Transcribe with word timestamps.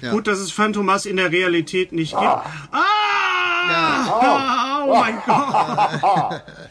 Ja. 0.00 0.12
Gut, 0.12 0.26
dass 0.26 0.38
es 0.38 0.52
Phantomas 0.52 1.06
in 1.06 1.16
der 1.16 1.30
Realität 1.30 1.92
nicht 1.92 2.12
gibt. 2.12 2.22
Ah! 2.22 2.44
ah! 2.72 2.82
Ja. 3.70 4.84
Oh, 4.86 4.90
oh 4.90 5.00
mein 5.00 5.22
Gott! 5.26 6.42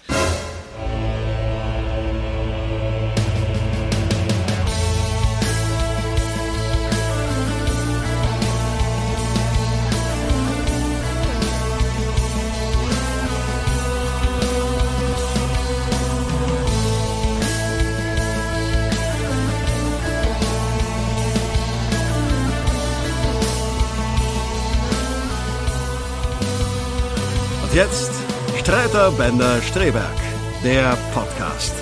Und 27.71 27.77
jetzt 27.77 28.11
Streiter 28.59 29.11
Bender 29.11 29.61
Streberg, 29.61 30.17
der 30.61 30.97
Podcast. 31.13 31.73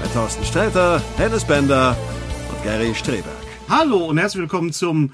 Mit 0.00 0.12
Thorsten 0.12 0.44
Streiter, 0.44 1.02
Dennis 1.18 1.44
Bender 1.44 1.96
und 2.50 2.62
Gary 2.62 2.94
Streberg. 2.94 3.24
Hallo 3.68 4.06
und 4.06 4.18
herzlich 4.18 4.42
willkommen 4.42 4.72
zum 4.72 5.12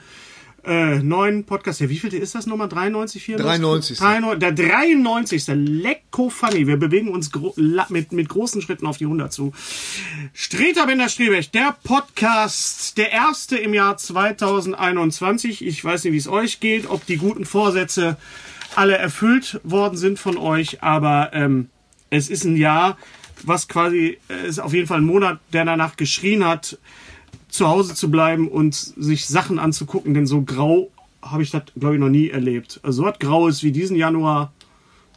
äh, 0.62 0.98
neuen 0.98 1.44
Podcast. 1.44 1.81
Ja, 1.81 1.88
wie 1.88 1.98
viel 1.98 2.12
ist 2.12 2.34
das 2.34 2.44
nochmal? 2.44 2.69
93, 2.69 3.22
94? 3.22 3.98
93. 3.98 4.38
Der 4.41 4.53
93. 4.53 5.44
Lecko 5.54 6.28
funny. 6.28 6.66
Wir 6.66 6.76
bewegen 6.76 7.08
uns 7.08 7.31
mit, 7.88 8.12
mit 8.12 8.28
großen 8.28 8.60
Schritten 8.60 8.87
auf 8.87 8.98
die 8.98 9.04
100 9.04 9.32
zu. 9.32 9.54
Streter 10.34 10.87
Bender 10.87 11.08
Streberg, 11.08 11.50
der 11.52 11.75
Podcast, 11.82 12.98
der 12.98 13.10
erste 13.10 13.56
im 13.56 13.72
Jahr 13.72 13.97
2021. 13.97 15.64
Ich 15.64 15.82
weiß 15.82 16.04
nicht, 16.04 16.12
wie 16.12 16.19
es 16.19 16.28
euch 16.28 16.60
geht, 16.60 16.91
ob 16.91 17.06
die 17.06 17.16
guten 17.16 17.47
Vorsätze 17.47 18.19
alle 18.76 18.97
erfüllt 18.97 19.60
worden 19.64 19.97
sind 19.97 20.19
von 20.19 20.36
euch, 20.36 20.82
aber 20.82 21.31
ähm, 21.32 21.69
es 22.10 22.28
ist 22.28 22.44
ein 22.44 22.56
Jahr, 22.56 22.97
was 23.42 23.69
quasi, 23.69 24.19
äh, 24.28 24.48
ist 24.48 24.58
auf 24.58 24.72
jeden 24.72 24.86
Fall 24.86 24.98
ein 24.98 25.04
Monat, 25.04 25.41
der 25.53 25.64
danach 25.64 25.97
geschrien 25.97 26.44
hat, 26.44 26.78
zu 27.48 27.69
Hause 27.69 27.94
zu 27.94 28.10
bleiben 28.10 28.48
und 28.48 28.75
sich 28.75 29.26
Sachen 29.26 29.58
anzugucken, 29.58 30.14
denn 30.14 30.26
so 30.26 30.42
grau 30.42 30.91
habe 31.22 31.42
ich 31.42 31.50
das, 31.50 31.62
glaube 31.78 31.97
ich, 31.97 32.00
noch 32.00 32.08
nie 32.08 32.31
erlebt. 32.31 32.81
Also 32.82 33.03
so 33.03 33.08
was 33.08 33.19
Graues 33.19 33.62
wie 33.62 33.72
diesen 33.72 33.97
Januar, 33.97 34.53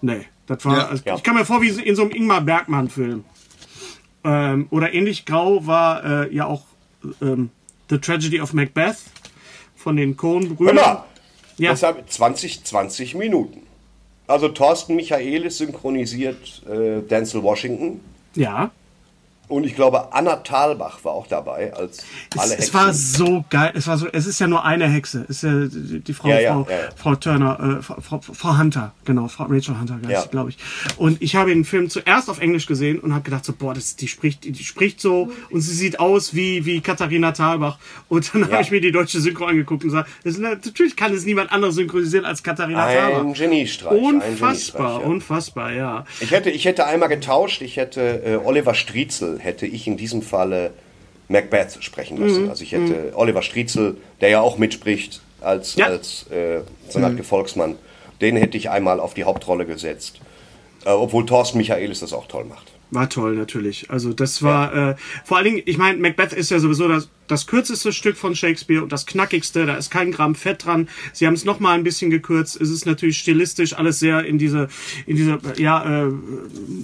nee, 0.02 0.26
das 0.48 0.66
war, 0.66 0.78
ja, 0.78 0.88
also, 0.88 1.04
ja. 1.06 1.16
ich 1.16 1.24
kann 1.24 1.36
mir 1.36 1.46
vor, 1.46 1.62
wie 1.62 1.70
in 1.70 1.96
so 1.96 2.04
einem 2.04 2.12
Ingmar 2.12 2.42
Bergmann-Film. 2.42 3.24
Ähm, 4.26 4.68
oder 4.70 4.94
ähnlich 4.94 5.26
grau 5.26 5.66
war 5.68 6.04
äh, 6.04 6.36
ja 6.36 6.46
auch 6.46 6.64
ähm, 7.22 7.50
The 7.90 7.98
Tragedy 8.00 8.42
of 8.42 8.54
Macbeth 8.54 8.98
von 9.76 9.96
den 9.96 10.16
Coen-Brüdern. 10.18 11.04
Ja. 11.58 11.72
Deshalb 11.72 12.10
20, 12.10 12.64
20 12.64 13.16
Minuten. 13.16 13.62
Also 14.28 14.48
Thorsten 14.50 14.96
Michaelis 14.96 15.58
synchronisiert 15.58 16.64
äh, 16.68 17.02
Denzel 17.02 17.44
Washington. 17.44 18.00
Ja. 18.36 18.72
Und 19.54 19.68
ich 19.68 19.76
glaube, 19.76 20.12
Anna 20.14 20.38
Thalbach 20.38 21.04
war 21.04 21.12
auch 21.12 21.28
dabei 21.28 21.72
als 21.76 22.04
alle 22.36 22.46
es, 22.46 22.52
Hexen. 22.54 22.64
Es 22.64 22.74
war 22.74 22.92
so 22.92 23.46
geil. 23.52 23.72
Es 23.76 23.86
war 23.86 24.00
so. 24.00 24.08
Es 24.12 24.26
ist 24.26 24.40
ja 24.40 24.48
nur 24.48 24.66
eine 24.66 24.90
Hexe. 24.90 25.26
Es 25.30 25.44
ist 25.44 25.44
ja 25.44 25.68
die, 26.00 26.14
Frau, 26.14 26.30
ja, 26.30 26.54
Frau, 26.54 26.68
ja, 26.68 26.76
ja. 26.76 26.90
Frau 26.96 27.16
Turner, 27.16 27.78
äh, 27.80 27.84
Frau, 27.84 28.20
Frau, 28.20 28.58
Hunter, 28.58 28.94
genau, 29.06 29.28
Frau 29.28 29.44
Rachel 29.44 29.80
Hunter, 29.80 30.00
glaube 30.32 30.50
ich. 30.50 30.58
Und 30.98 31.22
ich 31.22 31.36
habe 31.36 31.52
den 31.52 31.66
Film 31.66 31.88
zuerst 31.92 32.32
auf 32.32 32.42
Englisch 32.42 32.66
gesehen 32.66 33.00
und 33.00 33.14
habe 33.14 33.24
gedacht 33.24 33.46
so, 33.46 33.54
boah, 33.54 33.76
das, 33.76 33.96
die 33.96 34.08
spricht, 34.08 34.44
die 34.44 34.64
spricht 34.64 35.00
so 35.00 35.32
und 35.52 35.62
sie 35.62 35.76
sieht 35.76 36.00
aus 36.00 36.34
wie 36.34 36.66
wie 36.66 36.82
Katharina 36.82 37.32
Thalbach. 37.32 37.78
Und 38.10 38.34
dann 38.34 38.52
habe 38.52 38.64
ich 38.64 38.72
mir 38.72 38.82
die 38.82 38.92
deutsche 38.92 39.22
Synchro 39.22 39.46
angeguckt 39.46 39.84
und 39.84 39.92
gesagt, 39.92 40.10
das, 40.24 40.40
natürlich 40.40 40.96
kann 40.96 41.14
es 41.14 41.26
niemand 41.26 41.52
anderes 41.52 41.76
synchronisieren 41.76 42.26
als 42.26 42.42
Katharina 42.42 42.86
ein 42.86 42.98
Thalbach. 42.98 43.34
Geniestreich. 43.38 44.02
Unfassbar, 44.02 44.24
ein 44.24 44.40
Geniestreich, 44.40 45.06
unfassbar, 45.06 45.72
ja. 45.74 46.06
Ich 46.22 46.32
hätte, 46.32 46.50
ich 46.50 46.66
hätte 46.66 46.88
einmal 46.88 47.10
getauscht. 47.10 47.62
Ich 47.62 47.78
hätte 47.78 48.24
äh, 48.26 48.36
Oliver 48.44 48.74
Striezel 48.74 49.43
hätte 49.44 49.66
ich 49.66 49.88
in 49.88 49.98
diesem 49.98 50.22
Falle 50.22 50.72
Macbeth 51.28 51.78
sprechen 51.82 52.18
lassen. 52.18 52.44
Mhm. 52.44 52.50
Also 52.50 52.64
ich 52.64 52.72
hätte 52.72 52.94
mhm. 52.94 53.16
Oliver 53.16 53.42
Striezel, 53.42 53.98
der 54.22 54.30
ja 54.30 54.42
auch 54.42 54.58
mitspricht 54.58 55.22
als, 55.42 55.76
ja. 55.76 55.88
als 55.88 56.26
äh, 56.32 56.60
mhm. 56.98 57.24
Volksmann, 57.24 57.76
den 58.22 58.38
hätte 58.38 58.58
ich 58.58 58.70
einmal 58.70 59.00
auf 59.00 59.14
die 59.14 59.24
Hauptrolle 59.24 59.66
gesetzt. 59.66 60.20
Äh, 60.86 60.90
obwohl 60.90 61.26
Thorsten 61.26 61.58
Michaelis 61.58 62.00
das 62.00 62.14
auch 62.14 62.28
toll 62.28 62.46
macht. 62.46 62.73
War 62.94 63.10
toll, 63.10 63.36
natürlich. 63.36 63.90
Also 63.90 64.14
das 64.14 64.44
war, 64.44 64.76
ja. 64.76 64.92
äh, 64.92 64.96
vor 65.26 65.38
allen 65.38 65.46
Dingen, 65.46 65.62
ich 65.66 65.78
meine, 65.78 65.98
Macbeth 65.98 66.32
ist 66.32 66.52
ja 66.52 66.60
sowieso 66.60 66.88
das, 66.88 67.10
das 67.28 67.48
kürzeste 67.48 67.92
Stück 67.92 68.18
von 68.18 68.36
Shakespeare 68.36 68.84
und 68.84 68.92
das 68.92 69.08
knackigste, 69.08 69.66
da 69.66 69.76
ist 69.76 69.90
kein 69.90 70.12
Gramm 70.12 70.36
Fett 70.36 70.66
dran. 70.66 70.88
Sie 71.12 71.26
haben 71.26 71.34
es 71.34 71.44
nochmal 71.44 71.76
ein 71.76 71.84
bisschen 71.84 72.12
gekürzt. 72.12 72.60
Es 72.62 72.70
ist 72.70 72.86
natürlich 72.86 73.18
stilistisch 73.18 73.74
alles 73.74 74.00
sehr 74.00 74.26
in 74.26 74.38
diese, 74.38 74.68
in 75.08 75.16
diese, 75.16 75.40
ja, 75.58 76.04
äh, 76.06 76.12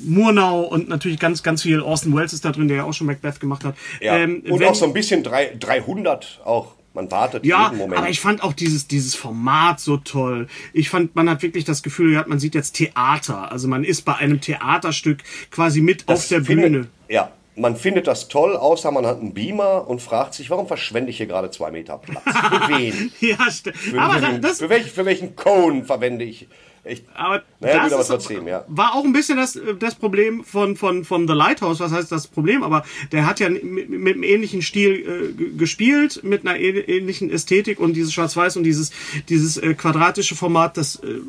Murnau 0.05 0.61
und 0.61 0.89
natürlich 0.89 1.19
ganz, 1.19 1.43
ganz 1.43 1.61
viel 1.61 1.79
Orson 1.79 2.15
Welles 2.15 2.33
ist 2.33 2.43
da 2.43 2.51
drin, 2.51 2.67
der 2.67 2.77
ja 2.77 2.83
auch 2.85 2.93
schon 2.93 3.05
Macbeth 3.05 3.39
gemacht 3.39 3.63
hat. 3.63 3.75
Ja. 4.01 4.17
Ähm, 4.17 4.41
und 4.49 4.63
auch 4.63 4.75
so 4.75 4.85
ein 4.85 4.93
bisschen 4.93 5.21
drei, 5.21 5.55
300 5.59 6.41
auch. 6.43 6.78
Man 6.93 7.11
wartet 7.11 7.45
ja, 7.45 7.65
jeden 7.65 7.77
Moment. 7.77 7.99
aber 7.99 8.09
ich 8.09 8.19
fand 8.19 8.43
auch 8.43 8.53
dieses, 8.53 8.87
dieses 8.87 9.15
Format 9.15 9.79
so 9.79 9.97
toll. 9.97 10.47
Ich 10.73 10.89
fand, 10.89 11.15
man 11.15 11.29
hat 11.29 11.43
wirklich 11.43 11.63
das 11.63 11.83
Gefühl 11.83 12.11
gehabt, 12.11 12.27
man 12.27 12.39
sieht 12.39 12.55
jetzt 12.55 12.73
Theater. 12.73 13.51
Also 13.51 13.67
man 13.67 13.83
ist 13.83 14.03
bei 14.03 14.15
einem 14.15 14.41
Theaterstück 14.41 15.19
quasi 15.51 15.81
mit 15.81 16.09
das 16.09 16.21
auf 16.21 16.27
der 16.29 16.43
findet, 16.43 16.71
Bühne. 16.71 16.87
Ja, 17.07 17.31
man 17.55 17.75
findet 17.75 18.07
das 18.07 18.27
toll, 18.27 18.55
außer 18.55 18.89
man 18.91 19.05
hat 19.05 19.19
einen 19.19 19.33
Beamer 19.33 19.87
und 19.87 20.01
fragt 20.01 20.33
sich, 20.33 20.49
warum 20.49 20.67
verschwende 20.67 21.11
ich 21.11 21.17
hier 21.17 21.27
gerade 21.27 21.51
zwei 21.51 21.71
Meter 21.71 21.97
Platz? 21.99 22.23
Für 22.23 22.69
wen? 22.69 23.11
ja. 23.19 23.37
Für, 23.73 24.01
aber 24.01 24.13
für, 24.19 24.39
das, 24.39 24.59
für, 24.59 24.69
welch, 24.69 24.91
für 24.91 25.05
welchen 25.05 25.35
Cone 25.35 25.83
verwende 25.83 26.25
ich 26.25 26.47
Echt? 26.89 27.05
Aber 27.13 27.43
naja, 27.59 27.75
das 27.75 27.83
gut, 27.83 27.93
aber 27.93 28.07
trotzdem, 28.07 28.47
ja. 28.47 28.65
war 28.67 28.95
auch 28.95 29.03
ein 29.03 29.13
bisschen 29.13 29.37
das, 29.37 29.59
das 29.79 29.93
Problem 29.93 30.43
von, 30.43 30.75
von, 30.75 31.05
von 31.05 31.27
The 31.27 31.33
Lighthouse. 31.33 31.79
Was 31.79 31.91
heißt 31.91 32.11
das 32.11 32.27
Problem? 32.27 32.63
Aber 32.63 32.83
der 33.11 33.27
hat 33.27 33.39
ja 33.39 33.49
mit, 33.49 33.89
mit 33.89 34.15
einem 34.15 34.23
ähnlichen 34.23 34.63
Stil 34.63 35.35
äh, 35.37 35.57
gespielt, 35.57 36.23
mit 36.23 36.47
einer 36.47 36.57
ähnlichen 36.59 37.29
Ästhetik 37.29 37.79
und 37.79 37.93
dieses 37.93 38.11
Schwarz-Weiß 38.13 38.57
und 38.57 38.63
dieses, 38.63 38.91
dieses 39.29 39.57
äh, 39.57 39.75
quadratische 39.75 40.35
Format, 40.35 40.77
das 40.77 40.95
äh, 40.97 41.19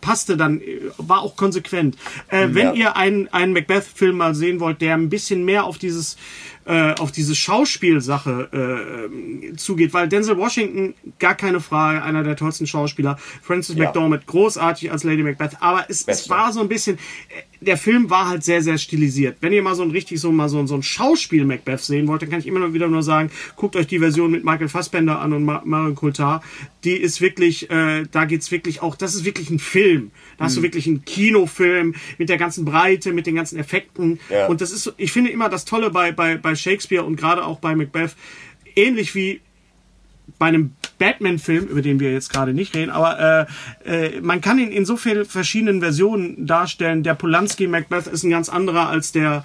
passte 0.00 0.36
dann, 0.36 0.60
war 0.96 1.22
auch 1.22 1.36
konsequent. 1.36 1.96
Äh, 2.30 2.42
ja. 2.42 2.54
Wenn 2.54 2.74
ihr 2.74 2.96
einen, 2.96 3.28
einen 3.28 3.52
Macbeth-Film 3.52 4.16
mal 4.16 4.34
sehen 4.34 4.60
wollt, 4.60 4.80
der 4.80 4.94
ein 4.94 5.08
bisschen 5.08 5.44
mehr 5.44 5.64
auf 5.64 5.78
dieses 5.78 6.16
äh, 6.68 6.94
auf 6.98 7.12
diese 7.12 7.34
Schauspielsache 7.34 9.08
äh, 9.50 9.56
zugeht, 9.56 9.94
weil 9.94 10.06
Denzel 10.06 10.36
Washington, 10.36 10.94
gar 11.18 11.34
keine 11.34 11.60
Frage, 11.60 12.02
einer 12.02 12.22
der 12.22 12.36
tollsten 12.36 12.66
Schauspieler, 12.66 13.16
Francis 13.40 13.74
ja. 13.74 13.84
McDormand, 13.84 14.26
großartig 14.26 14.92
als 14.92 15.02
Lady 15.02 15.22
Macbeth, 15.22 15.56
aber 15.60 15.86
es, 15.88 16.06
es 16.06 16.28
war 16.28 16.52
so 16.52 16.60
ein 16.60 16.68
bisschen, 16.68 16.98
der 17.60 17.76
Film 17.76 18.10
war 18.10 18.28
halt 18.28 18.44
sehr, 18.44 18.62
sehr 18.62 18.78
stilisiert. 18.78 19.38
Wenn 19.40 19.52
ihr 19.52 19.62
mal 19.62 19.74
so 19.74 19.82
ein 19.82 19.90
richtig 19.90 20.20
so 20.20 20.30
mal 20.30 20.48
so, 20.48 20.64
so 20.66 20.74
ein 20.74 20.82
Schauspiel 20.82 21.44
Macbeth 21.44 21.80
sehen 21.80 22.06
wollt, 22.06 22.22
dann 22.22 22.30
kann 22.30 22.40
ich 22.40 22.46
immer 22.46 22.60
noch 22.60 22.72
wieder 22.72 22.88
nur 22.88 23.02
sagen, 23.02 23.30
guckt 23.56 23.76
euch 23.76 23.86
die 23.86 23.98
Version 23.98 24.30
mit 24.30 24.44
Michael 24.44 24.68
Fassbender 24.68 25.18
an 25.20 25.32
und 25.32 25.44
Ma 25.44 25.62
Marion 25.64 25.94
Coulthard. 25.94 26.42
Die 26.84 26.96
ist 26.96 27.20
wirklich, 27.20 27.70
äh, 27.70 28.04
da 28.10 28.24
geht's 28.24 28.50
wirklich 28.50 28.82
auch, 28.82 28.94
das 28.94 29.14
ist 29.14 29.24
wirklich 29.24 29.50
ein 29.50 29.58
Film. 29.58 30.10
Da 30.36 30.44
hast 30.44 30.56
du 30.56 30.62
wirklich 30.62 30.86
einen 30.86 31.04
Kinofilm 31.04 31.94
mit 32.18 32.28
der 32.28 32.38
ganzen 32.38 32.64
Breite, 32.64 33.12
mit 33.12 33.26
den 33.26 33.34
ganzen 33.34 33.58
Effekten. 33.58 34.20
Ja. 34.30 34.46
Und 34.46 34.60
das 34.60 34.70
ist, 34.70 34.92
ich 34.96 35.12
finde 35.12 35.30
immer 35.30 35.48
das 35.48 35.64
Tolle 35.64 35.90
bei, 35.90 36.12
bei, 36.12 36.36
bei 36.36 36.54
Shakespeare 36.54 37.04
und 37.04 37.16
gerade 37.16 37.44
auch 37.44 37.58
bei 37.58 37.74
Macbeth, 37.74 38.14
ähnlich 38.76 39.14
wie 39.14 39.40
bei 40.38 40.46
einem 40.46 40.72
Batman-Film, 40.98 41.66
über 41.66 41.82
den 41.82 42.00
wir 42.00 42.12
jetzt 42.12 42.30
gerade 42.32 42.52
nicht 42.52 42.74
reden, 42.74 42.90
aber 42.90 43.46
äh, 43.84 44.16
äh, 44.16 44.20
man 44.20 44.40
kann 44.40 44.58
ihn 44.58 44.70
in 44.70 44.84
so 44.84 44.96
vielen 44.96 45.24
verschiedenen 45.24 45.80
Versionen 45.80 46.46
darstellen. 46.46 47.02
Der 47.02 47.14
Polanski 47.14 47.66
Macbeth 47.66 48.06
ist 48.08 48.24
ein 48.24 48.30
ganz 48.30 48.48
anderer 48.48 48.88
als 48.88 49.12
der 49.12 49.44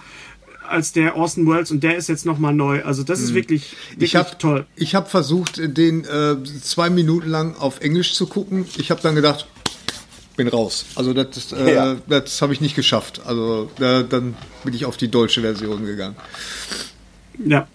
als 0.68 0.94
der 0.94 1.18
Orson 1.18 1.46
Welles 1.46 1.72
und 1.72 1.84
der 1.84 1.98
ist 1.98 2.08
jetzt 2.08 2.26
noch 2.26 2.40
mal 2.40 2.54
neu. 2.54 2.84
Also 2.84 3.04
das 3.04 3.20
ist 3.20 3.34
wirklich, 3.34 3.76
wirklich 3.92 3.98
Mhm. 3.98 4.04
Ich 4.06 4.16
habe 4.16 4.38
toll. 4.38 4.66
Ich 4.78 4.96
habe 4.96 5.10
versucht, 5.10 5.60
den 5.78 6.06
äh, 6.06 6.38
zwei 6.62 6.90
Minuten 6.90 7.30
lang 7.30 7.56
auf 7.58 7.82
Englisch 7.82 8.14
zu 8.14 8.28
gucken. 8.28 8.66
Ich 8.78 8.90
habe 8.90 9.02
dann 9.02 9.14
gedacht, 9.14 9.46
bin 10.38 10.48
raus. 10.48 10.86
Also 10.96 11.14
das, 11.14 11.52
äh, 11.52 11.76
Ja. 11.76 11.96
das 12.08 12.42
habe 12.42 12.54
ich 12.54 12.62
nicht 12.62 12.76
geschafft. 12.76 13.22
Also 13.26 13.70
da, 13.78 14.04
dann 14.04 14.36
bin 14.64 14.74
ich 14.74 14.86
auf 14.86 14.96
die 14.96 15.10
deutsche 15.12 15.42
Version 15.42 15.86
gegangen. 15.86 16.16
Ja. 17.46 17.68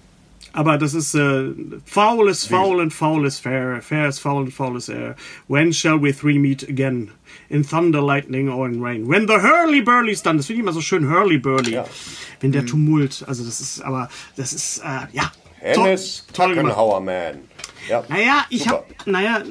Aber 0.52 0.78
das 0.78 0.94
ist 0.94 1.14
äh, 1.14 1.52
foul 1.84 2.28
is 2.28 2.46
foul 2.46 2.80
and 2.80 2.92
foul 2.92 3.26
is 3.26 3.38
fair, 3.38 3.80
fair 3.82 4.08
is 4.08 4.18
foul 4.18 4.42
and 4.42 4.52
foul 4.52 4.76
is 4.76 4.88
air. 4.88 5.14
When 5.46 5.72
shall 5.72 6.00
we 6.00 6.12
three 6.12 6.38
meet 6.38 6.62
again? 6.68 7.10
In 7.50 7.64
thunder, 7.64 8.00
lightning 8.00 8.48
or 8.48 8.66
in 8.66 8.82
rain? 8.82 9.08
When 9.08 9.26
the 9.26 9.38
hurly-burly's 9.38 10.22
done. 10.22 10.36
Das 10.38 10.46
finde 10.46 10.60
ich 10.60 10.64
immer 10.64 10.72
so 10.72 10.80
schön, 10.80 11.08
hurly-burly. 11.08 11.72
Ja. 11.72 11.84
Wenn 12.40 12.52
der 12.52 12.64
Tumult, 12.66 13.24
also 13.26 13.44
das 13.44 13.60
ist, 13.60 13.82
aber 13.82 14.08
das 14.36 14.52
ist, 14.52 14.78
äh, 14.78 15.06
ja. 15.12 15.32
Hennes. 15.60 16.26
Tackenhauer 16.32 17.00
Man. 17.00 17.40
Ja. 17.88 18.04
Naja, 18.08 18.44
ich 18.50 18.64
Super. 18.64 18.84
hab, 18.98 19.06
naja, 19.06 19.42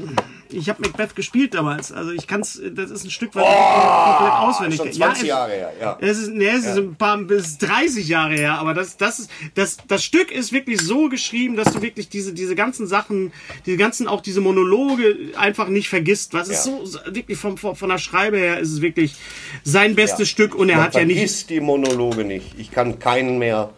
ich 0.54 0.70
hab 0.70 0.80
Macbeth 0.80 1.16
gespielt 1.16 1.54
damals. 1.54 1.92
Also 1.92 2.12
ich 2.12 2.28
kann's, 2.28 2.62
das 2.74 2.92
ist 2.92 3.04
ein 3.06 3.12
Stück 3.12 3.36
weit 3.36 3.44
komplett 3.46 4.34
auswendig. 4.34 4.80
Oh, 4.80 4.84
Schon 4.86 4.94
Ja, 4.94 4.98
20 5.08 5.22
es- 5.24 5.28
Jahre 5.28 5.52
her, 5.52 5.74
ja. 5.80 5.98
Es 6.02 6.18
ist, 6.18 6.32
nee, 6.34 6.48
es 6.48 6.66
ist 6.66 6.78
ein 6.78 6.96
paar, 6.96 7.18
bis 7.18 7.58
30 7.58 8.08
Jahre 8.08 8.34
her, 8.36 8.54
aber 8.60 8.74
das, 8.74 8.98
das 8.98 9.20
ist, 9.20 9.32
das, 9.56 9.78
das 9.88 10.04
Stück 10.04 10.32
ist 10.32 10.52
wirklich 10.52 10.82
so 10.82 11.10
geschrieben, 11.10 11.56
dass 11.56 11.74
du 11.74 11.82
wirklich 11.82 12.10
diese, 12.10 12.34
diese 12.34 12.56
ganzen 12.56 12.88
Sachen, 12.88 13.32
diese 13.66 13.78
ganzen, 13.78 14.08
auch 14.08 14.22
diese 14.22 14.42
Monologe 14.42 15.16
einfach 15.38 15.68
nicht 15.68 15.90
vergisst. 15.90 16.34
Was 16.34 16.50
ist 16.50 16.66
Ja. 16.68 16.74
so, 16.86 17.00
wirklich 17.14 17.38
vom, 17.38 17.58
vom, 17.58 17.76
von 17.76 17.90
der 17.90 17.98
Schreibe 17.98 18.38
her 18.38 18.60
ist 18.60 18.72
es 18.72 18.82
wirklich 18.82 19.16
sein 19.64 19.96
bestes 19.96 20.20
Ja. 20.30 20.34
Stück 20.34 20.56
und 20.56 20.70
er 20.70 20.78
Man 20.78 20.86
hat 20.86 20.96
ja 20.96 21.06
nicht, 21.06 21.18
vergisst 21.18 21.50
die 21.50 21.60
Monologe 21.60 22.24
nicht. 22.24 22.56
Ich 22.58 22.72
kann 22.72 23.00
keinen 23.00 23.38
mehr, 23.40 23.70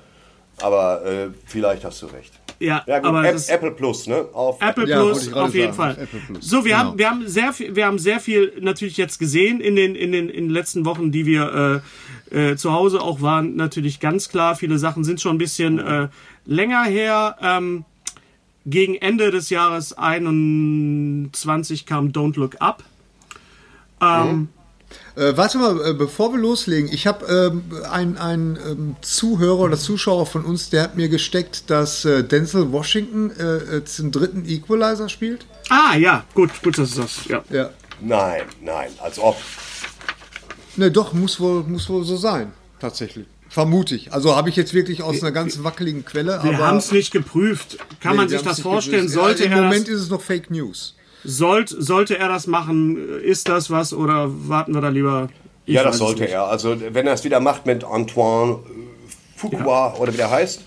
aber 0.61 1.05
äh, 1.05 1.27
vielleicht 1.45 1.85
hast 1.85 2.01
du 2.01 2.07
recht. 2.07 2.33
Ja, 2.59 2.83
Ja, 2.85 2.99
gut, 2.99 3.07
aber 3.07 3.27
App, 3.27 3.37
Apple 3.47 3.71
Plus, 3.71 4.07
ne? 4.07 4.25
Auf 4.33 4.61
Apple 4.61 4.87
Ja, 4.87 5.01
Plus 5.01 5.31
auf 5.33 5.55
jeden 5.55 5.73
sagen, 5.73 5.95
Fall. 5.95 6.07
So, 6.39 6.65
wir 6.65 6.71
genau. 6.71 6.77
haben 6.77 6.99
wir 6.99 7.09
haben 7.09 7.27
sehr 7.27 7.53
viel 7.53 7.75
wir 7.75 7.85
haben 7.85 7.99
sehr 7.99 8.19
viel 8.19 8.53
natürlich 8.59 8.97
jetzt 8.97 9.17
gesehen 9.17 9.61
in 9.61 9.75
den 9.75 9.95
in 9.95 10.11
den 10.11 10.29
in 10.29 10.45
den 10.45 10.49
letzten 10.49 10.85
Wochen, 10.85 11.11
die 11.11 11.25
wir 11.25 11.81
äh, 12.31 12.51
äh, 12.51 12.55
zu 12.57 12.71
Hause 12.73 13.01
auch 13.01 13.21
waren. 13.21 13.55
Natürlich 13.55 13.99
ganz 13.99 14.29
klar, 14.29 14.55
viele 14.55 14.77
Sachen 14.77 15.03
sind 15.03 15.21
schon 15.21 15.35
ein 15.35 15.39
bisschen 15.39 15.79
äh, 15.79 16.09
länger 16.45 16.83
her. 16.83 17.37
Ähm, 17.41 17.85
gegen 18.65 18.95
Ende 18.95 19.31
des 19.31 19.49
Jahres 19.49 19.97
21 19.97 21.85
kam 21.85 22.09
Don't 22.09 22.37
Look 22.37 22.57
Up. 22.59 22.83
Ähm, 24.01 24.49
Äh, 25.15 25.35
warte 25.35 25.57
mal, 25.57 25.89
äh, 25.89 25.93
bevor 25.93 26.31
wir 26.31 26.39
loslegen, 26.39 26.89
ich 26.91 27.07
habe 27.07 27.25
ähm, 27.25 27.63
einen 27.89 28.17
ein, 28.17 28.57
ähm, 28.65 28.95
Zuhörer 29.01 29.59
oder 29.59 29.77
Zuschauer 29.77 30.25
von 30.25 30.45
uns, 30.45 30.69
der 30.69 30.83
hat 30.83 30.95
mir 30.95 31.09
gesteckt, 31.09 31.69
dass 31.69 32.05
äh, 32.05 32.23
Denzel 32.23 32.71
Washington 32.71 33.31
äh, 33.31 33.77
äh, 33.77 33.85
zum 33.85 34.11
dritten 34.11 34.45
Equalizer 34.45 35.09
spielt. 35.09 35.45
Ah 35.69 35.95
ja, 35.95 36.23
gut, 36.33 36.51
gut, 36.63 36.77
das 36.77 36.89
ist 36.89 36.97
das. 36.97 37.25
Ja. 37.27 37.43
Ja. 37.49 37.69
Nein, 38.01 38.43
nein, 38.61 38.89
als 39.01 39.19
ob. 39.19 39.37
Ne, 40.77 40.89
doch, 40.91 41.13
muss 41.13 41.39
wohl, 41.39 41.63
muss 41.63 41.89
wohl 41.89 42.03
so 42.05 42.15
sein, 42.15 42.53
tatsächlich. 42.79 43.25
Vermute 43.49 43.95
ich. 43.95 44.13
Also 44.13 44.35
habe 44.35 44.49
ich 44.49 44.55
jetzt 44.55 44.75
wirklich 44.75 45.01
aus 45.01 45.21
einer 45.21 45.31
ganz 45.31 45.63
wackeligen 45.63 46.05
Quelle. 46.05 46.39
Wir 46.43 46.53
aber 46.53 46.67
haben 46.67 46.77
es 46.77 46.91
nicht 46.91 47.11
geprüft. 47.11 47.77
Kann 47.99 48.11
Nee, 48.11 48.17
man 48.17 48.29
sich 48.29 48.41
das 48.43 48.61
vorstellen? 48.61 49.09
Sollte 49.09 49.45
ja, 49.45 49.57
Im 49.57 49.63
Moment 49.63 49.87
das, 49.87 49.95
ist 49.95 50.01
es 50.03 50.09
noch 50.09 50.21
Fake 50.21 50.51
News. 50.51 50.95
Sollte, 51.23 51.81
sollte 51.81 52.17
er 52.17 52.27
das 52.29 52.47
machen? 52.47 53.19
Ist 53.21 53.49
das 53.49 53.69
was 53.69 53.93
oder 53.93 54.27
warten 54.47 54.73
wir 54.73 54.81
da 54.81 54.89
lieber? 54.89 55.29
Ich 55.65 55.75
ja, 55.75 55.83
das 55.83 55.97
sollte 55.97 56.25
er. 56.25 56.45
Also, 56.45 56.75
wenn 56.93 57.05
er 57.05 57.13
es 57.13 57.23
wieder 57.23 57.39
macht 57.39 57.65
mit 57.65 57.83
Antoine 57.83 58.53
äh, 58.53 59.37
Fuqua 59.37 59.93
oder 59.99 60.11
wie 60.13 60.17
der 60.17 60.31
heißt, 60.31 60.63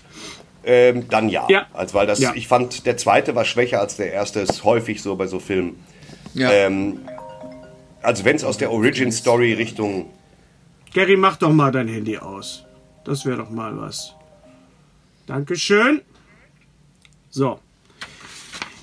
ähm, 0.65 1.09
dann 1.09 1.27
ja. 1.29 1.45
Ja. 1.49 1.67
Also, 1.73 1.93
weil 1.95 2.07
das, 2.07 2.19
Ja. 2.19 2.33
ich 2.35 2.47
fand, 2.47 2.85
der 2.85 2.95
zweite 2.97 3.35
war 3.35 3.43
schwächer 3.45 3.81
als 3.81 3.97
der 3.97 4.13
erste. 4.13 4.39
Ist 4.39 4.63
häufig 4.63 5.01
so 5.01 5.15
bei 5.15 5.27
so 5.27 5.39
Filmen. 5.39 5.75
Ja. 6.33 6.51
Ähm, 6.51 6.99
also, 8.01 8.23
wenn 8.25 8.35
es 8.35 8.43
aus 8.43 8.57
der 8.57 8.71
Origin 8.71 9.11
Story 9.11 9.53
Richtung. 9.53 10.09
Gary, 10.93 11.17
mach 11.17 11.37
doch 11.37 11.51
mal 11.51 11.71
dein 11.71 11.87
Handy 11.87 12.17
aus. 12.17 12.63
Das 13.03 13.25
wäre 13.25 13.37
doch 13.37 13.49
mal 13.49 13.77
was. 13.77 14.13
Dankeschön. 15.25 16.01
So. 17.29 17.59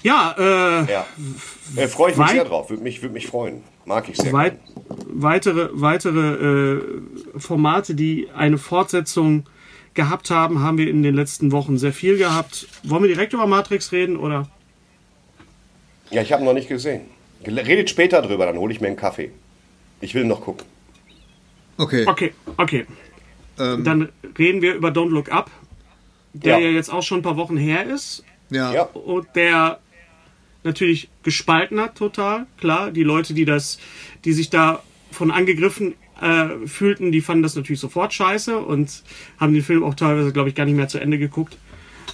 Ja, 0.02 0.34
äh, 0.38 0.92
Ja. 0.92 1.06
Äh, 1.76 1.88
Freue 1.88 2.12
ich 2.12 2.16
mich 2.16 2.28
sehr 2.30 2.44
drauf. 2.44 2.70
Würde 2.70 2.82
mich, 2.82 3.02
würd 3.02 3.12
mich 3.12 3.26
freuen. 3.26 3.62
Mag 3.84 4.08
ich 4.08 4.16
sehr. 4.16 4.32
weit, 4.32 4.58
gern. 4.64 4.96
weitere, 5.08 5.68
weitere 5.72 6.74
äh, 6.76 6.82
Formate, 7.36 7.94
die 7.94 8.28
eine 8.34 8.58
Fortsetzung 8.58 9.44
gehabt 9.94 10.30
haben, 10.30 10.60
haben 10.60 10.78
wir 10.78 10.88
in 10.88 11.02
den 11.02 11.14
letzten 11.14 11.52
Wochen 11.52 11.76
sehr 11.78 11.92
viel 11.92 12.16
gehabt. 12.16 12.68
Wollen 12.84 13.02
wir 13.02 13.08
direkt 13.08 13.32
über 13.32 13.46
Matrix 13.46 13.92
reden 13.92 14.16
oder? 14.16 14.48
Ja, 16.10 16.22
ich 16.22 16.32
habe 16.32 16.42
ihn 16.42 16.46
noch 16.46 16.54
nicht 16.54 16.68
gesehen. 16.68 17.02
Redet 17.46 17.90
später 17.90 18.22
drüber, 18.22 18.46
dann 18.46 18.58
hole 18.58 18.72
ich 18.72 18.80
mir 18.80 18.88
einen 18.88 18.96
Kaffee. 18.96 19.30
Ich 20.00 20.14
will 20.14 20.24
noch 20.24 20.42
gucken. 20.42 20.66
Okay. 21.76 22.06
Okay, 22.06 22.34
okay. 22.56 22.86
Dann 23.56 24.08
reden 24.38 24.62
wir 24.62 24.74
über 24.74 24.88
Don't 24.88 25.10
Look 25.10 25.30
Up, 25.30 25.50
der 26.32 26.58
ja. 26.58 26.66
Ja. 26.66 26.70
jetzt 26.70 26.90
auch 26.90 27.02
schon 27.02 27.18
ein 27.18 27.22
paar 27.22 27.36
Wochen 27.36 27.56
her 27.56 27.84
ist. 27.84 28.24
Ja. 28.50 28.72
Ja. 28.72 28.82
und 28.82 29.28
der 29.34 29.78
natürlich 30.64 31.08
gespalten 31.22 31.80
hat 31.80 31.96
total 31.96 32.46
klar 32.58 32.90
die 32.90 33.02
Leute 33.02 33.34
die 33.34 33.44
das 33.44 33.78
die 34.24 34.32
sich 34.32 34.50
da 34.50 34.82
von 35.10 35.30
angegriffen 35.30 35.94
äh, 36.20 36.66
fühlten 36.66 37.12
die 37.12 37.20
fanden 37.20 37.42
das 37.42 37.56
natürlich 37.56 37.80
sofort 37.80 38.12
scheiße 38.12 38.58
und 38.58 39.02
haben 39.38 39.54
den 39.54 39.62
Film 39.62 39.84
auch 39.84 39.94
teilweise 39.94 40.32
glaube 40.32 40.48
ich 40.48 40.54
gar 40.54 40.64
nicht 40.64 40.76
mehr 40.76 40.88
zu 40.88 40.98
Ende 40.98 41.18
geguckt 41.18 41.56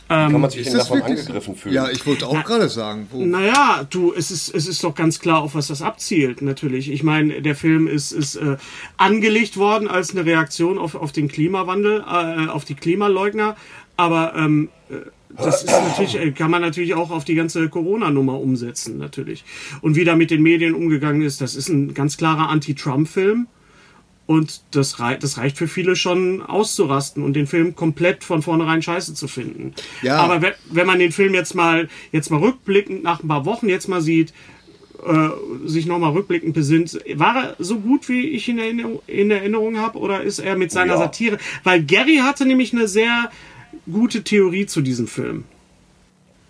Kann 0.08 0.40
man 0.40 0.50
sich 0.50 0.60
Ist 0.60 0.70
denn 0.70 0.78
davon 0.78 0.98
wirklich 0.98 1.18
angegriffen 1.18 1.56
fühlen? 1.56 1.74
Ja, 1.74 1.90
ich 1.90 2.06
wollte 2.06 2.28
auch 2.28 2.44
gerade 2.44 2.68
sagen. 2.68 3.08
Wo, 3.10 3.24
naja, 3.24 3.84
du, 3.90 4.12
es 4.12 4.30
ist, 4.30 4.54
es 4.54 4.68
ist 4.68 4.84
doch 4.84 4.94
ganz 4.94 5.18
klar, 5.18 5.40
auf 5.42 5.56
was 5.56 5.66
das 5.66 5.82
abzielt, 5.82 6.42
natürlich. 6.42 6.92
Ich 6.92 7.02
meine, 7.02 7.42
der 7.42 7.56
Film 7.56 7.88
ist, 7.88 8.12
ist 8.12 8.36
äh, 8.36 8.56
angelegt 8.96 9.56
worden 9.56 9.88
als 9.88 10.12
eine 10.12 10.24
Reaktion 10.24 10.78
auf, 10.78 10.94
auf 10.94 11.10
den 11.10 11.26
Klimawandel, 11.26 12.04
äh, 12.06 12.48
auf 12.48 12.64
die 12.64 12.76
Klimaleugner, 12.76 13.56
aber 13.96 14.34
ähm, 14.36 14.68
äh, 14.90 14.94
das 15.36 15.64
ist 15.64 15.70
natürlich, 15.70 16.16
äh, 16.16 16.30
kann 16.32 16.50
man 16.50 16.62
natürlich 16.62 16.94
auch 16.94 17.10
auf 17.10 17.24
die 17.24 17.34
ganze 17.34 17.68
Corona-Nummer 17.68 18.40
umsetzen, 18.40 18.98
natürlich. 18.98 19.44
Und 19.80 19.96
wie 19.96 20.04
da 20.04 20.16
mit 20.16 20.30
den 20.30 20.42
Medien 20.42 20.74
umgegangen 20.74 21.22
ist, 21.22 21.40
das 21.40 21.54
ist 21.54 21.68
ein 21.68 21.94
ganz 21.94 22.16
klarer 22.16 22.48
Anti-Trump-Film. 22.48 23.46
Und 24.26 24.62
das, 24.72 24.98
rei 24.98 25.14
das 25.14 25.38
reicht 25.38 25.56
für 25.56 25.68
viele 25.68 25.94
schon 25.94 26.42
auszurasten 26.42 27.22
und 27.22 27.34
den 27.34 27.46
Film 27.46 27.76
komplett 27.76 28.24
von 28.24 28.42
vornherein 28.42 28.82
scheiße 28.82 29.14
zu 29.14 29.28
finden. 29.28 29.72
Ja. 30.02 30.16
Aber 30.16 30.42
wenn, 30.42 30.52
wenn 30.68 30.86
man 30.86 30.98
den 30.98 31.12
Film 31.12 31.32
jetzt 31.32 31.54
mal, 31.54 31.88
jetzt 32.10 32.30
mal 32.30 32.40
rückblickend 32.40 33.04
nach 33.04 33.22
ein 33.22 33.28
paar 33.28 33.44
Wochen 33.44 33.68
jetzt 33.68 33.88
mal 33.88 34.00
sieht, 34.00 34.32
äh, 35.06 35.28
sich 35.68 35.86
nochmal 35.86 36.10
rückblickend 36.10 36.54
besinnt, 36.54 36.98
war 37.14 37.36
er 37.36 37.56
so 37.60 37.78
gut, 37.78 38.08
wie 38.08 38.30
ich 38.30 38.48
ihn 38.48 38.58
in 38.58 38.64
Erinnerung, 38.64 39.02
in 39.06 39.30
Erinnerung 39.30 39.78
habe, 39.78 39.98
oder 39.98 40.22
ist 40.22 40.40
er 40.40 40.56
mit 40.56 40.72
seiner 40.72 40.94
Ja. 40.94 40.98
Satire? 40.98 41.38
Weil 41.62 41.84
Gary 41.84 42.16
hatte 42.16 42.46
nämlich 42.46 42.72
eine 42.72 42.88
sehr 42.88 43.30
gute 43.90 44.22
Theorie 44.22 44.66
zu 44.66 44.80
diesem 44.80 45.06
Film. 45.06 45.44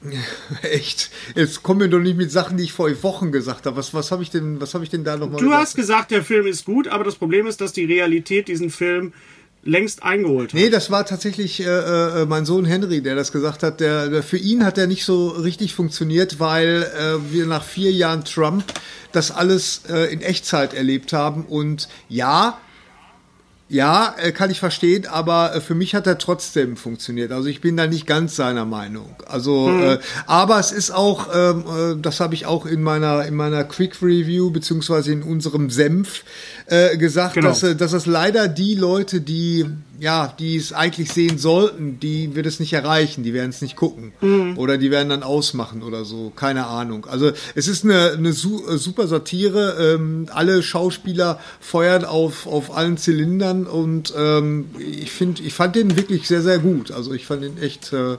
Echt. 0.62 1.10
Jetzt 1.34 1.62
kommen 1.62 1.80
wir 1.80 1.88
doch 1.88 2.00
nicht 2.00 2.16
mit 2.16 2.30
Sachen, 2.30 2.56
die 2.56 2.64
ich 2.64 2.72
vor 2.72 2.90
Wochen 3.02 3.32
gesagt 3.32 3.66
habe. 3.66 3.76
Was, 3.76 3.94
was 3.94 4.10
habe 4.10 4.22
ich 4.22 4.30
denn, 4.30 4.60
was 4.60 4.74
habe 4.74 4.84
ich 4.84 4.90
denn 4.90 5.04
da 5.04 5.16
nochmal 5.16 5.40
Du 5.40 5.52
hast 5.52 5.74
gesagt, 5.74 6.10
der 6.10 6.22
Film 6.22 6.46
ist 6.46 6.64
gut, 6.64 6.88
aber 6.88 7.04
das 7.04 7.16
Problem 7.16 7.46
ist, 7.46 7.60
dass 7.60 7.72
die 7.72 7.84
Realität 7.84 8.48
diesen 8.48 8.70
Film 8.70 9.12
längst 9.66 10.04
eingeholt 10.04 10.52
hat. 10.52 10.60
Nee, 10.60 10.70
das 10.70 10.90
war 10.90 11.04
tatsächlich 11.04 11.60
äh, 11.60 11.64
äh, 11.64 12.26
mein 12.26 12.46
Sohn 12.46 12.64
Henry, 12.64 13.02
der 13.02 13.16
das 13.16 13.32
gesagt 13.32 13.62
hat. 13.64 13.80
Der, 13.80 14.08
der, 14.08 14.22
für 14.22 14.38
ihn 14.38 14.64
hat 14.64 14.78
er 14.78 14.86
nicht 14.86 15.04
so 15.04 15.28
richtig 15.28 15.74
funktioniert, 15.74 16.38
weil 16.38 16.86
äh, 16.96 17.32
wir 17.32 17.46
nach 17.46 17.64
vier 17.64 17.90
Jahren 17.90 18.24
Trump 18.24 18.64
das 19.12 19.32
alles 19.32 19.82
äh, 19.88 20.12
in 20.12 20.22
Echtzeit 20.22 20.72
erlebt 20.72 21.12
haben. 21.12 21.44
Und 21.44 21.88
ja, 22.08 22.60
Ja, 23.68 24.14
äh, 24.18 24.30
kann 24.30 24.50
ich 24.52 24.60
verstehen, 24.60 25.06
aber 25.08 25.56
äh, 25.56 25.60
für 25.60 25.74
mich 25.74 25.96
hat 25.96 26.06
er 26.06 26.18
trotzdem 26.18 26.76
funktioniert. 26.76 27.32
Also 27.32 27.48
ich 27.48 27.60
bin 27.60 27.76
da 27.76 27.88
nicht 27.88 28.06
ganz 28.06 28.36
seiner 28.36 28.64
Meinung. 28.64 29.16
Also, 29.26 29.66
Hm. 29.66 29.82
äh, 29.82 29.98
aber 30.26 30.60
es 30.60 30.70
ist 30.70 30.92
auch, 30.92 31.28
ähm, 31.34 31.64
äh, 31.66 32.00
das 32.00 32.20
habe 32.20 32.34
ich 32.34 32.46
auch 32.46 32.64
in 32.64 32.80
meiner 32.80 33.24
in 33.26 33.34
meiner 33.34 33.64
Quick 33.64 34.00
Review 34.02 34.52
beziehungsweise 34.52 35.10
in 35.10 35.24
unserem 35.24 35.70
Senf 35.70 36.22
äh, 36.66 36.96
gesagt, 36.96 37.34
Genau. 37.34 37.48
dass, 37.48 37.62
äh, 37.62 37.76
dass 37.76 37.92
es 37.92 38.06
leider 38.06 38.48
die 38.48 38.74
Leute, 38.74 39.20
die 39.20 39.66
ja, 39.98 40.34
die 40.38 40.56
es 40.56 40.74
eigentlich 40.74 41.10
sehen 41.10 41.38
sollten, 41.38 41.98
die 42.00 42.34
wird 42.34 42.44
es 42.44 42.60
nicht 42.60 42.74
erreichen, 42.74 43.22
die 43.22 43.32
werden 43.32 43.48
es 43.48 43.62
nicht 43.62 43.76
gucken 43.76 44.12
Hm. 44.20 44.58
oder 44.58 44.76
die 44.76 44.90
werden 44.90 45.08
dann 45.08 45.22
ausmachen 45.22 45.82
oder 45.82 46.04
so, 46.04 46.30
keine 46.36 46.66
Ahnung. 46.66 47.06
Also 47.06 47.32
es 47.54 47.66
ist 47.66 47.82
eine, 47.82 48.10
eine 48.12 48.28
äh, 48.28 48.32
super 48.32 49.06
Satire. 49.06 49.94
Ähm, 49.94 50.26
alle 50.34 50.62
Schauspieler 50.62 51.40
feuern 51.60 52.04
auf 52.04 52.46
auf 52.46 52.76
allen 52.76 52.98
Zylindern 52.98 53.66
und 53.66 54.12
ähm, 54.16 54.66
ich 54.78 55.12
finde, 55.12 55.42
ich 55.42 55.54
fand 55.54 55.76
den 55.76 55.96
wirklich 55.96 56.28
sehr 56.28 56.42
sehr 56.42 56.58
gut. 56.58 56.90
Also 56.90 57.14
ich 57.14 57.24
fand 57.26 57.42
den 57.42 57.56
echt 57.62 57.92
äh, 57.94 58.18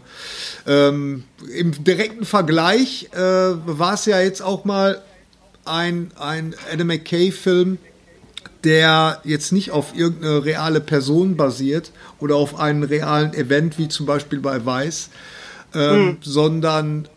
ähm, 0.65 1.25
im 1.53 1.83
direkten 1.83 2.25
Vergleich 2.25 3.09
äh, 3.13 3.17
war 3.19 3.93
es 3.93 4.05
ja 4.05 4.19
jetzt 4.19 4.41
auch 4.41 4.65
mal 4.65 5.01
ein 5.65 6.11
ein 6.17 6.55
Adam 6.73 6.87
McKay 6.87 7.31
Film 7.31 7.77
der 8.63 9.21
jetzt 9.23 9.51
nicht 9.51 9.71
auf 9.71 9.95
irgendeine 9.95 10.43
reale 10.43 10.81
Person 10.81 11.37
basiert 11.37 11.91
oder 12.19 12.35
auf 12.35 12.59
einen 12.59 12.83
realen 12.83 13.33
Event, 13.33 13.77
wie 13.77 13.87
zum 13.87 14.05
Beispiel 14.05 14.39
bei 14.39 14.65
Weiß, 14.65 15.09
ähm, 15.73 16.17
sondern 16.21 17.07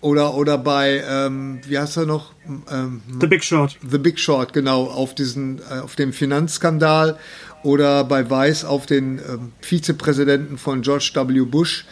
oder, 0.00 0.34
oder 0.34 0.58
bei, 0.58 1.02
ähm, 1.08 1.60
wie 1.66 1.78
heißt 1.78 1.96
er 1.96 2.06
noch? 2.06 2.32
Ähm, 2.70 3.02
The 3.20 3.26
Big 3.28 3.44
Short. 3.44 3.78
The 3.88 3.98
Big 3.98 4.18
Short, 4.18 4.52
genau, 4.52 4.84
auf 4.86 5.14
diesen, 5.14 5.60
äh, 5.60 5.78
auf 5.78 5.94
dem 5.94 6.12
Finanzskandal 6.12 7.18
oder 7.62 8.02
bei 8.02 8.28
Weiß 8.28 8.64
auf 8.64 8.86
den 8.86 9.18
ähm, 9.18 9.52
Vizepräsidenten 9.60 10.58
von 10.58 10.82
George 10.82 11.12
W. 11.14 11.44
Bush. 11.44 11.86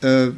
Äh, 0.00 0.28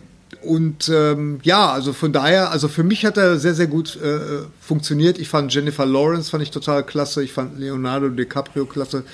und 0.42 0.88
ähm, 0.88 1.40
ja, 1.42 1.70
also 1.72 1.92
von 1.92 2.12
daher, 2.12 2.50
also 2.50 2.68
für 2.68 2.84
mich 2.84 3.04
hat 3.04 3.16
er 3.16 3.38
sehr, 3.38 3.54
sehr 3.54 3.66
gut 3.66 3.96
äh, 4.02 4.18
funktioniert. 4.60 5.18
Ich 5.18 5.28
fand 5.28 5.52
Jennifer 5.52 5.84
Lawrence 5.86 6.30
fand 6.30 6.42
ich 6.42 6.50
total 6.50 6.84
klasse. 6.84 7.22
Ich 7.22 7.32
fand 7.32 7.58
Leonardo 7.58 8.08
DiCaprio 8.08 8.64
klasse. 8.66 9.04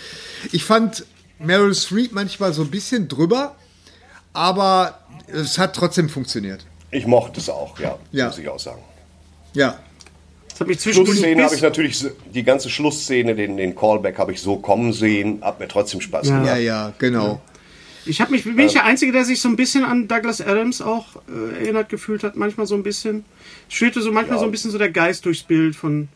Ich 0.52 0.64
fand 0.64 1.04
Meryl 1.38 1.74
Streep 1.74 2.12
manchmal 2.12 2.52
so 2.52 2.62
ein 2.62 2.70
bisschen 2.70 3.08
drüber, 3.08 3.54
aber 4.32 4.98
es 5.28 5.58
hat 5.58 5.74
trotzdem 5.74 6.08
funktioniert. 6.08 6.64
Ich 6.90 7.06
mochte 7.06 7.40
es 7.40 7.48
auch, 7.48 7.78
ja, 7.80 7.98
Ja. 8.12 8.26
muss 8.26 8.38
ich 8.38 8.48
auch 8.48 8.58
sagen. 8.60 8.82
Ja, 9.54 9.78
Das 10.50 10.60
hat 10.60 10.68
mich 10.68 10.80
Schlussszene 10.80 11.42
habe 11.44 11.54
ich 11.54 11.62
natürlich, 11.62 12.04
die 12.32 12.42
ganze 12.44 12.70
Schlussszene, 12.70 13.34
den, 13.34 13.56
den 13.56 13.74
Callback 13.74 14.18
habe 14.18 14.32
ich 14.32 14.40
so 14.40 14.56
kommen 14.56 14.92
sehen, 14.92 15.40
hat 15.42 15.58
mir 15.58 15.66
trotzdem 15.68 16.00
Spaß 16.00 16.28
Ja. 16.28 16.34
gemacht. 16.38 16.48
ja, 16.50 16.56
ja, 16.58 16.92
genau. 16.98 17.40
Ich 18.06 18.20
habe 18.20 18.32
mich, 18.32 18.44
bin 18.44 18.58
ich 18.58 18.72
der 18.72 18.84
Einzige, 18.84 19.12
der 19.12 19.24
sich 19.24 19.40
so 19.40 19.48
ein 19.48 19.56
bisschen 19.56 19.84
an 19.84 20.08
Douglas 20.08 20.40
Adams 20.40 20.82
auch 20.82 21.06
äh, 21.28 21.60
erinnert 21.62 21.88
gefühlt 21.88 22.22
hat, 22.22 22.36
manchmal 22.36 22.66
so 22.66 22.74
ein 22.74 22.82
bisschen. 22.82 23.24
Schwirrte 23.68 24.02
so 24.02 24.12
manchmal 24.12 24.36
Ja. 24.36 24.40
so 24.40 24.44
ein 24.46 24.50
bisschen 24.50 24.70
so 24.70 24.78
der 24.78 24.90
Geist 24.90 25.24
durchs 25.24 25.42
Bild 25.42 25.74
von. 25.74 26.08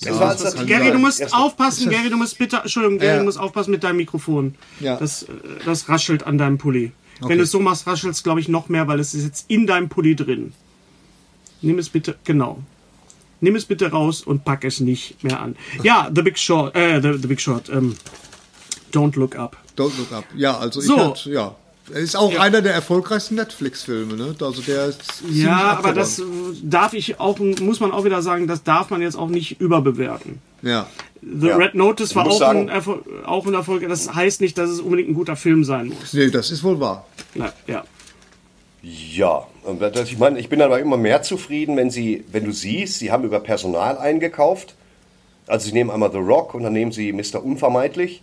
Es 0.00 0.06
war 0.18 0.28
als 0.30 0.42
Satire. 0.42 0.66
Gary, 0.66 0.92
du 0.92 0.98
musst 0.98 1.34
aufpassen, 1.34 1.90
Gary, 1.90 2.08
du 2.08 2.16
musst 2.16 2.38
bitte, 2.38 2.58
Entschuldigung, 2.58 2.98
Gary, 2.98 3.14
Ja. 3.14 3.18
du 3.18 3.24
musst 3.24 3.38
aufpassen 3.40 3.72
mit 3.72 3.82
deinem 3.82 3.96
Mikrofon. 3.96 4.54
Ja. 4.78 4.96
Das, 4.96 5.24
äh, 5.24 5.26
das 5.64 5.88
raschelt 5.88 6.24
an 6.24 6.38
deinem 6.38 6.56
Pulli. 6.58 6.92
Okay. 7.20 7.30
Wenn 7.30 7.38
du 7.38 7.44
es 7.44 7.50
so 7.50 7.58
machst, 7.58 7.86
raschelt 7.88 8.14
es, 8.14 8.22
glaube 8.22 8.38
ich, 8.38 8.48
noch 8.48 8.68
mehr, 8.68 8.86
weil 8.86 9.00
es 9.00 9.12
ist 9.12 9.24
jetzt 9.24 9.46
in 9.48 9.66
deinem 9.66 9.88
Pulli 9.88 10.14
drin. 10.14 10.52
Nimm 11.62 11.80
es 11.80 11.88
bitte, 11.88 12.16
genau. 12.24 12.62
Nimm 13.40 13.56
es 13.56 13.64
bitte 13.64 13.90
raus 13.90 14.22
und 14.22 14.44
pack 14.44 14.64
es 14.64 14.78
nicht 14.78 15.24
mehr 15.24 15.40
an. 15.40 15.56
Ja, 15.82 16.08
The 16.14 16.22
Big 16.22 16.38
Short, 16.38 16.76
äh, 16.76 17.00
The, 17.02 17.18
the 17.20 17.26
Big 17.26 17.40
Short, 17.40 17.68
ähm, 17.68 17.96
Don't 18.92 19.16
Look 19.18 19.34
Up. 19.36 19.56
Don't 19.78 19.92
Look 19.98 20.12
Up. 20.12 20.24
Ja, 20.36 20.58
also 20.58 20.80
So. 20.80 20.94
ich 20.94 21.00
hatte, 21.00 21.30
ja. 21.30 21.54
Er 21.90 22.00
ist 22.00 22.16
auch 22.16 22.38
einer 22.38 22.60
der 22.60 22.74
erfolgreichsten 22.74 23.36
Netflix-Filme, 23.36 24.14
ne? 24.14 24.34
Also 24.42 24.60
der 24.60 24.92
Ja, 25.32 25.78
aber 25.78 25.94
das 25.94 26.18
äh, 26.18 26.22
darf 26.62 26.92
ich 26.92 27.18
auch, 27.18 27.38
muss 27.38 27.80
man 27.80 27.92
auch 27.92 28.04
wieder 28.04 28.20
sagen, 28.20 28.46
das 28.46 28.62
darf 28.62 28.90
man 28.90 29.00
jetzt 29.00 29.16
auch 29.16 29.28
nicht 29.28 29.58
überbewerten. 29.58 30.38
Ja. 30.60 30.86
The 31.22 31.46
Ja. 31.48 31.56
Red 31.56 31.74
Notice 31.74 32.10
Ich 32.10 32.16
war 32.16 32.26
auch 32.26 32.38
sagen- 32.38 32.68
ein, 32.68 32.68
Erfol 32.68 33.02
auch 33.24 33.46
ein 33.46 33.54
Erfolg. 33.54 33.88
Das 33.88 34.14
heißt 34.14 34.42
nicht, 34.42 34.58
dass 34.58 34.68
es 34.68 34.80
unbedingt 34.80 35.08
ein 35.08 35.14
guter 35.14 35.34
Film 35.36 35.64
sein 35.64 35.86
muss. 35.88 36.12
Nee, 36.12 36.28
das 36.28 36.50
ist 36.50 36.62
wohl 36.62 36.78
wahr. 36.78 37.06
Na, 37.34 37.52
ja. 37.66 37.84
Ja, 38.82 39.46
und 39.64 39.80
das, 39.80 40.10
ich 40.10 40.18
meine, 40.18 40.38
ich 40.38 40.48
bin 40.48 40.62
aber 40.62 40.78
immer 40.78 40.96
mehr 40.96 41.22
zufrieden, 41.22 41.76
wenn 41.76 41.90
sie, 41.90 42.24
wenn 42.30 42.44
du 42.44 42.52
siehst, 42.52 42.98
sie 42.98 43.10
haben 43.10 43.24
über 43.24 43.40
Personal 43.40 43.98
eingekauft. 43.98 44.74
Also 45.46 45.66
sie 45.66 45.72
nehmen 45.72 45.90
einmal 45.90 46.12
The 46.12 46.18
Rock 46.18 46.54
und 46.54 46.62
dann 46.62 46.74
nehmen 46.74 46.92
sie 46.92 47.12
Mr. 47.12 47.42
Unvermeidlich 47.42 48.22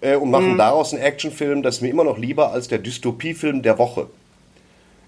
äh, 0.00 0.16
und 0.16 0.30
machen 0.30 0.58
daraus 0.58 0.92
einen 0.92 1.02
Actionfilm. 1.02 1.62
Das 1.62 1.76
ist 1.76 1.80
mir 1.80 1.88
immer 1.88 2.04
noch 2.04 2.18
lieber 2.18 2.52
als 2.52 2.68
der 2.68 2.78
Dystopiefilm 2.78 3.62
der 3.62 3.78
Woche. 3.78 4.06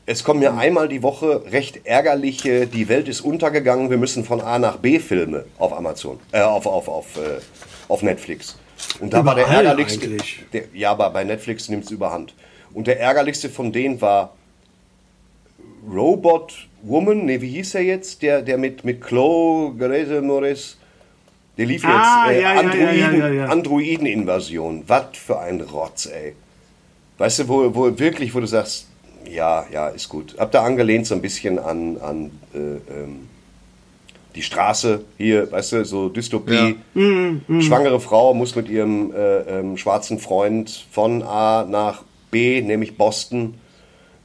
Es 0.07 0.25
kommen 0.25 0.43
ja 0.43 0.57
einmal 0.57 0.89
die 0.89 1.03
Woche 1.03 1.45
recht 1.53 1.87
ärgerliche, 1.87 2.67
die 2.67 2.89
Welt 2.89 3.09
ist 3.09 3.21
untergegangen, 3.21 3.91
wir 3.91 3.97
müssen 3.97 4.25
von 4.25 4.41
A 4.41 4.59
nach 4.59 4.79
B 4.79 4.99
Filme 4.99 5.45
auf 5.59 5.73
Amazon, 5.73 6.19
äh, 6.33 6.41
auf, 6.41 6.67
auf, 6.67 6.89
auf, 6.89 7.17
äh, 7.17 7.41
auf 7.89 8.03
Netflix. 8.03 8.59
Und 8.99 9.13
da 9.13 9.25
war 9.25 9.35
der 9.35 9.45
Überall 9.45 9.67
ärgerlichste. 9.67 10.17
Der, 10.53 10.65
ja, 10.75 10.91
aber 10.91 11.11
bei 11.11 11.23
Netflix 11.23 11.69
nimmt 11.69 11.85
es 11.85 11.91
überhand. 11.91 12.35
Und 12.73 12.87
der 12.87 12.99
ärgerlichste 12.99 13.51
von 13.51 13.73
denen 13.73 14.01
war 14.01 14.35
Robot 15.89 16.69
Woman, 16.83 17.27
nee, 17.27 17.41
wie 17.41 17.51
hieß 17.51 17.75
er 17.75 17.83
jetzt? 17.83 18.23
Der, 18.23 18.43
der 18.43 18.57
mit, 18.57 18.85
mit 18.85 19.03
Chloe 19.03 19.75
Grace 19.79 20.23
Morris. 20.23 20.79
Der 21.61 21.67
lief 21.67 21.83
jetzt. 21.83 21.93
Ah, 21.93 22.31
äh, 22.31 22.41
ja, 22.41 22.55
ja, 22.55 22.61
Androiden, 22.61 22.99
ja, 22.99 23.13
ja, 23.13 23.29
ja. 23.29 23.45
Androiden-Invasion. 23.45 24.85
Was 24.87 25.05
für 25.13 25.41
ein 25.41 25.61
Rotz, 25.61 26.07
ey. 26.07 26.33
Weißt 27.19 27.41
du, 27.41 27.49
wo, 27.49 27.75
wo 27.75 27.99
wirklich, 27.99 28.35
wo 28.35 28.41
du 28.41 28.47
sagst, 28.47 28.87
ja, 29.31 29.67
ja, 29.71 29.89
ist 29.89 30.09
gut. 30.09 30.37
Hab 30.39 30.53
da 30.53 30.63
angelehnt 30.63 31.07
so 31.07 31.15
ein 31.15 31.21
bisschen 31.21 31.59
an, 31.59 31.99
an 32.01 32.31
äh, 32.55 32.59
ähm, 32.59 33.29
die 34.35 34.41
Straße 34.41 35.05
hier, 35.19 35.53
weißt 35.53 35.73
du, 35.73 35.85
so 35.85 36.09
Dystopie. 36.09 36.77
Schwangere 36.95 38.01
Frau 38.01 38.33
muss 38.33 38.57
mit 38.57 38.71
ihrem 38.71 39.13
äh, 39.13 39.41
ähm, 39.41 39.77
schwarzen 39.77 40.19
Freund 40.19 40.87
von 40.91 41.23
A 41.23 41.67
nach 41.69 42.05
B, 42.31 42.63
nämlich 42.63 42.97
Boston, 42.97 43.53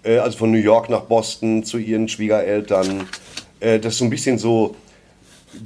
äh, 0.04 0.20
also 0.20 0.38
von 0.38 0.52
New 0.52 0.58
York 0.58 0.90
nach 0.90 1.02
Boston 1.02 1.66
zu 1.66 1.80
ihren 1.80 2.08
Schwiegereltern. 2.08 3.10
Äh, 3.60 3.80
das 3.80 3.96
ist 3.96 4.00
so 4.00 4.06
ein 4.06 4.10
bisschen 4.10 4.38
so 4.38 4.78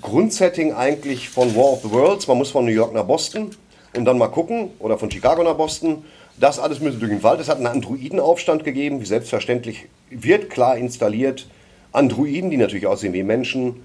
Grundsetting 0.02 0.74
eigentlich 0.74 1.30
von 1.30 1.56
War 1.56 1.74
of 1.74 1.82
the 1.84 1.92
Worlds. 1.92 2.28
Man 2.28 2.38
muss 2.38 2.52
von 2.52 2.66
New 2.66 2.72
York 2.72 2.94
nach 2.94 3.06
Boston 3.06 3.52
und 3.96 4.06
dann 4.06 4.18
mal 4.18 4.28
gucken, 4.28 4.72
oder 4.80 4.98
von 4.98 5.10
Chicago 5.10 5.44
nach 5.44 5.56
Boston. 5.56 6.04
Das 6.40 6.60
alles 6.60 6.80
müssen 6.80 7.00
durch 7.00 7.12
den 7.12 7.24
Wald. 7.24 7.40
Es 7.40 7.50
hat 7.50 7.58
einen 7.58 7.68
Androidenaufstand 7.68 8.64
gegeben, 8.64 9.02
wie 9.02 9.06
selbstverständlich 9.06 9.88
wird 10.10 10.50
klar 10.50 10.78
installiert. 10.78 11.48
Androiden, 11.92 12.50
die 12.50 12.58
natürlich 12.58 12.88
aussehen 12.88 13.14
wie 13.14 13.24
Menschen, 13.24 13.84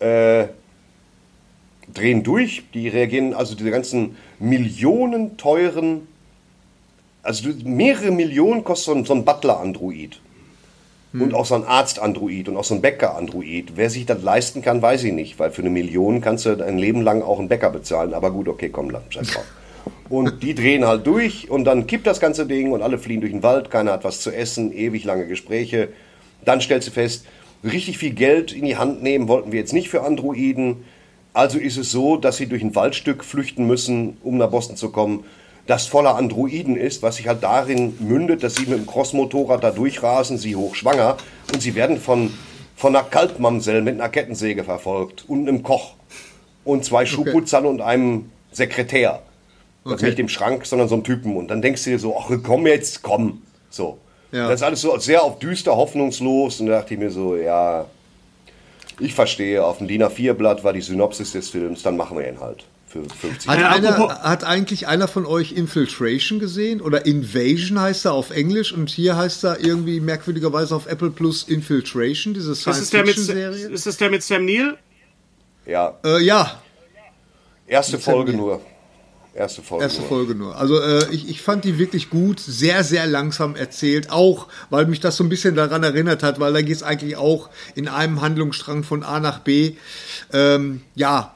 äh, 0.00 0.46
drehen 1.92 2.22
durch. 2.22 2.64
Die 2.74 2.88
reagieren, 2.88 3.34
also 3.34 3.54
diese 3.54 3.70
ganzen 3.70 4.16
Millionen 4.38 5.36
teuren, 5.36 6.08
also 7.22 7.48
mehrere 7.64 8.10
Millionen 8.10 8.62
kostet 8.62 8.86
so 8.86 8.94
ein, 8.94 9.04
so 9.04 9.14
ein 9.14 9.24
Butler-Android. 9.24 10.20
Und 11.22 11.34
auch 11.34 11.46
so 11.46 11.54
ein 11.54 11.64
Arzt-Android 11.64 12.48
und 12.48 12.56
auch 12.56 12.64
so 12.64 12.74
ein 12.74 12.82
Bäcker-Android. 12.82 13.72
Wer 13.76 13.90
sich 13.90 14.06
das 14.06 14.22
leisten 14.22 14.62
kann, 14.62 14.82
weiß 14.82 15.04
ich 15.04 15.12
nicht, 15.12 15.38
weil 15.38 15.50
für 15.50 15.62
eine 15.62 15.70
Million 15.70 16.20
kannst 16.20 16.46
du 16.46 16.64
ein 16.64 16.78
Leben 16.78 17.02
lang 17.02 17.22
auch 17.22 17.38
einen 17.38 17.48
Bäcker 17.48 17.70
bezahlen. 17.70 18.14
Aber 18.14 18.30
gut, 18.30 18.48
okay, 18.48 18.68
komm, 18.68 18.90
lass 18.90 19.02
scheiß 19.10 19.28
drauf. 19.28 19.44
Und 20.08 20.42
die 20.42 20.54
drehen 20.54 20.86
halt 20.86 21.06
durch 21.06 21.50
und 21.50 21.64
dann 21.64 21.86
kippt 21.86 22.06
das 22.06 22.20
ganze 22.20 22.46
Ding 22.46 22.72
und 22.72 22.82
alle 22.82 22.98
fliehen 22.98 23.20
durch 23.20 23.32
den 23.32 23.42
Wald, 23.42 23.70
keiner 23.70 23.92
hat 23.92 24.04
was 24.04 24.20
zu 24.20 24.30
essen, 24.30 24.72
ewig 24.72 25.04
lange 25.04 25.26
Gespräche. 25.26 25.88
Dann 26.44 26.60
stellst 26.60 26.88
du 26.88 26.92
fest, 26.92 27.26
richtig 27.64 27.98
viel 27.98 28.12
Geld 28.12 28.52
in 28.52 28.64
die 28.64 28.76
Hand 28.76 29.02
nehmen 29.02 29.28
wollten 29.28 29.52
wir 29.52 29.58
jetzt 29.58 29.72
nicht 29.72 29.88
für 29.88 30.02
Androiden. 30.02 30.84
Also 31.32 31.58
ist 31.58 31.76
es 31.76 31.90
so, 31.90 32.16
dass 32.16 32.36
sie 32.36 32.46
durch 32.46 32.62
ein 32.62 32.74
Waldstück 32.74 33.24
flüchten 33.24 33.66
müssen, 33.66 34.16
um 34.22 34.38
nach 34.38 34.50
Boston 34.50 34.76
zu 34.76 34.90
kommen, 34.90 35.24
das 35.66 35.86
voller 35.86 36.14
Androiden 36.16 36.76
ist, 36.76 37.02
was 37.02 37.16
sich 37.16 37.26
halt 37.28 37.42
darin 37.42 37.96
mündet, 38.00 38.42
dass 38.42 38.54
sie 38.54 38.66
mit 38.66 38.78
dem 38.78 38.86
Crossmotorrad 38.86 39.62
da 39.64 39.70
durchrasen, 39.70 40.38
sie 40.38 40.54
hochschwanger 40.56 41.16
und 41.52 41.60
sie 41.60 41.74
werden 41.74 41.98
von, 42.00 42.32
von 42.76 42.94
einer 42.94 43.04
Kaltmamsell 43.04 43.82
mit 43.82 43.94
einer 43.94 44.08
Kettensäge 44.08 44.64
verfolgt 44.64 45.24
und 45.28 45.48
einem 45.48 45.62
Koch 45.62 45.94
und 46.64 46.84
zwei 46.84 47.04
Schuhputzern 47.06 47.66
und 47.66 47.80
einem 47.80 48.30
Sekretär. 48.52 49.22
Also 49.84 49.96
Okay. 49.96 50.06
nicht 50.06 50.18
dem 50.18 50.28
Schrank, 50.28 50.66
sondern 50.66 50.88
so 50.88 50.94
einem 50.96 51.04
Typen. 51.04 51.36
Und 51.36 51.48
dann 51.48 51.62
denkst 51.62 51.84
du 51.84 51.90
dir 51.90 51.98
so, 52.00 52.16
ach 52.18 52.28
komm 52.42 52.66
jetzt, 52.66 53.02
komm. 53.02 53.42
So. 53.70 53.98
Ja. 54.32 54.48
Das 54.48 54.56
ist 54.60 54.62
alles 54.64 54.80
so 54.80 54.98
sehr 54.98 55.22
auf 55.22 55.38
düster, 55.38 55.76
hoffnungslos. 55.76 56.60
Und 56.60 56.66
da 56.66 56.80
dachte 56.80 56.94
ich 56.94 57.00
mir 57.00 57.10
so, 57.10 57.36
ja, 57.36 57.86
ich 58.98 59.14
verstehe, 59.14 59.64
auf 59.64 59.78
dem 59.78 59.86
DIN 59.86 60.02
A4-Blatt 60.02 60.64
war 60.64 60.72
die 60.72 60.80
Synopsis 60.80 61.32
des 61.32 61.50
Films, 61.50 61.82
dann 61.84 61.96
machen 61.96 62.18
wir 62.18 62.28
ihn 62.28 62.40
halt 62.40 62.64
für 62.86 63.02
50 63.04 63.48
Hat, 63.48 63.58
Ja, 63.60 63.70
einer, 63.70 64.22
hat 64.22 64.44
eigentlich 64.44 64.86
einer 64.86 65.08
von 65.08 65.26
euch 65.26 65.52
Infiltration 65.52 66.38
gesehen? 66.38 66.80
Oder 66.80 67.04
Invasion 67.06 67.80
heißt 67.80 68.04
er 68.06 68.12
auf 68.12 68.30
Englisch 68.30 68.72
und 68.72 68.88
hier 68.90 69.16
heißt 69.16 69.44
er 69.44 69.60
irgendwie 69.60 70.00
merkwürdigerweise 70.00 70.74
auf 70.74 70.86
Apple 70.86 71.10
Plus 71.10 71.42
Infiltration, 71.44 72.34
diese 72.34 72.52
Ist 72.52 72.66
es, 72.66 72.90
der 72.90 73.04
mit, 73.04 73.14
Science-Fiction-Serie? 73.14 73.68
ist 73.68 73.86
es 73.86 73.96
der 73.96 74.10
mit 74.10 74.22
Sam 74.22 74.44
Neill? 74.44 74.78
Ja, 75.66 75.98
Äh, 76.04 76.22
ja, 76.22 76.60
erste 77.66 77.98
Sam 77.98 78.14
Folge 78.14 78.32
nur. 78.32 78.60
Erste 79.34 79.60
Folge. 79.60 79.84
Erste 79.84 80.00
nur. 80.00 80.08
Folge 80.08 80.34
nur. 80.34 80.56
Also 80.56 80.80
äh, 80.80 81.12
ich, 81.12 81.28
ich 81.28 81.42
fand 81.42 81.64
die 81.64 81.76
wirklich 81.78 82.08
gut, 82.08 82.40
sehr, 82.40 82.82
sehr 82.84 83.06
langsam 83.06 83.54
erzählt. 83.54 84.10
Auch, 84.10 84.46
weil 84.70 84.86
mich 84.86 85.00
das 85.00 85.16
so 85.18 85.24
ein 85.24 85.28
bisschen 85.28 85.54
daran 85.54 85.82
erinnert 85.82 86.22
hat, 86.22 86.40
weil 86.40 86.54
da 86.54 86.62
geht 86.62 86.76
es 86.76 86.82
eigentlich 86.82 87.16
auch 87.18 87.50
in 87.74 87.86
einem 87.86 88.22
Handlungsstrang 88.22 88.82
von 88.82 89.02
A 89.02 89.20
nach 89.20 89.40
B. 89.40 89.74
Ähm, 90.32 90.80
ja, 90.94 91.34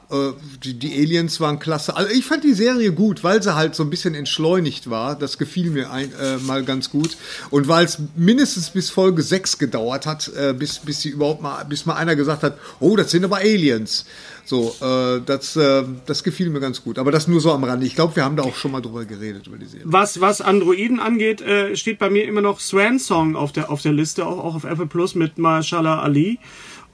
die, 0.63 0.73
die 0.73 0.93
Aliens 0.93 1.39
waren 1.39 1.59
klasse. 1.59 1.95
Also 1.95 2.11
ich 2.11 2.25
fand 2.25 2.43
die 2.43 2.53
Serie 2.53 2.91
gut, 2.91 3.23
weil 3.23 3.41
sie 3.41 3.55
halt 3.55 3.75
so 3.75 3.83
ein 3.83 3.89
bisschen 3.89 4.13
entschleunigt 4.13 4.89
war. 4.89 5.15
Das 5.15 5.37
gefiel 5.37 5.71
mir 5.71 5.91
ein, 5.91 6.11
äh, 6.21 6.37
mal 6.37 6.63
ganz 6.63 6.89
gut. 6.89 7.17
Und 7.49 7.67
weil 7.67 7.85
es 7.85 7.97
mindestens 8.15 8.71
bis 8.71 8.89
Folge 8.89 9.23
6 9.23 9.57
gedauert 9.57 10.05
hat, 10.05 10.31
äh, 10.35 10.53
bis, 10.53 10.79
bis 10.79 11.01
sie 11.01 11.09
überhaupt 11.09 11.41
mal, 11.41 11.63
bis 11.63 11.85
mal 11.85 11.95
einer 11.95 12.15
gesagt 12.15 12.43
hat, 12.43 12.57
oh, 12.79 12.95
das 12.95 13.11
sind 13.11 13.23
aber 13.23 13.37
Aliens. 13.37 14.05
So, 14.43 14.75
äh, 14.81 15.21
das, 15.25 15.55
äh, 15.55 15.83
das 16.05 16.23
gefiel 16.23 16.49
mir 16.49 16.59
ganz 16.59 16.83
gut. 16.83 16.99
Aber 16.99 17.11
das 17.11 17.27
nur 17.27 17.39
so 17.39 17.51
am 17.51 17.63
Rande. 17.63 17.85
Ich 17.85 17.95
glaube, 17.95 18.15
wir 18.15 18.25
haben 18.25 18.35
da 18.35 18.43
auch 18.43 18.55
schon 18.55 18.71
mal 18.71 18.81
drüber 18.81 19.05
geredet, 19.05 19.47
über 19.47 19.57
die 19.57 19.65
Serie. 19.65 19.85
Was, 19.85 20.19
was 20.19 20.41
Androiden 20.41 20.99
angeht, 20.99 21.41
äh, 21.41 21.75
steht 21.75 21.99
bei 21.99 22.09
mir 22.09 22.25
immer 22.25 22.41
noch 22.41 22.59
Swan 22.59 22.99
Song 22.99 23.35
auf 23.35 23.51
der, 23.51 23.69
auf 23.69 23.81
der 23.81 23.93
Liste, 23.93 24.25
auch, 24.25 24.43
auch 24.43 24.55
auf 24.55 24.63
Apple 24.63 24.87
Plus 24.87 25.15
mit 25.15 25.37
Mashallah 25.37 26.01
Ali 26.01 26.39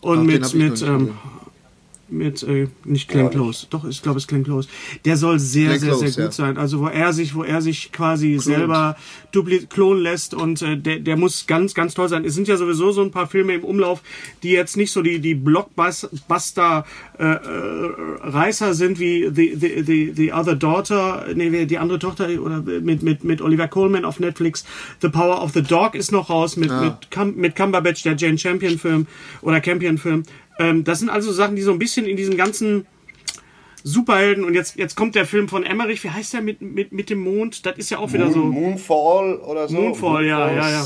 und 0.01 0.19
Ach, 0.19 0.23
mit, 0.23 0.53
mit, 0.53 0.81
ähm. 0.81 1.17
Mit 2.09 2.43
äh, 2.43 2.67
nicht 2.85 3.09
Glenn 3.09 3.29
Close. 3.29 3.67
Doch, 3.69 3.85
ich 3.85 4.01
glaube, 4.01 4.17
es 4.17 4.23
ist 4.23 4.27
Glenn 4.27 4.43
Close. 4.43 4.67
Der 5.05 5.17
soll 5.17 5.39
sehr, 5.39 5.69
Glenn 5.69 5.79
sehr, 5.79 5.89
Close, 5.89 6.07
sehr 6.07 6.25
gut 6.25 6.33
ja. 6.33 6.45
sein. 6.45 6.57
Also 6.57 6.79
wo 6.79 6.87
er 6.87 7.13
sich, 7.13 7.35
wo 7.35 7.43
er 7.43 7.61
sich 7.61 7.91
quasi 7.91 8.37
selber 8.39 8.95
dupli 9.31 9.65
klonen 9.65 10.01
lässt 10.01 10.33
und 10.33 10.61
äh, 10.61 10.77
der, 10.77 10.99
der 10.99 11.17
muss 11.17 11.47
ganz, 11.47 11.73
ganz 11.73 11.93
toll 11.93 12.09
sein. 12.09 12.25
Es 12.25 12.35
sind 12.35 12.47
ja 12.47 12.57
sowieso 12.57 12.91
so 12.91 13.01
ein 13.01 13.11
paar 13.11 13.27
Filme 13.27 13.53
im 13.53 13.63
Umlauf, 13.63 14.01
die 14.43 14.51
jetzt 14.51 14.77
nicht 14.77 14.91
so 14.91 15.01
die, 15.01 15.19
die 15.19 15.35
Blockbuster 15.35 16.85
äh, 17.19 17.23
äh, 17.23 17.37
Reißer 18.21 18.73
sind 18.73 18.99
wie 18.99 19.29
the, 19.33 19.55
the, 19.55 19.83
the, 19.85 20.13
the 20.15 20.33
Other 20.33 20.55
Daughter, 20.55 21.25
nee, 21.35 21.51
wie 21.51 21.65
die 21.65 21.77
andere 21.77 21.99
Tochter 21.99 22.29
oder 22.41 22.61
mit, 22.61 23.03
mit, 23.03 23.23
mit 23.23 23.41
Oliver 23.41 23.67
Coleman 23.67 24.05
auf 24.05 24.19
Netflix. 24.19 24.65
The 25.01 25.09
Power 25.09 25.41
of 25.43 25.51
the 25.53 25.61
Dog 25.61 25.95
ist 25.95 26.11
noch 26.11 26.29
raus 26.29 26.57
mit, 26.57 26.71
mit, 26.71 27.11
Cum 27.11 27.35
mit 27.35 27.55
Cumberbatch, 27.55 28.03
der 28.03 28.15
Jane 28.15 28.37
Champion 28.37 28.77
Film 28.77 29.07
oder 29.41 29.61
Campion 29.61 29.97
Film. 29.97 30.23
Ähm, 30.59 30.83
das 30.83 30.99
sind 30.99 31.09
also 31.09 31.31
Sachen, 31.31 31.55
die 31.55 31.61
so 31.61 31.71
ein 31.71 31.79
bisschen 31.79 32.05
in 32.05 32.17
diesen 32.17 32.37
ganzen 32.37 32.85
Superhelden 33.83 34.43
und 34.43 34.53
jetzt, 34.53 34.75
jetzt 34.75 34.95
kommt 34.95 35.15
der 35.15 35.25
Film 35.25 35.47
von 35.47 35.63
Emmerich, 35.63 36.03
wie 36.03 36.09
heißt 36.09 36.33
der 36.33 36.41
mit, 36.41 36.61
mit, 36.61 36.91
mit 36.91 37.09
dem 37.09 37.19
Mond? 37.19 37.65
Das 37.65 37.77
ist 37.77 37.89
ja 37.89 37.99
auch 37.99 38.11
wieder 38.11 38.25
Moon, 38.25 38.33
so. 38.33 38.39
Moonfall 38.45 39.35
oder 39.37 39.67
so. 39.67 39.75
Moonfall, 39.75 40.25
ja, 40.25 40.51
ja, 40.51 40.69
ja. 40.69 40.85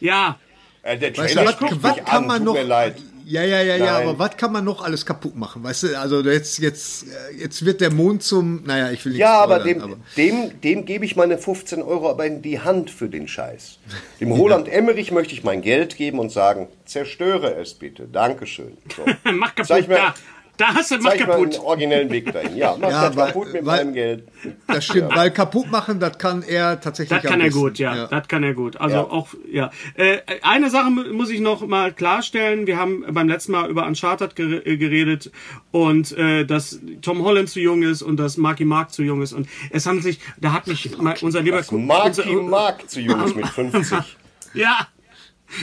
Ja, 0.00 0.38
Äh, 0.82 0.96
der 0.98 1.16
Weißt 1.16 1.34
Trailer 1.34 1.52
du, 1.52 1.56
spricht 1.58 1.72
was, 1.74 1.82
was 1.82 1.96
mich 1.96 2.04
kann 2.06 2.22
an, 2.22 2.26
man 2.26 2.36
tut 2.38 2.46
noch. 2.46 2.54
mir 2.54 2.62
leid. 2.62 2.96
Ja, 3.30 3.44
ja, 3.44 3.62
ja, 3.62 3.76
ja, 3.76 3.92
Nein. 3.98 4.08
aber 4.08 4.18
was 4.18 4.36
kann 4.36 4.50
man 4.52 4.64
noch 4.64 4.82
alles 4.82 5.06
kaputt 5.06 5.36
machen? 5.36 5.62
Weißt 5.62 5.84
du, 5.84 5.96
also 5.96 6.20
jetzt, 6.20 6.58
jetzt, 6.58 7.06
jetzt 7.38 7.64
wird 7.64 7.80
der 7.80 7.92
Mond 7.92 8.24
zum. 8.24 8.64
Naja, 8.64 8.90
ich 8.90 9.04
will 9.04 9.12
nicht 9.12 9.20
Ja, 9.20 9.40
aber 9.40 9.60
spoilern, 9.60 10.00
dem, 10.16 10.50
dem, 10.50 10.60
dem 10.62 10.84
gebe 10.84 11.04
ich 11.04 11.14
meine 11.14 11.38
15 11.38 11.80
Euro 11.80 12.10
aber 12.10 12.26
in 12.26 12.42
die 12.42 12.58
Hand 12.58 12.90
für 12.90 13.08
den 13.08 13.28
Scheiß. 13.28 13.78
Dem 14.20 14.32
Roland 14.40 14.66
Emmerich 14.68 15.12
möchte 15.12 15.32
ich 15.32 15.44
mein 15.44 15.62
Geld 15.62 15.96
geben 15.96 16.18
und 16.18 16.32
sagen, 16.32 16.66
zerstöre 16.86 17.54
es 17.54 17.74
bitte. 17.74 18.08
Dankeschön. 18.10 18.76
So. 18.96 19.04
mach 19.32 19.54
kaputt. 19.54 19.66
Zeig 19.68 19.86
mir- 19.86 19.94
da, 19.94 20.14
da 20.60 20.74
hast 20.74 20.90
du, 20.90 20.96
mach 20.98 21.10
Zeig 21.12 21.26
mal 21.26 21.34
einen 21.36 21.50
kaputt. 21.50 21.64
originellen 21.64 22.10
Weg 22.10 22.32
dahin. 22.32 22.56
Ja, 22.56 22.76
mach 22.78 22.90
Ja, 22.90 23.06
das 23.08 23.16
weil- 23.16 23.26
kaputt 23.28 23.52
mit 23.52 23.64
weil- 23.66 23.84
meinem 23.84 23.94
Geld. 23.94 24.24
Das 24.66 24.84
stimmt, 24.84 25.14
weil 25.16 25.30
kaputt 25.30 25.70
machen, 25.70 26.00
das 26.00 26.18
kann 26.18 26.42
er 26.42 26.80
tatsächlich. 26.80 27.20
Das 27.20 27.30
kann 27.30 27.40
er 27.40 27.50
gut, 27.50 27.78
ja. 27.78 28.06
Das 28.06 28.28
kann 28.28 28.42
er 28.42 28.54
gut. 28.54 28.76
Also 28.80 28.96
Ja. 28.96 29.02
auch, 29.04 29.28
ja. 29.50 29.70
Äh, 29.94 30.18
eine 30.42 30.70
Sache 30.70 30.90
mu- 30.90 31.12
muss 31.12 31.30
ich 31.30 31.40
noch 31.40 31.66
mal 31.66 31.92
klarstellen. 31.92 32.66
Wir 32.66 32.76
haben 32.78 33.04
beim 33.10 33.28
letzten 33.28 33.52
Mal 33.52 33.68
über 33.70 33.86
Uncharted 33.86 34.38
äh, 34.38 34.76
geredet 34.76 35.30
und 35.70 36.12
äh, 36.16 36.44
dass 36.44 36.78
Tom 37.02 37.22
Holland 37.24 37.48
zu 37.48 37.60
jung 37.60 37.82
ist 37.82 38.02
und 38.02 38.18
dass 38.18 38.36
Marky 38.36 38.64
Mark 38.64 38.92
zu 38.92 39.02
jung 39.02 39.22
ist. 39.22 39.32
Und 39.32 39.48
es 39.70 39.86
handelt 39.86 40.04
sich, 40.04 40.20
da 40.40 40.52
hat 40.52 40.66
mich 40.66 40.96
mal 40.98 41.16
unser 41.22 41.40
lieber 41.42 41.62
Marky 41.70 42.20
unser, 42.20 42.42
Mark 42.42 42.88
zu 42.90 43.00
Jungs 43.00 43.34
mit 43.34 43.46
50. 43.48 43.98
Ja. 44.54 44.86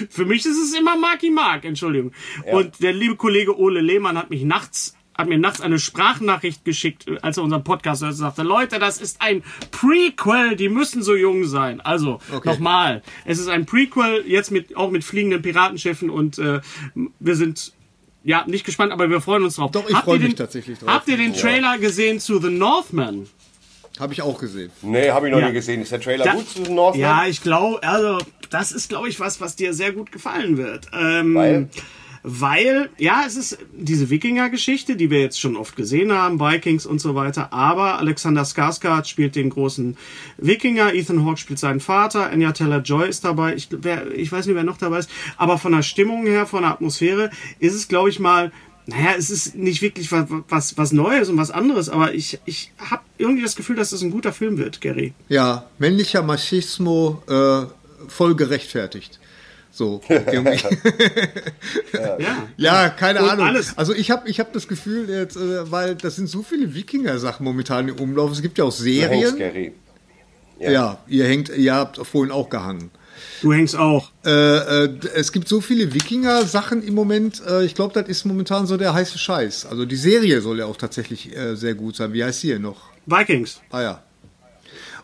Für 0.10 0.26
mich 0.26 0.46
ist 0.46 0.58
es 0.58 0.74
immer 0.78 0.98
Marky 0.98 1.30
Mark, 1.30 1.66
Entschuldigung. 1.66 2.12
Und 2.52 2.82
der 2.82 2.94
liebe 2.94 3.16
Kollege 3.16 3.58
Ole 3.58 3.82
Lehmann 3.82 4.18
hat 4.18 4.30
mich 4.30 4.44
nachts 4.44 4.94
hat 5.18 5.28
mir 5.30 5.40
nachts 5.40 5.62
eine 5.62 5.80
Sprachnachricht 5.80 6.64
geschickt, 6.64 7.08
äh, 7.08 7.18
als 7.24 7.38
er 7.38 7.44
unseren 7.44 7.64
Podcast 7.64 8.04
hörte, 8.04 8.16
sagte, 8.16 8.44
Leute, 8.44 8.78
das 8.78 9.02
ist 9.02 9.20
ein 9.20 9.42
Prequel, 9.72 10.56
die 10.56 10.70
müssen 10.70 11.02
so 11.02 11.16
jung 11.16 11.46
sein. 11.46 11.82
Also, 11.82 12.20
nochmal, 12.46 13.02
es 13.26 13.40
ist 13.40 13.48
ein 13.48 13.66
Prequel, 13.66 14.24
jetzt 14.28 14.52
mit, 14.52 14.78
auch 14.78 14.92
mit 14.92 15.04
fliegenden 15.04 15.42
Piratenschiffen 15.42 16.12
und 16.12 16.38
äh, 16.38 16.60
wir 17.20 17.36
sind 17.36 17.74
ja 18.24 18.44
nicht 18.46 18.64
gespannt, 18.64 18.92
aber 18.92 19.10
wir 19.10 19.22
freuen 19.22 19.44
uns 19.44 19.56
drauf. 19.56 19.72
Doch, 19.72 19.90
ich 19.90 19.96
Habt 19.96 20.06
freu 20.06 20.14
ihr 20.16 20.20
mich 20.20 20.30
den- 20.30 20.36
tatsächlich 20.36 20.78
drauf. 20.78 20.90
Habt 20.90 21.08
ihr 21.08 21.18
den 21.18 21.34
Trailer 21.34 21.80
gesehen 21.80 22.20
zu 22.20 22.40
The 22.40 22.50
Northman? 22.52 23.28
Habe 24.00 24.14
ich 24.14 24.22
auch 24.22 24.40
gesehen. 24.40 24.72
Nee, 24.82 25.10
habe 25.10 25.28
ich 25.28 25.34
noch 25.34 25.40
Ja. 25.40 25.48
nie 25.48 25.54
gesehen. 25.54 25.82
Ist 25.82 25.92
der 25.92 26.02
Trailer 26.02 26.24
Da- 26.26 26.34
gut 26.34 26.50
zu 26.50 26.62
den 26.64 26.76
Northman? 26.76 27.02
Ja, 27.02 27.26
ich 27.28 27.42
glaube, 27.42 27.82
also 27.84 28.20
das 28.50 28.72
ist, 28.72 28.90
glaube 28.90 29.10
ich, 29.10 29.20
was, 29.20 29.42
was 29.42 29.56
dir 29.56 29.74
sehr 29.74 29.92
gut 29.92 30.12
gefallen 30.12 30.58
wird. 30.58 30.88
Ähm, 30.94 31.34
Weil? 31.36 31.70
Weil, 32.30 32.90
ja, 32.98 33.24
es 33.26 33.38
ist 33.38 33.58
diese 33.74 34.10
Wikinger-Geschichte, 34.10 34.98
die 34.98 35.10
wir 35.10 35.22
jetzt 35.22 35.40
schon 35.40 35.56
oft 35.56 35.78
gesehen 35.78 36.12
haben, 36.12 36.40
Vikings 36.42 36.86
und 36.86 37.00
so 37.00 37.16
weiter, 37.16 37.54
aber 37.54 38.00
Alexander 38.00 38.42
Skarsgård 38.42 39.06
spielt 39.06 39.36
den 39.38 39.50
großen 39.50 39.96
Wikinger, 40.38 40.94
Ethan 40.94 41.26
Hawke 41.26 41.38
spielt 41.38 41.60
seinen 41.60 41.80
Vater, 41.80 42.30
Anya 42.30 42.52
Taylor-Joy 42.52 43.08
ist 43.08 43.24
dabei, 43.24 43.56
ich, 43.56 43.70
wer, 43.72 44.12
ich 44.12 44.30
weiß 44.30 44.46
nicht, 44.46 44.56
wer 44.56 44.64
noch 44.66 44.78
dabei 44.78 45.00
ist, 45.00 45.10
aber 45.38 45.58
von 45.58 45.72
der 45.72 45.84
Stimmung 45.84 46.26
her, 46.26 46.46
von 46.46 46.64
der 46.64 46.72
Atmosphäre 46.72 47.30
ist 47.60 47.76
es, 47.76 47.88
glaube 47.88 48.10
ich 48.10 48.20
mal, 48.20 48.52
naja, 48.88 49.16
es 49.18 49.30
ist 49.30 49.56
nicht 49.56 49.82
wirklich 49.82 50.12
was, 50.12 50.26
was, 50.48 50.78
was 50.78 50.92
Neues 50.94 51.30
und 51.30 51.38
was 51.38 51.52
anderes, 51.52 51.90
aber 51.90 52.14
ich, 52.14 52.40
ich 52.46 52.72
habe 52.78 53.04
irgendwie 53.18 53.44
das 53.44 53.56
Gefühl, 53.56 53.76
dass 53.76 53.90
das 53.90 54.02
ein 54.02 54.12
guter 54.12 54.32
Film 54.34 54.58
wird, 54.58 54.80
Gary. 54.82 55.14
Ja, 55.28 55.66
männlicher 55.78 56.24
Machismo 56.24 57.22
äh, 57.28 57.66
voll 58.08 58.36
gerechtfertigt. 58.36 59.20
So, 59.72 60.02
irgendwie. 60.10 60.60
Ja. 61.94 62.48
ja, 62.58 62.90
keine 62.90 63.22
Und 63.22 63.30
Ahnung. 63.30 63.48
alles. 63.48 63.78
Also 63.78 63.94
ich 63.94 64.10
habe 64.12 64.28
ich 64.30 64.40
hab 64.40 64.52
das 64.54 64.68
Gefühl 64.68 65.10
jetzt, 65.10 65.36
äh, 65.36 65.72
weil 65.72 65.96
das 65.96 66.16
sind 66.16 66.28
so 66.28 66.42
viele 66.44 66.74
Wikinger-Sachen 66.74 67.44
momentan 67.44 67.88
im 67.88 67.96
Umlauf. 67.96 68.32
Es 68.32 68.42
gibt 68.42 68.58
ja 68.58 68.64
auch 68.66 68.72
Serien. 68.72 69.36
Gary. 69.38 69.74
Ja. 70.60 70.98
ihr 71.08 71.26
hängt, 71.26 71.50
ihr 71.50 71.76
habt 71.76 71.98
vorhin 72.08 72.32
auch 72.32 72.50
gehangen. 72.50 72.90
Du 73.42 73.54
hängst 73.54 73.76
auch. 73.76 74.12
Äh, 74.26 74.30
äh, 74.32 74.90
es 75.16 75.32
gibt 75.32 75.48
so 75.48 75.62
viele 75.62 75.94
Wikinger-Sachen 75.94 76.84
im 76.84 76.96
Moment. 76.96 77.42
Äh, 77.48 77.66
ich 77.66 77.76
glaube, 77.76 77.94
das 77.94 78.10
ist 78.10 78.26
momentan 78.26 78.66
so 78.68 78.78
der 78.78 78.94
heiße 78.94 79.18
Scheiß. 79.18 79.66
Also 79.68 79.86
die 79.86 79.96
Serie 79.96 80.42
soll 80.42 80.60
ja 80.60 80.66
auch 80.66 80.78
tatsächlich 80.78 81.36
äh, 81.36 81.56
sehr 81.56 81.76
gut 81.76 81.96
sein. 81.96 82.14
Wie 82.14 82.24
heißt 82.24 82.44
die 82.44 82.50
denn 82.50 82.64
noch? 82.64 82.90
Vikings. 83.06 83.62
Ah 83.70 83.82
ja. 83.82 84.04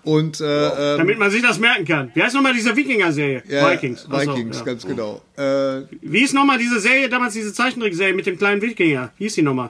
Und 0.03 0.41
äh, 0.41 0.93
ähm, 0.93 0.97
Damit 0.97 1.17
man 1.17 1.31
sich 1.31 1.41
das 1.41 1.59
merken 1.59 1.85
kann. 1.85 2.11
Wie 2.13 2.21
heißt 2.21 2.35
nochmal 2.35 2.53
diese 2.53 2.75
Wikinger-Serie? 2.75 3.43
ja, 3.47 3.71
Vikings. 3.71 4.05
Ach 4.09 4.21
so, 4.21 4.31
Vikings, 4.31 4.57
ja. 4.57 4.63
ganz 4.65 4.85
genau. 4.85 5.21
Äh, 5.37 5.83
Wie 6.01 6.19
hieß 6.19 6.33
nochmal 6.33 6.57
diese 6.57 6.79
Serie, 6.79 7.07
damals 7.07 7.33
diese 7.33 7.53
Zeichentrickserie 7.53 8.13
mit 8.13 8.25
dem 8.25 8.37
kleinen 8.37 8.61
Wikinger? 8.61 9.11
Wie 9.17 9.23
hieß 9.25 9.35
die 9.35 9.41
nochmal? 9.43 9.69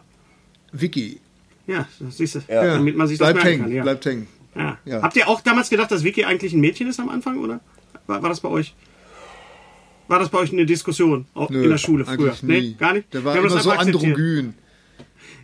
Wiki. 0.72 1.20
Ja, 1.68 1.88
das 2.00 2.18
siehst 2.18 2.36
du. 2.36 2.40
Ja. 2.48 2.64
Damit 2.76 2.98
man 2.98 3.08
sich 3.08 3.20
das 3.20 3.28
Bleibt 3.28 3.46
merken 3.46 3.50
hängen, 3.50 3.64
kann. 3.64 3.76
Ja. 3.76 3.84
bleibt 3.84 4.06
hängen. 4.06 4.28
Ja. 4.56 4.78
Ja. 4.86 5.02
Habt 5.02 5.16
ihr 5.16 5.28
auch 5.28 5.42
damals 5.42 5.70
gedacht, 5.70 5.92
dass 5.92 6.04
Vicky 6.04 6.26
eigentlich 6.26 6.54
ein 6.54 6.60
Mädchen 6.60 6.88
ist 6.88 7.00
am 7.00 7.10
Anfang, 7.10 7.38
oder? 7.38 7.60
War, 8.08 8.22
war 8.22 8.30
das 8.30 8.40
bei 8.40 8.50
euch? 8.50 8.76
War 10.08 10.20
das 10.20 10.30
bei 10.30 10.40
euch 10.40 10.52
eine 10.52 10.66
Diskussion 10.66 11.26
auch 11.34 11.50
Nö, 11.50 11.64
in 11.64 11.70
der 11.70 11.78
Schule 11.78 12.06
früher? 12.06 12.34
nie. 12.42 12.62
Nee, 12.62 12.76
gar 12.78 12.94
nicht? 12.94 13.14
Der 13.14 13.24
war 13.24 13.36
immer 13.36 13.50
so 13.50 13.72
androgyn. 13.72 14.54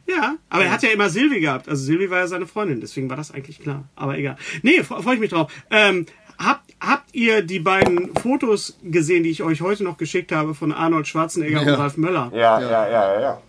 Ja, 0.06 0.36
aber 0.50 0.66
er 0.66 0.72
hat 0.72 0.82
ja 0.84 0.90
immer 0.90 1.10
Silvi 1.10 1.40
gehabt. 1.40 1.70
Also 1.70 1.84
Silvi 1.84 2.10
war 2.10 2.20
ja 2.20 2.28
seine 2.28 2.48
Freundin, 2.48 2.82
deswegen 2.82 3.10
war 3.10 3.16
das 3.18 3.32
eigentlich 3.32 3.60
klar. 3.60 3.88
Aber 3.96 4.18
egal. 4.18 4.38
Nee, 4.64 4.82
fre- 4.82 5.02
freue 5.04 5.14
ich 5.16 5.20
mich 5.20 5.30
drauf. 5.30 5.52
Ähm, 5.70 6.08
habt, 6.38 6.74
habt 6.82 7.14
ihr 7.14 7.42
die 7.44 7.60
beiden 7.60 8.16
Fotos 8.16 8.78
gesehen, 8.84 9.24
die 9.24 9.30
ich 9.30 9.44
euch 9.44 9.62
heute 9.62 9.84
noch 9.84 9.98
geschickt 9.98 10.32
habe 10.32 10.56
von 10.56 10.72
Arnold 10.74 11.08
Schwarzenegger 11.08 11.62
Ja. 11.62 11.74
und 11.74 11.80
Ralf 11.80 11.98
Möller? 11.98 12.32
Ja, 12.34 12.60
ja, 12.60 12.70
ja, 12.70 12.90
ja, 12.90 13.22
ja. 13.22 13.42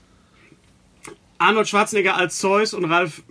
Arnold 1.39 1.69
Schwarzenegger 1.69 2.17
als 2.17 2.39
Zeus 2.39 2.75
und 2.75 2.85
Ralf 2.85 3.23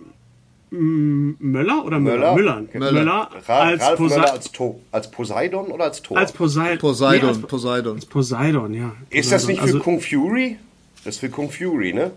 Möller 0.70 1.84
oder 1.84 1.98
Möller? 1.98 2.34
Möller. 2.34 2.64
Möller, 2.72 2.92
Möller. 2.92 3.30
Ra 3.48 3.58
als, 3.58 3.82
Ralf 3.82 3.98
Posa 3.98 4.18
Möller 4.18 4.32
als, 4.32 4.52
to 4.52 4.80
als 4.92 5.10
Poseidon 5.10 5.66
oder 5.66 5.84
als 5.84 6.02
Thor? 6.02 6.16
als 6.16 6.32
Poseidon. 6.32 6.78
Poseidon, 6.78 7.20
Nee, 7.22 7.28
als 7.28 7.40
Poseidon. 7.40 8.00
Poseidon, 8.08 8.74
ja. 8.74 8.92
ist 9.10 9.32
das 9.32 9.42
Poseidon. 9.42 9.48
nicht 9.48 9.58
für 9.58 9.62
also, 9.64 9.78
Kung 9.80 10.00
Fury? 10.00 10.56
Das 11.04 11.14
ist 11.16 11.20
für 11.20 11.28
Kung 11.30 11.50
Fury, 11.50 11.92
ne? 11.92 12.12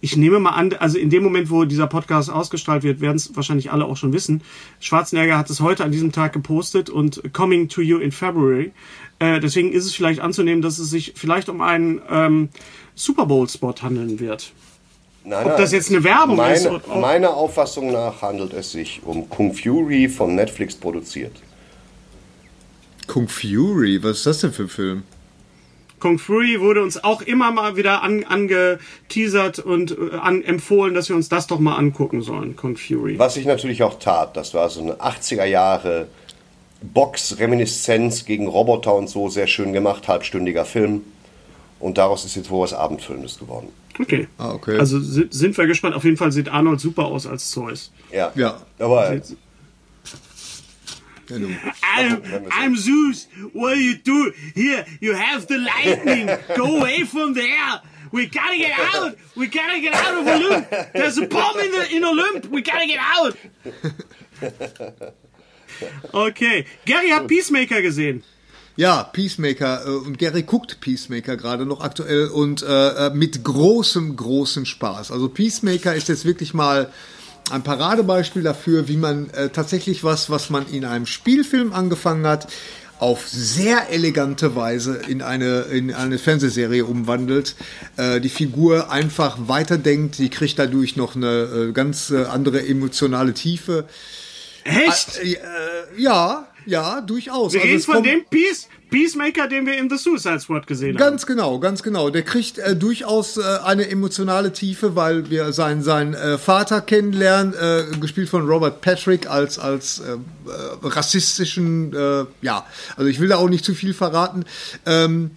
Ich 0.00 0.16
nehme 0.16 0.38
mal 0.38 0.50
an, 0.50 0.72
also 0.74 0.96
in 0.96 1.10
dem 1.10 1.24
Moment, 1.24 1.50
wo 1.50 1.64
dieser 1.64 1.88
Podcast 1.88 2.30
ausgestrahlt 2.30 2.84
wird, 2.84 3.00
werden 3.00 3.16
es 3.16 3.34
wahrscheinlich 3.34 3.72
alle 3.72 3.84
auch 3.84 3.96
schon 3.96 4.12
wissen. 4.12 4.42
Schwarzenegger 4.78 5.36
hat 5.36 5.50
es 5.50 5.60
heute 5.60 5.84
an 5.84 5.90
diesem 5.90 6.12
Tag 6.12 6.32
gepostet 6.32 6.88
und 6.88 7.20
Coming 7.32 7.68
to 7.68 7.80
You 7.80 7.98
in 7.98 8.12
February. 8.12 8.70
Äh, 9.18 9.40
deswegen 9.40 9.72
ist 9.72 9.86
es 9.86 9.94
vielleicht 9.94 10.20
anzunehmen, 10.20 10.62
dass 10.62 10.78
es 10.78 10.90
sich 10.90 11.14
vielleicht 11.16 11.48
um 11.48 11.60
einen 11.60 12.00
ähm, 12.08 12.48
Super 12.94 13.26
Bowl-Spot 13.26 13.74
handeln 13.82 14.20
wird. 14.20 14.52
Nein, 15.28 15.46
Ob 15.46 15.58
das 15.58 15.72
jetzt 15.72 15.90
eine 15.90 16.02
Werbung 16.04 16.36
meine, 16.36 16.54
ist 16.54 16.66
oder- 16.66 16.96
Meiner 16.96 17.34
Auffassung 17.34 17.92
nach 17.92 18.22
handelt 18.22 18.54
es 18.54 18.72
sich 18.72 19.02
um 19.04 19.28
Kung 19.28 19.52
Fury 19.52 20.08
von 20.08 20.34
Netflix 20.34 20.74
produziert. 20.74 21.32
Kung 23.06 23.28
Fury, 23.28 24.02
was 24.02 24.18
ist 24.18 24.26
das 24.26 24.40
denn 24.40 24.52
für 24.52 24.62
ein 24.62 24.68
Film? 24.70 25.02
Kong 26.00 26.18
Fury 26.18 26.60
wurde 26.60 26.82
uns 26.82 27.02
auch 27.04 27.20
immer 27.20 27.50
mal 27.50 27.76
wieder 27.76 28.02
an, 28.02 28.24
angeteasert 28.24 29.58
und 29.58 29.90
äh, 29.98 30.16
an, 30.16 30.42
empfohlen, 30.44 30.94
dass 30.94 31.10
wir 31.10 31.16
uns 31.16 31.28
das 31.28 31.46
doch 31.46 31.58
mal 31.58 31.76
angucken 31.76 32.22
sollen, 32.22 32.56
Kong 32.56 32.78
Fury. 32.78 33.18
Was 33.18 33.36
ich 33.36 33.44
natürlich 33.44 33.82
auch 33.82 33.98
tat, 33.98 34.34
das 34.34 34.54
war 34.54 34.70
so 34.70 34.80
eine 34.80 34.94
80er 34.94 35.44
Jahre 35.44 36.06
Box-Reminiszenz 36.80 38.24
gegen 38.24 38.46
Roboter 38.46 38.94
und 38.94 39.10
so, 39.10 39.28
sehr 39.28 39.46
schön 39.46 39.74
gemacht, 39.74 40.08
halbstündiger 40.08 40.64
Film. 40.64 41.02
Und 41.80 41.98
daraus 41.98 42.24
ist 42.24 42.36
jetzt 42.36 42.48
wohl 42.48 42.62
was 42.62 42.72
Abendfilmes 42.72 43.38
geworden. 43.38 43.68
Okay. 44.00 44.28
Ah, 44.38 44.50
okay. 44.50 44.78
Also 44.78 45.00
sind, 45.00 45.32
sind 45.32 45.56
wir 45.56 45.66
gespannt. 45.66 45.94
Auf 45.94 46.04
jeden 46.04 46.16
Fall 46.16 46.32
sieht 46.32 46.48
Arnold 46.48 46.80
super 46.80 47.06
aus 47.06 47.26
als 47.26 47.50
Zeus. 47.50 47.92
Ja. 48.12 48.32
Ja. 48.34 48.62
Aber 48.78 49.20
Sieht-. 49.20 49.36
I'm, 51.30 52.22
I'm 52.50 52.76
Zeus. 52.76 53.28
What 53.52 53.74
do 53.74 53.80
you 53.80 53.96
do? 53.96 54.32
Here, 54.54 54.86
you 55.00 55.14
have 55.14 55.46
the 55.46 55.58
lightning. 55.58 56.26
Go 56.56 56.78
away 56.78 57.04
from 57.04 57.34
there. 57.34 57.82
We 58.12 58.26
gotta 58.26 58.56
get 58.56 58.72
out. 58.94 59.16
We 59.36 59.48
gotta 59.48 59.80
get 59.80 59.92
out 59.94 60.14
of 60.14 60.26
Olymp. 60.26 60.92
There's 60.94 61.18
a 61.18 61.26
bomb 61.26 61.58
in, 61.58 61.70
the, 61.70 61.96
in 61.96 62.02
Olymp. 62.02 62.46
We 62.46 62.62
gotta 62.62 62.86
get 62.86 63.00
out. 63.00 63.36
Okay. 66.12 66.64
Gary 66.86 67.10
hat 67.10 67.28
Peacemaker 67.28 67.82
gesehen. 67.82 68.24
Ja, 68.78 69.02
Peacemaker 69.02 69.86
äh, 69.86 69.90
und 69.90 70.20
Gary 70.20 70.44
guckt 70.44 70.78
Peacemaker 70.78 71.36
gerade 71.36 71.66
noch 71.66 71.80
aktuell 71.80 72.28
und 72.28 72.62
äh, 72.62 73.06
äh, 73.06 73.10
mit 73.10 73.42
großem, 73.42 74.14
großem 74.14 74.66
Spaß. 74.66 75.10
Also 75.10 75.28
Peacemaker 75.28 75.96
ist 75.96 76.08
jetzt 76.08 76.24
wirklich 76.24 76.54
mal 76.54 76.88
ein 77.50 77.64
Paradebeispiel 77.64 78.44
dafür, 78.44 78.86
wie 78.86 78.96
man 78.96 79.30
äh, 79.30 79.48
tatsächlich 79.48 80.04
was, 80.04 80.30
was 80.30 80.48
man 80.48 80.68
in 80.68 80.84
einem 80.84 81.06
Spielfilm 81.06 81.72
angefangen 81.72 82.24
hat, 82.24 82.46
auf 83.00 83.28
sehr 83.28 83.90
elegante 83.90 84.54
Weise 84.54 85.00
in 85.08 85.22
eine, 85.22 85.62
in 85.62 85.92
eine 85.92 86.16
Fernsehserie 86.16 86.84
umwandelt. 86.84 87.56
Äh, 87.96 88.20
die 88.20 88.28
Figur 88.28 88.92
einfach 88.92 89.38
weiterdenkt, 89.48 90.18
die 90.18 90.30
kriegt 90.30 90.56
dadurch 90.56 90.94
noch 90.94 91.16
eine 91.16 91.26
äh, 91.70 91.72
ganz 91.72 92.10
äh, 92.10 92.26
andere 92.26 92.64
emotionale 92.64 93.34
Tiefe. 93.34 93.86
Echt? 94.62 95.18
Äh, 95.18 95.36
ja, 95.96 96.46
ja, 96.68 97.00
durchaus. 97.00 97.54
Wir 97.54 97.60
Also 97.60 97.72
reden 97.72 97.82
von 97.82 98.02
dem 98.02 98.24
Peace, 98.30 98.68
Peacemaker, 98.90 99.48
den 99.48 99.66
wir 99.66 99.78
in 99.78 99.88
The 99.88 99.96
Suicide 99.96 100.40
Squad 100.40 100.66
gesehen 100.66 100.94
haben. 100.94 100.98
Ganz 100.98 101.26
genau, 101.26 101.58
ganz 101.58 101.82
genau. 101.82 102.10
Der 102.10 102.22
kriegt 102.22 102.58
äh, 102.58 102.76
durchaus 102.76 103.38
äh, 103.38 103.42
eine 103.64 103.88
emotionale 103.88 104.52
Tiefe, 104.52 104.94
weil 104.94 105.30
wir 105.30 105.52
seinen, 105.52 105.82
seinen 105.82 106.14
äh, 106.14 106.36
Vater 106.38 106.80
kennenlernen, 106.80 107.54
äh, 107.54 107.96
gespielt 107.98 108.28
von 108.28 108.46
Robert 108.46 108.80
Patrick 108.82 109.28
als, 109.28 109.58
als 109.58 110.00
äh, 110.00 110.12
äh, 110.12 110.16
rassistischen, 110.82 111.94
ja, 112.42 112.66
also 112.96 113.08
ich 113.08 113.20
will 113.20 113.28
da 113.28 113.36
auch 113.36 113.48
nicht 113.48 113.64
zu 113.64 113.74
viel 113.74 113.94
verraten. 113.94 114.44
Ähm, 114.86 115.30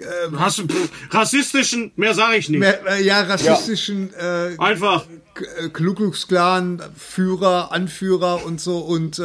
Du 0.00 0.66
pff, 0.68 0.90
rassistischen, 1.10 1.92
mehr 1.96 2.14
sage 2.14 2.36
ich 2.38 2.48
nicht. 2.48 2.60
mehr, 2.60 2.80
äh, 2.86 3.02
ja, 3.04 3.22
rassistischen 3.22 4.12
äh, 4.14 4.56
Einfach. 4.58 5.06
K- 5.34 5.68
Ku 5.68 5.94
Klux 5.94 6.28
Klan 6.28 6.82
Führer, 6.96 7.70
Anführer 7.72 8.44
und 8.44 8.60
so 8.60 8.78
und 8.78 9.18
äh, 9.18 9.22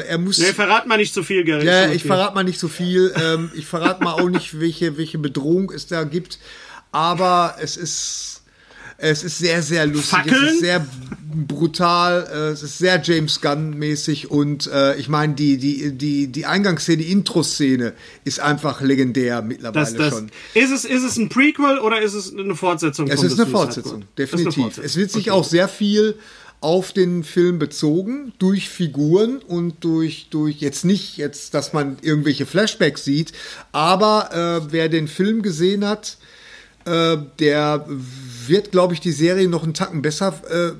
äh, 0.00 0.06
er 0.08 0.18
muss 0.18 0.38
Nee, 0.38 0.46
verrat 0.52 0.86
mal 0.86 0.96
nicht 0.96 1.14
zu 1.14 1.22
viel, 1.22 1.44
Gary. 1.44 1.64
Ja, 1.66 1.86
ich 1.86 1.98
okay. 2.00 2.08
verrate 2.08 2.34
mal 2.34 2.42
nicht 2.44 2.58
so 2.58 2.68
viel. 2.68 3.12
Ähm, 3.22 3.50
ich 3.54 3.66
verrate 3.66 4.02
mal 4.02 4.14
auch 4.14 4.28
nicht, 4.28 4.58
welche, 4.60 4.96
welche 4.98 5.18
Bedrohung 5.18 5.70
es 5.70 5.86
da 5.86 6.02
gibt. 6.04 6.38
Aber 6.90 7.56
es 7.60 7.76
ist, 7.76 8.41
es 9.10 9.24
ist 9.24 9.38
sehr, 9.38 9.62
sehr 9.62 9.86
lustig. 9.86 10.10
Fackeln? 10.10 10.46
Es 10.46 10.52
ist 10.54 10.60
sehr 10.60 10.86
brutal. 11.48 12.28
Äh, 12.32 12.36
es 12.52 12.62
ist 12.62 12.78
sehr 12.78 13.00
James 13.02 13.40
Gunn-mäßig. 13.40 14.30
Und 14.30 14.66
äh, 14.68 14.96
ich 14.96 15.08
meine, 15.08 15.34
die, 15.34 15.56
die, 15.56 15.92
die, 15.92 16.28
die 16.28 16.46
Eingangsszene, 16.46 16.98
die 17.02 17.10
Intro-Szene 17.10 17.94
ist 18.24 18.40
einfach 18.40 18.80
legendär 18.80 19.42
mittlerweile 19.42 19.84
Das, 19.84 19.94
das, 19.94 20.10
schon. 20.14 20.30
ist, 20.54 20.70
es, 20.70 20.84
ist 20.84 21.02
es 21.02 21.16
ein 21.16 21.28
Prequel 21.28 21.78
oder 21.78 22.00
ist 22.00 22.14
es 22.14 22.32
eine 22.32 22.54
Fortsetzung? 22.54 23.08
Es 23.08 23.22
ist 23.22 23.38
eine 23.40 23.50
Fortsetzung, 23.50 24.02
ist 24.02 24.06
eine 24.06 24.26
definitiv. 24.26 24.54
Fortsetzung. 24.62 24.84
Es 24.84 24.96
wird 24.96 25.10
sich 25.10 25.22
Okay. 25.30 25.38
auch 25.38 25.44
sehr 25.44 25.68
viel 25.68 26.16
auf 26.60 26.92
den 26.92 27.24
Film 27.24 27.58
bezogen, 27.58 28.32
durch 28.38 28.68
Figuren 28.68 29.38
und 29.38 29.82
durch, 29.82 30.28
durch 30.30 30.60
jetzt 30.60 30.84
nicht, 30.84 31.16
jetzt, 31.16 31.54
dass 31.54 31.72
man 31.72 31.96
irgendwelche 32.02 32.46
Flashbacks 32.46 33.04
sieht, 33.04 33.32
aber 33.72 34.62
äh, 34.68 34.72
wer 34.72 34.88
den 34.88 35.08
Film 35.08 35.42
gesehen 35.42 35.84
hat, 35.84 36.18
äh, 36.84 37.16
der 37.40 37.84
wird, 38.48 38.72
glaube 38.72 38.94
ich, 38.94 39.00
die 39.00 39.12
Serie 39.12 39.48
noch 39.48 39.62
einen 39.62 39.74
Tacken 39.74 40.02
besser 40.02 40.34
äh, 40.48 40.72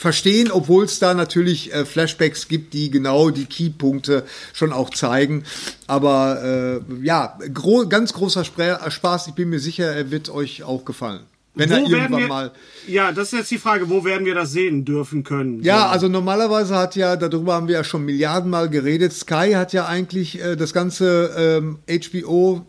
verstehen, 0.00 0.50
obwohl 0.50 0.84
es 0.84 0.98
da 0.98 1.12
natürlich 1.12 1.74
äh, 1.74 1.84
Flashbacks 1.84 2.48
gibt, 2.48 2.72
die 2.72 2.90
genau 2.90 3.30
die 3.30 3.44
Keypunkte 3.44 4.24
schon 4.54 4.72
auch 4.72 4.90
zeigen. 4.90 5.44
Aber 5.86 6.80
äh, 6.90 7.04
ja, 7.04 7.38
gro 7.52 7.86
ganz 7.86 8.14
großer 8.14 8.44
Spre 8.44 8.80
Spaß. 8.88 9.28
Ich 9.28 9.34
bin 9.34 9.50
mir 9.50 9.60
sicher, 9.60 9.92
er 9.92 10.10
wird 10.10 10.30
euch 10.30 10.62
auch 10.62 10.86
gefallen. 10.86 11.20
Wenn 11.54 11.70
er 11.70 11.82
Wo 11.82 11.90
werden 11.90 11.92
irgendwann 11.92 12.20
wir, 12.20 12.28
mal. 12.28 12.52
Ja, 12.86 13.12
das 13.12 13.32
ist 13.32 13.38
jetzt 13.38 13.50
die 13.50 13.58
Frage, 13.58 13.90
wo 13.90 14.04
werden 14.04 14.24
wir 14.24 14.34
das 14.34 14.52
sehen 14.52 14.84
dürfen 14.84 15.24
können? 15.24 15.62
Ja, 15.62 15.88
also 15.88 16.08
normalerweise 16.08 16.76
hat 16.76 16.96
ja, 16.96 17.16
darüber 17.16 17.54
haben 17.54 17.68
wir 17.68 17.74
ja 17.74 17.84
schon 17.84 18.04
Milliardenmal 18.04 18.70
geredet, 18.70 19.12
Sky 19.12 19.52
hat 19.54 19.72
ja 19.72 19.86
eigentlich 19.86 20.40
äh, 20.40 20.56
das 20.56 20.72
ganze 20.72 21.34
ähm, 21.36 21.78
HBO 21.86 22.64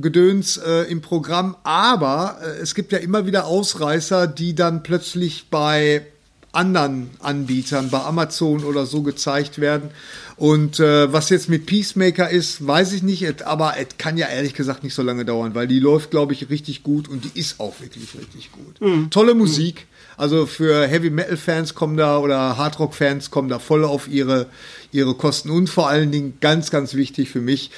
Gedöns 0.00 0.58
äh, 0.58 0.82
im 0.90 1.00
Programm, 1.00 1.56
aber 1.64 2.38
äh, 2.42 2.60
es 2.60 2.74
gibt 2.74 2.92
ja 2.92 2.98
immer 2.98 3.26
wieder 3.26 3.46
Ausreißer, 3.46 4.26
die 4.26 4.54
dann 4.54 4.82
plötzlich 4.82 5.48
bei 5.50 6.06
anderen 6.52 7.10
Anbietern, 7.20 7.90
bei 7.90 8.00
Amazon 8.00 8.64
oder 8.64 8.86
so 8.86 9.02
gezeigt 9.02 9.60
werden. 9.60 9.90
Und 10.36 10.80
äh, 10.80 11.12
was 11.12 11.30
jetzt 11.30 11.48
mit 11.48 11.66
Peacemaker 11.66 12.28
ist, 12.28 12.66
weiß 12.66 12.92
ich 12.92 13.02
nicht, 13.02 13.42
aber 13.42 13.74
es 13.78 13.98
kann 13.98 14.18
ja 14.18 14.26
ehrlich 14.26 14.54
gesagt 14.54 14.82
nicht 14.84 14.94
so 14.94 15.02
lange 15.02 15.24
dauern, 15.24 15.54
weil 15.54 15.66
die 15.66 15.80
läuft, 15.80 16.10
glaube 16.10 16.34
ich, 16.34 16.50
richtig 16.50 16.82
gut 16.82 17.08
und 17.08 17.24
die 17.24 17.38
ist 17.38 17.60
auch 17.60 17.80
wirklich 17.80 18.14
richtig 18.18 18.52
gut. 18.52 18.80
Tolle 19.10 19.34
Musik. 19.34 19.86
Also 20.18 20.46
für 20.46 20.86
Heavy 20.86 21.10
Metal 21.10 21.36
Fans 21.36 21.74
kommen 21.74 21.96
da 21.96 22.18
oder 22.18 22.56
Hard 22.56 22.78
Rock 22.78 22.94
Fans 22.94 23.30
kommen 23.30 23.48
da 23.48 23.58
voll 23.58 23.84
auf 23.84 24.08
ihre, 24.08 24.46
ihre 24.92 25.14
Kosten 25.14 25.50
und 25.50 25.68
vor 25.68 25.88
allen 25.88 26.10
Dingen 26.10 26.38
ganz, 26.40 26.70
ganz 26.70 26.94
wichtig 26.94 27.28
für 27.30 27.40
mich, 27.40 27.70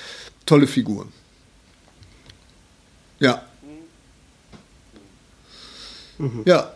tolle 0.47 0.67
Figuren. 0.67 1.09
Ja. 3.21 3.43
Ja. 6.45 6.73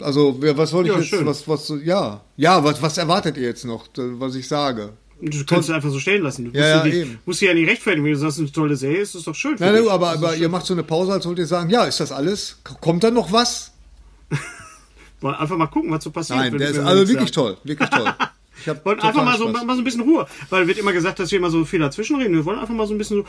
Also, 0.00 0.36
was 0.40 0.70
soll 0.70 0.86
ich 0.86 0.92
Ja, 0.92 0.98
jetzt, 0.98 1.08
schön. 1.08 1.26
was, 1.26 1.46
was, 1.48 1.72
ja. 1.84 2.20
Ja, 2.36 2.62
was, 2.62 2.80
was 2.80 2.98
erwartet 2.98 3.36
ihr 3.36 3.44
jetzt 3.48 3.64
noch, 3.64 3.88
was 3.96 4.34
ich 4.36 4.46
sage? 4.46 4.92
Du 5.20 5.44
kannst 5.44 5.68
es 5.68 5.74
einfach 5.74 5.90
so 5.90 5.98
stehen 5.98 6.22
lassen. 6.22 6.52
Du 6.52 6.56
Ja, 6.56 6.60
musst, 6.60 6.74
ja, 6.76 6.82
dich, 6.84 6.94
eben. 6.94 7.18
musst 7.26 7.40
dich 7.40 7.48
ja 7.48 7.54
nicht 7.54 7.68
rechtfertigen. 7.68 8.04
Wenn 8.04 8.12
du 8.12 8.18
sagst, 8.18 8.38
eine 8.38 8.52
tolle 8.52 8.76
Serie 8.76 8.98
ist, 8.98 9.16
ist 9.16 9.26
doch 9.26 9.34
schön. 9.34 9.56
Nein, 9.58 9.74
dich. 9.74 9.82
nein, 9.84 9.90
aber, 9.92 10.10
aber 10.10 10.32
schön. 10.34 10.42
ihr 10.42 10.48
macht 10.48 10.66
so 10.66 10.74
eine 10.74 10.84
Pause, 10.84 11.12
als 11.12 11.26
wollt 11.26 11.38
ihr 11.40 11.46
sagen, 11.46 11.68
ja, 11.70 11.84
ist 11.84 11.98
das 11.98 12.12
alles? 12.12 12.58
Kommt 12.80 13.02
da 13.02 13.10
noch 13.10 13.32
was? 13.32 13.72
Wollen 15.20 15.34
einfach 15.34 15.56
mal 15.56 15.66
gucken, 15.66 15.90
was 15.90 16.04
so 16.04 16.12
passiert. 16.12 16.38
Nein, 16.38 16.56
der 16.56 16.68
ist 16.70 16.78
also 16.78 17.00
wirklich 17.08 17.30
sagen. 17.30 17.32
toll, 17.32 17.56
wirklich 17.64 17.90
toll. 17.90 18.14
Ich 18.60 18.68
hab 18.68 18.84
wollen 18.84 18.98
einfach 18.98 19.24
mal 19.24 19.38
so, 19.38 19.48
mal 19.50 19.64
so 19.76 19.82
ein 19.82 19.84
bisschen 19.84 20.00
Ruhe. 20.00 20.26
Weil 20.50 20.66
wird 20.66 20.78
immer 20.78 20.92
gesagt, 20.92 21.20
dass 21.20 21.30
wir 21.30 21.38
immer 21.38 21.48
so 21.48 21.64
viel 21.64 21.78
dazwischen 21.78 22.16
reden. 22.16 22.34
Wir 22.34 22.44
wollen 22.44 22.58
einfach 22.58 22.74
mal 22.74 22.88
so 22.88 22.92
ein 22.94 22.98
bisschen 22.98 23.18
so, 23.22 23.28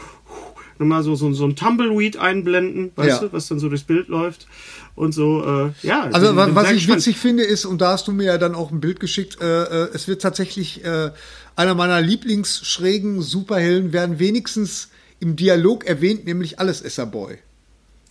nochmal 0.79 1.03
so, 1.03 1.15
so, 1.15 1.31
so 1.33 1.45
ein 1.45 1.55
Tumbleweed 1.55 2.17
einblenden, 2.17 2.91
weißt 2.95 3.21
Ja. 3.21 3.27
du, 3.27 3.33
was 3.33 3.47
dann 3.47 3.59
so 3.59 3.69
durchs 3.69 3.83
Bild 3.83 4.07
läuft. 4.07 4.47
Und 4.95 5.13
so, 5.13 5.43
äh, 5.45 5.71
ja. 5.87 6.09
Also 6.11 6.33
bin- 6.33 6.45
bin 6.45 6.55
was 6.55 6.71
ich 6.71 6.87
witzig 6.87 7.17
finde 7.17 7.43
ist, 7.43 7.65
und 7.65 7.79
da 7.81 7.91
hast 7.91 8.07
du 8.07 8.11
mir 8.11 8.25
ja 8.25 8.37
dann 8.37 8.55
auch 8.55 8.71
ein 8.71 8.79
Bild 8.79 8.99
geschickt, 8.99 9.39
äh, 9.41 9.63
äh, 9.85 9.89
es 9.93 10.07
wird 10.07 10.21
tatsächlich 10.21 10.83
äh, 10.83 11.11
einer 11.55 11.75
meiner 11.75 12.01
Lieblingsschrägen 12.01 13.21
Superhelden 13.21 13.93
werden 13.93 14.19
wenigstens 14.19 14.89
im 15.19 15.35
Dialog 15.35 15.85
erwähnt, 15.85 16.25
nämlich 16.25 16.59
alles 16.59 16.81
Boy. 17.05 17.37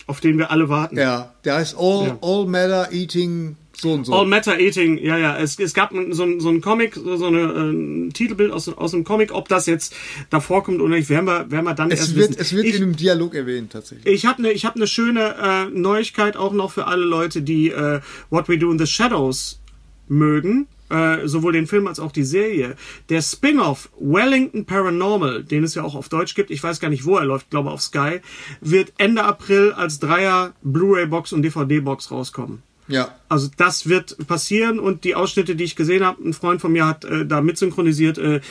Auf 0.07 0.19
den 0.21 0.37
wir 0.37 0.49
alle 0.51 0.69
warten. 0.69 0.97
Ja, 0.97 1.33
der 1.45 1.55
heißt 1.55 1.75
All, 1.77 2.07
Ja. 2.07 2.17
All 2.21 2.45
Matter 2.47 2.91
Eating 2.91 3.55
so 3.81 3.93
und 3.93 4.05
so. 4.05 4.13
All 4.13 4.25
Matter 4.25 4.59
Eating, 4.59 4.97
ja, 4.97 5.17
ja. 5.17 5.37
Es, 5.37 5.59
es 5.59 5.73
gab 5.73 5.91
so 5.91 6.23
ein, 6.23 6.39
so 6.39 6.49
ein 6.49 6.61
Comic, 6.61 6.95
so 6.95 7.17
so 7.17 7.27
eine, 7.27 7.45
ein 7.45 8.11
Titelbild 8.13 8.51
aus, 8.51 8.67
aus 8.69 8.93
einem 8.93 9.03
Comic. 9.03 9.33
Ob 9.33 9.47
das 9.47 9.65
jetzt 9.65 9.95
davor 10.29 10.63
kommt 10.63 10.81
oder 10.81 10.95
nicht, 10.95 11.09
werden 11.09 11.25
wir, 11.25 11.51
werden 11.51 11.65
wir 11.65 11.73
dann 11.73 11.91
es 11.91 11.99
erst 11.99 12.15
wird, 12.15 12.29
wissen. 12.29 12.41
es 12.41 12.53
wird 12.53 12.65
ich, 12.65 12.75
in 12.75 12.83
einem 12.83 12.95
Dialog 12.95 13.35
erwähnt 13.35 13.71
tatsächlich. 13.71 14.13
ich 14.13 14.25
habe 14.25 14.39
eine 14.39 14.51
ich 14.51 14.65
hab 14.65 14.75
ne 14.75 14.87
schöne 14.87 15.35
äh, 15.41 15.65
Neuigkeit 15.77 16.37
auch 16.37 16.53
noch 16.53 16.71
für 16.71 16.87
alle 16.87 17.05
Leute, 17.05 17.41
die 17.41 17.69
äh, 17.69 18.01
What 18.29 18.49
We 18.49 18.57
Do 18.57 18.71
in 18.71 18.79
the 18.79 18.87
Shadows 18.87 19.59
mögen. 20.07 20.67
Äh, 20.89 21.27
sowohl 21.27 21.53
den 21.53 21.67
Film 21.67 21.85
als 21.85 21.99
auch 21.99 22.11
die 22.11 22.23
Serie. 22.23 22.75
Der 23.09 23.21
Spin-off 23.21 23.89
Wellington 23.99 24.65
Paranormal, 24.65 25.43
den 25.43 25.63
es 25.63 25.75
ja 25.75 25.83
auch 25.83 25.93
auf 25.93 26.09
Deutsch 26.09 26.33
gibt, 26.33 26.49
ich 26.49 26.63
weiß 26.63 26.79
gar 26.79 26.89
nicht, 26.89 27.05
wo 27.05 27.15
er 27.15 27.25
läuft, 27.25 27.51
glaube 27.51 27.69
auf 27.69 27.79
Sky, 27.79 28.21
wird 28.59 28.93
Ende 28.97 29.23
April 29.23 29.73
als 29.73 29.99
Dreier 29.99 30.55
Blu-ray-Box 30.63 31.31
und 31.31 31.43
DVD-Box 31.43 32.09
rauskommen. 32.09 32.63
Ja. 32.89 33.15
Also 33.29 33.49
das 33.55 33.87
wird 33.87 34.17
passieren 34.27 34.79
und 34.79 35.03
die 35.03 35.15
Ausschnitte, 35.15 35.55
die 35.55 35.63
ich 35.63 35.75
gesehen 35.75 36.03
habe, 36.03 36.21
ein 36.27 36.33
Freund 36.33 36.59
von 36.59 36.71
mir 36.71 36.85
hat 36.85 37.05
äh, 37.05 37.25
da 37.25 37.39
mitsynchronisiert, 37.39 38.17
äh, 38.17 38.41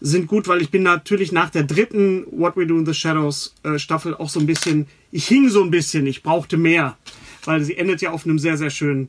sind 0.00 0.28
gut, 0.28 0.46
weil 0.46 0.62
ich 0.62 0.70
bin 0.70 0.84
natürlich 0.84 1.32
nach 1.32 1.50
der 1.50 1.64
dritten 1.64 2.24
What 2.30 2.56
We 2.56 2.66
Do 2.66 2.78
in 2.78 2.86
the 2.86 2.94
Shadows 2.94 3.54
äh, 3.64 3.78
Staffel 3.78 4.14
auch 4.14 4.28
so 4.28 4.38
ein 4.38 4.46
bisschen, 4.46 4.86
ich 5.10 5.26
hing 5.26 5.48
so 5.48 5.62
ein 5.62 5.70
bisschen, 5.70 6.06
ich 6.06 6.22
brauchte 6.22 6.56
mehr, 6.56 6.96
weil 7.44 7.64
sie 7.64 7.76
endet 7.76 8.00
ja 8.02 8.10
auf 8.10 8.24
einem 8.24 8.38
sehr, 8.38 8.56
sehr 8.56 8.70
schönen, 8.70 9.08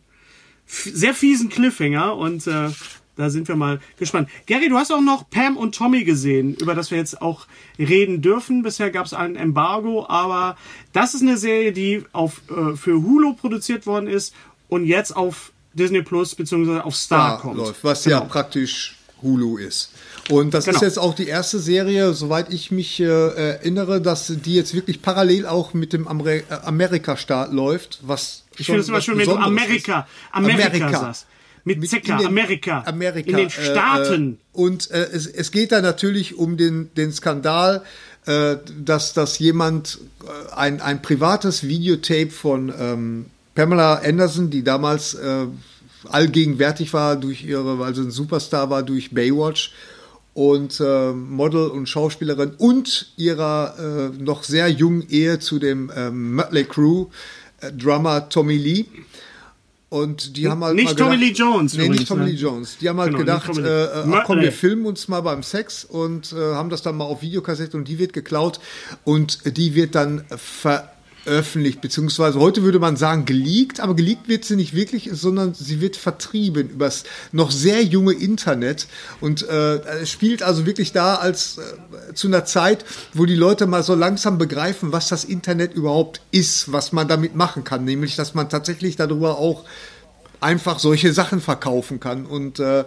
sehr 0.66 1.14
fiesen 1.14 1.50
Cliffhanger 1.50 2.16
und 2.16 2.48
äh, 2.48 2.70
da 3.20 3.30
sind 3.30 3.50
wir 3.50 3.58
mal 3.58 3.82
gespannt. 3.98 4.30
Gary, 4.46 4.70
du 4.70 4.78
hast 4.78 4.94
auch 4.94 5.02
noch 5.02 5.30
Pam 5.30 5.58
und 5.58 5.76
Tommy 5.76 6.06
gesehen, 6.06 6.56
über 6.56 6.74
das 6.74 6.90
wir 6.90 6.98
jetzt 6.98 7.22
auch 7.22 7.48
reden 7.78 8.22
dürfen. 8.22 8.64
Bisher 8.64 8.92
gab 8.92 9.06
es 9.08 9.14
ein 9.14 9.36
Embargo, 9.36 10.08
aber 10.08 10.56
das 10.94 11.16
ist 11.16 11.22
eine 11.22 11.36
Serie, 11.36 11.74
die 11.74 12.06
auf, 12.14 12.42
äh, 12.50 12.78
für 12.78 12.94
Hulu 13.04 13.34
produziert 13.34 13.86
worden 13.86 14.08
ist 14.08 14.34
und 14.70 14.86
jetzt 14.86 15.16
auf 15.16 15.52
Disney 15.74 16.02
Plus 16.02 16.36
bzw. 16.36 16.80
auf 16.80 16.96
Star 16.96 17.32
da 17.32 17.38
kommt. 17.42 17.58
läuft, 17.58 17.84
was 17.84 18.06
ja 18.06 18.20
Genau. 18.20 18.32
praktisch 18.32 18.96
Hulu 19.22 19.58
ist. 19.58 19.92
Und 20.30 20.54
das 20.54 20.66
Genau. 20.66 20.78
ist 20.78 20.82
jetzt 20.82 20.98
auch 21.00 21.14
die 21.14 21.28
erste 21.28 21.60
Serie, 21.60 22.14
soweit 22.14 22.54
ich 22.54 22.72
mich 22.72 23.00
äh, 23.02 23.06
erinnere, 23.06 24.00
dass 24.02 24.28
die 24.28 24.56
jetzt 24.56 24.74
wirklich 24.74 25.02
parallel 25.02 25.46
auch 25.46 25.74
mit 25.74 25.92
dem 25.92 26.08
Amer 26.08 26.26
äh, 26.28 26.44
Amerika-Start 26.64 27.52
läuft, 27.52 28.00
was 28.04 28.44
Ich 28.58 28.68
finde 28.68 28.82
es 28.82 28.88
immer 28.88 29.02
schön, 29.02 29.18
wenn 29.18 29.26
du 29.26 29.36
Amerika, 29.36 30.00
ist. 30.02 30.08
Amerika, 30.36 30.90
sagst. 30.92 31.26
Mit, 31.66 31.80
Mit 31.82 31.90
Zecker, 31.90 32.26
Amerika. 32.26 32.84
Amerika. 32.86 33.30
In 33.30 33.36
den 33.38 33.48
äh, 33.48 33.50
Staaten. 33.52 34.34
Äh, 34.54 34.58
und 34.58 34.90
äh, 34.92 35.04
es, 35.12 35.28
es 35.28 35.52
geht 35.52 35.72
da 35.74 35.82
natürlich 35.82 36.36
um 36.36 36.56
den, 36.56 36.90
den 36.96 37.12
Skandal, 37.12 37.84
äh, 38.26 38.56
dass, 38.80 39.14
dass 39.14 39.38
jemand 39.40 40.00
äh, 40.24 40.54
ein, 40.56 40.80
ein 40.82 41.02
privates 41.02 41.68
Videotape 41.68 42.30
von 42.32 42.74
ähm, 42.80 43.26
Pamela 43.56 43.96
Anderson, 43.96 44.50
die 44.50 44.64
damals 44.64 45.14
äh, 45.16 45.48
allgegenwärtig 46.08 46.94
war 46.94 47.16
durch 47.16 47.44
ihre, 47.44 47.84
also 47.84 48.02
ein 48.02 48.12
Superstar 48.12 48.70
war 48.70 48.84
durch 48.84 49.12
Baywatch 49.12 49.74
und 50.34 50.80
äh, 50.80 51.12
Model 51.12 51.68
und 51.68 51.88
Schauspielerin 51.90 52.52
und 52.58 53.12
ihrer 53.18 54.12
äh, 54.18 54.24
noch 54.24 54.44
sehr 54.44 54.70
jungen 54.70 55.08
Ehe 55.10 55.40
zu 55.40 55.60
dem 55.60 55.92
ähm, 55.96 56.36
Mötley 56.36 56.64
Crew 56.64 57.08
äh, 57.62 57.72
Drummer 57.72 58.30
Tommy 58.30 58.58
Lee. 58.58 58.86
Und 59.90 60.38
die 60.38 60.48
haben 60.48 60.64
halt 60.64 60.76
Nicht 60.76 60.86
mal 60.86 60.96
Tommy 60.96 61.18
gedacht, 61.18 61.30
Lee 61.30 61.34
Jones 61.34 61.74
Nee, 61.74 61.80
übrigens, 61.80 62.00
nicht 62.00 62.08
Tommy 62.08 62.26
ne? 62.26 62.30
Lee 62.30 62.38
Jones. 62.38 62.78
Die 62.78 62.88
haben 62.88 63.00
halt 63.00 63.10
Genau, 63.10 63.20
gedacht, 63.20 63.58
äh, 63.58 63.86
äh, 63.86 64.04
ach 64.14 64.24
komm, 64.26 64.40
wir 64.40 64.52
filmen 64.52 64.86
uns 64.86 65.08
mal 65.08 65.22
beim 65.22 65.42
Sex 65.42 65.84
und 65.84 66.32
äh, 66.32 66.36
haben 66.36 66.70
das 66.70 66.84
dann 66.84 66.96
mal 66.96 67.06
auf 67.06 67.24
Videokassette 67.24 67.76
und 67.76 67.88
die 67.88 67.98
wird 67.98 68.14
geklaut 68.14 68.60
und 69.04 69.58
die 69.58 69.74
wird 69.74 69.96
dann 69.96 70.24
veröffentlicht, 71.30 71.80
beziehungsweise 71.80 72.40
heute 72.40 72.64
würde 72.64 72.80
man 72.80 72.98
sagen 72.98 73.26
geleakt, 73.26 73.80
aber 73.82 73.96
geleakt 73.96 74.28
wird 74.28 74.46
sie 74.46 74.56
nicht 74.56 74.74
wirklich, 74.74 75.12
sondern 75.14 75.54
sie 75.54 75.80
wird 75.80 75.96
vertrieben 75.96 76.70
übers 76.70 77.04
noch 77.32 77.52
sehr 77.52 77.84
junge 77.84 78.14
Internet 78.14 78.88
und 79.22 79.48
äh, 79.48 80.06
spielt 80.08 80.42
also 80.42 80.66
wirklich 80.66 80.92
da 80.92 81.16
als 81.16 81.60
äh, 81.60 82.14
zu 82.16 82.28
einer 82.28 82.46
Zeit, 82.46 82.84
wo 83.14 83.26
die 83.26 83.36
Leute 83.36 83.68
mal 83.68 83.84
so 83.84 83.94
langsam 83.94 84.40
begreifen, 84.40 84.92
was 84.92 85.08
das 85.08 85.24
Internet 85.24 85.76
überhaupt 85.76 86.22
ist, 86.32 86.72
was 86.72 86.94
man 86.94 87.08
damit 87.08 87.36
machen 87.36 87.64
kann, 87.64 87.86
nämlich 87.86 88.16
dass 88.16 88.34
man 88.34 88.50
tatsächlich 88.50 88.96
darüber 88.96 89.38
auch 89.38 89.66
einfach 90.40 90.80
solche 90.80 91.14
Sachen 91.14 91.42
verkaufen 91.42 92.00
kann. 92.00 92.26
Und 92.26 92.60
äh, 92.60 92.86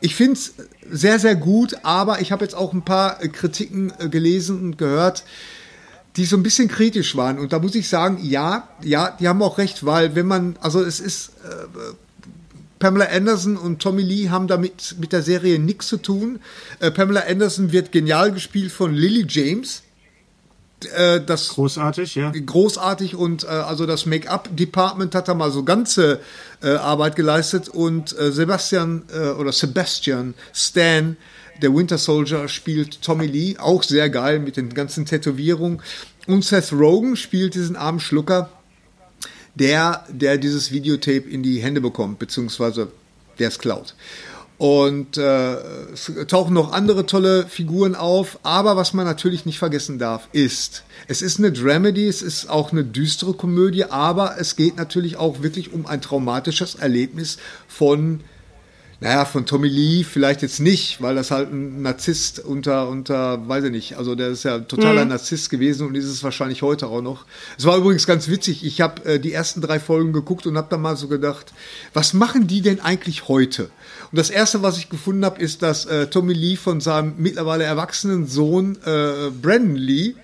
ich 0.00 0.14
finde 0.14 0.34
es 0.34 0.54
sehr, 0.90 1.18
sehr 1.18 1.36
gut, 1.36 1.76
aber 1.84 2.20
ich 2.20 2.32
habe 2.32 2.44
jetzt 2.44 2.54
auch 2.54 2.74
ein 2.74 2.84
paar 2.84 3.22
äh, 3.22 3.28
Kritiken 3.28 3.94
äh, 3.98 4.10
gelesen 4.10 4.60
und 4.60 4.76
gehört, 4.76 5.24
die 6.18 6.24
so 6.24 6.36
ein 6.36 6.42
bisschen 6.42 6.68
kritisch 6.68 7.16
waren. 7.16 7.38
Und 7.38 7.52
da 7.52 7.60
muss 7.60 7.74
ich 7.76 7.88
sagen, 7.88 8.18
ja, 8.22 8.68
ja, 8.82 9.16
die 9.18 9.28
haben 9.28 9.40
auch 9.40 9.56
recht, 9.56 9.86
weil 9.86 10.14
wenn 10.16 10.26
man, 10.26 10.56
also 10.60 10.82
es 10.82 10.98
ist, 11.00 11.30
äh, 11.44 11.94
Pamela 12.80 13.06
Anderson 13.06 13.56
und 13.56 13.80
Tommy 13.80 14.02
Lee 14.02 14.28
haben 14.28 14.48
damit 14.48 14.96
mit 14.98 15.12
der 15.12 15.22
Serie 15.22 15.58
nichts 15.58 15.88
zu 15.88 15.96
tun. 15.96 16.40
Äh, 16.80 16.90
Pamela 16.90 17.22
Anderson 17.28 17.72
wird 17.72 17.92
genial 17.92 18.32
gespielt 18.32 18.72
von 18.72 18.94
Lily 18.94 19.26
James. 19.28 19.82
Äh, 20.94 21.20
das 21.20 21.48
Großartig, 21.50 22.14
ja. 22.16 22.30
großartig 22.30 23.16
und 23.16 23.44
äh, 23.44 23.48
also 23.48 23.86
das 23.86 24.06
Make-up-Department 24.06 25.14
hat 25.14 25.28
da 25.28 25.34
mal 25.34 25.50
so 25.50 25.64
ganze 25.64 26.20
äh, 26.62 26.70
Arbeit 26.70 27.16
geleistet 27.16 27.68
und 27.68 28.16
äh, 28.18 28.30
Sebastian 28.30 29.02
oder 29.38 29.52
Sebastian 29.52 30.34
Stan, 30.52 31.16
der 31.62 31.74
Winter 31.74 31.98
Soldier, 31.98 32.48
spielt 32.48 33.02
Tommy 33.02 33.26
Lee, 33.26 33.56
auch 33.58 33.82
sehr 33.82 34.10
geil 34.10 34.38
mit 34.38 34.56
den 34.56 34.74
ganzen 34.74 35.06
Tätowierungen 35.06 35.80
und 36.26 36.44
Seth 36.44 36.72
Rogen 36.72 37.16
spielt 37.16 37.54
diesen 37.54 37.74
armen 37.74 38.00
Schlucker, 38.00 38.50
der, 39.54 40.04
der 40.10 40.36
dieses 40.36 40.70
Videotape 40.70 41.28
in 41.28 41.42
die 41.42 41.60
Hände 41.60 41.80
bekommt, 41.80 42.18
beziehungsweise 42.18 42.92
der 43.38 43.48
es 43.48 43.58
klaut. 43.58 43.94
Und 44.58 45.16
äh, 45.16 45.54
es 45.92 46.12
tauchen 46.26 46.52
noch 46.52 46.72
andere 46.72 47.06
tolle 47.06 47.46
Figuren 47.46 47.94
auf, 47.94 48.40
aber 48.42 48.76
was 48.76 48.92
man 48.92 49.06
natürlich 49.06 49.46
nicht 49.46 49.58
vergessen 49.58 49.98
darf, 49.98 50.28
ist, 50.32 50.82
es 51.06 51.22
ist 51.22 51.38
eine 51.38 51.52
Dramedy, 51.52 52.08
es 52.08 52.22
ist 52.22 52.50
auch 52.50 52.72
eine 52.72 52.84
düstere 52.84 53.34
Komödie, 53.34 53.84
aber 53.84 54.34
es 54.38 54.56
geht 54.56 54.76
natürlich 54.76 55.16
auch 55.16 55.42
wirklich 55.42 55.72
um 55.72 55.86
ein 55.86 56.02
traumatisches 56.02 56.74
Erlebnis 56.74 57.38
von 57.68 58.20
naja, 59.00 59.24
von 59.24 59.46
Tommy 59.46 59.68
Lee 59.68 60.02
vielleicht 60.02 60.42
jetzt 60.42 60.58
nicht, 60.58 61.00
weil 61.00 61.14
das 61.14 61.30
halt 61.30 61.52
ein 61.52 61.82
Narzisst 61.82 62.40
unter, 62.40 62.88
unter, 62.88 63.48
weiß 63.48 63.64
ich 63.64 63.70
nicht, 63.70 63.96
also 63.96 64.16
der 64.16 64.28
ist 64.28 64.42
ja 64.42 64.58
totaler 64.58 65.04
Narzisst 65.04 65.50
gewesen 65.50 65.86
und 65.86 65.94
ist 65.94 66.06
es 66.06 66.24
wahrscheinlich 66.24 66.62
heute 66.62 66.88
auch 66.88 67.00
noch. 67.00 67.24
Es 67.56 67.64
war 67.64 67.76
übrigens 67.76 68.08
ganz 68.08 68.28
witzig, 68.28 68.64
ich 68.64 68.80
habe 68.80 69.04
äh, 69.04 69.20
die 69.20 69.32
ersten 69.32 69.60
drei 69.60 69.78
Folgen 69.78 70.12
geguckt 70.12 70.46
und 70.46 70.56
habe 70.56 70.66
dann 70.68 70.80
mal 70.80 70.96
so 70.96 71.06
gedacht, 71.06 71.52
was 71.94 72.12
machen 72.12 72.48
die 72.48 72.60
denn 72.60 72.80
eigentlich 72.80 73.28
heute? 73.28 73.70
Und 74.10 74.18
das 74.18 74.30
erste, 74.30 74.62
was 74.62 74.78
ich 74.78 74.88
gefunden 74.88 75.24
habe, 75.24 75.40
ist, 75.40 75.62
dass 75.62 75.86
äh, 75.86 76.08
Tommy 76.08 76.32
Lee 76.32 76.56
von 76.56 76.80
seinem 76.80 77.14
mittlerweile 77.18 77.62
erwachsenen 77.62 78.26
Sohn 78.26 78.78
äh, 78.84 79.30
Brandon 79.30 79.76
Lee, 79.76 80.14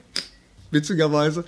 witzigerweise, 0.72 1.44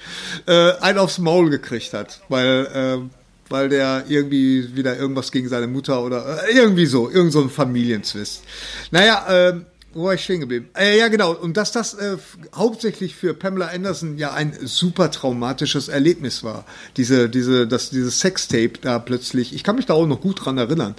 äh, 0.47 0.75
einen 0.75 0.99
aufs 0.99 1.19
Maul 1.19 1.51
gekriegt 1.51 1.93
hat, 1.93 2.21
weil, 2.29 2.67
äh, 2.73 3.26
weil 3.49 3.69
der 3.69 4.05
irgendwie 4.09 4.77
wieder 4.77 4.97
irgendwas 4.97 5.33
gegen 5.33 5.49
seine 5.49 5.67
Mutter 5.67 6.03
oder 6.03 6.49
äh, 6.49 6.57
irgendwie 6.57 6.87
so, 6.87 7.11
irgend 7.11 7.33
so 7.33 7.41
ein 7.41 7.51
Familienzwist. 7.51 8.43
Naja, 8.91 9.49
äh, 9.49 9.61
wo 9.97 10.05
war 10.05 10.15
ich 10.15 10.25
stehen 10.25 10.41
geblieben? 10.41 10.69
Äh, 10.77 10.99
ja, 10.99 11.09
genau. 11.09 11.33
Und 11.33 11.57
dass 11.57 11.73
das 11.73 11.95
äh, 11.95 12.19
hauptsächlich 12.55 13.17
für 13.17 13.33
Pamela 13.33 13.69
Anderson 13.69 14.19
ja 14.19 14.35
ein 14.35 14.53
super 14.63 15.11
traumatisches 15.11 15.89
Erlebnis 15.89 16.45
war. 16.45 16.67
Diese, 16.99 17.31
diese, 17.31 17.67
das, 17.67 17.89
dieses 17.89 18.21
Sextape 18.21 18.73
da 18.83 18.99
plötzlich. 18.99 19.55
Ich 19.55 19.65
kann 19.65 19.77
mich 19.77 19.87
da 19.87 19.95
auch 19.95 20.07
noch 20.07 20.21
gut 20.21 20.45
dran 20.45 20.59
erinnern. 20.59 20.95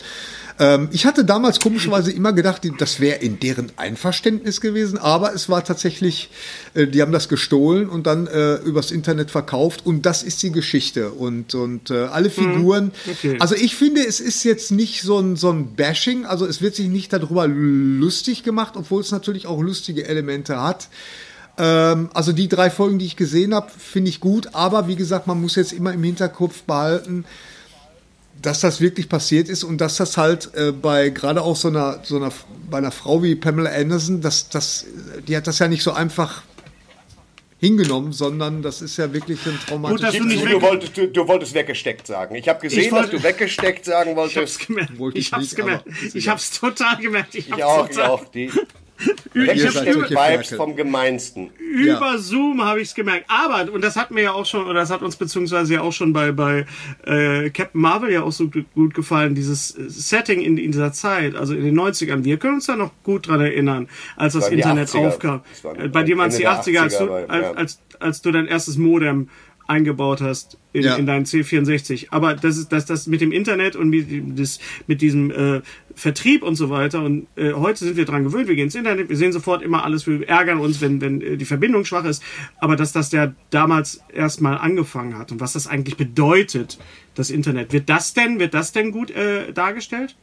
Ähm, 0.60 0.90
ich 0.92 1.06
hatte 1.06 1.24
damals 1.24 1.60
komischerweise 1.60 2.12
immer 2.12 2.34
gedacht, 2.34 2.62
das 2.80 3.00
wäre 3.00 3.20
in 3.20 3.40
deren 3.40 3.72
Einverständnis 3.78 4.62
gewesen, 4.62 4.98
aber 4.98 5.34
es 5.34 5.50
war 5.50 5.64
tatsächlich, 5.64 6.30
äh, 6.74 6.88
die 6.88 7.02
haben 7.02 7.12
das 7.12 7.30
gestohlen 7.30 7.88
und 7.88 8.08
dann 8.08 8.28
äh, 8.28 8.56
übers 8.56 8.92
Internet 8.92 9.30
verkauft 9.30 9.86
und 9.86 10.06
das 10.06 10.24
ist 10.24 10.42
die 10.42 10.52
Geschichte 10.52 11.12
und, 11.12 11.54
und 11.54 11.92
äh, 11.92 12.06
alle 12.06 12.30
Figuren. 12.30 12.92
okay. 13.10 13.38
Also 13.40 13.56
ich 13.56 13.76
finde, 13.76 14.06
es 14.06 14.20
ist 14.20 14.44
jetzt 14.44 14.72
nicht 14.72 15.04
so 15.04 15.20
ein, 15.20 15.36
so 15.36 15.52
ein 15.52 15.76
Bashing, 15.76 16.26
also 16.26 16.46
es 16.46 16.62
wird 16.62 16.76
sich 16.76 16.88
nicht 16.88 17.14
darüber 17.14 17.48
lustig 17.48 18.44
gemacht, 18.44 18.74
obwohl 18.76 19.02
es 19.02 19.12
natürlich 19.12 19.46
auch 19.46 19.62
lustige 19.62 20.08
Elemente 20.08 20.62
hat. 20.62 20.88
Ähm, 21.58 22.10
also 22.14 22.32
die 22.32 22.48
drei 22.48 22.70
Folgen, 22.70 23.00
die 23.00 23.06
ich 23.06 23.16
gesehen 23.16 23.54
habe, 23.54 23.72
finde 23.78 24.10
ich 24.10 24.20
gut, 24.20 24.50
aber 24.54 24.88
wie 24.88 24.96
gesagt, 24.96 25.28
man 25.28 25.42
muss 25.42 25.56
jetzt 25.56 25.74
immer 25.74 25.94
im 25.94 26.04
Hinterkopf 26.04 26.64
behalten, 26.64 27.26
dass 28.42 28.60
das 28.62 28.80
wirklich 28.82 29.10
passiert 29.10 29.50
ist 29.50 29.64
und 29.64 29.80
dass 29.80 29.98
das 29.98 30.18
halt 30.18 30.52
äh, 30.56 30.72
bei 30.72 31.10
gerade 31.10 31.42
auch 31.42 31.56
so 31.56 31.68
einer, 31.70 32.00
so 32.04 32.18
einer 32.18 32.32
bei 32.70 32.78
einer 32.78 32.92
Frau 32.92 33.24
wie 33.24 33.36
Pamela 33.36 33.70
Anderson, 33.72 34.22
dass 34.22 34.50
das, 34.50 34.86
die 35.28 35.36
hat 35.38 35.48
das 35.48 35.60
ja 35.60 35.68
nicht 35.68 35.84
so 35.84 35.92
einfach 35.94 36.44
hingenommen, 37.60 38.14
sondern 38.14 38.62
das 38.62 38.82
ist 38.84 38.98
ja 38.98 39.12
wirklich 39.12 39.40
ein 39.46 39.52
Gut, 39.54 39.58
dass 39.60 39.66
traumatisches 39.66 40.18
du 40.18 40.24
nicht 40.26 40.46
Du, 40.46 40.50
du, 40.50 40.62
wolltest, 40.62 40.98
du, 40.98 41.08
du 41.08 41.28
wolltest 41.28 41.54
weggesteckt 41.56 42.06
sagen. 42.06 42.36
Ich 42.36 42.48
habe 42.48 42.60
gesehen, 42.60 42.84
Ich 42.84 42.92
wollte- 42.92 43.14
dass 43.14 43.22
du 43.22 43.28
weggesteckt 43.28 43.86
sagen 43.86 44.12
Ich 44.12 44.18
hab's 44.18 44.60
wolltest. 44.60 44.68
gemerkt. 44.68 44.92
Ich 45.14 45.16
ich 45.16 45.34
hab's 45.34 45.42
nicht, 45.44 45.56
gemerkt. 45.56 45.88
Ich 46.14 46.28
hab's 46.30 46.60
total 46.60 46.98
gemerkt. 46.98 47.34
Ich 47.34 47.50
hab's 47.50 47.58
Ich 47.58 47.64
auch, 47.64 47.90
ich 47.90 47.96
total. 47.96 48.10
auch. 48.12 48.26
Die 48.30 48.52
Seid 48.98 49.34
weggeschickt 49.34 49.74
solche 49.94 50.10
Vibes 50.10 50.18
Ferkel. 50.18 50.58
vom 50.58 50.76
Gemeinsten. 50.76 51.50
Über 51.60 52.18
Zoom 52.18 52.64
habe 52.64 52.82
ich 52.82 52.90
es 52.90 52.96
gemerkt. 52.96 53.26
Aber, 53.28 53.72
und 53.72 53.84
das 53.84 53.96
hat 53.96 54.10
mir 54.12 54.24
ja 54.24 54.32
auch 54.34 54.46
schon, 54.46 54.66
oder 54.66 54.80
das 54.82 54.90
hat 54.90 55.02
uns 55.04 55.16
beziehungsweise 55.16 55.76
ja 55.76 55.82
auch 55.82 55.94
schon 55.94 56.14
bei, 56.14 56.32
bei 56.32 56.66
äh, 57.06 57.50
Captain 57.52 57.80
Marvel 57.82 58.12
ja 58.12 58.24
auch 58.24 58.32
so 58.32 58.50
gut- 58.50 58.94
gefallen, 58.96 59.36
dieses 59.36 59.78
äh, 59.78 59.84
Setting 59.90 60.42
in, 60.42 60.58
in 60.58 60.72
dieser 60.72 60.92
Zeit, 60.94 61.36
also 61.36 61.54
in 61.54 61.64
den 61.64 61.80
90ern. 61.80 62.24
Wir 62.24 62.38
können 62.38 62.56
uns 62.56 62.66
da 62.66 62.76
noch 62.76 62.92
gut 63.04 63.28
dran 63.28 63.42
erinnern, 63.42 63.88
als 64.16 64.34
das 64.34 64.50
die 64.50 64.56
Internet 64.56 64.90
80er. 64.90 65.08
aufkam. 65.08 65.42
Das 65.64 65.92
Bei 65.92 66.04
dir 66.04 66.18
waren 66.18 66.30
es 66.30 66.38
die 66.38 66.44
Ende 66.44 66.60
80er, 66.60 66.72
der 66.72 66.82
als 66.84 66.98
du, 66.98 67.04
80er, 67.06 67.28
als, 67.28 67.42
ja. 67.44 67.52
als, 67.54 67.80
als 68.00 68.22
du 68.22 68.32
dein 68.32 68.48
erstes 68.48 68.78
Modem 68.78 69.30
eingebaut 69.68 70.22
hast 70.22 70.58
in, 70.72 70.84
Ja. 70.84 70.96
in 70.96 71.06
deinen 71.06 71.26
C64. 71.26 72.08
Aber 72.12 72.34
das 72.36 72.58
ist 72.58 72.72
das, 72.72 72.86
das 72.86 73.06
mit 73.06 73.20
dem 73.20 73.34
Internet 73.34 73.76
und 73.76 73.90
mit, 73.90 74.08
das, 74.40 74.60
mit 74.88 75.02
diesem 75.02 75.30
äh, 75.30 75.62
Vertrieb 75.98 76.44
und 76.44 76.56
so 76.56 76.70
weiter. 76.70 77.04
Und 77.04 77.26
äh, 77.36 77.54
heute 77.54 77.80
sind 77.80 77.98
wir 77.98 78.06
dran 78.06 78.24
gewöhnt, 78.24 78.48
wir 78.48 78.56
gehen 78.56 78.66
ins 78.66 78.76
Internet, 78.76 79.10
wir 79.10 79.18
sehen 79.18 79.34
sofort 79.34 79.64
immer 79.64 79.84
alles, 79.84 80.06
wir 80.06 80.28
ärgern 80.30 80.60
uns, 80.60 80.80
wenn, 80.80 81.02
wenn 81.02 81.22
äh, 81.22 81.38
die 81.38 81.46
Verbindung 81.46 81.86
schwach 81.86 82.06
ist. 82.06 82.22
Aber 82.60 82.76
dass 82.76 82.92
das 82.92 83.10
der 83.10 83.34
damals 83.50 84.02
erstmal 84.14 84.60
angefangen 84.60 85.18
hat 85.18 85.32
und 85.32 85.42
was 85.42 85.54
das 85.54 85.66
eigentlich 85.66 85.98
bedeutet, 85.98 86.78
das 87.16 87.32
Internet. 87.32 87.74
Wird 87.74 87.90
das 87.90 88.14
denn, 88.14 88.40
wird 88.40 88.54
das 88.54 88.72
denn 88.72 88.92
gut 88.92 89.10
äh, 89.10 89.52
dargestellt? 89.52 90.16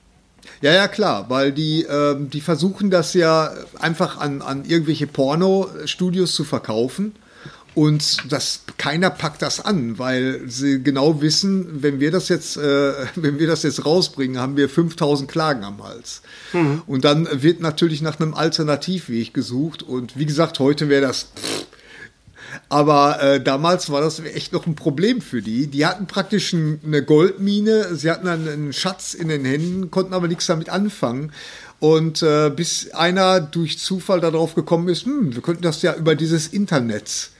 Ja, 0.61 0.73
ja, 0.73 0.87
klar, 0.87 1.29
weil 1.29 1.53
die, 1.53 1.83
ähm, 1.83 2.31
die 2.31 2.41
versuchen 2.41 2.91
das 2.91 3.15
ja 3.15 3.53
einfach 3.81 4.19
an, 4.19 4.43
an 4.43 4.65
irgendwelche 4.65 5.07
Porno-Studios 5.07 6.35
zu 6.35 6.45
verkaufen. 6.45 7.17
Und 7.75 8.31
das, 8.33 8.61
keiner 8.79 9.11
packt 9.11 9.43
das 9.43 9.61
an, 9.61 9.99
weil 9.99 10.43
sie 10.47 10.83
genau 10.83 11.21
wissen, 11.21 11.83
wenn 11.83 11.99
wir 11.99 12.13
das 12.13 12.29
jetzt, 12.29 12.57
äh, 12.57 12.93
wenn 13.17 13.39
wir 13.39 13.47
das 13.47 13.63
jetzt 13.65 13.85
rausbringen, 13.85 14.39
haben 14.39 14.57
wir 14.57 14.69
5000 14.69 15.31
Klagen 15.31 15.65
am 15.65 15.83
Hals. 15.83 16.23
Mhm. 16.53 16.83
Und 16.87 17.05
dann 17.05 17.29
wird 17.43 17.61
natürlich 17.61 18.01
nach 18.03 18.21
einem 18.21 18.35
Alternativweg 18.35 19.35
gesucht. 19.35 19.83
Und 19.83 20.19
wie 20.19 20.27
gesagt, 20.27 20.59
heute 20.61 20.89
wäre 20.89 21.03
das. 21.03 21.29
Pff, 21.37 21.67
aber 22.69 23.23
äh, 23.23 23.43
damals 23.43 23.91
war 23.91 24.01
das 24.01 24.21
echt 24.21 24.53
noch 24.53 24.67
ein 24.67 24.75
Problem 24.75 25.21
für 25.21 25.43
die. 25.43 25.67
Die 25.67 25.87
hatten 25.87 26.07
praktisch 26.07 26.53
ein, 26.53 26.81
eine 26.85 27.03
Goldmine, 27.03 27.95
sie 27.95 28.11
hatten 28.11 28.29
einen, 28.29 28.49
einen 28.49 28.73
Schatz 28.73 29.15
in 29.15 29.29
den 29.29 29.45
Händen, 29.45 29.91
konnten 29.91 30.15
aber 30.15 30.29
nichts 30.29 30.47
damit 30.47 30.69
anfangen. 30.69 31.33
Und 31.81 32.23
äh, 32.23 32.51
bis 32.55 32.93
einer 32.93 33.41
durch 33.41 33.79
Zufall 33.79 34.21
darauf 34.21 34.55
gekommen 34.55 34.89
ist, 34.89 35.05
hm, 35.05 35.35
wir 35.35 35.43
könnten 35.43 35.63
das 35.63 35.83
ja 35.83 35.95
über 35.95 36.15
dieses 36.15 36.47
Internet 36.47 37.31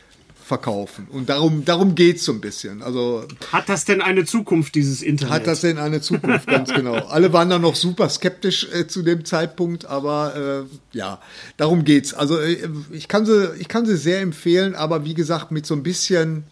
verkaufen. 0.45 1.09
Und 1.11 1.31
darum, 1.31 1.65
darum 1.65 1.95
geht 1.95 2.17
es 2.17 2.25
so 2.27 2.33
ein 2.33 2.41
bisschen. 2.41 2.83
Also, 2.83 3.27
hat 3.51 3.69
das 3.71 3.87
denn 3.87 4.03
eine 4.03 4.27
Zukunft, 4.27 4.75
dieses 4.75 5.01
Internet? 5.01 5.33
Hat 5.33 5.47
das 5.47 5.63
denn 5.63 5.79
eine 5.79 6.03
Zukunft, 6.03 6.47
ganz 6.47 6.71
genau. 6.75 6.95
Alle 6.95 7.33
waren 7.33 7.49
da 7.49 7.59
noch 7.59 7.75
super 7.75 8.11
skeptisch 8.11 8.69
äh, 8.73 8.87
zu 8.87 9.03
dem 9.03 9.25
Zeitpunkt, 9.25 9.87
aber 9.87 10.67
äh, 10.67 10.97
ja, 10.97 11.21
darum 11.57 11.85
geht's. 11.85 12.13
Also 12.13 12.39
äh, 12.39 12.69
ich, 12.93 13.09
kann 13.09 13.25
sie, 13.25 13.55
ich 13.59 13.69
kann 13.69 13.87
sie 13.87 13.97
sehr 13.97 14.21
empfehlen, 14.21 14.75
aber 14.75 15.07
wie 15.07 15.15
gesagt, 15.15 15.51
mit 15.51 15.65
so 15.65 15.75
ein 15.75 15.83
bisschen 15.83 16.45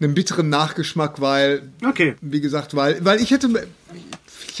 einem 0.00 0.14
bitteren 0.14 0.48
Nachgeschmack, 0.48 1.20
weil, 1.20 1.70
okay. 1.86 2.16
wie 2.20 2.40
gesagt, 2.40 2.74
weil, 2.74 3.04
weil 3.04 3.20
ich 3.20 3.30
hätte, 3.30 3.48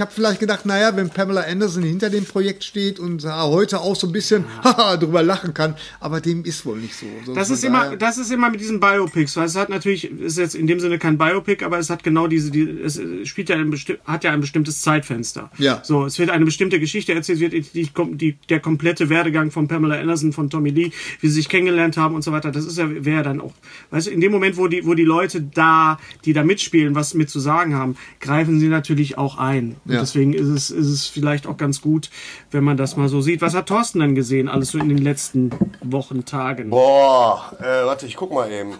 ich 0.00 0.02
habe 0.02 0.12
vielleicht 0.14 0.40
gedacht, 0.40 0.64
naja, 0.64 0.96
wenn 0.96 1.10
Pamela 1.10 1.42
Anderson 1.42 1.82
hinter 1.82 2.08
dem 2.08 2.24
Projekt 2.24 2.64
steht 2.64 2.98
und 2.98 3.22
heute 3.22 3.80
auch 3.80 3.94
so 3.94 4.06
ein 4.06 4.14
bisschen 4.14 4.46
haha, 4.64 4.96
drüber 4.96 5.22
lachen 5.22 5.52
kann, 5.52 5.74
aber 6.00 6.22
dem 6.22 6.42
ist 6.46 6.64
wohl 6.64 6.78
nicht 6.78 6.94
so. 6.94 7.04
so 7.26 7.34
das, 7.34 7.50
ist 7.50 7.62
immer, 7.64 7.98
das 7.98 8.16
ist 8.16 8.32
immer 8.32 8.48
mit 8.48 8.60
diesen 8.60 8.80
Biopics, 8.80 9.36
weil 9.36 9.44
es 9.44 9.56
hat 9.56 9.68
natürlich, 9.68 10.10
ist 10.10 10.38
jetzt 10.38 10.54
in 10.54 10.66
dem 10.66 10.80
Sinne 10.80 10.98
kein 10.98 11.18
Biopic, 11.18 11.62
aber 11.62 11.78
es 11.78 11.90
hat 11.90 12.02
genau 12.02 12.28
diese, 12.28 12.50
die, 12.50 12.80
es 12.82 12.98
spielt 13.24 13.50
ja 13.50 13.56
ein 13.56 13.70
hat 14.06 14.24
ja 14.24 14.32
ein 14.32 14.40
bestimmtes 14.40 14.80
Zeitfenster. 14.80 15.50
Ja. 15.58 15.82
So, 15.84 16.06
es 16.06 16.18
wird 16.18 16.30
eine 16.30 16.46
bestimmte 16.46 16.80
Geschichte 16.80 17.12
erzählt, 17.12 17.40
wird 17.40 17.52
die, 17.52 17.90
die, 18.12 18.38
der 18.48 18.60
komplette 18.60 19.10
Werdegang 19.10 19.50
von 19.50 19.68
Pamela 19.68 20.00
Anderson, 20.00 20.32
von 20.32 20.48
Tommy 20.48 20.70
Lee, 20.70 20.92
wie 21.20 21.28
sie 21.28 21.34
sich 21.34 21.50
kennengelernt 21.50 21.98
haben 21.98 22.14
und 22.14 22.22
so 22.22 22.32
weiter. 22.32 22.50
Das 22.50 22.64
ist 22.64 22.78
ja, 22.78 22.88
wäre 23.04 23.22
dann 23.22 23.42
auch, 23.42 23.52
weißt 23.90 24.06
du, 24.06 24.12
in 24.12 24.22
dem 24.22 24.32
Moment, 24.32 24.56
wo 24.56 24.66
die, 24.66 24.86
wo 24.86 24.94
die 24.94 25.04
Leute 25.04 25.42
da, 25.42 25.98
die 26.24 26.32
da 26.32 26.42
mitspielen, 26.42 26.94
was 26.94 27.12
mit 27.12 27.28
zu 27.28 27.38
sagen 27.38 27.74
haben, 27.74 27.96
greifen 28.20 28.58
sie 28.58 28.68
natürlich 28.68 29.18
auch 29.18 29.36
ein. 29.36 29.76
Und 29.90 29.96
ja. 29.96 30.02
deswegen 30.02 30.32
ist 30.34 30.46
es, 30.46 30.70
ist 30.70 30.86
es 30.86 31.06
vielleicht 31.08 31.48
auch 31.48 31.56
ganz 31.56 31.80
gut, 31.80 32.10
wenn 32.52 32.62
man 32.62 32.76
das 32.76 32.96
mal 32.96 33.08
so 33.08 33.20
sieht. 33.20 33.40
Was 33.40 33.54
hat 33.54 33.66
Thorsten 33.66 33.98
denn 33.98 34.14
gesehen, 34.14 34.48
alles 34.48 34.70
so 34.70 34.78
in 34.78 34.88
den 34.88 34.98
letzten 34.98 35.50
Wochen, 35.82 36.24
Tagen? 36.24 36.70
Boah, 36.70 37.56
äh, 37.58 37.84
warte, 37.84 38.06
ich 38.06 38.14
guck 38.14 38.32
mal 38.32 38.48
eben. 38.52 38.74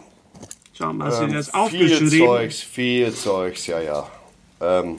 Schau 0.73 0.93
mal, 0.93 1.09
hast 1.09 1.21
ähm, 1.21 1.31
du 1.31 1.35
jetzt 1.35 1.53
aufgeschrieben? 1.53 2.11
Viel 2.11 2.27
Zeugs, 2.27 2.61
viel 2.61 3.13
Zeugs, 3.13 3.67
ja, 3.67 3.81
ja. 3.81 4.07
Ähm, 4.61 4.99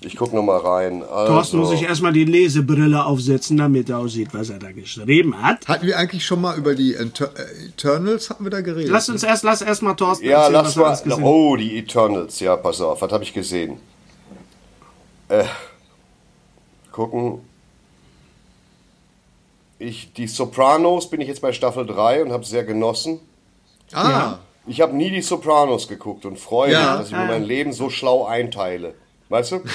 ich 0.00 0.16
guck 0.16 0.32
noch 0.32 0.42
mal 0.42 0.58
rein. 0.58 1.04
Also, 1.04 1.32
Thorsten 1.32 1.58
muss 1.58 1.70
sich 1.70 1.82
erstmal 1.82 2.12
die 2.12 2.24
Lesebrille 2.24 3.04
aufsetzen, 3.04 3.56
damit 3.56 3.90
er 3.90 3.98
aussieht, 3.98 4.30
was 4.32 4.50
er 4.50 4.58
da 4.58 4.72
geschrieben 4.72 5.40
hat. 5.40 5.68
Hatten 5.68 5.86
wir 5.86 5.96
eigentlich 5.98 6.26
schon 6.26 6.40
mal 6.40 6.58
über 6.58 6.74
die 6.74 6.94
Inter 6.94 7.30
Eternals 7.64 8.28
hatten 8.28 8.42
wir 8.42 8.50
da 8.50 8.60
geredet? 8.60 8.90
Lass 8.90 9.08
uns 9.08 9.22
erst, 9.22 9.44
lass 9.44 9.62
erst 9.62 9.82
mal 9.82 9.94
Thorsten 9.94 10.26
Ja, 10.26 10.48
erzählen, 10.48 10.74
lass 10.74 11.06
mal. 11.06 11.22
Oh, 11.22 11.54
die 11.54 11.78
Eternals, 11.78 12.40
ja, 12.40 12.56
pass 12.56 12.80
auf, 12.80 13.02
was 13.02 13.12
habe 13.12 13.22
ich 13.22 13.32
gesehen? 13.32 13.78
Äh, 15.28 15.44
gucken. 16.92 17.40
Ich, 19.78 20.12
die 20.12 20.26
Sopranos 20.26 21.08
bin 21.08 21.20
ich 21.20 21.28
jetzt 21.28 21.40
bei 21.40 21.52
Staffel 21.52 21.86
3 21.86 22.24
und 22.24 22.32
habe 22.32 22.44
sehr 22.44 22.64
genossen. 22.64 23.20
Ah. 23.92 24.10
Ja. 24.10 24.38
Ich 24.66 24.80
habe 24.80 24.94
nie 24.94 25.10
die 25.10 25.22
Sopranos 25.22 25.88
geguckt 25.88 26.26
und 26.26 26.38
freue 26.38 26.72
ja. 26.72 26.80
mich, 26.80 26.98
dass 26.98 27.06
ich 27.08 27.16
mir 27.16 27.24
mein 27.24 27.44
Leben 27.44 27.72
so 27.72 27.88
schlau 27.88 28.26
einteile. 28.26 28.94
Weißt 29.28 29.52
du? 29.52 29.62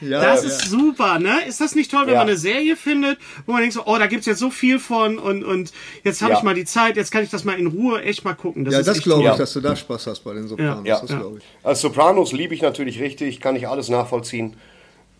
Ja, 0.00 0.22
das 0.22 0.44
ist 0.44 0.62
ja. 0.62 0.68
super, 0.68 1.18
ne? 1.18 1.44
Ist 1.46 1.60
das 1.60 1.74
nicht 1.74 1.90
toll, 1.90 2.06
wenn 2.06 2.14
ja. 2.14 2.20
man 2.20 2.28
eine 2.28 2.36
Serie 2.36 2.76
findet, 2.76 3.18
wo 3.46 3.52
man 3.52 3.62
denkt 3.62 3.74
so, 3.74 3.84
oh, 3.84 3.98
da 3.98 4.06
gibt's 4.06 4.26
jetzt 4.26 4.38
so 4.38 4.50
viel 4.50 4.78
von 4.78 5.18
und, 5.18 5.42
und 5.42 5.72
jetzt 6.04 6.22
habe 6.22 6.32
ja. 6.32 6.38
ich 6.38 6.44
mal 6.44 6.54
die 6.54 6.64
Zeit, 6.64 6.96
jetzt 6.96 7.10
kann 7.10 7.24
ich 7.24 7.30
das 7.30 7.44
mal 7.44 7.58
in 7.58 7.66
Ruhe 7.66 8.00
echt 8.02 8.24
mal 8.24 8.34
gucken. 8.34 8.64
Das 8.64 8.74
ja, 8.74 8.82
das 8.82 9.02
glaube 9.02 9.28
ich, 9.28 9.34
dass 9.34 9.52
du 9.52 9.60
da 9.60 9.74
Spaß 9.74 10.06
hast 10.06 10.20
bei 10.20 10.34
den 10.34 10.46
Sopranos. 10.46 10.86
Ja. 10.86 11.00
Das 11.00 11.08
glaube 11.08 11.38
ich. 11.38 11.44
Also 11.64 11.88
Sopranos 11.88 12.32
liebe 12.32 12.54
ich 12.54 12.62
natürlich 12.62 13.00
richtig, 13.00 13.40
kann 13.40 13.56
ich 13.56 13.66
alles 13.66 13.88
nachvollziehen. 13.88 14.56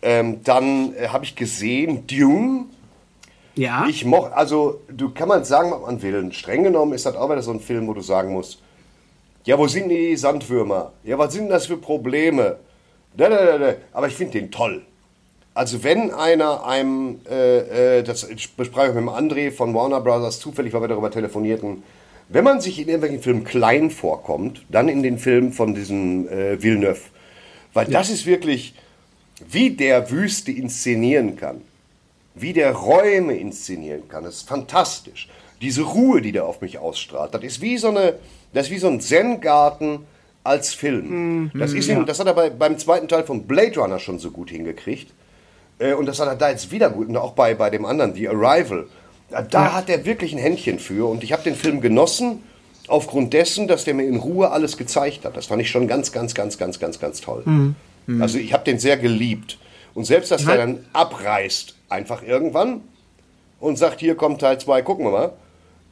Ähm, 0.01 0.43
dann 0.43 0.95
äh, 0.95 1.07
habe 1.09 1.25
ich 1.25 1.35
gesehen 1.35 2.07
Dune. 2.07 2.65
Ja. 3.55 3.85
Ich 3.89 4.05
mochte, 4.05 4.35
also 4.35 4.81
du 4.89 5.09
kann 5.09 5.27
man 5.27 5.43
sagen, 5.43 5.71
was 5.71 5.81
man 5.81 6.01
will. 6.01 6.31
Streng 6.31 6.63
genommen 6.63 6.93
ist 6.93 7.05
das 7.05 7.15
auch 7.15 7.29
wieder 7.29 7.41
so 7.41 7.51
ein 7.51 7.59
Film, 7.59 7.87
wo 7.87 7.93
du 7.93 8.01
sagen 8.01 8.31
musst, 8.31 8.61
ja, 9.45 9.57
wo 9.57 9.67
sind 9.67 9.89
die 9.89 10.15
Sandwürmer? 10.15 10.93
Ja, 11.03 11.17
was 11.17 11.33
sind 11.33 11.49
das 11.49 11.65
für 11.65 11.77
Probleme? 11.77 12.57
Da, 13.15 13.29
da, 13.29 13.57
da, 13.57 13.73
Aber 13.93 14.07
ich 14.07 14.15
finde 14.15 14.39
den 14.39 14.51
toll. 14.51 14.83
Also 15.53 15.83
wenn 15.83 16.11
einer 16.11 16.65
einem, 16.65 17.19
äh, 17.29 17.97
äh, 17.97 18.03
das 18.03 18.27
bespreche 18.55 18.89
ich 18.89 18.93
mit 18.93 19.03
dem 19.03 19.09
André 19.09 19.51
von 19.51 19.73
Warner 19.73 19.99
Brothers 19.99 20.39
zufällig, 20.39 20.73
weil 20.73 20.81
wir 20.81 20.87
darüber 20.87 21.11
telefonierten, 21.11 21.83
wenn 22.29 22.43
man 22.43 22.61
sich 22.61 22.79
in 22.79 22.87
irgendwelchen 22.87 23.21
Filmen 23.21 23.43
klein 23.43 23.89
vorkommt, 23.89 24.63
dann 24.69 24.87
in 24.87 25.01
den 25.01 25.17
Filmen 25.17 25.51
von 25.51 25.73
diesem 25.73 26.29
äh, 26.29 26.61
Villeneuve. 26.61 27.01
Weil 27.73 27.87
ja. 27.87 27.99
das 27.99 28.09
ist 28.09 28.25
wirklich, 28.25 28.75
wie 29.47 29.71
der 29.71 30.11
Wüste 30.11 30.51
inszenieren 30.51 31.35
kann, 31.35 31.61
wie 32.35 32.53
der 32.53 32.73
Räume 32.73 33.35
inszenieren 33.35 34.07
kann, 34.07 34.23
das 34.23 34.37
ist 34.37 34.47
fantastisch. 34.47 35.29
Diese 35.61 35.81
Ruhe, 35.81 36.21
die 36.21 36.31
der 36.31 36.45
auf 36.45 36.61
mich 36.61 36.77
ausstrahlt, 36.77 37.33
das 37.33 37.43
ist 37.43 37.61
wie 37.61 37.77
so, 37.77 37.89
eine, 37.89 38.15
das 38.53 38.67
ist 38.67 38.71
wie 38.71 38.77
so 38.79 38.87
ein 38.87 39.01
Zen-Garten 39.01 40.05
als 40.43 40.73
Film. 40.73 41.45
Mm, 41.45 41.51
das, 41.53 41.73
ist 41.73 41.87
ja. 41.87 41.97
ihm, 41.97 42.05
das 42.05 42.19
hat 42.19 42.27
er 42.27 42.33
bei, 42.33 42.49
beim 42.49 42.77
zweiten 42.77 43.07
Teil 43.07 43.23
von 43.23 43.43
Blade 43.43 43.79
Runner 43.79 43.99
schon 43.99 44.19
so 44.19 44.31
gut 44.31 44.49
hingekriegt. 44.49 45.11
Äh, 45.79 45.93
und 45.93 46.05
das 46.05 46.19
hat 46.19 46.27
er 46.27 46.35
da 46.35 46.49
jetzt 46.49 46.71
wieder 46.71 46.89
gut. 46.89 47.09
Und 47.09 47.17
auch 47.17 47.33
bei, 47.33 47.55
bei 47.55 47.69
dem 47.69 47.85
anderen, 47.85 48.13
The 48.13 48.29
Arrival. 48.29 48.87
Da 49.29 49.41
ja. 49.51 49.73
hat 49.73 49.89
er 49.89 50.05
wirklich 50.05 50.33
ein 50.33 50.39
Händchen 50.39 50.79
für. 50.79 51.09
Und 51.09 51.23
ich 51.23 51.33
habe 51.33 51.43
den 51.43 51.55
Film 51.55 51.81
genossen, 51.81 52.43
aufgrund 52.87 53.33
dessen, 53.33 53.67
dass 53.67 53.83
der 53.83 53.93
mir 53.93 54.07
in 54.07 54.15
Ruhe 54.15 54.49
alles 54.49 54.77
gezeigt 54.77 55.25
hat. 55.25 55.37
Das 55.37 55.45
fand 55.45 55.61
ich 55.61 55.69
schon 55.69 55.87
ganz, 55.87 56.11
ganz, 56.11 56.33
ganz, 56.33 56.57
ganz, 56.57 56.79
ganz, 56.79 56.99
ganz 56.99 57.21
toll. 57.21 57.43
Mm. 57.45 57.75
Mhm. 58.09 58.21
Also 58.21 58.39
ich 58.39 58.53
habe 58.53 58.63
den 58.63 58.79
sehr 58.79 58.97
geliebt. 58.97 59.57
Und 59.93 60.05
selbst, 60.05 60.31
dass 60.31 60.43
ja. 60.43 60.49
der 60.49 60.57
dann 60.57 60.85
abreißt, 60.93 61.75
einfach 61.89 62.23
irgendwann 62.23 62.81
und 63.59 63.77
sagt, 63.77 63.99
hier 63.99 64.15
kommt 64.15 64.41
Teil 64.41 64.59
2, 64.59 64.81
gucken 64.81 65.05
wir 65.05 65.11
mal. 65.11 65.33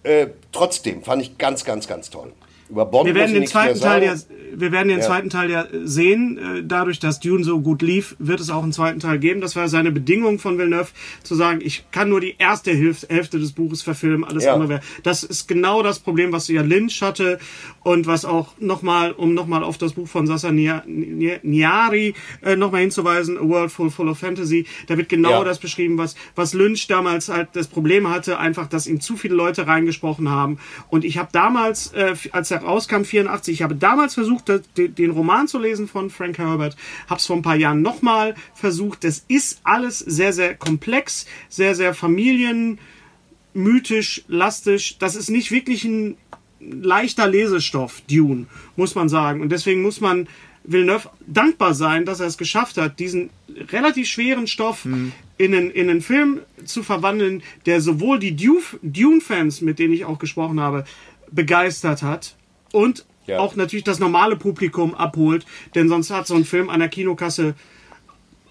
Äh, 0.03 0.27
trotzdem 0.51 1.03
fand 1.03 1.21
ich 1.21 1.37
ganz, 1.37 1.63
ganz, 1.63 1.87
ganz 1.87 2.09
toll. 2.09 2.33
Über 2.69 2.85
Bond 2.85 3.07
wir 3.07 3.15
werden 3.15 3.33
den 3.33 3.47
zweiten 3.47 3.79
Teil 3.79 4.03
ja, 4.03 4.15
wir 4.57 4.71
werden 4.71 4.87
den 4.87 4.99
ja. 4.99 5.05
zweiten 5.05 5.29
Teil 5.29 5.51
ja 5.51 5.67
sehen. 5.83 6.37
Äh, 6.37 6.63
dadurch, 6.63 6.99
dass 6.99 7.19
Dune 7.19 7.43
so 7.43 7.61
gut 7.61 7.81
lief, 7.81 8.15
wird 8.17 8.39
es 8.39 8.49
auch 8.49 8.63
einen 8.63 8.71
zweiten 8.71 8.99
Teil 8.99 9.19
geben. 9.19 9.39
Das 9.39 9.55
war 9.55 9.69
seine 9.69 9.91
Bedingung 9.91 10.39
von 10.39 10.57
Villeneuve, 10.57 10.89
zu 11.23 11.35
sagen, 11.35 11.59
ich 11.63 11.85
kann 11.91 12.09
nur 12.09 12.21
die 12.21 12.35
erste 12.39 12.71
Hälfte 12.71 13.39
des 13.39 13.51
Buches 13.51 13.83
verfilmen, 13.83 14.23
alles 14.23 14.45
ja. 14.45 14.53
andere 14.53 14.69
wäre. 14.69 14.81
Das 15.03 15.23
ist 15.23 15.47
genau 15.47 15.83
das 15.83 15.99
Problem, 15.99 16.31
was 16.31 16.47
ja 16.47 16.63
Lynch 16.63 17.01
hatte 17.01 17.39
und 17.83 18.07
was 18.07 18.25
auch 18.25 18.53
nochmal, 18.59 19.11
um 19.11 19.33
nochmal 19.33 19.63
auf 19.63 19.77
das 19.77 19.93
Buch 19.93 20.07
von 20.07 20.25
Sasa 20.25 20.51
Niari 20.51 22.15
äh, 22.41 22.55
nochmal 22.55 22.81
hinzuweisen, 22.81 23.37
A 23.37 23.47
World 23.47 23.71
Full, 23.71 23.91
Full 23.91 24.09
of 24.09 24.17
Fantasy, 24.17 24.65
da 24.87 24.97
wird 24.97 25.09
genau 25.09 25.29
ja. 25.29 25.43
das 25.43 25.59
beschrieben, 25.59 25.97
was, 25.97 26.15
was 26.35 26.53
Lynch 26.53 26.87
damals 26.87 27.29
halt 27.29 27.49
das 27.53 27.67
Problem 27.67 28.09
hatte, 28.09 28.39
einfach, 28.39 28.67
dass 28.67 28.87
ihm 28.87 29.01
zu 29.01 29.17
viele 29.17 29.35
Leute 29.35 29.67
reingesprochen 29.67 30.29
haben. 30.29 30.57
Und 30.89 31.05
ich 31.05 31.17
habe 31.17 31.29
damals, 31.31 31.93
äh, 31.93 32.15
als 32.31 32.51
er 32.51 32.56
er 32.61 32.67
rauskam, 32.67 33.03
84. 33.03 33.53
Ich 33.53 33.61
habe 33.61 33.75
damals 33.75 34.13
versucht, 34.13 34.51
den 34.77 35.11
Roman 35.11 35.47
zu 35.47 35.59
lesen 35.59 35.87
von 35.87 36.09
Frank 36.09 36.37
Herbert, 36.37 36.75
habe 37.07 37.19
es 37.19 37.25
vor 37.25 37.35
ein 37.35 37.41
paar 37.41 37.55
Jahren 37.55 37.81
nochmal 37.81 38.35
versucht. 38.53 39.03
Das 39.03 39.23
ist 39.27 39.61
alles 39.63 39.99
sehr, 39.99 40.33
sehr 40.33 40.55
komplex, 40.55 41.25
sehr, 41.49 41.75
sehr 41.75 41.93
familienmythisch, 41.93 44.23
lastig. 44.27 44.97
Das 44.99 45.15
ist 45.15 45.29
nicht 45.29 45.51
wirklich 45.51 45.83
ein 45.85 46.17
leichter 46.59 47.27
Lesestoff, 47.27 48.01
Dune, 48.09 48.47
muss 48.75 48.95
man 48.95 49.09
sagen. 49.09 49.41
Und 49.41 49.51
deswegen 49.51 49.81
muss 49.81 50.01
man 50.01 50.27
Villeneuve 50.67 51.09
dankbar 51.25 51.73
sein, 51.73 52.05
dass 52.05 52.19
er 52.19 52.27
es 52.27 52.37
geschafft 52.37 52.77
hat, 52.77 52.99
diesen 52.99 53.29
relativ 53.71 54.07
schweren 54.07 54.47
Stoff 54.47 54.85
mhm. 54.85 55.13
in, 55.37 55.55
einen, 55.55 55.71
in 55.71 55.89
einen 55.89 56.01
Film 56.01 56.41
zu 56.65 56.83
verwandeln, 56.83 57.41
der 57.65 57.81
sowohl 57.81 58.19
die 58.19 58.35
Dune-Fans, 58.35 59.61
mit 59.61 59.79
denen 59.79 59.93
ich 59.93 60.05
auch 60.05 60.19
gesprochen 60.19 60.59
habe, 60.59 60.83
begeistert 61.31 62.03
hat, 62.03 62.35
und 62.77 63.05
ja. 63.25 63.39
auch 63.39 63.55
natürlich 63.55 63.83
das 63.83 63.99
normale 63.99 64.35
Publikum 64.35 64.93
abholt, 64.93 65.45
denn 65.75 65.89
sonst 65.89 66.11
hat 66.11 66.27
so 66.27 66.35
ein 66.35 66.45
Film 66.45 66.69
an 66.69 66.79
der 66.79 66.89
Kinokasse 66.89 67.55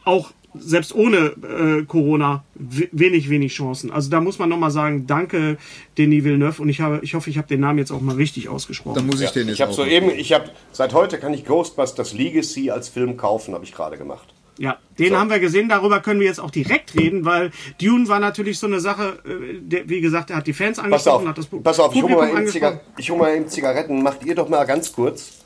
auch 0.04 0.32
selbst 0.58 0.94
ohne 0.94 1.16
äh, 1.42 1.84
Corona 1.84 2.44
wenig, 2.54 3.28
wenig 3.28 3.52
Chancen. 3.52 3.90
Also 3.90 4.10
da 4.10 4.20
muss 4.20 4.38
man 4.38 4.48
nochmal 4.48 4.70
sagen, 4.70 5.06
danke 5.06 5.58
Denis 5.98 6.24
Villeneuve 6.24 6.62
und 6.62 6.68
ich 6.68 6.80
habe, 6.80 7.00
ich 7.02 7.14
hoffe, 7.14 7.30
ich 7.30 7.38
habe 7.38 7.46
den 7.46 7.60
Namen 7.60 7.78
jetzt 7.78 7.90
auch 7.90 8.00
mal 8.00 8.16
richtig 8.16 8.48
ausgesprochen. 8.48 8.94
Dann 8.94 9.06
muss 9.06 9.20
ich 9.20 9.26
ja, 9.26 9.32
den 9.32 9.48
jetzt 9.48 9.56
Ich 9.56 9.62
habe 9.62 9.72
soeben, 9.72 10.10
ich 10.10 10.32
habe, 10.32 10.50
seit 10.72 10.92
heute 10.94 11.18
kann 11.18 11.34
ich 11.34 11.44
Ghostbusters 11.44 12.14
Legacy 12.14 12.70
als 12.70 12.88
Film 12.88 13.16
kaufen, 13.16 13.54
habe 13.54 13.64
ich 13.64 13.72
gerade 13.72 13.98
gemacht. 13.98 14.32
Ja, 14.58 14.78
den 14.98 15.10
So. 15.10 15.18
haben 15.18 15.28
wir 15.30 15.38
gesehen, 15.38 15.68
darüber 15.68 16.00
können 16.00 16.18
wir 16.20 16.26
jetzt 16.26 16.40
auch 16.40 16.50
direkt 16.50 16.94
reden, 16.94 17.24
weil 17.26 17.50
Dune 17.80 18.08
war 18.08 18.20
natürlich 18.20 18.58
so 18.58 18.66
eine 18.66 18.80
Sache, 18.80 19.18
äh, 19.26 19.58
der, 19.60 19.88
wie 19.88 20.00
gesagt, 20.00 20.30
er 20.30 20.36
hat 20.36 20.46
die 20.46 20.54
Fans 20.54 20.76
Pass 20.78 20.84
angesprochen, 20.86 21.24
auf, 21.24 21.28
hat 21.28 21.38
das 21.38 21.50
Pu- 21.50 21.62
pass 21.62 21.78
auf, 21.78 21.94
ich 21.94 22.02
hole 22.02 22.14
Publikum 22.14 22.34
mal, 22.42 22.48
Ziga- 22.50 22.80
hol 23.10 23.18
mal 23.18 23.36
eben 23.36 23.48
Zigaretten. 23.48 24.02
Macht 24.02 24.24
ihr 24.24 24.34
doch 24.34 24.48
mal 24.48 24.64
ganz 24.64 24.92
kurz, 24.92 25.40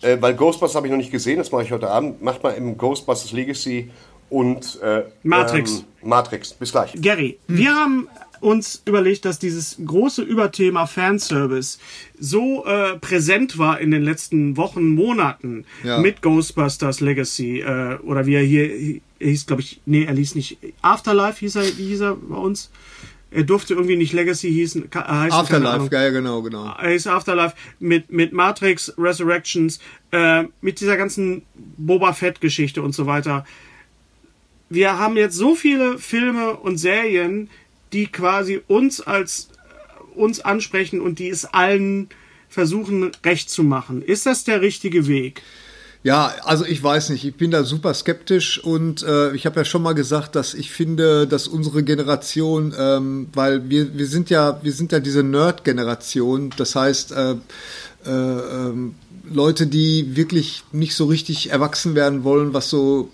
äh, 0.00 0.16
weil 0.20 0.34
Ghostbusters 0.34 0.74
habe 0.76 0.86
ich 0.86 0.90
noch 0.90 0.96
nicht 0.98 1.12
gesehen, 1.12 1.36
das 1.38 1.52
mache 1.52 1.64
ich 1.64 1.72
heute 1.72 1.88
Abend. 1.90 2.22
Macht 2.22 2.42
mal 2.42 2.56
eben 2.56 2.78
Ghostbusters 2.78 3.32
Legacy 3.32 3.90
und 4.30 4.80
äh, 4.82 5.04
Matrix. 5.22 5.78
Ähm, 6.02 6.08
Matrix. 6.08 6.52
Bis 6.54 6.72
gleich. 6.72 6.92
Gary, 7.00 7.38
wir 7.48 7.74
haben 7.74 8.08
uns 8.40 8.82
überlegt, 8.86 9.24
dass 9.24 9.38
dieses 9.38 9.76
große 9.84 10.22
Überthema 10.22 10.86
Fanservice 10.86 11.78
so 12.18 12.64
äh, 12.66 12.96
präsent 12.98 13.58
war 13.58 13.80
in 13.80 13.90
den 13.90 14.02
letzten 14.02 14.56
Wochen, 14.56 14.94
Monaten 14.94 15.64
Ja. 15.84 15.98
mit 16.00 16.22
Ghostbusters 16.22 17.00
Legacy 17.00 17.60
äh, 17.60 17.96
oder 18.02 18.26
wie 18.26 18.34
er 18.34 18.42
hier 18.42 18.64
hi- 18.68 19.02
hieß, 19.20 19.46
glaube 19.46 19.62
ich, 19.62 19.80
nee, 19.86 20.04
er 20.04 20.14
hieß 20.14 20.34
nicht 20.34 20.58
Afterlife, 20.82 21.40
hieß 21.40 21.56
er, 21.56 21.64
wie 21.78 21.86
hieß 21.88 22.00
er 22.00 22.16
bei 22.16 22.36
uns? 22.36 22.70
Er 23.32 23.42
durfte 23.42 23.74
irgendwie 23.74 23.96
nicht 23.96 24.12
Legacy 24.12 24.50
hießen, 24.52 24.84
äh, 24.84 24.98
heißen, 24.98 25.32
Afterlife, 25.38 25.88
ja, 25.92 26.10
genau, 26.10 26.42
genau. 26.42 26.72
Er 26.80 26.90
hieß 26.90 27.06
Afterlife 27.08 27.54
mit, 27.80 28.10
mit 28.12 28.32
Matrix 28.32 28.94
Resurrections, 28.96 29.80
äh, 30.12 30.44
mit 30.60 30.80
dieser 30.80 30.96
ganzen 30.96 31.42
Boba 31.76 32.12
Fett-Geschichte 32.12 32.82
und 32.82 32.94
so 32.94 33.06
weiter. 33.06 33.44
Wir 34.68 34.98
haben 34.98 35.16
jetzt 35.16 35.36
so 35.36 35.54
viele 35.54 35.98
Filme 35.98 36.56
und 36.56 36.78
Serien, 36.78 37.48
die 37.92 38.06
quasi 38.06 38.60
uns 38.66 39.00
als 39.00 39.48
äh, 39.52 40.18
uns 40.18 40.40
ansprechen 40.40 41.00
und 41.00 41.18
die 41.18 41.28
es 41.28 41.44
allen 41.44 42.08
versuchen 42.48 43.12
recht 43.24 43.50
zu 43.50 43.62
machen. 43.62 44.02
Ist 44.02 44.26
das 44.26 44.44
der 44.44 44.60
richtige 44.60 45.06
Weg? 45.06 45.42
Ja, 46.02 46.32
also 46.44 46.64
ich 46.64 46.80
weiß 46.80 47.10
nicht, 47.10 47.24
ich 47.24 47.34
bin 47.34 47.50
da 47.50 47.64
super 47.64 47.92
skeptisch 47.92 48.62
und 48.62 49.02
äh, 49.02 49.34
ich 49.34 49.44
habe 49.44 49.58
ja 49.58 49.64
schon 49.64 49.82
mal 49.82 49.94
gesagt, 49.94 50.36
dass 50.36 50.54
ich 50.54 50.70
finde, 50.70 51.26
dass 51.26 51.48
unsere 51.48 51.82
Generation, 51.82 52.72
ähm, 52.78 53.26
weil 53.34 53.68
wir, 53.68 53.98
wir 53.98 54.06
sind 54.06 54.30
ja, 54.30 54.60
wir 54.62 54.72
sind 54.72 54.92
ja 54.92 55.00
diese 55.00 55.24
Nerd-Generation, 55.24 56.50
das 56.56 56.76
heißt, 56.76 57.10
äh, 57.10 57.32
äh, 58.04 58.10
ähm, 58.10 58.94
Leute, 59.28 59.66
die 59.66 60.14
wirklich 60.14 60.62
nicht 60.70 60.94
so 60.94 61.06
richtig 61.06 61.50
erwachsen 61.50 61.96
werden 61.96 62.22
wollen, 62.22 62.54
was 62.54 62.70
so 62.70 63.10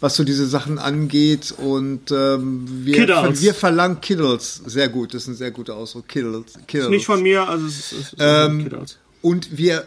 was 0.00 0.16
so 0.16 0.24
diese 0.24 0.46
Sachen 0.46 0.78
angeht 0.78 1.52
und 1.56 2.10
ähm, 2.10 2.66
wir, 2.84 3.08
wir 3.40 3.54
verlangen 3.54 4.00
Kiddles, 4.00 4.62
sehr 4.66 4.88
gut, 4.88 5.14
das 5.14 5.22
ist 5.22 5.28
ein 5.28 5.34
sehr 5.36 5.50
guter 5.50 5.76
Ausdruck, 5.76 6.08
Kiddles. 6.08 6.54
Kiddles. 6.66 6.86
Ist 6.86 6.90
nicht 6.90 7.06
von 7.06 7.22
mir, 7.22 7.48
also 7.48 7.66
es 7.66 7.76
ist, 7.76 7.92
es 7.92 8.12
ist 8.12 8.16
Ähm, 8.18 8.64
Kiddles. 8.64 8.98
Und 9.22 9.56
wir 9.56 9.86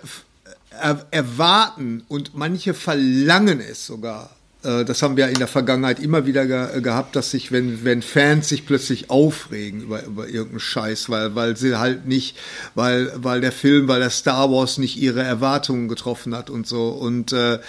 er, 0.80 1.06
erwarten 1.12 2.04
und 2.08 2.36
manche 2.36 2.74
verlangen 2.74 3.60
es 3.60 3.86
sogar. 3.86 4.30
Äh, 4.64 4.86
Das 4.86 5.02
haben 5.02 5.18
wir 5.18 5.28
in 5.30 5.36
der 5.40 5.48
Vergangenheit 5.48 6.00
immer 6.00 6.26
wieder 6.26 6.46
ge 6.46 6.82
gehabt, 6.82 7.16
dass 7.16 7.32
sich, 7.32 7.52
wenn, 7.52 7.84
wenn 7.84 8.02
Fans 8.02 8.50
sich 8.50 8.66
plötzlich 8.66 9.10
aufregen 9.10 9.82
über, 9.82 10.04
über 10.04 10.28
irgendeinen 10.28 10.60
Scheiß, 10.60 11.10
weil, 11.10 11.36
weil 11.36 11.58
sie 11.58 11.78
halt 11.78 12.06
nicht, 12.08 12.38
weil, 12.76 13.12
weil 13.16 13.42
der 13.42 13.52
Film, 13.52 13.88
weil 13.88 14.00
der 14.00 14.10
Star 14.10 14.52
Wars 14.52 14.78
nicht 14.78 14.98
ihre 14.98 15.24
Erwartungen 15.24 15.88
getroffen 15.88 16.36
hat 16.36 16.50
und 16.50 16.68
so. 16.68 16.90
Und 16.90 17.32
äh, 17.34 17.60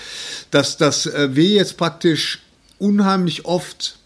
dass, 0.51 0.77
dass 0.77 1.07
äh, 1.07 1.29
wir 1.35 1.49
jetzt 1.51 1.77
praktisch 1.77 2.41
unheimlich 2.79 3.45
oft 3.45 3.97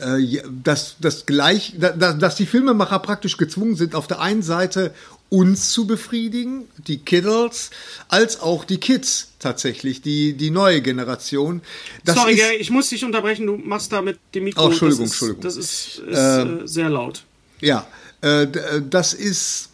äh, 0.00 0.42
dass, 0.62 0.96
dass, 1.00 1.24
gleich, 1.26 1.74
da- 1.78 1.92
da- 1.92 2.12
dass 2.14 2.34
die 2.36 2.46
Filmemacher 2.46 2.98
praktisch 2.98 3.36
gezwungen 3.36 3.76
sind, 3.76 3.94
auf 3.94 4.06
der 4.08 4.20
einen 4.20 4.42
Seite 4.42 4.92
uns 5.34 5.70
zu 5.72 5.86
befriedigen, 5.86 6.68
die 6.86 6.98
Kiddles, 6.98 7.70
als 8.08 8.40
auch 8.40 8.64
die 8.64 8.78
Kids 8.78 9.32
tatsächlich, 9.40 10.00
die, 10.00 10.34
die 10.34 10.50
neue 10.50 10.80
Generation. 10.80 11.60
Das 12.04 12.14
Sorry, 12.14 12.34
ist, 12.34 12.38
Gary, 12.38 12.56
ich 12.56 12.70
muss 12.70 12.88
dich 12.88 13.04
unterbrechen. 13.04 13.46
Du 13.46 13.56
machst 13.56 13.92
da 13.92 14.00
mit 14.00 14.18
dem 14.34 14.44
Mikro. 14.44 14.66
Oh, 14.66 14.68
Entschuldigung, 14.68 15.06
das 15.06 15.12
ist, 15.12 15.22
Entschuldigung. 15.22 15.42
Das 15.42 15.56
ist, 15.56 15.98
ist 15.98 16.18
äh, 16.18 16.66
sehr 16.66 16.88
laut. 16.88 17.24
Ja, 17.60 17.86
äh, 18.22 18.44
äh, 18.44 18.48
das 18.88 19.12
ist, 19.12 19.70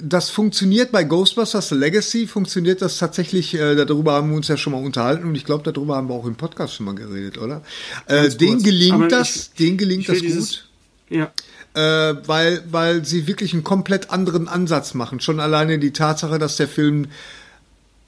das 0.00 0.30
funktioniert 0.30 0.92
bei 0.92 1.04
Ghostbusters 1.04 1.72
Legacy, 1.72 2.26
funktioniert 2.26 2.80
das 2.80 2.96
tatsächlich, 2.96 3.52
äh, 3.52 3.74
darüber 3.74 4.14
haben 4.14 4.30
wir 4.30 4.36
uns 4.36 4.48
ja 4.48 4.56
schon 4.56 4.72
mal 4.72 4.82
unterhalten 4.82 5.28
und 5.28 5.34
ich 5.34 5.44
glaube, 5.44 5.70
darüber 5.70 5.96
haben 5.96 6.08
wir 6.08 6.14
auch 6.14 6.26
im 6.26 6.36
Podcast 6.36 6.74
schon 6.74 6.86
mal 6.86 6.94
geredet, 6.94 7.36
oder? 7.36 7.62
Äh, 8.06 8.30
kurz. 8.30 8.38
gelingt 8.38 8.94
Aber 8.94 9.08
das, 9.08 9.52
denen 9.52 9.76
gelingt 9.76 10.08
das 10.08 10.20
dieses, 10.20 10.48
gut. 10.48 10.68
Ja. 11.10 11.32
Äh, 11.74 11.80
weil, 12.26 12.62
weil 12.70 13.04
sie 13.04 13.26
wirklich 13.26 13.52
einen 13.54 13.64
komplett 13.64 14.10
anderen 14.10 14.48
Ansatz 14.48 14.94
machen. 14.94 15.20
Schon 15.20 15.40
alleine 15.40 15.78
die 15.78 15.92
Tatsache, 15.92 16.38
dass 16.38 16.56
der 16.56 16.68
Film 16.68 17.06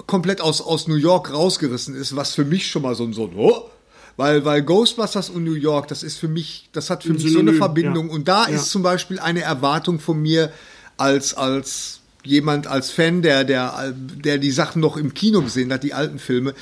komplett 0.07 0.41
aus, 0.41 0.61
aus 0.61 0.87
New 0.89 0.97
York 0.97 1.33
rausgerissen 1.33 1.95
ist, 1.95 2.15
was 2.17 2.35
für 2.35 2.45
mich 2.45 2.67
schon 2.69 2.83
mal 2.83 2.95
so 2.95 3.05
ein, 3.05 3.13
so 3.13 3.31
oh, 3.37 3.71
weil, 4.17 4.45
weil 4.45 4.63
Ghostbusters 4.63 5.31
und 5.31 5.45
New 5.45 5.55
York, 5.55 5.89
das 5.89 6.03
ist 6.03 6.19
für 6.19 6.29
mich, 6.29 6.69
das 6.73 6.91
hat 6.91 7.03
für 7.05 7.15
mich 7.15 7.33
so 7.33 7.39
eine 7.41 7.55
Verbindung. 7.55 8.09
ja. 8.09 8.15
Und 8.15 8.29
da 8.29 8.49
Ja. 8.49 8.57
ist 8.57 8.71
zum 8.71 8.83
Beispiel 8.83 9.19
eine 9.19 9.41
Erwartung 9.41 9.99
von 9.99 10.21
mir 10.21 10.53
als, 10.97 11.35
als 11.35 12.01
jemand, 12.23 12.67
als 12.67 12.91
Fan, 12.91 13.23
der, 13.23 13.45
der, 13.45 13.93
der 13.97 14.39
die 14.39 14.51
Sachen 14.53 14.81
noch 14.81 14.97
im 14.97 15.15
Kino 15.15 15.43
gesehen 15.43 15.73
hat, 15.73 15.83
die 15.83 15.95
alten 15.95 16.19
Filme. 16.19 16.55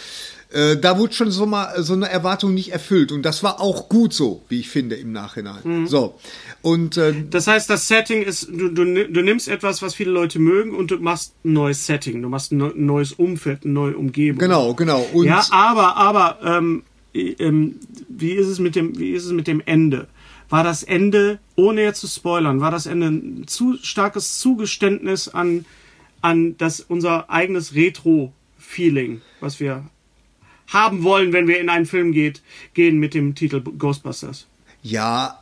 Äh, 0.52 0.76
da 0.76 0.98
wurde 0.98 1.14
schon 1.14 1.30
so 1.30 1.46
mal 1.46 1.82
so 1.82 1.94
eine 1.94 2.10
Erwartung 2.10 2.52
nicht 2.52 2.72
erfüllt. 2.72 3.10
Und 3.10 3.22
das 3.22 3.42
war 3.42 3.60
auch 3.60 3.88
gut 3.88 4.12
so, 4.12 4.42
wie 4.48 4.60
ich 4.60 4.68
finde, 4.68 4.96
im 4.96 5.12
Nachhinein. 5.12 5.60
Mhm. 5.64 5.86
So. 5.86 6.14
Und 6.60 6.96
äh, 6.96 7.14
Das 7.30 7.46
heißt, 7.46 7.70
das 7.70 7.88
Setting 7.88 8.22
ist, 8.22 8.48
du, 8.48 8.68
du, 8.68 9.08
du 9.08 9.22
nimmst 9.22 9.48
etwas, 9.48 9.80
was 9.80 9.94
viele 9.94 10.10
Leute 10.10 10.38
mögen 10.38 10.74
und 10.74 10.90
du 10.90 10.98
machst 10.98 11.34
ein 11.44 11.54
neues 11.54 11.86
Setting, 11.86 12.20
du 12.20 12.28
machst 12.28 12.52
ein 12.52 12.72
neues 12.74 13.12
Umfeld, 13.12 13.64
eine 13.64 13.72
neue 13.72 13.96
Umgebung. 13.96 14.38
Genau, 14.38 14.74
genau. 14.74 15.06
Und 15.12 15.24
ja, 15.24 15.44
aber, 15.50 15.96
aber, 15.96 16.38
ähm, 16.44 16.82
ähm, 17.14 17.76
wie 18.08 18.32
ist 18.32 18.48
es 18.48 18.58
mit 18.58 18.76
dem, 18.76 18.98
wie 18.98 19.12
ist 19.12 19.24
es 19.24 19.32
mit 19.32 19.46
dem 19.46 19.62
Ende? 19.64 20.08
War 20.48 20.64
das 20.64 20.82
Ende, 20.82 21.38
ohne 21.56 21.82
jetzt 21.82 22.00
zu 22.00 22.06
spoilern, 22.06 22.60
war 22.60 22.70
das 22.70 22.84
Ende 22.84 23.06
ein 23.06 23.44
zu 23.46 23.78
starkes 23.82 24.38
Zugeständnis 24.38 25.28
an, 25.28 25.64
an 26.20 26.56
das, 26.58 26.80
unser 26.80 27.30
eigenes 27.30 27.74
Retro-Feeling, 27.74 29.22
was 29.40 29.60
wir 29.60 29.84
haben 30.68 31.02
wollen, 31.02 31.32
wenn 31.32 31.48
wir 31.48 31.60
in 31.60 31.68
einen 31.68 31.86
Film 31.86 32.12
geht, 32.12 32.42
gehen 32.74 32.98
mit 32.98 33.14
dem 33.14 33.34
Titel 33.34 33.60
Ghostbusters? 33.60 34.46
ja, 34.82 35.38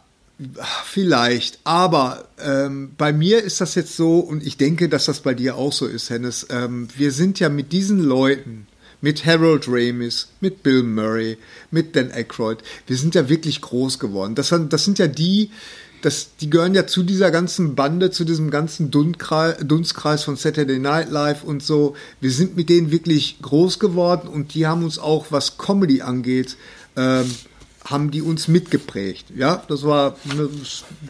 vielleicht. 0.85 1.59
Aber 1.64 2.29
ähm, 2.39 2.93
bei 2.97 3.12
mir 3.12 3.43
ist 3.43 3.61
das 3.61 3.75
jetzt 3.75 3.97
so, 3.97 4.21
und 4.21 4.47
ich 4.47 4.57
denke, 4.57 4.89
dass 4.89 5.07
das 5.07 5.21
bei 5.21 5.35
dir 5.35 5.57
auch 5.57 5.73
so 5.73 5.87
ist, 5.87 6.11
Hennes. 6.11 6.47
Ähm, 6.51 6.89
wir 6.97 7.12
sind 7.12 7.41
ja 7.41 7.49
mit 7.49 7.73
diesen 7.73 8.01
Leuten, 8.01 8.66
mit 9.01 9.25
Harold 9.25 9.66
Ramis, 9.66 10.29
mit 10.41 10.62
Bill 10.62 10.83
Murray, 10.83 11.39
mit 11.71 11.97
Dan 11.97 12.12
Aykroyd, 12.12 12.59
wir 12.87 12.97
sind 12.97 13.14
ja 13.14 13.29
wirklich 13.29 13.61
groß 13.62 13.99
geworden. 13.99 14.35
Das, 14.35 14.55
das 14.68 14.85
sind 14.85 14.99
ja 14.99 15.07
die, 15.07 15.51
das, 16.03 16.30
die 16.40 16.51
gehören 16.51 16.74
ja 16.74 16.86
zu 16.86 17.03
dieser 17.03 17.30
ganzen 17.30 17.74
Bande, 17.74 18.11
zu 18.11 18.24
diesem 18.24 18.51
ganzen 18.51 18.90
Dunstkreis, 18.90 20.24
von 20.24 20.36
Saturday 20.36 20.78
Night 20.78 21.11
Live 21.11 21.44
und 21.44 21.62
so. 21.62 21.94
Wir 22.20 22.30
sind 22.30 22.57
mit 22.57 22.68
denen 22.68 22.90
wirklich 22.90 23.38
groß 23.42 23.78
geworden 23.78 24.28
und 24.28 24.55
die 24.55 24.66
haben 24.66 24.84
uns 24.84 24.98
auch, 24.98 25.26
was 25.30 25.59
Comedy 25.59 26.03
angeht, 26.03 26.57
ähm, 26.96 27.30
haben 27.91 28.11
die 28.11 28.22
uns 28.22 28.47
mitgeprägt. 28.49 29.26
Ja, 29.36 29.62
das 29.68 29.82
war 29.82 30.16
ne, 30.36 30.49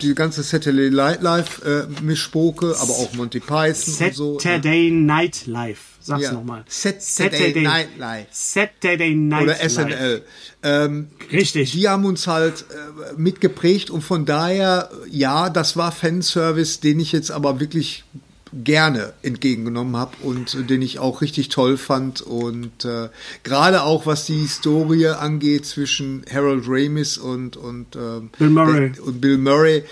die 0.01 0.14
ganze 0.14 0.43
Saturday 0.43 0.91
Night 0.91 1.22
Live 1.22 1.62
äh, 1.64 1.87
Mischpoke, 2.03 2.74
aber 2.81 2.93
auch 2.93 3.12
Monty 3.14 3.41
Python 3.41 3.95
und 4.07 4.14
so. 4.14 4.33
ne? 4.35 4.41
Saturday 4.41 4.91
Night 4.91 5.47
Live. 5.47 5.81
Sag's 6.03 6.22
Ja. 6.22 6.33
nochmal. 6.33 6.64
Saturday 6.66 7.61
Night 7.62 7.89
Live. 7.99 8.26
Saturday 8.31 9.14
Night 9.14 9.43
Oder. 9.43 9.57
SNL. 9.68 10.22
Ähm, 10.62 11.09
Richtig. 11.31 11.72
die 11.72 11.89
haben 11.89 12.07
uns 12.07 12.26
halt 12.26 12.64
äh, 12.70 13.12
mitgeprägt 13.20 13.91
und 13.91 14.01
von 14.03 14.24
daher, 14.24 14.91
ja, 15.11 15.51
das 15.51 15.76
war 15.76 15.93
Fanservice, 15.93 16.81
den 16.81 17.01
ich 17.01 17.12
jetzt 17.12 17.31
aber 17.31 17.61
wirklich 17.61 18.05
gerne 18.53 19.13
entgegengenommen 19.23 19.97
habe 19.97 20.17
und 20.23 20.69
den 20.69 20.83
ich 20.83 20.99
auch 20.99 21.21
richtig 21.21 21.49
toll 21.49 21.77
fand 21.77 22.21
und 22.21 22.85
äh, 22.85 23.09
gerade 23.43 23.83
auch 23.83 24.07
was 24.07 24.27
die 24.27 24.39
Historie 24.39 25.09
angeht 25.09 25.67
zwischen 25.67 26.25
Harold 26.33 26.65
Ramis 26.67 27.17
und 27.17 27.57
und 27.57 27.95
ähm, 27.97 28.31
Bill 28.39 28.51
Murray. 28.51 28.91
der- 28.91 29.05
und 29.05 29.21
Bill 29.21 29.39
Murray 29.39 29.85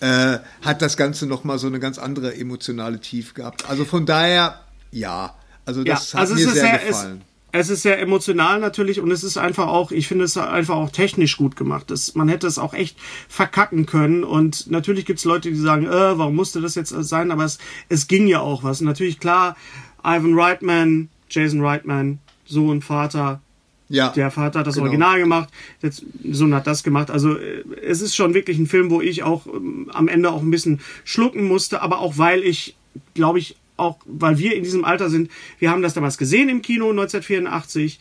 äh, 0.00 0.38
hat 0.62 0.82
das 0.82 0.96
Ganze 0.96 1.26
noch 1.26 1.44
mal 1.44 1.58
so 1.58 1.66
eine 1.66 1.80
ganz 1.80 1.98
andere 1.98 2.36
emotionale 2.36 3.00
Tiefe 3.00 3.34
gehabt. 3.34 3.68
Also 3.68 3.84
von 3.84 4.06
daher 4.06 4.60
ja, 4.92 5.34
also 5.66 5.82
das 5.82 6.14
hat 6.14 6.28
mir 6.28 6.36
es 6.36 6.42
ist 6.42 6.54
sehr 6.54 6.82
es, 6.82 6.88
gefallen. 6.88 7.22
Es 7.54 7.70
ist 7.70 7.82
sehr 7.82 8.00
emotional 8.00 8.58
natürlich 8.58 9.00
und 9.00 9.12
es 9.12 9.22
ist 9.22 9.36
einfach 9.36 9.68
auch, 9.68 9.92
ich 9.92 10.08
finde 10.08 10.24
es 10.24 10.36
einfach 10.36 10.74
auch 10.74 10.90
technisch 10.90 11.36
gut 11.36 11.54
gemacht. 11.54 11.88
Das, 11.88 12.16
man 12.16 12.28
hätte 12.28 12.48
es 12.48 12.58
auch 12.58 12.74
echt 12.74 12.96
verkacken 13.28 13.86
können 13.86 14.24
und 14.24 14.68
natürlich 14.72 15.06
gibt 15.06 15.20
es 15.20 15.24
Leute, 15.24 15.50
die 15.50 15.56
sagen, 15.56 15.86
äh, 15.86 16.18
warum 16.18 16.34
musste 16.34 16.60
das 16.60 16.74
jetzt 16.74 16.88
sein, 16.88 17.30
aber 17.30 17.44
es, 17.44 17.58
es 17.88 18.08
ging 18.08 18.26
ja 18.26 18.40
auch 18.40 18.64
was. 18.64 18.80
Natürlich 18.80 19.20
klar, 19.20 19.56
Ivan 20.02 20.36
Reitman, 20.36 21.10
Jason 21.30 21.64
Reitman, 21.64 22.18
Sohn, 22.44 22.82
Vater, 22.82 23.40
ja, 23.88 24.08
der 24.08 24.32
Vater 24.32 24.58
hat 24.60 24.66
das 24.66 24.74
Genau. 24.74 24.86
Original 24.86 25.20
gemacht, 25.20 25.48
der 25.80 25.92
Sohn 26.32 26.54
hat 26.54 26.66
das 26.66 26.82
gemacht. 26.82 27.12
Also 27.12 27.36
äh, 27.36 27.62
es 27.86 28.00
ist 28.00 28.16
schon 28.16 28.34
wirklich 28.34 28.58
ein 28.58 28.66
Film, 28.66 28.90
wo 28.90 29.00
ich 29.00 29.22
auch 29.22 29.46
ähm, 29.46 29.88
am 29.92 30.08
Ende 30.08 30.32
auch 30.32 30.42
ein 30.42 30.50
bisschen 30.50 30.80
schlucken 31.04 31.44
musste, 31.44 31.82
aber 31.82 32.00
auch 32.00 32.18
weil 32.18 32.42
ich, 32.42 32.74
glaube 33.14 33.38
ich, 33.38 33.56
auch 33.76 33.98
weil 34.06 34.38
wir 34.38 34.54
in 34.54 34.62
diesem 34.62 34.84
Alter 34.84 35.10
sind, 35.10 35.30
wir 35.58 35.70
haben 35.70 35.82
das 35.82 35.94
damals 35.94 36.18
gesehen 36.18 36.48
im 36.48 36.62
Kino 36.62 36.90
1984. 36.90 37.98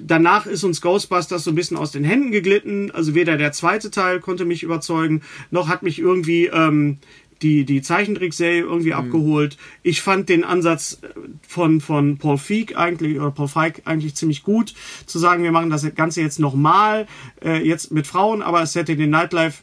danach 0.00 0.46
ist 0.46 0.64
uns 0.64 0.80
Ghostbusters 0.80 1.44
so 1.44 1.50
ein 1.50 1.56
bisschen 1.56 1.76
aus 1.76 1.90
den 1.90 2.04
Händen 2.04 2.30
geglitten. 2.30 2.90
Also 2.90 3.14
weder 3.14 3.36
der 3.36 3.52
zweite 3.52 3.90
Teil 3.90 4.20
konnte 4.20 4.44
mich 4.44 4.62
überzeugen, 4.62 5.22
noch 5.50 5.68
hat 5.68 5.82
mich 5.82 5.98
irgendwie 5.98 6.46
ähm, 6.46 6.98
die, 7.42 7.64
die 7.64 7.82
Zeichentrickserie 7.82 8.62
irgendwie 8.62 8.94
abgeholt. 8.94 9.56
Ich 9.82 10.02
fand 10.02 10.28
den 10.28 10.44
Ansatz 10.44 11.00
von, 11.46 11.80
von 11.80 12.18
Paul 12.18 12.38
Feig 12.38 12.76
eigentlich, 12.76 13.18
oder 13.18 13.30
Paul 13.30 13.48
Feig 13.48 13.82
eigentlich 13.84 14.14
ziemlich 14.14 14.42
gut, 14.42 14.74
zu 15.06 15.18
sagen, 15.18 15.42
wir 15.42 15.52
machen 15.52 15.70
das 15.70 15.94
Ganze 15.94 16.20
jetzt 16.20 16.40
nochmal, 16.40 17.06
äh, 17.44 17.62
jetzt 17.62 17.92
mit 17.92 18.06
Frauen, 18.06 18.42
aber 18.42 18.66
Saturday 18.66 19.06
Night 19.06 19.32
Live 19.32 19.62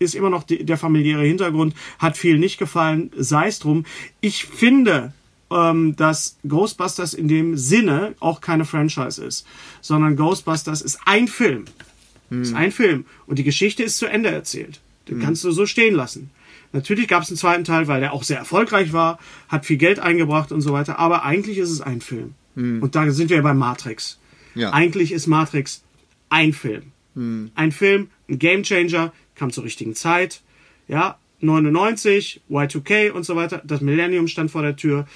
ist 0.00 0.14
immer 0.14 0.30
noch 0.30 0.42
die, 0.42 0.64
der 0.64 0.78
familiäre 0.78 1.22
Hintergrund, 1.22 1.74
hat 1.98 2.16
viel 2.16 2.38
nicht 2.38 2.58
gefallen, 2.58 3.10
sei 3.16 3.48
es 3.48 3.58
drum. 3.58 3.84
Ich 4.20 4.46
finde, 4.46 5.12
ähm, 5.50 5.94
dass 5.94 6.38
Ghostbusters 6.48 7.12
in 7.14 7.28
dem 7.28 7.56
Sinne 7.56 8.14
auch 8.18 8.40
keine 8.40 8.64
Franchise 8.64 9.22
ist, 9.22 9.46
sondern 9.82 10.16
Ghostbusters 10.16 10.80
ist 10.80 11.00
ein 11.04 11.28
Film. 11.28 11.66
Ist 12.30 12.54
ein 12.54 12.70
Film. 12.70 13.06
Und 13.26 13.40
die 13.40 13.44
Geschichte 13.44 13.82
ist 13.82 13.98
zu 13.98 14.06
Ende 14.06 14.30
erzählt. 14.30 14.80
Den 15.08 15.18
kannst 15.20 15.42
du 15.42 15.50
so 15.50 15.66
stehen 15.66 15.96
lassen. 15.96 16.30
Natürlich 16.72 17.08
gab 17.08 17.24
es 17.24 17.28
einen 17.28 17.36
zweiten 17.36 17.64
Teil, 17.64 17.88
weil 17.88 17.98
der 17.98 18.12
auch 18.12 18.22
sehr 18.22 18.38
erfolgreich 18.38 18.92
war, 18.92 19.18
hat 19.48 19.66
viel 19.66 19.78
Geld 19.78 19.98
eingebracht 19.98 20.52
und 20.52 20.60
so 20.60 20.72
weiter. 20.72 21.00
Aber 21.00 21.24
eigentlich 21.24 21.58
ist 21.58 21.70
es 21.70 21.80
ein 21.80 22.00
Film. 22.00 22.34
Und 22.80 22.94
da 22.94 23.10
sind 23.10 23.30
wir 23.30 23.42
bei 23.42 23.52
Matrix. 23.52 24.20
Ja. 24.54 24.72
Eigentlich 24.72 25.10
ist 25.10 25.26
Matrix 25.26 25.82
ein 26.28 26.52
Film. 26.52 26.92
Ein 27.56 27.72
Film, 27.72 28.10
ein 28.28 28.38
Gamechanger, 28.38 29.12
kam 29.40 29.50
zur 29.50 29.64
richtigen 29.64 29.94
Zeit. 29.96 30.42
Ja, 30.86 31.16
99, 31.40 32.42
Y2K 32.50 33.10
und 33.10 33.24
so 33.24 33.34
weiter. 33.36 33.62
Das 33.64 33.80
Millennium 33.80 34.28
stand 34.28 34.50
vor 34.50 34.60
der 34.62 34.76
Tür. 34.76 35.08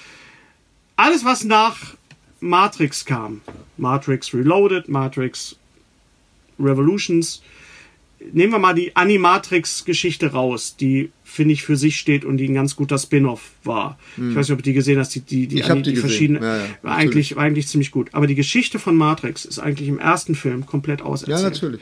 Alles, 0.95 1.23
was 1.23 1.43
nach 1.43 1.93
Matrix 2.39 3.05
kam, 3.05 3.41
Matrix 3.77 4.33
Reloaded, 4.33 4.89
Matrix 4.89 5.55
Revolutions, 6.59 7.43
nehmen 8.33 8.51
wir 8.53 8.59
mal 8.59 8.73
die 8.73 8.95
Animatrix-Geschichte 8.95 10.31
raus, 10.31 10.75
die 10.75 11.11
finde 11.23 11.53
ich 11.53 11.63
für 11.63 11.75
sich 11.77 11.97
steht 11.99 12.25
und 12.25 12.37
die 12.37 12.47
ein 12.47 12.53
ganz 12.55 12.75
guter 12.75 12.97
Spin-off 12.97 13.51
war. 13.63 13.99
Ich 14.17 14.35
weiß 14.35 14.47
nicht, 14.47 14.51
ob 14.53 14.59
du 14.59 14.63
die 14.63 14.73
gesehen 14.73 14.97
hast, 14.97 15.13
die, 15.13 15.19
die, 15.19 15.47
die, 15.47 15.63
Hm. 15.63 15.83
Die, 15.83 15.93
die 15.93 15.97
verschiedenen, 15.99 16.41
Ja, 16.41 16.57
ja, 16.57 16.63
war 16.81 16.95
eigentlich, 16.95 17.35
war 17.35 17.43
eigentlich 17.43 17.67
ziemlich 17.67 17.91
gut. 17.91 18.09
Aber 18.13 18.25
die 18.25 18.35
Geschichte 18.35 18.79
von 18.79 18.95
Matrix 18.95 19.45
ist 19.45 19.59
eigentlich 19.59 19.87
im 19.89 19.99
ersten 19.99 20.33
Film 20.33 20.65
komplett 20.65 21.01
Ja, 21.01 21.05
auserzählt. 21.05 21.43
natürlich. 21.53 21.81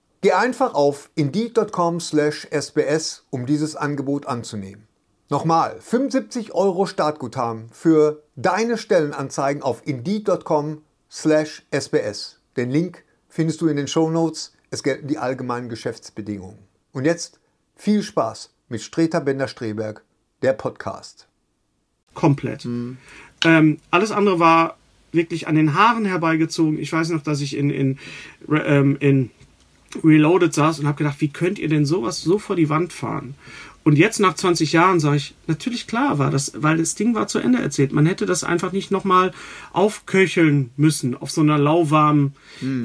Geh 0.21 0.33
einfach 0.33 0.75
auf 0.75 1.09
indeed.com/sbs, 1.15 3.23
um 3.31 3.47
dieses 3.47 3.75
Angebot 3.75 4.27
anzunehmen. 4.27 4.87
Nochmal, 5.29 5.77
75 5.79 6.53
Euro 6.53 6.85
Startguthaben 6.85 7.69
für 7.71 8.21
deine 8.35 8.77
Stellenanzeigen 8.77 9.63
auf 9.63 9.81
indeed.com/sbs. 9.85 12.39
Den 12.57 12.69
Link 12.69 13.05
findest 13.29 13.61
du 13.61 13.67
in 13.67 13.77
den 13.77 13.87
Shownotes. 13.87 14.53
Es 14.69 14.83
gelten 14.83 15.07
die 15.07 15.17
allgemeinen 15.17 15.69
Geschäftsbedingungen. 15.69 16.59
Und 16.91 17.05
jetzt 17.05 17.39
viel 17.75 18.03
Spaß 18.03 18.51
mit 18.69 18.81
Streter 18.81 19.21
Bender-Streberg, 19.21 20.03
der 20.41 20.53
Podcast. 20.53 21.27
Komplett. 22.13 22.65
Mhm. 22.65 22.97
Ähm, 23.43 23.79
alles 23.89 24.11
andere 24.11 24.39
war 24.39 24.77
wirklich 25.11 25.47
an 25.47 25.55
den 25.55 25.73
Haaren 25.73 26.05
herbeigezogen. 26.05 26.77
Ich 26.77 26.91
weiß 26.91 27.09
noch, 27.09 27.23
dass 27.23 27.41
ich 27.41 27.55
in, 27.55 27.69
in, 27.69 27.99
ähm, 28.49 28.97
in 28.99 29.31
Reloaded 30.03 30.53
saß 30.53 30.79
und 30.79 30.87
habe 30.87 30.97
gedacht, 30.97 31.19
wie 31.19 31.29
könnt 31.29 31.59
ihr 31.59 31.69
denn 31.69 31.85
sowas 31.85 32.21
so 32.21 32.39
vor 32.39 32.55
die 32.55 32.69
Wand 32.69 32.93
fahren? 32.93 33.35
Und 33.83 33.97
jetzt 33.97 34.19
nach 34.19 34.35
20 34.35 34.73
Jahren 34.73 34.99
sage 34.99 35.17
ich, 35.17 35.33
natürlich 35.47 35.87
klar 35.87 36.19
war 36.19 36.29
das, 36.29 36.53
weil 36.55 36.77
das 36.77 36.93
Ding 36.93 37.15
war 37.15 37.27
zu 37.27 37.39
Ende 37.39 37.59
erzählt. 37.59 37.93
Man 37.93 38.05
hätte 38.05 38.27
das 38.27 38.43
einfach 38.43 38.71
nicht 38.71 38.91
nochmal 38.91 39.31
aufköcheln 39.73 40.69
müssen 40.77 41.15
auf 41.15 41.31
so 41.31 41.41
einer 41.41 41.57
lauwarmen 41.57 42.33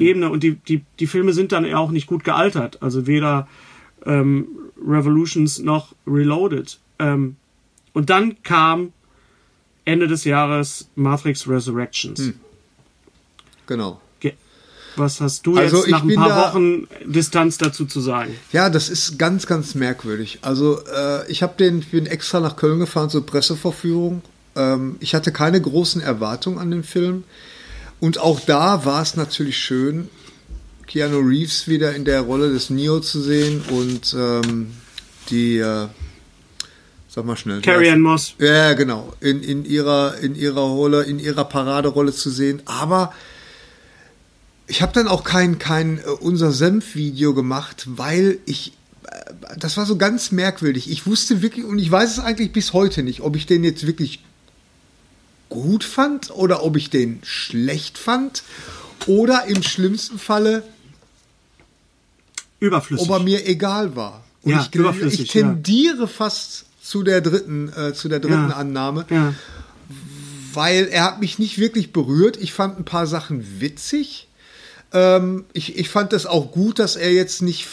Ebene. 0.01 0.31
Und 0.31 0.41
die, 0.41 0.55
die, 0.55 0.83
die 0.99 1.07
Filme 1.07 1.33
sind 1.33 1.51
dann 1.51 1.65
ja 1.65 1.77
auch 1.77 1.91
nicht 1.91 2.07
gut 2.07 2.23
gealtert. 2.23 2.81
Also 2.81 3.05
weder 3.05 3.47
ähm, 4.05 4.47
Revolutions 4.83 5.59
noch 5.59 5.93
Reloaded. 6.07 6.79
Ähm, 6.97 7.35
und 7.93 8.09
dann 8.09 8.41
kam 8.41 8.91
Ende 9.85 10.07
des 10.07 10.23
Jahres 10.23 10.89
Matrix 10.95 11.47
Resurrections. 11.47 12.19
Genau. 13.67 14.01
Was 14.97 15.21
hast 15.21 15.45
du 15.45 15.55
Also 15.57 15.77
jetzt 15.77 15.85
ich 15.87 15.91
nach 15.91 16.03
ein 16.03 16.15
paar 16.15 16.29
da- 16.29 16.53
Wochen 16.53 16.87
Distanz 17.05 17.57
dazu 17.57 17.85
zu 17.85 18.01
sagen? 18.01 18.35
Ja, 18.51 18.69
das 18.69 18.89
ist 18.89 19.17
ganz, 19.19 19.45
ganz 19.47 19.75
merkwürdig. 19.75 20.39
Also 20.41 20.79
äh, 20.85 21.29
ich 21.31 21.43
habe 21.43 21.53
den, 21.57 21.79
ich 21.79 21.91
bin 21.91 22.05
extra 22.07 22.39
nach 22.39 22.55
Köln 22.55 22.79
gefahren 22.79 23.09
zur 23.09 23.25
Presseverführung. 23.25 24.21
Ähm, 24.55 24.95
ich 24.99 25.13
hatte 25.15 25.31
keine 25.31 25.61
großen 25.61 26.01
Erwartungen 26.01 26.57
an 26.59 26.71
den 26.71 26.83
Film. 26.83 27.23
Und 27.99 28.19
auch 28.19 28.39
da 28.39 28.85
war 28.85 29.01
es 29.01 29.15
natürlich 29.15 29.57
schön, 29.57 30.09
Keanu 30.87 31.19
Reeves 31.19 31.67
wieder 31.67 31.93
in 31.95 32.05
der 32.05 32.21
Rolle 32.21 32.51
des 32.51 32.69
Neo 32.69 32.99
zu 32.99 33.21
sehen 33.21 33.61
und 33.69 34.15
ähm, 34.17 34.71
die, 35.29 35.57
äh, 35.57 35.87
sag 37.09 37.25
mal 37.25 37.35
schnell. 37.35 37.61
Carrie 37.61 37.89
Ann 37.89 38.01
Moss. 38.01 38.33
Ja, 38.39 38.73
genau. 38.73 39.13
In, 39.19 39.41
in 39.43 39.65
ihrer, 39.65 40.17
in 40.19 40.35
ihrer 40.35 40.61
Rolle, 40.61 41.03
in 41.03 41.19
ihrer 41.19 41.43
Paraderolle 41.45 42.13
zu 42.13 42.29
sehen. 42.29 42.61
Aber 42.65 43.13
ich 44.67 44.81
habe 44.81 44.93
dann 44.93 45.07
auch 45.07 45.23
kein, 45.23 45.59
kein 45.59 45.99
äh, 45.99 46.03
unser 46.19 46.51
Senf-Video 46.51 47.33
gemacht, 47.33 47.85
weil 47.87 48.39
ich, 48.45 48.73
äh, 49.09 49.33
das 49.57 49.77
war 49.77 49.85
so 49.85 49.97
ganz 49.97 50.31
merkwürdig. 50.31 50.89
Ich 50.91 51.07
wusste 51.07 51.41
wirklich, 51.41 51.65
und 51.65 51.79
ich 51.79 51.89
weiß 51.89 52.17
es 52.17 52.19
eigentlich 52.23 52.51
bis 52.51 52.73
heute 52.73 53.01
nicht, 53.03 53.21
ob 53.21 53.35
ich 53.35 53.45
den 53.45 53.63
jetzt 53.63 53.87
wirklich 53.87 54.23
gut 55.49 55.85
fand 55.85 56.29
oder 56.31 56.63
ob 56.63 56.75
ich 56.75 56.89
den 56.89 57.19
schlecht 57.23 57.97
fand 57.97 58.43
oder 59.05 59.45
im 59.45 59.63
schlimmsten 59.63 60.19
Falle, 60.19 60.63
Überflüssig. 62.59 63.07
ob 63.07 63.15
er 63.15 63.23
mir 63.23 63.47
egal 63.47 63.95
war. 63.95 64.23
Und 64.41 64.51
Ja, 64.51 64.61
ich, 64.69 64.75
überflüssig, 64.75 65.21
ich 65.21 65.31
tendiere 65.31 66.07
fast 66.07 66.65
zu 66.81 67.03
der 67.03 67.21
dritten, 67.21 67.69
äh, 67.69 67.93
zu 67.93 68.09
der 68.09 68.19
dritten 68.19 68.49
Ja. 68.49 68.55
Annahme, 68.55 69.05
ja. 69.09 69.33
weil 70.53 70.87
er 70.87 71.03
hat 71.05 71.21
mich 71.21 71.39
nicht 71.39 71.57
wirklich 71.57 71.93
berührt. 71.93 72.37
Ich 72.37 72.51
fand 72.51 72.77
ein 72.79 72.85
paar 72.85 73.07
Sachen 73.07 73.61
witzig. 73.61 74.26
Ähm, 74.93 75.45
ich, 75.53 75.77
ich 75.77 75.89
fand 75.89 76.13
das 76.13 76.25
auch 76.25 76.51
gut, 76.51 76.79
dass 76.79 76.95
er 76.95 77.11
jetzt 77.11 77.41
nicht 77.41 77.67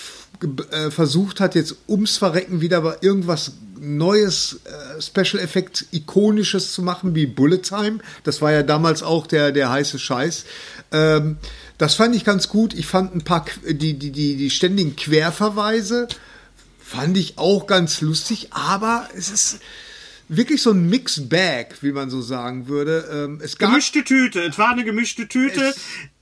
äh, 0.70 0.90
versucht 0.90 1.40
hat, 1.40 1.54
jetzt 1.54 1.76
ums 1.88 2.16
Verrecken 2.16 2.60
wieder 2.60 2.98
irgendwas 3.02 3.52
Neues, 3.80 4.60
äh, 4.64 5.00
Special 5.00 5.42
Effect 5.42 5.86
Ikonisches 5.92 6.72
zu 6.72 6.82
machen, 6.82 7.14
wie 7.14 7.26
Bullet 7.26 7.58
Time. 7.58 7.98
Das 8.24 8.40
war 8.40 8.52
ja 8.52 8.62
damals 8.62 9.02
auch 9.02 9.26
der, 9.26 9.52
der 9.52 9.70
heiße 9.70 9.98
Scheiß. 9.98 10.44
Ähm, 10.92 11.36
das 11.78 11.94
fand 11.94 12.14
ich 12.16 12.24
ganz 12.24 12.48
gut. 12.48 12.74
Ich 12.74 12.86
fand 12.86 13.14
ein 13.14 13.22
paar, 13.22 13.44
die, 13.68 13.94
die, 13.94 14.10
die, 14.10 14.36
die 14.36 14.50
ständigen 14.50 14.96
Querverweise 14.96 16.08
fand 16.78 17.16
ich 17.16 17.38
auch 17.38 17.66
ganz 17.66 18.00
lustig, 18.00 18.48
aber 18.50 19.08
es 19.16 19.30
ist 19.30 19.58
wirklich 20.28 20.62
so 20.62 20.70
ein 20.70 20.88
Mixed 20.88 21.28
Bag, 21.28 21.76
wie 21.82 21.92
man 21.92 22.10
so 22.10 22.20
sagen 22.22 22.68
würde. 22.68 23.08
Ähm, 23.12 23.40
es 23.42 23.58
gab 23.58 23.70
Gemischte 23.70 24.04
Tüte. 24.04 24.40
Es 24.42 24.58
war 24.58 24.70
eine 24.70 24.84
gemischte 24.84 25.28
Tüte, 25.28 25.74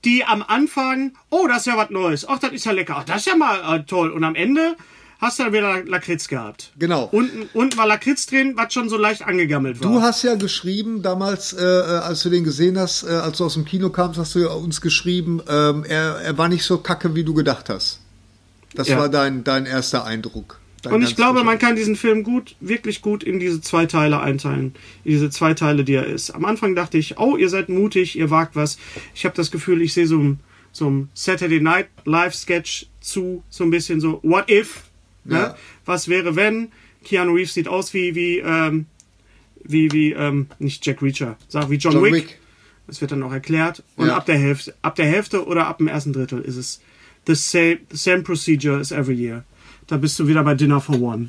die 0.04 0.24
am 0.24 0.42
Anfang, 0.42 1.12
oh, 1.30 1.46
das 1.48 1.58
ist 1.58 1.66
ja 1.66 1.76
was 1.76 1.90
Neues. 1.90 2.28
Ach, 2.28 2.38
das 2.38 2.52
ist 2.52 2.64
ja 2.64 2.72
lecker. 2.72 2.96
Ach, 2.98 3.04
das 3.04 3.18
ist 3.18 3.26
ja 3.26 3.36
mal 3.36 3.76
äh, 3.78 3.84
toll. 3.84 4.10
Und 4.10 4.24
am 4.24 4.34
Ende 4.34 4.76
hast 5.20 5.38
du 5.38 5.44
dann 5.44 5.52
wieder 5.52 5.84
Lakritz 5.84 6.26
gehabt. 6.26 6.72
Genau. 6.78 7.08
Unten, 7.12 7.48
unten 7.54 7.76
war 7.78 7.86
Lakritz 7.86 8.26
drin, 8.26 8.54
was 8.56 8.72
schon 8.74 8.88
so 8.88 8.96
leicht 8.96 9.22
angegammelt 9.22 9.80
war. 9.80 9.90
Du 9.90 10.02
hast 10.02 10.24
ja 10.24 10.34
geschrieben, 10.34 11.02
damals, 11.02 11.52
äh, 11.52 11.62
äh, 11.62 11.98
als 11.98 12.22
du 12.24 12.30
den 12.30 12.42
gesehen 12.42 12.76
hast, 12.76 13.04
äh, 13.04 13.10
als 13.10 13.38
du 13.38 13.44
aus 13.44 13.54
dem 13.54 13.64
Kino 13.64 13.90
kamst, 13.90 14.18
hast 14.18 14.34
du 14.34 14.40
ja 14.40 14.48
uns 14.48 14.80
geschrieben, 14.80 15.40
ähm, 15.48 15.84
er, 15.84 16.16
er 16.16 16.38
war 16.38 16.48
nicht 16.48 16.64
so 16.64 16.78
kacke, 16.78 17.14
wie 17.14 17.22
du 17.24 17.34
gedacht 17.34 17.68
hast. 17.68 18.00
Das 18.74 18.88
Ja. 18.88 18.98
war 18.98 19.08
dein, 19.08 19.44
dein 19.44 19.66
erster 19.66 20.04
Eindruck. 20.04 20.58
Und 20.90 21.02
ich 21.02 21.14
glaube, 21.16 21.44
man 21.44 21.58
kann 21.58 21.76
diesen 21.76 21.94
Film 21.96 22.22
gut, 22.24 22.56
wirklich 22.60 23.02
gut 23.02 23.22
in 23.22 23.38
diese 23.38 23.60
zwei 23.60 23.86
Teile 23.86 24.20
einteilen. 24.20 24.74
In 25.04 25.12
diese 25.12 25.30
zwei 25.30 25.54
Teile, 25.54 25.84
die 25.84 25.94
er 25.94 26.06
ist. 26.06 26.30
Am 26.30 26.44
Anfang 26.44 26.74
dachte 26.74 26.98
ich, 26.98 27.18
oh, 27.18 27.36
ihr 27.36 27.48
seid 27.48 27.68
mutig, 27.68 28.18
ihr 28.18 28.30
wagt 28.30 28.56
was. 28.56 28.78
Ich 29.14 29.24
habe 29.24 29.36
das 29.36 29.50
Gefühl, 29.50 29.80
ich 29.82 29.92
sehe 29.94 30.06
so 30.06 30.18
ein, 30.18 30.40
so 30.72 30.90
ein 30.90 31.08
Saturday 31.14 31.60
Night 31.60 31.88
Live 32.04 32.34
Sketch 32.34 32.86
zu, 33.00 33.42
so 33.48 33.62
ein 33.64 33.70
bisschen 33.70 34.00
so, 34.00 34.18
what 34.22 34.50
if? 34.50 34.82
Ne? 35.24 35.36
Ja. 35.36 35.56
Was 35.84 36.08
wäre, 36.08 36.34
wenn? 36.34 36.72
Keanu 37.04 37.34
Reeves 37.34 37.54
sieht 37.54 37.68
aus 37.68 37.94
wie, 37.94 38.14
wie, 38.14 38.38
ähm, 38.38 38.86
wie, 39.64 39.90
wie, 39.92 40.12
ähm, 40.12 40.46
nicht 40.58 40.84
Jack 40.84 41.02
Reacher, 41.02 41.36
sag 41.48 41.70
wie 41.70 41.76
John, 41.76 41.92
John 41.92 42.04
Wick. 42.04 42.14
Wick. 42.14 42.38
Das 42.88 43.00
wird 43.00 43.12
dann 43.12 43.22
auch 43.22 43.32
erklärt. 43.32 43.82
Und 43.96 44.08
Ja. 44.08 44.16
ab 44.16 44.26
der 44.26 44.36
Hälfte, 44.38 44.74
ab 44.82 44.96
der 44.96 45.06
Hälfte 45.06 45.46
oder 45.46 45.66
ab 45.68 45.78
dem 45.78 45.86
ersten 45.88 46.12
Drittel 46.12 46.40
ist 46.42 46.56
es 46.56 46.80
the 47.26 47.34
same, 47.36 47.78
the 47.90 47.96
same 47.96 48.22
procedure 48.22 48.78
as 48.78 48.90
every 48.90 49.14
year. 49.14 49.44
Da 49.86 49.96
bist 49.96 50.18
du 50.18 50.26
wieder 50.26 50.42
bei 50.44 50.54
Dinner 50.54 50.80
for 50.80 51.00
One. 51.00 51.28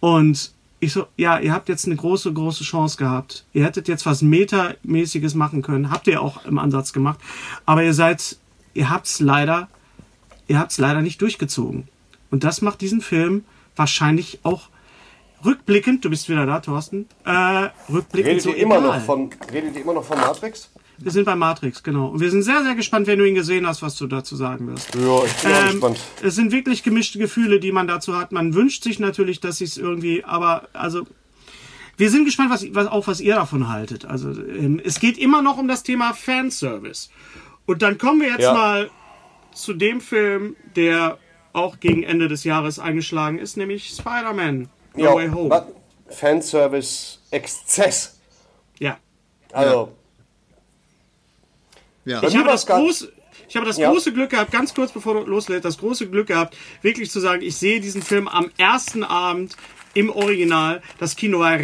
Und 0.00 0.52
ich 0.80 0.92
so, 0.92 1.06
ja, 1.16 1.38
ihr 1.38 1.52
habt 1.52 1.68
jetzt 1.68 1.86
eine 1.86 1.96
große, 1.96 2.32
große 2.32 2.64
Chance 2.64 2.96
gehabt. 2.96 3.44
Ihr 3.52 3.64
hättet 3.64 3.86
jetzt 3.86 4.06
was 4.06 4.22
Metamäßiges 4.22 5.34
machen 5.34 5.62
können. 5.62 5.90
Habt 5.90 6.06
ihr 6.06 6.22
auch 6.22 6.44
im 6.46 6.58
Ansatz 6.58 6.92
gemacht. 6.92 7.20
Aber 7.66 7.82
ihr 7.84 7.94
seid, 7.94 8.36
ihr 8.74 8.88
habt's 8.88 9.20
leider, 9.20 9.68
ihr 10.48 10.58
habt's 10.58 10.78
leider 10.78 11.02
nicht 11.02 11.20
durchgezogen. 11.20 11.86
Und 12.30 12.44
das 12.44 12.62
macht 12.62 12.80
diesen 12.80 13.02
Film 13.02 13.44
wahrscheinlich 13.76 14.40
auch 14.42 14.68
rückblickend, 15.44 16.04
du 16.04 16.10
bist 16.10 16.28
wieder 16.28 16.46
da, 16.46 16.60
Thorsten, 16.60 17.06
äh, 17.24 17.68
rückblickend 17.90 18.30
Redet 18.30 18.42
so 18.42 18.50
ihr 18.50 18.56
immer 18.58 18.78
egal. 18.78 18.98
noch 18.98 19.04
von, 19.04 19.30
redet 19.52 19.74
ihr 19.74 19.82
immer 19.82 19.94
noch 19.94 20.04
von 20.04 20.18
Matrix? 20.18 20.70
Wir 21.02 21.10
sind 21.12 21.24
bei 21.24 21.34
Matrix, 21.34 21.82
genau. 21.82 22.08
Und 22.08 22.20
wir 22.20 22.30
sind 22.30 22.42
sehr, 22.42 22.62
sehr 22.62 22.74
gespannt, 22.74 23.06
wenn 23.06 23.18
du 23.18 23.26
ihn 23.26 23.34
gesehen 23.34 23.66
hast, 23.66 23.80
was 23.80 23.96
du 23.96 24.06
dazu 24.06 24.36
sagen 24.36 24.68
wirst. 24.68 24.94
Ja, 24.94 25.24
ich 25.24 25.32
bin 25.34 25.52
auch 25.52 25.60
Ähm, 25.62 25.70
gespannt. 25.72 26.00
es 26.22 26.34
sind 26.34 26.52
wirklich 26.52 26.82
gemischte 26.82 27.18
Gefühle, 27.18 27.58
die 27.58 27.72
man 27.72 27.86
dazu 27.88 28.16
hat. 28.18 28.32
Man 28.32 28.52
wünscht 28.54 28.84
sich 28.84 28.98
natürlich, 28.98 29.40
dass 29.40 29.58
sie 29.58 29.64
es 29.64 29.78
irgendwie, 29.78 30.24
aber 30.24 30.68
also 30.74 31.06
wir 31.96 32.10
sind 32.10 32.24
gespannt, 32.26 32.50
was, 32.50 32.66
was 32.74 32.86
auch 32.86 33.06
was 33.06 33.20
ihr 33.20 33.34
davon 33.36 33.68
haltet. 33.68 34.04
Also 34.04 34.30
ähm, 34.30 34.80
es 34.84 35.00
geht 35.00 35.16
immer 35.18 35.40
noch 35.42 35.56
um 35.58 35.68
das 35.68 35.82
Thema 35.82 36.12
Fanservice. 36.12 37.08
Und 37.66 37.80
dann 37.82 37.96
kommen 37.98 38.20
wir 38.20 38.28
jetzt 38.28 38.42
Ja. 38.42 38.52
mal 38.52 38.90
zu 39.54 39.72
dem 39.72 40.00
Film, 40.02 40.54
der 40.76 41.16
auch 41.52 41.80
gegen 41.80 42.02
Ende 42.02 42.28
des 42.28 42.44
Jahres 42.44 42.78
eingeschlagen 42.78 43.38
ist, 43.38 43.56
nämlich 43.56 43.88
Spider-Man 43.88 44.68
No 44.96 45.04
Ja, 45.04 45.14
Way 45.14 45.28
Home. 45.30 45.50
wa- 45.50 45.66
Fanservice-Exzess. 46.10 48.18
Ja. 48.78 48.98
Also, 49.52 49.92
Ja. 52.04 52.22
Ich 52.22 52.36
habe 52.36 52.48
das 52.48 52.66
große, 52.66 53.12
ich 53.48 53.56
habe 53.56 53.66
das 53.66 53.76
Ja. 53.78 53.90
große 53.90 54.12
Glück 54.12 54.30
gehabt, 54.30 54.52
ganz 54.52 54.74
kurz 54.74 54.92
bevor 54.92 55.14
du 55.14 55.30
loslässt, 55.30 55.64
das 55.64 55.78
große 55.78 56.08
Glück 56.08 56.28
gehabt, 56.28 56.56
wirklich 56.82 57.10
zu 57.10 57.20
sagen, 57.20 57.42
ich 57.42 57.56
sehe 57.56 57.80
diesen 57.80 58.02
Film 58.02 58.28
am 58.28 58.50
ersten 58.56 59.04
Abend 59.04 59.56
im 59.94 60.08
Original. 60.10 60.82
Das 60.98 61.16
Kino 61.16 61.40
war 61.40 61.58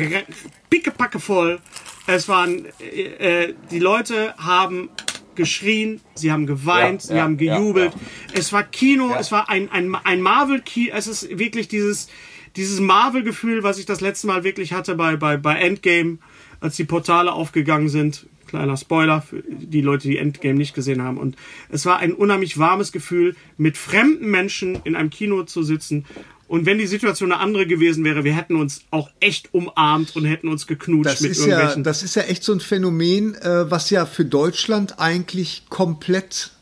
pickepacke 0.70 1.20
voll. 1.20 1.61
Es 2.07 2.28
waren, 2.28 2.66
äh, 2.80 3.45
äh, 3.45 3.55
die 3.70 3.78
Leute 3.78 4.34
haben 4.39 4.91
geschrien, 5.34 6.01
sie 6.14 6.32
haben 6.32 6.47
geweint, 6.47 7.03
Ja, 7.03 7.09
sie 7.09 7.14
ja, 7.16 7.22
haben 7.22 7.37
gejubelt. 7.37 7.93
ja, 7.93 8.01
Es 8.39 8.53
war 8.53 8.62
Kino, 8.62 9.11
Ja. 9.11 9.20
es 9.20 9.30
war 9.32 9.49
ein, 9.51 9.70
ein, 9.70 9.95
ein 9.95 10.20
Marvel-Kino, 10.20 10.93
es 10.95 11.07
ist 11.07 11.39
wirklich 11.39 11.68
dieses, 11.68 12.09
dieses 12.57 12.80
Marvel-Gefühl, 12.80 13.62
was 13.62 13.78
ich 13.78 13.87
das 13.87 14.01
letzte 14.01 14.26
Mal 14.28 14.45
wirklich 14.45 14.72
hatte 14.72 14.95
bei, 14.95 15.16
bei, 15.16 15.37
bei 15.37 15.57
Endgame, 15.57 16.18
als 16.61 16.76
die 16.76 16.84
Portale 16.84 17.32
aufgegangen 17.32 17.89
sind. 17.91 18.26
Kleiner 18.47 18.76
Spoiler 18.76 19.22
für 19.22 19.42
die 19.49 19.80
Leute, 19.80 20.09
die 20.09 20.18
Endgame 20.18 20.55
nicht 20.55 20.74
gesehen 20.74 21.03
haben. 21.03 21.18
Und 21.18 21.36
es 21.70 21.86
war 21.86 21.99
ein 21.99 22.12
unheimlich 22.12 22.59
warmes 22.59 22.92
Gefühl, 22.92 23.36
mit 23.57 23.76
fremden 23.76 24.30
Menschen 24.30 24.78
in 24.84 24.97
einem 24.97 25.11
Kino 25.11 25.42
zu 25.44 25.62
sitzen. 25.62 26.05
Und 26.49 26.64
wenn 26.64 26.78
die 26.78 26.86
Situation 26.86 27.32
eine 27.32 27.40
andere 27.40 27.66
gewesen 27.66 28.05
wäre, 28.05 28.22
wir 28.22 28.34
hätten 28.34 28.57
uns 28.57 28.82
auch 28.90 29.11
echt 29.18 29.53
umarmt 29.53 30.14
und 30.14 30.24
hätten 30.24 30.49
uns 30.49 30.66
geknutscht 30.66 31.14
Das 31.14 31.20
mit 31.20 31.32
ist, 31.32 31.40
ja, 31.40 31.47
irgendwelchen. 31.47 31.84
das 31.84 32.03
ist 32.05 32.14
ja 32.14 32.22
echt 32.22 32.44
so 32.44 32.53
ein 32.53 32.61
Phänomen, 32.61 33.34
äh, 33.34 33.68
was 33.70 33.90
ja 33.90 34.07
für 34.07 34.24
Deutschland 34.24 35.01
eigentlich 35.01 35.64
komplett 35.68 36.53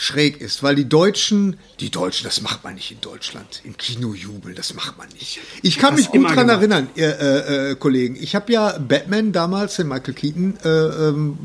schräg 0.00 0.40
ist, 0.40 0.62
weil 0.62 0.74
die 0.74 0.88
Deutschen, 0.88 1.58
die 1.78 1.90
Deutschen, 1.90 2.24
das 2.24 2.40
macht 2.40 2.64
man 2.64 2.74
nicht 2.74 2.90
in 2.90 3.02
Deutschland, 3.02 3.60
im 3.64 3.76
Kino 3.76 4.14
jubeln, 4.14 4.54
das 4.54 4.72
macht 4.72 4.96
man 4.96 5.06
nicht. 5.10 5.40
Ich 5.60 5.76
kann 5.76 5.94
mich 5.94 6.08
gut 6.08 6.24
dran 6.24 6.46
gemacht. 6.46 6.56
erinnern, 6.56 6.88
äh, 6.96 7.02
äh, 7.02 7.72
äh, 7.72 7.74
Kollegen. 7.74 8.16
Ich 8.18 8.34
habe 8.34 8.50
ja 8.50 8.78
Batman 8.78 9.32
damals, 9.32 9.76
den 9.76 9.88
Michael 9.88 10.14
Keaton, 10.14 10.56
äh, 10.64 10.68
ähm, 10.68 11.36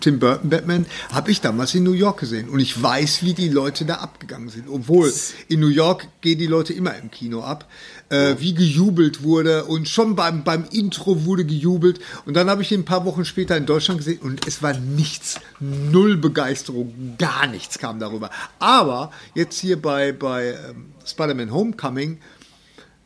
Tim 0.00 0.18
Burton 0.18 0.50
Batman, 0.50 0.84
habe 1.12 1.30
ich 1.30 1.40
damals 1.40 1.74
in 1.74 1.82
New 1.82 1.92
York 1.92 2.20
gesehen 2.20 2.50
und 2.50 2.60
ich 2.60 2.80
weiß, 2.80 3.22
wie 3.22 3.32
die 3.32 3.48
Leute 3.48 3.86
da 3.86 3.94
abgegangen 3.94 4.50
sind. 4.50 4.68
Obwohl 4.68 5.10
in 5.48 5.60
New 5.60 5.68
York 5.68 6.06
gehen 6.20 6.38
die 6.38 6.46
Leute 6.46 6.74
immer 6.74 6.94
im 6.98 7.10
Kino 7.10 7.40
ab. 7.40 7.66
Äh, 8.10 8.36
wie 8.38 8.52
gejubelt 8.52 9.22
wurde 9.22 9.64
und 9.64 9.88
schon 9.88 10.14
beim, 10.14 10.44
beim 10.44 10.66
Intro 10.70 11.24
wurde 11.24 11.46
gejubelt 11.46 12.00
und 12.26 12.34
dann 12.34 12.50
habe 12.50 12.60
ich 12.60 12.70
ihn 12.70 12.80
ein 12.80 12.84
paar 12.84 13.06
Wochen 13.06 13.24
später 13.24 13.56
in 13.56 13.64
Deutschland 13.64 13.98
gesehen 13.98 14.18
und 14.20 14.46
es 14.46 14.62
war 14.62 14.74
nichts, 14.74 15.40
null 15.58 16.18
Begeisterung, 16.18 17.14
gar 17.18 17.46
nichts 17.46 17.78
kam 17.78 17.98
darüber. 17.98 18.28
Aber 18.58 19.10
jetzt 19.34 19.58
hier 19.58 19.80
bei, 19.80 20.12
bei 20.12 20.48
ähm, 20.68 20.92
Spider-Man 21.06 21.50
Homecoming, 21.50 22.18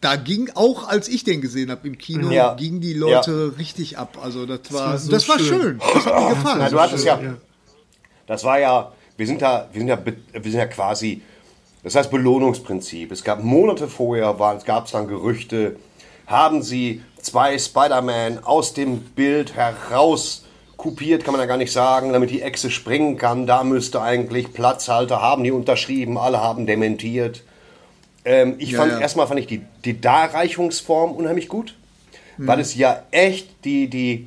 da 0.00 0.16
ging 0.16 0.50
auch, 0.56 0.88
als 0.88 1.06
ich 1.08 1.22
den 1.22 1.40
gesehen 1.42 1.70
habe 1.70 1.86
im 1.86 1.96
Kino, 1.96 2.30
Ja. 2.32 2.54
gingen 2.54 2.80
die 2.80 2.92
Leute 2.94 3.54
richtig 3.56 3.98
ab. 3.98 4.18
Also 4.20 4.46
das 4.46 4.60
war, 4.72 4.80
war 4.86 4.92
das 4.94 5.04
so 5.06 5.12
war, 5.28 5.38
schön. 5.38 5.60
schön. 5.60 5.78
Das 5.94 6.06
hat 6.06 6.20
mir 6.22 6.28
gefallen. 6.30 6.58
Na, 6.58 6.70
du 6.70 6.80
hattest 6.80 7.04
ja, 7.04 7.20
ja. 7.20 7.34
das 8.26 8.42
war 8.42 8.58
ja, 8.58 8.92
wir 9.16 9.26
sind 9.28 9.40
ja, 9.40 9.68
wir 9.72 9.80
sind 9.80 9.88
ja, 9.88 9.96
be- 9.96 10.16
wir 10.32 10.42
sind 10.42 10.58
ja 10.58 10.66
quasi, 10.66 11.22
das 11.88 11.94
heißt 11.94 12.10
Belohnungsprinzip. 12.10 13.10
Es 13.12 13.24
gab 13.24 13.42
Monate 13.42 13.88
vorher, 13.88 14.34
gab 14.66 14.84
es 14.84 14.92
dann 14.92 15.08
Gerüchte, 15.08 15.76
haben 16.26 16.62
sie 16.62 17.02
zwei 17.22 17.58
Spider-Man 17.58 18.44
aus 18.44 18.74
dem 18.74 19.00
Bild 19.00 19.54
heraus 19.56 20.44
kopiert, 20.76 21.24
kann 21.24 21.32
man 21.32 21.40
ja 21.40 21.46
gar 21.46 21.56
nicht 21.56 21.72
sagen, 21.72 22.12
damit 22.12 22.28
die 22.28 22.42
Echse 22.42 22.70
springen 22.70 23.16
kann. 23.16 23.46
Da 23.46 23.64
müsste 23.64 24.02
eigentlich 24.02 24.52
Platzhalter, 24.52 25.22
haben 25.22 25.42
die 25.44 25.50
unterschrieben, 25.50 26.18
alle 26.18 26.42
haben 26.42 26.66
dementiert. 26.66 27.42
Ähm, 28.26 28.56
ich 28.58 28.72
Ja, 28.72 28.80
fand, 28.80 28.92
ja. 28.92 29.00
erstmal 29.00 29.26
fand 29.26 29.40
ich 29.40 29.46
die, 29.46 29.62
die 29.86 29.98
Darreichungsform 29.98 31.12
unheimlich 31.12 31.48
gut, 31.48 31.74
weil 32.36 32.60
es 32.60 32.74
ja 32.74 33.02
echt 33.12 33.64
die, 33.64 33.88
die, 33.88 34.26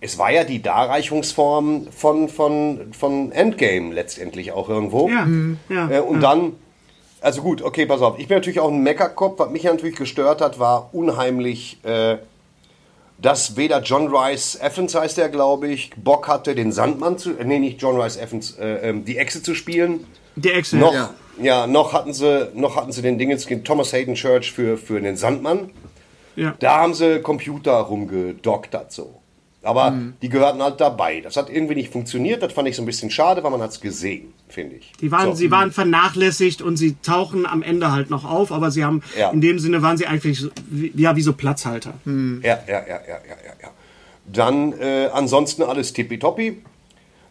es 0.00 0.18
war 0.18 0.32
ja 0.32 0.42
die 0.42 0.60
Darreichungsform 0.60 1.86
von, 1.92 2.28
von, 2.28 2.92
von 2.92 3.30
Endgame 3.30 3.94
letztendlich 3.94 4.50
auch 4.50 4.68
irgendwo. 4.68 5.08
Ja, 5.08 5.26
ja, 5.68 5.90
Äh, 5.90 6.00
und 6.00 6.22
ja. 6.22 6.34
dann, 6.34 6.52
also 7.20 7.42
gut, 7.42 7.62
okay, 7.62 7.86
pass 7.86 8.00
auf. 8.00 8.18
Ich 8.18 8.28
bin 8.28 8.36
natürlich 8.36 8.60
auch 8.60 8.70
ein 8.70 8.82
Meckerkopf. 8.82 9.38
Was 9.38 9.50
mich 9.50 9.64
natürlich 9.64 9.96
gestört 9.96 10.40
hat, 10.40 10.58
war 10.58 10.90
unheimlich, 10.92 11.78
äh, 11.84 12.18
dass 13.20 13.56
weder 13.56 13.80
John 13.82 14.14
Rice 14.14 14.60
Evans 14.60 14.94
heißt 14.94 15.18
der, 15.18 15.28
glaube 15.28 15.68
ich, 15.68 15.90
Bock 15.96 16.28
hatte, 16.28 16.54
den 16.54 16.72
Sandmann 16.72 17.18
zu, 17.18 17.36
äh, 17.36 17.44
nee, 17.44 17.58
nicht 17.58 17.80
John 17.82 18.00
Rice 18.00 18.16
Evans, 18.16 18.56
äh, 18.58 18.88
ähm, 18.88 19.04
die 19.04 19.18
Echse 19.18 19.42
zu 19.42 19.54
spielen. 19.54 20.06
Excel. 20.50 20.78
Noch, 20.78 20.92
Ja. 20.92 21.14
ja. 21.40 21.66
noch 21.66 21.92
hatten 21.92 22.12
sie, 22.12 22.50
noch 22.54 22.76
hatten 22.76 22.92
sie 22.92 23.02
den 23.02 23.18
Dingens, 23.18 23.46
Thomas 23.64 23.92
Hayden 23.92 24.14
Church 24.14 24.52
für, 24.52 24.76
für 24.76 25.00
den 25.00 25.16
Sandmann. 25.16 25.70
Ja. 26.36 26.54
Da 26.60 26.78
haben 26.78 26.94
sie 26.94 27.20
Computer 27.20 27.72
rumgedoktert 27.72 28.92
so. 28.92 29.17
Aber 29.62 29.90
Mhm. 29.90 30.14
die 30.22 30.28
gehörten 30.28 30.62
halt 30.62 30.80
dabei. 30.80 31.20
Das 31.20 31.36
hat 31.36 31.50
irgendwie 31.50 31.74
nicht 31.74 31.92
funktioniert. 31.92 32.42
Das 32.42 32.52
fand 32.52 32.68
ich 32.68 32.76
so 32.76 32.82
ein 32.82 32.86
bisschen 32.86 33.10
schade, 33.10 33.42
weil 33.42 33.50
man 33.50 33.60
hat 33.60 33.70
es 33.70 33.80
gesehen, 33.80 34.32
finde 34.48 34.76
ich. 34.76 34.92
Die 35.00 35.10
waren, 35.10 35.30
so. 35.30 35.34
sie 35.34 35.50
waren 35.50 35.72
vernachlässigt 35.72 36.62
und 36.62 36.76
sie 36.76 36.94
tauchen 37.02 37.44
am 37.44 37.62
Ende 37.62 37.90
halt 37.90 38.08
noch 38.08 38.24
auf, 38.24 38.52
aber 38.52 38.70
sie 38.70 38.84
haben, 38.84 39.02
Ja. 39.18 39.30
in 39.30 39.40
dem 39.40 39.58
Sinne 39.58 39.82
waren 39.82 39.96
sie 39.98 40.06
eigentlich 40.06 40.38
so, 40.38 40.48
wie, 40.70 40.92
ja, 40.94 41.16
wie 41.16 41.22
so 41.22 41.32
Platzhalter. 41.32 41.94
Ja, 42.04 42.12
ja, 42.42 42.60
ja, 42.68 42.80
ja, 42.86 42.98
ja, 43.08 43.18
ja, 43.26 43.52
ja. 43.62 43.68
Dann 44.32 44.74
äh, 44.78 45.08
ansonsten 45.12 45.62
alles 45.64 45.92
tippitoppi. 45.92 46.62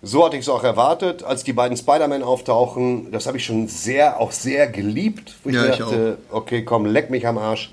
So 0.02 0.26
hatte 0.26 0.36
ich 0.36 0.44
es 0.44 0.50
auch 0.50 0.64
erwartet, 0.64 1.24
als 1.24 1.44
die 1.44 1.54
beiden 1.54 1.76
Spider-Man 1.78 2.24
auftauchen. 2.24 3.12
Das 3.12 3.26
habe 3.26 3.38
ich 3.38 3.46
schon 3.46 3.68
sehr, 3.68 4.20
auch 4.20 4.32
sehr 4.32 4.68
geliebt. 4.68 5.36
Wo 5.44 5.50
Ja, 5.50 5.62
mir 5.64 5.70
ich 5.72 5.78
dachte, 5.78 6.18
okay, 6.30 6.64
komm, 6.64 6.86
leck 6.86 7.10
mich 7.10 7.26
am 7.26 7.38
Arsch. 7.38 7.72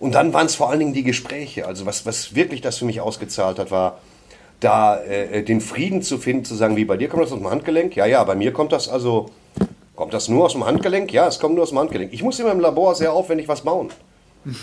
Und 0.00 0.12
dann 0.12 0.32
waren 0.32 0.46
es 0.46 0.54
vor 0.54 0.70
allen 0.70 0.78
Dingen 0.78 0.92
die 0.92 1.02
Gespräche. 1.02 1.66
Also 1.66 1.84
was, 1.86 2.06
was 2.06 2.34
wirklich 2.34 2.60
das 2.60 2.78
für 2.78 2.84
mich 2.84 3.00
ausgezahlt 3.00 3.58
hat, 3.58 3.70
war 3.70 3.98
da 4.60 5.00
äh, 5.02 5.42
den 5.42 5.60
Frieden 5.60 6.02
zu 6.02 6.18
finden, 6.18 6.44
zu 6.44 6.54
sagen, 6.54 6.76
wie 6.76 6.84
bei 6.84 6.96
dir 6.96 7.08
kommt 7.08 7.22
das 7.24 7.32
aus 7.32 7.38
dem 7.38 7.50
Handgelenk? 7.50 7.96
Ja, 7.96 8.06
ja, 8.06 8.22
bei 8.24 8.34
mir 8.34 8.52
kommt 8.52 8.72
das 8.72 8.88
also, 8.88 9.30
kommt 9.96 10.14
das 10.14 10.28
nur 10.28 10.44
aus 10.46 10.52
dem 10.52 10.64
Handgelenk? 10.64 11.12
Ja, 11.12 11.26
es 11.28 11.38
kommt 11.38 11.54
nur 11.54 11.62
aus 11.64 11.70
dem 11.70 11.78
Handgelenk. 11.78 12.12
Ich 12.12 12.22
muss 12.22 12.38
immer 12.40 12.52
im 12.52 12.60
Labor 12.60 12.94
sehr 12.94 13.12
aufwendig 13.12 13.48
was 13.48 13.62
bauen. 13.62 13.90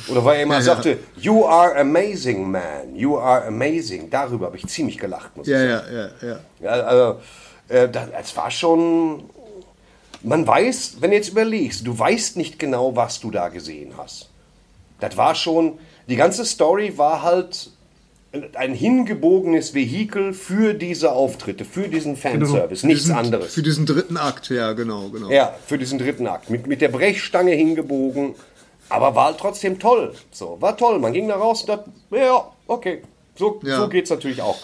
Oder 0.10 0.24
weil 0.24 0.38
er 0.38 0.44
immer 0.44 0.54
Ja, 0.56 0.60
ja. 0.60 0.66
sagte, 0.66 0.98
you 1.18 1.46
are 1.46 1.76
amazing, 1.78 2.50
man, 2.52 2.96
you 2.96 3.18
are 3.18 3.46
amazing. 3.46 4.10
Darüber 4.10 4.48
habe 4.48 4.58
ich 4.58 4.66
ziemlich 4.68 4.98
gelacht, 4.98 5.36
muss 5.36 5.48
ich 5.48 5.54
Ja, 5.54 5.80
sagen. 5.80 5.88
ja, 5.94 6.02
ja, 6.28 6.28
ja. 6.30 6.40
Ja, 6.62 6.70
also, 6.84 7.20
äh, 7.68 7.90
das 7.90 8.36
war 8.38 8.50
schon. 8.52 9.24
Man 10.24 10.48
weiß, 10.48 10.98
wenn 11.02 11.12
du 11.12 11.18
jetzt 11.18 11.30
überlegst, 11.30 11.86
du 11.86 11.98
weißt 11.98 12.36
nicht 12.38 12.58
genau, 12.58 12.96
was 12.96 13.20
du 13.20 13.32
da 13.32 13.50
gesehen 13.50 13.94
hast. 13.98 14.30
Das 15.00 15.18
war 15.18 15.36
schon. 15.36 15.80
Die 16.08 16.16
ganze 16.16 16.46
Story 16.46 16.98
war 16.98 17.22
halt 17.24 17.72
ein 18.56 18.74
hingebogenes 18.74 19.74
Vehikel 19.74 20.34
für 20.34 20.74
diese 20.74 21.12
Auftritte, 21.14 21.64
für 21.66 21.88
diesen 21.88 22.18
Fanservice, 22.18 22.86
nichts 22.86 23.04
diesen, 23.04 23.16
anderes. 23.16 23.54
Für 23.54 23.64
diesen 23.64 23.86
dritten 23.86 24.18
Akt, 24.18 24.50
ja, 24.50 24.74
genau, 24.74 25.10
genau. 25.10 25.30
Ja, 25.30 25.56
für 25.66 25.78
diesen 25.78 26.00
dritten 26.00 26.28
Akt. 26.28 26.50
Mit, 26.50 26.68
mit 26.68 26.82
der 26.82 26.89
Brechstange 26.89 27.52
hingebogen. 27.54 28.36
Aber 28.89 29.16
war 29.16 29.26
halt 29.28 29.38
trotzdem 29.39 29.80
toll. 29.80 30.14
So, 30.32 30.58
war 30.60 30.78
toll. 30.78 31.00
Man 31.00 31.14
ging 31.14 31.28
da 31.28 31.36
raus 31.38 31.62
und 31.62 31.70
dachte, 31.70 31.89
ja, 32.12 32.46
okay. 32.68 33.02
So, 33.36 33.60
Ja. 33.64 33.78
so 33.80 33.88
geht's 33.89 34.10
natürlich 34.10 34.41
auch. 34.41 34.58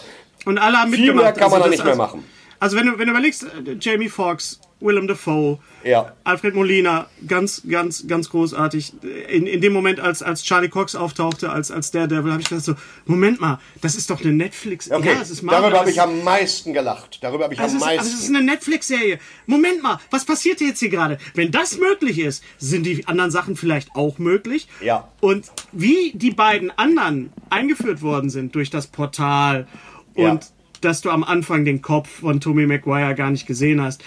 Und 0.45 0.57
alle 0.59 0.77
haben 0.77 0.91
Viel 0.91 0.99
mitgemacht. 1.13 1.23
mehr 1.23 1.33
kann 1.33 1.51
man 1.51 1.59
da 1.61 1.65
das- 1.67 1.71
nicht 1.71 1.83
mehr 1.83 1.93
also, 1.93 2.01
machen. 2.03 2.23
Also 2.59 2.77
wenn 2.77 2.85
du, 2.85 2.99
wenn 2.99 3.05
du 3.05 3.11
überlegst, 3.11 3.43
äh, 3.43 3.77
Jamie 3.79 4.09
Foxx, 4.09 4.59
Willem 4.81 5.07
Dafoe, 5.07 5.59
Ja. 5.83 6.11
Alfred 6.23 6.55
Molina, 6.55 7.07
ganz, 7.27 7.61
ganz, 7.69 8.07
ganz 8.07 8.29
großartig. 8.29 8.93
In, 9.29 9.45
in 9.47 9.61
dem 9.61 9.73
Moment, 9.73 9.99
als, 9.99 10.21
als 10.23 10.43
Charlie 10.43 10.69
Cox 10.69 10.95
auftauchte, 10.95 11.49
als, 11.51 11.71
als 11.71 11.91
Daredevil, 11.91 12.31
habe 12.31 12.41
ich 12.41 12.49
gedacht 12.49 12.65
so, 12.65 12.75
Moment 13.05 13.39
mal, 13.39 13.59
das 13.81 13.95
ist 13.95 14.09
doch 14.09 14.21
eine 14.21 14.33
Netflix... 14.33 14.91
Okay, 14.91 15.13
ja, 15.13 15.21
es 15.21 15.29
ist 15.29 15.41
Marvel, 15.43 15.61
darüber 15.63 15.79
habe 15.79 15.89
ich 15.91 16.01
am 16.01 16.23
meisten 16.23 16.73
gelacht. 16.73 17.19
Darüber 17.21 17.45
habe 17.45 17.53
ich 17.53 17.59
Also 17.59 17.77
am 17.77 17.81
es, 17.81 17.87
ist, 17.87 17.99
also 17.99 18.01
es 18.01 18.13
ist 18.15 18.19
meisten. 18.29 18.35
eine 18.35 18.45
Netflix-Serie. 18.45 19.19
Moment 19.45 19.81
mal, 19.83 19.99
was 20.09 20.25
passiert 20.25 20.61
jetzt 20.61 20.79
hier 20.79 20.89
gerade? 20.89 21.17
Wenn 21.35 21.51
das 21.51 21.77
möglich 21.77 22.19
ist, 22.19 22.43
sind 22.57 22.85
die 22.85 23.07
anderen 23.07 23.31
Sachen 23.31 23.55
vielleicht 23.55 23.95
auch 23.95 24.17
möglich? 24.19 24.67
Ja. 24.81 25.07
Und 25.21 25.45
wie 25.71 26.11
die 26.15 26.31
beiden 26.31 26.71
anderen 26.77 27.31
eingeführt 27.49 28.01
worden 28.01 28.29
sind 28.29 28.55
durch 28.55 28.69
das 28.69 28.87
Portal 28.87 29.67
und 30.15 30.23
Ja. 30.25 30.39
dass 30.81 31.01
du 31.01 31.09
am 31.09 31.23
Anfang 31.23 31.63
den 31.65 31.81
Kopf 31.81 32.09
von 32.21 32.39
Tommy 32.41 32.65
Maguire 32.65 33.13
gar 33.15 33.29
nicht 33.31 33.45
gesehen 33.45 33.81
hast. 33.81 34.03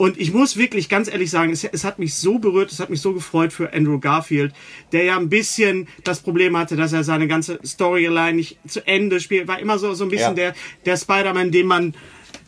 Und 0.00 0.18
ich 0.18 0.32
muss 0.32 0.56
wirklich 0.56 0.88
ganz 0.88 1.08
ehrlich 1.08 1.30
sagen, 1.30 1.52
es, 1.52 1.62
es 1.62 1.84
hat 1.84 1.98
mich 1.98 2.14
so 2.14 2.38
berührt, 2.38 2.72
es 2.72 2.80
hat 2.80 2.88
mich 2.88 3.02
so 3.02 3.12
gefreut 3.12 3.52
für 3.52 3.74
Andrew 3.74 3.98
Garfield, 4.00 4.54
der 4.92 5.04
ja 5.04 5.18
ein 5.18 5.28
bisschen 5.28 5.88
das 6.04 6.20
Problem 6.20 6.56
hatte, 6.56 6.74
dass 6.74 6.94
er 6.94 7.04
seine 7.04 7.28
ganze 7.28 7.58
Storyline 7.62 8.32
nicht 8.32 8.56
zu 8.66 8.86
Ende 8.86 9.20
spielt. 9.20 9.46
War 9.46 9.58
immer 9.58 9.78
so, 9.78 9.92
so 9.92 10.04
ein 10.04 10.10
bisschen 10.10 10.28
Ja. 10.38 10.52
der, 10.52 10.54
der 10.86 10.96
Spider-Man, 10.96 11.50
den 11.50 11.66
man 11.66 11.94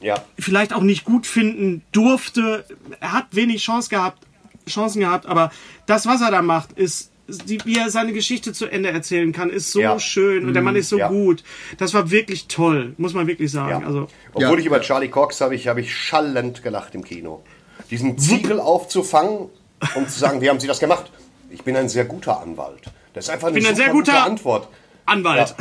Ja. 0.01 0.25
vielleicht 0.39 0.73
auch 0.73 0.81
nicht 0.81 1.05
gut 1.05 1.27
finden 1.27 1.83
durfte. 1.93 2.65
Er 3.01 3.13
hat 3.13 3.27
wenig 3.33 3.63
Chance 3.63 3.91
gehabt, 3.91 4.27
Chancen 4.67 5.01
gehabt, 5.01 5.27
aber 5.27 5.53
das, 5.85 6.07
was 6.07 6.23
er 6.23 6.31
da 6.31 6.41
macht, 6.41 6.73
ist, 6.73 7.12
die, 7.39 7.59
wie 7.65 7.79
er 7.79 7.91
seine 7.91 8.13
Geschichte 8.13 8.53
zu 8.53 8.67
Ende 8.67 8.91
erzählen 8.91 9.33
kann, 9.33 9.51
ist 9.51 9.73
so 9.73 9.81
Ja. 9.81 9.99
schön 9.99 10.45
und 10.47 10.55
der 10.55 10.63
Mann 10.63 10.77
ist 10.77 10.89
so 10.89 10.99
Ja. 10.99 11.09
gut. 11.09 11.43
Das 11.79 11.95
war 11.95 12.11
wirklich 12.11 12.49
toll, 12.49 12.95
muss 12.99 13.15
man 13.15 13.27
wirklich 13.27 13.51
sagen. 13.51 13.81
Ja. 13.83 13.87
Also, 13.87 14.09
Obwohl 14.35 14.55
Ja. 14.55 14.59
ich 14.59 14.67
über 14.67 14.81
Charlie 14.81 15.09
Cox 15.09 15.41
habe 15.41 15.55
ich, 15.55 15.69
habe 15.69 15.81
ich 15.81 15.95
schallend 15.95 16.63
gelacht 16.63 16.95
im 16.95 17.05
Kino. 17.05 17.43
Diesen 17.91 18.17
Ziegel 18.19 18.61
aufzufangen 18.61 19.49
und 19.95 20.11
zu 20.11 20.19
sagen, 20.19 20.41
wie 20.41 20.49
haben 20.49 20.61
Sie 20.61 20.67
das 20.67 20.79
gemacht? 20.81 21.11
Ich 21.51 21.63
bin 21.63 21.77
ein 21.77 21.89
sehr 21.89 22.05
guter 22.07 22.41
Anwalt. 22.41 22.83
Das 23.15 23.25
ist 23.27 23.31
einfach 23.31 23.49
eine 23.49 23.55
bin 23.59 23.67
ein 23.67 23.75
super 23.75 23.85
sehr 23.85 23.93
guter- 23.93 24.13
gute 24.13 24.23
Antwort. 24.23 24.69
Anwalt. 25.05 25.55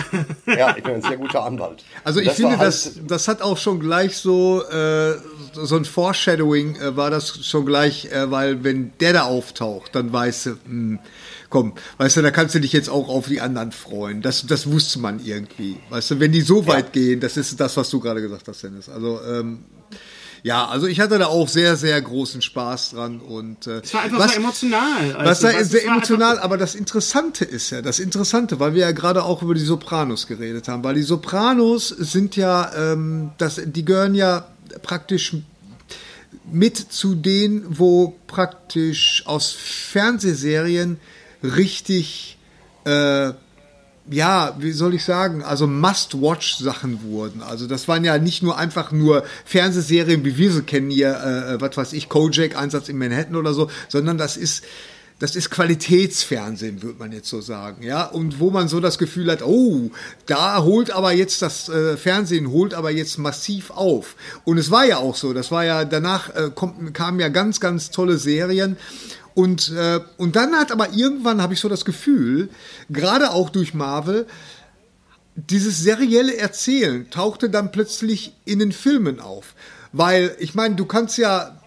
Ja. 0.45 0.53
ja, 0.55 0.75
ich 0.77 0.83
bin 0.83 0.93
ein 0.93 1.01
sehr 1.01 1.17
guter 1.17 1.43
Anwalt. 1.43 1.83
Also 2.03 2.19
ich 2.19 2.29
finde, 2.31 2.51
war 2.51 2.59
halt- 2.59 2.67
das, 2.67 2.99
das 3.07 3.27
hat 3.27 3.41
auch 3.41 3.57
schon 3.57 3.79
gleich 3.79 4.15
so, 4.17 4.63
äh, 4.69 5.15
so 5.53 5.75
ein 5.77 5.83
Foreshadowing 5.83 6.75
äh, 6.75 6.95
war 6.95 7.09
das 7.09 7.43
schon 7.45 7.65
gleich, 7.65 8.05
äh, 8.11 8.29
weil 8.29 8.63
wenn 8.63 8.93
der 8.99 9.13
da 9.13 9.23
auftaucht, 9.23 9.95
dann 9.95 10.13
weißt 10.13 10.45
du, 10.45 10.49
hm, 10.65 10.99
komm, 11.51 11.73
weißt 11.99 12.17
du, 12.17 12.21
da 12.23 12.31
kannst 12.31 12.55
du 12.55 12.59
dich 12.59 12.73
jetzt 12.73 12.89
auch 12.89 13.07
auf 13.09 13.27
die 13.27 13.39
anderen 13.41 13.71
freuen. 13.71 14.23
Das, 14.23 14.47
das 14.47 14.71
wusste 14.71 14.97
man 14.99 15.23
irgendwie. 15.23 15.77
Weißt 15.91 16.09
du, 16.09 16.19
wenn 16.19 16.31
die 16.31 16.41
so 16.41 16.65
weit 16.65 16.93
gehen, 16.93 17.19
das 17.19 17.37
ist 17.37 17.59
das, 17.59 17.77
was 17.77 17.91
du 17.91 17.99
gerade 17.99 18.21
gesagt 18.23 18.47
hast, 18.47 18.63
Dennis. 18.63 18.89
Also, 18.89 19.19
ähm, 19.29 19.59
ja, 20.43 20.65
also 20.67 20.87
ich 20.87 20.99
hatte 20.99 21.19
da 21.19 21.27
auch 21.27 21.47
sehr, 21.47 21.75
sehr 21.75 22.01
großen 22.01 22.41
Spaß 22.41 22.91
dran 22.91 23.19
und 23.19 23.67
äh, 23.67 23.81
Es 23.83 23.93
war 23.93 24.01
einfach 24.01 24.17
was- 24.17 24.33
so 24.33 24.39
emotional. 24.39 25.13
was 25.13 25.27
Also, 25.27 25.47
da 25.47 25.53
weißt 25.53 25.59
du, 25.73 25.77
sehr 25.77 25.85
emotional, 25.85 26.39
aber 26.39 26.57
das 26.57 26.73
Interessante 26.73 27.45
ist 27.45 27.69
ja, 27.69 27.83
das 27.83 27.99
Interessante, 27.99 28.59
weil 28.59 28.73
wir 28.73 28.81
ja 28.81 28.91
gerade 28.91 29.23
auch 29.23 29.43
über 29.43 29.53
die 29.53 29.61
Sopranos 29.61 30.25
geredet 30.25 30.67
haben, 30.67 30.83
weil 30.83 30.95
die 30.95 31.03
Sopranos 31.03 31.89
sind 31.89 32.35
ja, 32.37 32.71
ähm, 32.75 33.29
das, 33.37 33.61
die 33.63 33.85
gehören 33.85 34.15
ja 34.15 34.47
praktisch 34.81 35.35
mit 36.51 36.75
zu 36.77 37.13
denen, 37.13 37.63
wo 37.77 38.15
praktisch 38.25 39.21
aus 39.27 39.51
Fernsehserien 39.51 40.99
richtig 41.43 42.37
äh, 42.85 43.33
ja, 44.09 44.55
wie 44.59 44.71
soll 44.71 44.95
ich 44.95 45.03
sagen, 45.03 45.43
also 45.43 45.67
Must-Watch-Sachen 45.67 47.03
wurden. 47.03 47.41
Also 47.43 47.67
das 47.67 47.87
waren 47.87 48.03
ja 48.03 48.17
nicht 48.17 48.41
nur 48.41 48.57
einfach 48.57 48.91
nur 48.91 49.23
Fernsehserien, 49.45 50.25
wie 50.25 50.37
wir 50.37 50.51
sie 50.51 50.63
kennen 50.63 50.89
hier, 50.89 51.13
äh, 51.13 51.61
was 51.61 51.77
weiß 51.77 51.93
ich, 51.93 52.09
Kojak, 52.09 52.57
Einsatz 52.57 52.89
in 52.89 52.97
Manhattan 52.97 53.35
oder 53.35 53.53
so, 53.53 53.69
sondern 53.89 54.17
das 54.17 54.37
ist 54.37 54.63
das 55.19 55.35
ist 55.35 55.51
Qualitätsfernsehen, 55.51 56.81
würde 56.81 56.97
man 56.97 57.11
jetzt 57.11 57.29
so 57.29 57.41
sagen, 57.41 57.83
ja, 57.83 58.05
und 58.05 58.39
wo 58.39 58.49
man 58.49 58.67
so 58.67 58.79
das 58.79 58.97
Gefühl 58.97 59.31
hat, 59.31 59.43
oh, 59.43 59.91
da 60.25 60.63
holt 60.63 60.89
aber 60.89 61.11
jetzt 61.11 61.43
das 61.43 61.69
äh, 61.69 61.95
Fernsehen 61.95 62.49
holt 62.49 62.73
aber 62.73 62.89
jetzt 62.89 63.19
massiv 63.19 63.69
auf. 63.69 64.15
Und 64.45 64.57
es 64.57 64.71
war 64.71 64.83
ja 64.83 64.97
auch 64.97 65.15
so, 65.15 65.31
das 65.31 65.51
war 65.51 65.63
ja 65.63 65.85
danach 65.85 66.35
äh, 66.35 66.49
kommt, 66.49 66.95
kamen 66.95 67.19
ja 67.19 67.29
ganz 67.29 67.59
ganz 67.59 67.91
tolle 67.91 68.17
Serien 68.17 68.77
und, 69.33 69.71
äh, 69.71 69.99
und 70.17 70.35
dann 70.35 70.53
hat 70.53 70.71
aber 70.71 70.93
irgendwann, 70.93 71.41
habe 71.41 71.53
ich 71.53 71.59
so 71.59 71.69
das 71.69 71.85
Gefühl, 71.85 72.49
gerade 72.89 73.31
auch 73.31 73.49
durch 73.49 73.73
Marvel, 73.73 74.27
dieses 75.35 75.79
serielle 75.79 76.37
Erzählen 76.37 77.09
tauchte 77.09 77.49
dann 77.49 77.71
plötzlich 77.71 78.35
in 78.45 78.59
den 78.59 78.71
Filmen 78.71 79.19
auf. 79.19 79.55
Weil, 79.93 80.35
ich 80.39 80.55
meine, 80.55 80.75
du 80.75 80.85
kannst 80.85 81.17
ja, 81.17 81.57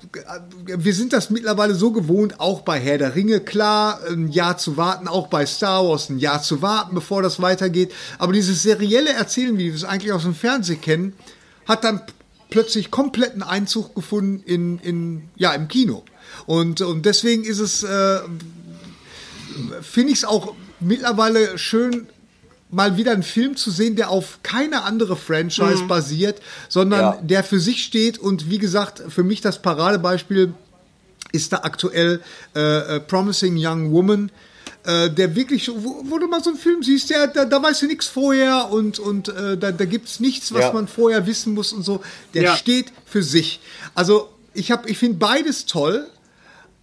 wir 0.64 0.94
sind 0.94 1.12
das 1.12 1.28
mittlerweile 1.28 1.74
so 1.74 1.90
gewohnt, 1.90 2.40
auch 2.40 2.62
bei 2.62 2.80
Herr 2.80 2.96
der 2.96 3.14
Ringe, 3.14 3.40
klar, 3.40 4.00
ein 4.08 4.28
Jahr 4.28 4.56
zu 4.56 4.76
warten, 4.78 5.08
auch 5.08 5.26
bei 5.26 5.44
Star 5.44 5.86
Wars 5.86 6.08
ein 6.08 6.18
Jahr 6.18 6.42
zu 6.42 6.62
warten, 6.62 6.94
bevor 6.94 7.20
das 7.20 7.42
weitergeht. 7.42 7.92
Aber 8.18 8.32
dieses 8.32 8.62
serielle 8.62 9.12
Erzählen, 9.12 9.58
wie 9.58 9.66
wir 9.66 9.74
es 9.74 9.84
eigentlich 9.84 10.12
aus 10.12 10.22
dem 10.22 10.34
Fernsehen 10.34 10.80
kennen, 10.80 11.12
hat 11.66 11.84
dann 11.84 12.00
plötzlich 12.48 12.90
kompletten 12.90 13.42
Einzug 13.42 13.94
gefunden 13.94 14.42
in, 14.46 14.78
in, 14.78 15.28
ja, 15.36 15.52
im 15.52 15.68
Kino. 15.68 16.02
Und, 16.46 16.80
und 16.80 17.04
deswegen 17.06 17.44
ist 17.44 17.58
es, 17.58 17.82
äh, 17.82 18.18
finde 19.82 20.12
ich 20.12 20.18
es 20.18 20.24
auch 20.24 20.54
mittlerweile 20.80 21.58
schön, 21.58 22.06
mal 22.70 22.96
wieder 22.96 23.12
einen 23.12 23.22
Film 23.22 23.56
zu 23.56 23.70
sehen, 23.70 23.94
der 23.94 24.10
auf 24.10 24.40
keine 24.42 24.82
andere 24.82 25.16
Franchise 25.16 25.84
basiert, 25.86 26.40
sondern 26.68 27.00
Ja. 27.00 27.18
der 27.22 27.44
für 27.44 27.60
sich 27.60 27.84
steht. 27.84 28.18
Und 28.18 28.50
wie 28.50 28.58
gesagt, 28.58 29.02
für 29.10 29.22
mich 29.22 29.40
das 29.40 29.62
Paradebeispiel 29.62 30.54
ist 31.32 31.52
da 31.52 31.58
aktuell 31.58 32.20
äh, 32.56 32.96
äh, 32.96 33.00
Promising 33.00 33.54
Young 33.58 33.92
Woman. 33.92 34.30
Äh, 34.86 35.08
der 35.10 35.34
wirklich, 35.36 35.68
wo, 35.70 36.02
wo 36.08 36.18
du 36.18 36.26
mal 36.26 36.42
so 36.42 36.50
einen 36.50 36.58
Film 36.58 36.82
siehst, 36.82 37.10
der, 37.10 37.28
da, 37.28 37.44
da 37.44 37.62
weißt 37.62 37.82
du 37.82 37.86
nichts 37.86 38.06
vorher 38.06 38.70
und, 38.70 38.98
und 38.98 39.28
äh, 39.28 39.56
da, 39.56 39.72
da 39.72 39.84
gibt 39.84 40.08
es 40.08 40.20
nichts, 40.20 40.52
was 40.52 40.60
Ja. 40.62 40.72
man 40.72 40.88
vorher 40.88 41.26
wissen 41.26 41.54
muss 41.54 41.72
und 41.72 41.84
so. 41.84 42.02
Der 42.34 42.42
Ja. 42.42 42.56
steht 42.56 42.92
für 43.06 43.22
sich. 43.22 43.60
Also 43.94 44.28
ich, 44.52 44.70
hab- 44.72 44.88
ich 44.88 44.98
finde 44.98 45.18
beides 45.18 45.64
toll, 45.66 46.06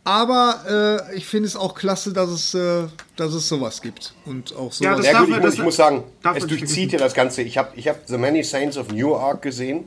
aber 0.03 1.05
äh, 1.11 1.15
ich 1.15 1.25
finde 1.25 1.47
es 1.47 1.55
auch 1.55 1.75
klasse, 1.75 2.11
dass 2.13 2.29
es, 2.29 2.53
äh, 2.53 2.87
dass 3.15 3.33
es 3.33 3.47
sowas 3.47 3.81
gibt. 3.81 4.13
Und 4.25 4.55
auch 4.55 4.71
sowas. 4.71 4.79
Ja, 4.79 4.95
das 4.95 5.05
Ja, 5.05 5.19
gut, 5.19 5.27
ich, 5.27 5.29
man- 5.29 5.39
muss, 5.41 5.49
das- 5.49 5.53
ich 5.59 5.63
muss 5.63 5.75
sagen, 5.75 6.03
es 6.35 6.47
durchzieht 6.47 6.91
ja 6.91 6.99
das 6.99 7.13
Ganze. 7.13 7.41
Ich 7.43 7.57
habe 7.57 7.69
ich 7.75 7.87
hab 7.87 7.99
The 8.07 8.17
Many 8.17 8.43
Saints 8.43 8.77
of 8.77 8.89
Newark 8.91 9.41
gesehen. 9.41 9.85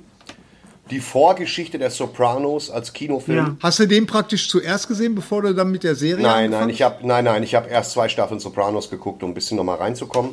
Die 0.91 1.01
Vorgeschichte 1.01 1.79
der 1.79 1.91
Sopranos 1.91 2.71
als 2.71 2.93
Kinofilm. 2.93 3.37
Ja. 3.39 3.57
Hast 3.63 3.79
du 3.79 3.87
den 3.87 4.07
praktisch 4.07 4.51
zuerst 4.51 4.87
gesehen, 4.87 5.15
bevor 5.15 5.41
du 5.41 5.55
dann 5.55 5.71
mit 5.71 5.83
der 5.83 5.95
Serie 5.95 6.23
Nein, 6.23 6.51
nein, 6.51 6.69
ich 6.69 6.83
habe 6.83 7.07
nein, 7.07 7.25
nein, 7.25 7.43
ich 7.43 7.55
habe 7.55 7.71
erst 7.71 7.93
zwei 7.93 8.07
Staffeln 8.11 8.39
Sopranos 8.39 8.91
geguckt, 8.91 9.23
um 9.23 9.31
ein 9.31 9.35
bisschen 9.35 9.57
nochmal 9.57 9.79
reinzukommen. 9.79 10.33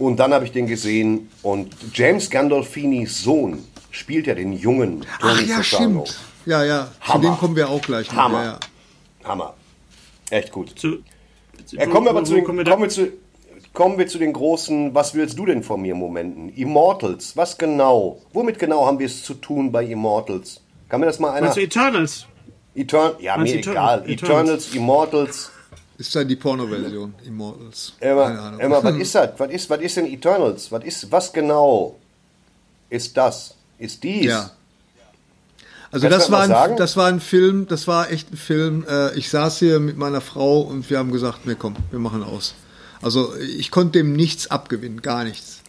Und 0.00 0.16
dann 0.16 0.34
habe 0.34 0.44
ich 0.44 0.50
den 0.50 0.66
gesehen 0.66 1.30
und 1.42 1.76
James 1.94 2.28
Gandolfinis 2.28 3.22
Sohn 3.22 3.62
spielt 3.92 4.26
ja 4.26 4.34
den 4.34 4.52
jungen 4.52 5.06
Ach 5.20 5.36
Tony 5.36 5.48
ja, 5.48 5.62
Soprano. 5.62 6.06
stimmt. 6.06 6.18
Ja, 6.44 6.64
ja. 6.64 6.88
Zu 7.06 7.12
Hammer. 7.14 7.22
dem 7.30 7.38
kommen 7.38 7.54
wir 7.54 7.68
auch 7.68 7.82
gleich. 7.82 8.10
Hammer. 8.10 8.38
Ja, 8.42 8.44
ja. 8.54 8.60
Hammer. 9.24 9.54
Echt 10.30 10.50
gut. 10.52 10.78
Zu, 10.78 10.98
Ja, 11.72 11.86
kommen 11.86 12.06
wir 12.06 12.10
aber 12.10 12.20
wo- 12.20 12.24
zu 12.24 12.34
den, 12.34 12.44
kommen 12.44 12.58
wir 12.58 12.64
kommen 12.64 12.82
wir 12.82 12.88
zu, 12.88 13.08
kommen 13.72 13.98
wir 13.98 14.06
zu 14.06 14.18
den 14.18 14.32
großen, 14.32 14.94
was 14.94 15.14
willst 15.14 15.38
du 15.38 15.46
denn 15.46 15.62
von 15.62 15.80
mir 15.82 15.94
Momenten? 15.94 16.48
Immortals, 16.50 17.36
was 17.36 17.56
genau? 17.58 18.20
Womit 18.32 18.58
genau 18.58 18.86
haben 18.86 18.98
wir 18.98 19.06
es 19.06 19.22
zu 19.22 19.34
tun 19.34 19.70
bei 19.72 19.84
Immortals? 19.84 20.60
Kann 20.88 21.00
mir 21.00 21.06
das 21.06 21.18
mal 21.18 21.32
einer... 21.32 21.52
Du 21.54 21.60
Eternals? 21.60 22.26
Etern 22.74 23.12
ja, 23.20 23.34
mir 23.36 23.40
Meinst 23.44 23.54
du 23.54 23.58
Eternal- 23.58 23.98
egal. 24.00 24.10
Eternals? 24.10 24.22
Eternals, 24.64 24.74
Immortals. 24.74 25.50
Ist 25.98 26.14
dann 26.16 26.26
die 26.26 26.36
Porno-Version, 26.36 27.14
Immortals. 27.26 27.92
Keine 28.00 28.12
Emma, 28.12 28.24
Ahnung. 28.48 28.60
Emma, 28.60 28.82
was 28.82 28.96
ist 29.04 29.14
das? 29.14 29.30
Was 29.38 29.50
ist, 29.50 29.70
was 29.70 29.80
ist 29.80 29.96
denn 29.98 30.06
Eternals? 30.06 30.72
Was 30.72 30.84
ist, 30.84 31.12
was 31.12 31.32
genau 31.32 31.96
ist 32.88 33.16
das? 33.16 33.54
Ist 33.78 34.02
dies? 34.02 34.24
Ja. 34.26 34.50
Also 35.92 36.08
Kannst 36.08 36.26
das 36.26 36.30
war, 36.32 36.68
ein, 36.70 36.76
das 36.78 36.96
war 36.96 37.06
ein 37.08 37.20
Film, 37.20 37.66
das 37.68 37.86
war 37.86 38.10
echt 38.10 38.32
ein 38.32 38.38
Film. 38.38 38.84
Äh, 38.88 39.14
ich 39.14 39.28
saß 39.28 39.58
hier 39.58 39.78
mit 39.78 39.98
meiner 39.98 40.22
Frau 40.22 40.62
und 40.62 40.88
wir 40.88 40.98
haben 40.98 41.12
gesagt, 41.12 41.46
nee, 41.46 41.54
komm, 41.56 41.76
wir 41.90 41.98
machen 41.98 42.22
aus. 42.22 42.54
Also 43.02 43.34
ich 43.36 43.70
konnte 43.70 43.98
dem 43.98 44.14
nichts 44.14 44.50
abgewinnen, 44.50 45.02
gar 45.02 45.24
nichts. 45.24 45.60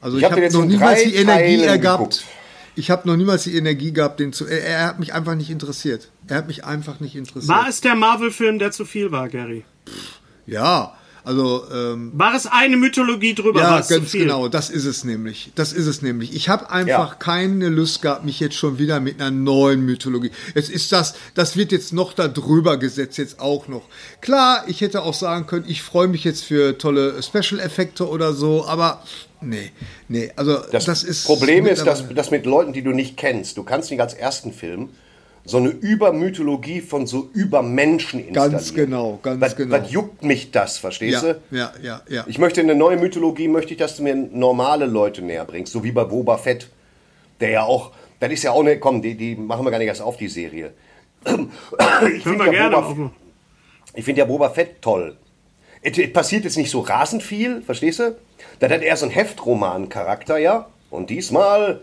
Also 0.00 0.16
Ich 0.16 0.22
ich, 0.22 0.24
hab 0.24 0.32
habe 0.32 0.42
jetzt 0.42 0.54
noch 0.54 0.64
niemals 0.64 1.02
die 1.02 1.14
Energie 1.14 1.58
geguckt. 1.78 2.24
Ich 2.74 2.90
habe 2.90 3.06
noch 3.06 3.16
niemals 3.16 3.42
die 3.42 3.54
Energie 3.54 3.92
gehabt, 3.92 4.18
den 4.20 4.32
zu. 4.32 4.46
Er, 4.46 4.64
er 4.64 4.86
hat 4.86 4.98
mich 4.98 5.12
einfach 5.12 5.34
nicht 5.34 5.50
interessiert. 5.50 6.08
Er 6.26 6.38
hat 6.38 6.46
mich 6.46 6.64
einfach 6.64 7.00
nicht 7.00 7.14
interessiert. 7.14 7.54
War 7.54 7.68
es 7.68 7.82
der 7.82 7.94
Marvel-Film, 7.96 8.58
der 8.58 8.70
zu 8.70 8.86
viel 8.86 9.10
war, 9.10 9.28
Gary? 9.28 9.64
Ja, 10.46 10.94
Also 11.24 11.64
ähm, 11.72 12.10
War 12.14 12.34
es 12.34 12.46
eine 12.46 12.76
Mythologie 12.76 13.34
drüber? 13.34 13.60
ja, 13.60 13.70
war 13.72 13.80
es 13.80 13.88
zu 13.88 13.94
ganz 13.98 14.10
viel? 14.10 14.22
genau. 14.22 14.48
Das 14.48 14.70
ist 14.70 14.84
es 14.84 15.04
nämlich. 15.04 15.52
Das 15.54 15.72
ist 15.72 15.86
es 15.86 16.02
nämlich. 16.02 16.34
Ich 16.34 16.48
habe 16.48 16.70
einfach 16.70 17.10
Ja. 17.10 17.16
keine 17.18 17.68
Lust 17.68 18.02
gehabt, 18.02 18.24
mich 18.24 18.40
jetzt 18.40 18.54
schon 18.56 18.78
wieder 18.78 19.00
mit 19.00 19.20
einer 19.20 19.30
neuen 19.30 19.84
Mythologie. 19.84 20.30
Jetzt 20.54 20.70
ist 20.70 20.92
das, 20.92 21.14
das 21.34 21.56
wird 21.56 21.72
jetzt 21.72 21.92
noch 21.92 22.12
da 22.12 22.28
drüber 22.28 22.76
gesetzt, 22.78 23.18
jetzt 23.18 23.40
auch 23.40 23.68
noch. 23.68 23.82
Klar, 24.20 24.64
ich 24.66 24.80
hätte 24.80 25.02
auch 25.02 25.14
sagen 25.14 25.46
können, 25.46 25.64
ich 25.68 25.82
freue 25.82 26.08
mich 26.08 26.24
jetzt 26.24 26.44
für 26.44 26.78
tolle 26.78 27.22
Special-Effekte 27.22 28.08
oder 28.08 28.32
so, 28.32 28.64
aber 28.66 29.02
nee, 29.40 29.70
nee. 30.08 30.30
Also 30.36 30.58
das, 30.72 30.84
Das, 30.86 31.02
ist 31.04 31.24
Problem 31.24 31.66
ist, 31.66 31.86
dass, 31.86 32.08
dass 32.14 32.30
mit 32.30 32.46
Leuten, 32.46 32.72
die 32.72 32.82
du 32.82 32.90
nicht 32.92 33.16
kennst, 33.16 33.56
du 33.56 33.62
kannst 33.62 33.90
nicht 33.90 34.00
als 34.00 34.14
ersten 34.14 34.52
Film 34.52 34.90
so 35.50 35.56
eine 35.56 35.70
Übermythologie 35.70 36.80
von 36.80 37.08
so 37.08 37.28
Übermenschen 37.34 38.20
installieren. 38.20 38.52
Ganz 38.52 38.72
genau, 38.72 39.18
ganz 39.20 39.40
was, 39.40 39.56
genau. 39.56 39.76
Was 39.76 39.90
juckt 39.90 40.22
mich 40.22 40.52
das, 40.52 40.78
verstehst 40.78 41.24
ja, 41.24 41.32
du? 41.32 41.40
ja, 41.50 41.72
ja, 41.82 42.02
ja. 42.08 42.24
Ich 42.28 42.38
möchte 42.38 42.60
eine 42.60 42.76
neue 42.76 42.96
Mythologie, 42.96 43.48
möchte 43.48 43.72
ich, 43.72 43.78
dass 43.78 43.96
du 43.96 44.04
mir 44.04 44.14
normale 44.14 44.86
Leute 44.86 45.22
näher 45.22 45.44
bringst, 45.44 45.72
so 45.72 45.82
wie 45.82 45.90
bei 45.90 46.04
Boba 46.04 46.38
Fett, 46.38 46.68
der 47.40 47.50
ja 47.50 47.62
auch, 47.64 47.90
das 48.20 48.30
ist 48.30 48.44
ja 48.44 48.52
auch 48.52 48.60
eine, 48.60 48.78
komm, 48.78 49.02
die, 49.02 49.16
die 49.16 49.34
machen 49.34 49.66
wir 49.66 49.72
gar 49.72 49.78
nicht 49.78 49.88
erst 49.88 50.02
auf, 50.02 50.16
die 50.16 50.28
Serie. 50.28 50.72
Ich 52.14 52.22
finde 52.22 52.44
ja, 52.46 52.50
gerne 52.52 52.76
Boba, 52.76 53.10
ich 53.94 54.04
find 54.04 54.18
ja 54.18 54.26
Boba 54.26 54.50
Fett 54.50 54.80
toll. 54.80 55.16
Es, 55.82 55.98
es 55.98 56.12
passiert 56.12 56.44
jetzt 56.44 56.58
nicht 56.58 56.70
so 56.70 56.78
rasend 56.78 57.24
viel, 57.24 57.62
verstehst 57.62 57.98
du? 57.98 58.16
Das 58.60 58.70
hat 58.70 58.82
eher 58.82 58.96
so 58.96 59.06
einen 59.06 59.14
Heftroman-Charakter, 59.14 60.38
ja? 60.38 60.68
Und 60.90 61.10
diesmal 61.10 61.80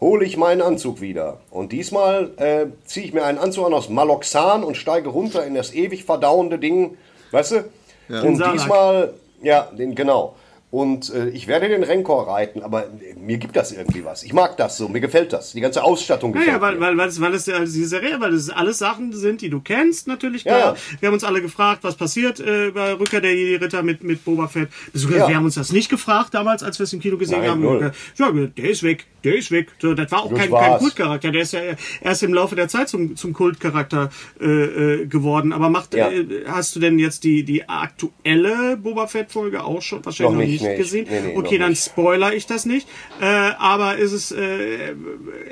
hole 0.00 0.24
ich 0.24 0.36
meinen 0.36 0.62
Anzug 0.62 1.00
wieder. 1.00 1.38
Und 1.50 1.72
diesmal 1.72 2.30
äh, 2.36 2.66
ziehe 2.84 3.06
ich 3.06 3.12
mir 3.12 3.24
einen 3.24 3.38
Anzug 3.38 3.66
an 3.66 3.74
aus 3.74 3.88
Maloxan 3.88 4.62
und 4.64 4.76
steige 4.76 5.08
runter 5.08 5.44
in 5.44 5.54
das 5.54 5.74
ewig 5.74 6.04
verdauende 6.04 6.58
Ding, 6.58 6.96
weißt 7.30 7.52
du? 7.52 7.64
Den 8.08 8.26
Und 8.26 8.52
diesmal, 8.52 9.14
ja, 9.42 9.68
den, 9.76 9.94
genau. 9.94 10.34
Und 10.70 11.08
äh, 11.14 11.30
ich 11.30 11.46
werde 11.48 11.66
den 11.68 11.82
Renkor 11.82 12.28
reiten, 12.28 12.62
aber 12.62 12.84
äh, 12.84 13.14
mir 13.18 13.38
gibt 13.38 13.56
das 13.56 13.72
irgendwie 13.72 14.04
was. 14.04 14.22
Ich 14.22 14.34
mag 14.34 14.58
das 14.58 14.76
so, 14.76 14.86
mir 14.90 15.00
gefällt 15.00 15.32
das. 15.32 15.52
Die 15.52 15.62
ganze 15.62 15.82
Ausstattung 15.82 16.32
gefällt 16.32 16.48
Naja, 16.48 16.60
weil, 16.60 16.74
mir. 16.74 16.80
weil, 16.82 16.96
weil, 16.98 17.08
es, 17.08 17.18
weil 17.22 17.32
es 17.32 17.46
Serie, 17.46 18.20
weil 18.20 18.34
es 18.34 18.50
alles 18.50 18.76
Sachen 18.76 19.14
sind, 19.14 19.40
die 19.40 19.48
du 19.48 19.60
kennst, 19.60 20.06
natürlich 20.08 20.44
Ja, 20.44 20.58
klar. 20.58 20.74
ja. 20.74 20.80
Wir 21.00 21.06
haben 21.06 21.14
uns 21.14 21.24
alle 21.24 21.40
gefragt, 21.40 21.84
was 21.84 21.96
passiert 21.96 22.38
äh, 22.40 22.70
bei 22.72 22.92
Rückkehr 22.92 23.22
der 23.22 23.34
Jedi-Ritter 23.34 23.82
mit, 23.82 24.04
mit 24.04 24.26
Boba 24.26 24.46
Fett. 24.46 24.68
Beziehungsweise 24.92 25.20
Ja. 25.22 25.28
wir 25.28 25.36
haben 25.36 25.46
uns 25.46 25.54
das 25.54 25.72
nicht 25.72 25.88
gefragt 25.88 26.34
damals, 26.34 26.62
als 26.62 26.78
wir 26.78 26.84
es 26.84 26.92
im 26.92 27.00
Kino 27.00 27.16
gesehen 27.16 27.40
Nein, 27.40 27.50
haben. 27.50 27.62
null. 27.62 27.92
Ja, 28.18 28.30
der 28.30 28.68
ist 28.70 28.82
weg, 28.82 29.06
der 29.24 29.36
ist 29.36 29.50
weg. 29.50 29.68
So, 29.80 29.94
das 29.94 30.12
war 30.12 30.24
auch 30.24 30.30
Das 30.30 30.38
kein, 30.38 30.50
war's. 30.50 30.66
kein 30.68 30.78
Kultcharakter. 30.80 31.30
Der 31.32 31.42
ist 31.42 31.52
ja 31.54 31.60
erst 32.02 32.22
im 32.22 32.34
Laufe 32.34 32.56
der 32.56 32.68
Zeit 32.68 32.90
zum, 32.90 33.16
zum 33.16 33.32
Kultcharakter 33.32 34.10
äh, 34.38 34.44
äh, 34.44 35.06
geworden. 35.06 35.54
Aber 35.54 35.70
macht, 35.70 35.94
äh, 35.94 36.26
hast 36.46 36.76
du 36.76 36.80
denn 36.80 36.98
jetzt 36.98 37.24
die, 37.24 37.42
die 37.42 37.66
aktuelle 37.70 38.76
Boba 38.76 39.06
Fett-Folge 39.06 39.64
auch 39.64 39.80
schon 39.80 40.04
wahrscheinlich 40.04 40.34
noch 40.34 40.44
nicht, 40.44 40.57
nicht, 40.60 40.70
nee, 40.70 40.76
gesehen? 40.76 41.06
nee, 41.08 41.20
nee, 41.20 41.32
noch 41.34 41.44
okay, 41.44 41.58
dann 41.58 41.74
spoiler 41.76 42.34
ich 42.34 42.46
das 42.46 42.66
nicht. 42.66 42.88
Äh, 43.20 43.24
aber 43.24 43.96
ist 43.96 44.12
es, 44.12 44.32
äh, 44.32 44.94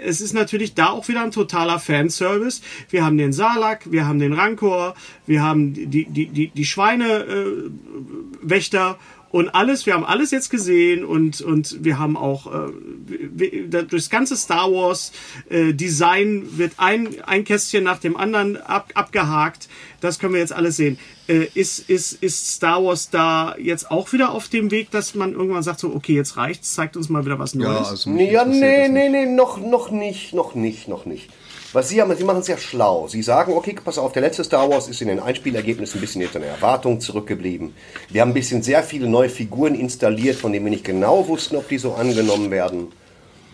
es 0.03 0.21
ist 0.21 0.33
natürlich 0.33 0.75
da 0.75 0.91
auch 0.91 1.09
wieder 1.09 1.23
ein 1.23 1.31
totaler 1.31 1.79
Fanservice. 1.79 2.63
Wir 2.91 3.05
haben 3.05 3.19
den 3.19 3.33
Salak, 3.33 3.91
wir 3.91 4.07
haben 4.07 4.19
den 4.19 4.33
Rancor, 4.33 4.95
wir 5.27 5.43
haben 5.43 5.75
die, 5.75 6.05
die, 6.07 6.27
die, 6.27 6.49
die 6.49 6.65
Schweinewächter 6.65 7.67
äh, 7.67 8.51
Wächter 8.51 8.99
und 9.31 9.55
alles, 9.55 9.87
wir 9.87 9.95
haben 9.95 10.05
alles 10.05 10.31
jetzt 10.31 10.51
gesehen 10.51 11.05
und, 11.05 11.41
und 11.41 11.85
wir 11.85 11.99
haben 11.99 12.17
auch 12.17 12.47
äh, 12.47 13.83
durchs 13.83 14.09
ganze 14.09 14.37
Star 14.37 14.71
Wars 14.71 15.13
äh, 15.51 15.73
Design 15.75 16.59
wird 16.59 16.73
ein, 16.77 17.09
ein 17.27 17.45
Kästchen 17.45 17.85
nach 17.85 17.99
dem 17.99 18.17
anderen 18.17 18.57
ab, 18.57 18.91
abgehakt. 18.95 19.69
Das 20.01 20.19
können 20.19 20.33
wir 20.33 20.41
jetzt 20.41 20.53
alles 20.53 20.77
sehen. 20.77 20.99
Äh, 21.29 21.49
ist, 21.55 21.91
ist, 21.91 22.23
ist 22.23 22.53
Star 22.53 22.85
Wars 22.85 23.11
da 23.11 23.57
jetzt 23.59 23.91
auch 23.91 24.13
wieder 24.13 24.31
auf 24.31 24.49
dem 24.49 24.71
Weg, 24.71 24.91
dass 24.93 25.15
man 25.15 25.33
irgendwann 25.33 25.65
sagt, 25.65 25.81
so, 25.81 25.93
okay, 25.93 26.15
jetzt 26.15 26.37
reicht's, 26.37 26.75
zeigt 26.75 26.97
uns 26.97 27.09
mal 27.09 27.25
wieder 27.25 27.39
was 27.39 27.55
Neues? 27.55 27.69
ja, 27.69 27.91
also 27.91 28.11
mich 28.11 28.29
Nee, 28.29 28.33
ja, 28.33 28.45
nee, 28.45 28.89
nee, 28.89 29.09
nicht. 29.09 29.11
nee, 29.11 29.27
noch, 29.27 29.59
noch 29.59 29.91
nicht, 29.91 30.35
noch 30.35 30.55
nicht, 30.55 30.87
noch 30.89 31.05
nicht. 31.05 31.31
Was 31.73 31.89
sie 31.89 32.01
haben, 32.01 32.15
sie 32.17 32.25
machen 32.25 32.41
es 32.41 32.49
ja 32.49 32.57
schlau. 32.57 33.09
Sie 33.09 33.23
sagen, 33.23 33.53
okay, 33.53 33.77
pass 33.85 33.99
auf, 33.99 34.13
der 34.13 34.23
letzte 34.23 34.45
Star 34.45 34.71
Wars 34.71 34.89
ist 34.89 35.03
in 35.03 35.09
den 35.09 35.21
Einspielergebnissen 35.21 35.99
ein 35.99 36.01
bisschen 36.01 36.23
hinter 36.23 36.41
der 36.41 36.51
Erwartung 36.51 37.01
zurückgeblieben. 37.01 37.75
Wir 38.09 38.21
haben 38.21 38.31
ein 38.31 38.35
bisschen 38.35 38.63
sehr 38.63 38.83
viele 38.83 39.09
neue 39.09 39.29
Figuren 39.29 39.75
installiert, 39.75 40.37
von 40.37 40.53
denen 40.53 40.65
wir 40.65 40.71
nicht 40.71 40.85
genau 40.85 41.29
wussten, 41.29 41.57
ob 41.57 41.69
die 41.69 41.79
so 41.79 41.95
angenommen 41.95 42.51
werden. 42.51 42.93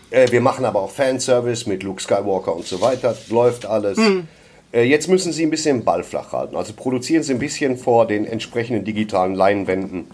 Äh, 0.09 0.31
wir 0.31 0.41
machen 0.41 0.63
aber 0.65 0.81
auch 0.81 0.91
Fanservice 0.91 1.67
mit 1.67 1.83
Luke 1.83 2.01
Skywalker 2.01 2.55
und 2.55 2.65
so 2.65 2.81
weiter. 2.81 3.17
Läuft 3.29 3.65
alles. 3.65 3.97
Äh, 4.71 4.83
jetzt 4.83 5.07
müssen 5.07 5.33
sie 5.33 5.43
ein 5.43 5.49
bisschen 5.49 5.79
den 5.79 5.85
Ball 5.85 6.03
flach 6.03 6.31
halten. 6.33 6.55
Also 6.55 6.73
produzieren 6.73 7.23
sie 7.23 7.33
ein 7.33 7.39
bisschen 7.39 7.77
vor 7.77 8.07
den 8.07 8.25
entsprechenden 8.25 8.85
digitalen 8.85 9.35
Leinwänden. 9.35 10.07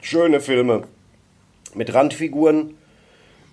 Schöne 0.00 0.40
Filme 0.40 0.84
mit 1.74 1.92
Randfiguren 1.92 2.74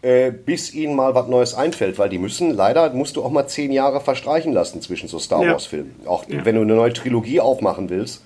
äh, 0.02 0.32
bis 0.32 0.74
ihnen 0.74 0.95
mal 0.95 1.14
was 1.14 1.28
Neues 1.28 1.54
einfällt, 1.54 1.99
weil 1.99 2.10
die 2.10 2.18
müssen, 2.18 2.52
leider 2.56 2.89
musst 2.91 3.16
du 3.16 3.24
auch 3.24 3.30
mal 3.30 3.47
zehn 3.47 3.72
Jahre 3.72 4.02
verstreichen 4.02 4.52
lassen 4.54 4.82
zwischen 4.82 5.08
so 5.08 5.20
Star 5.20 5.43
Ja. 5.43 5.52
Wars 5.52 5.66
Filmen. 5.66 5.95
Auch 6.06 6.28
Ja. 6.28 6.43
wenn 6.45 6.56
du 6.56 6.62
eine 6.62 6.74
neue 6.74 6.93
Trilogie 6.93 7.39
aufmachen 7.39 7.89
willst, 7.89 8.24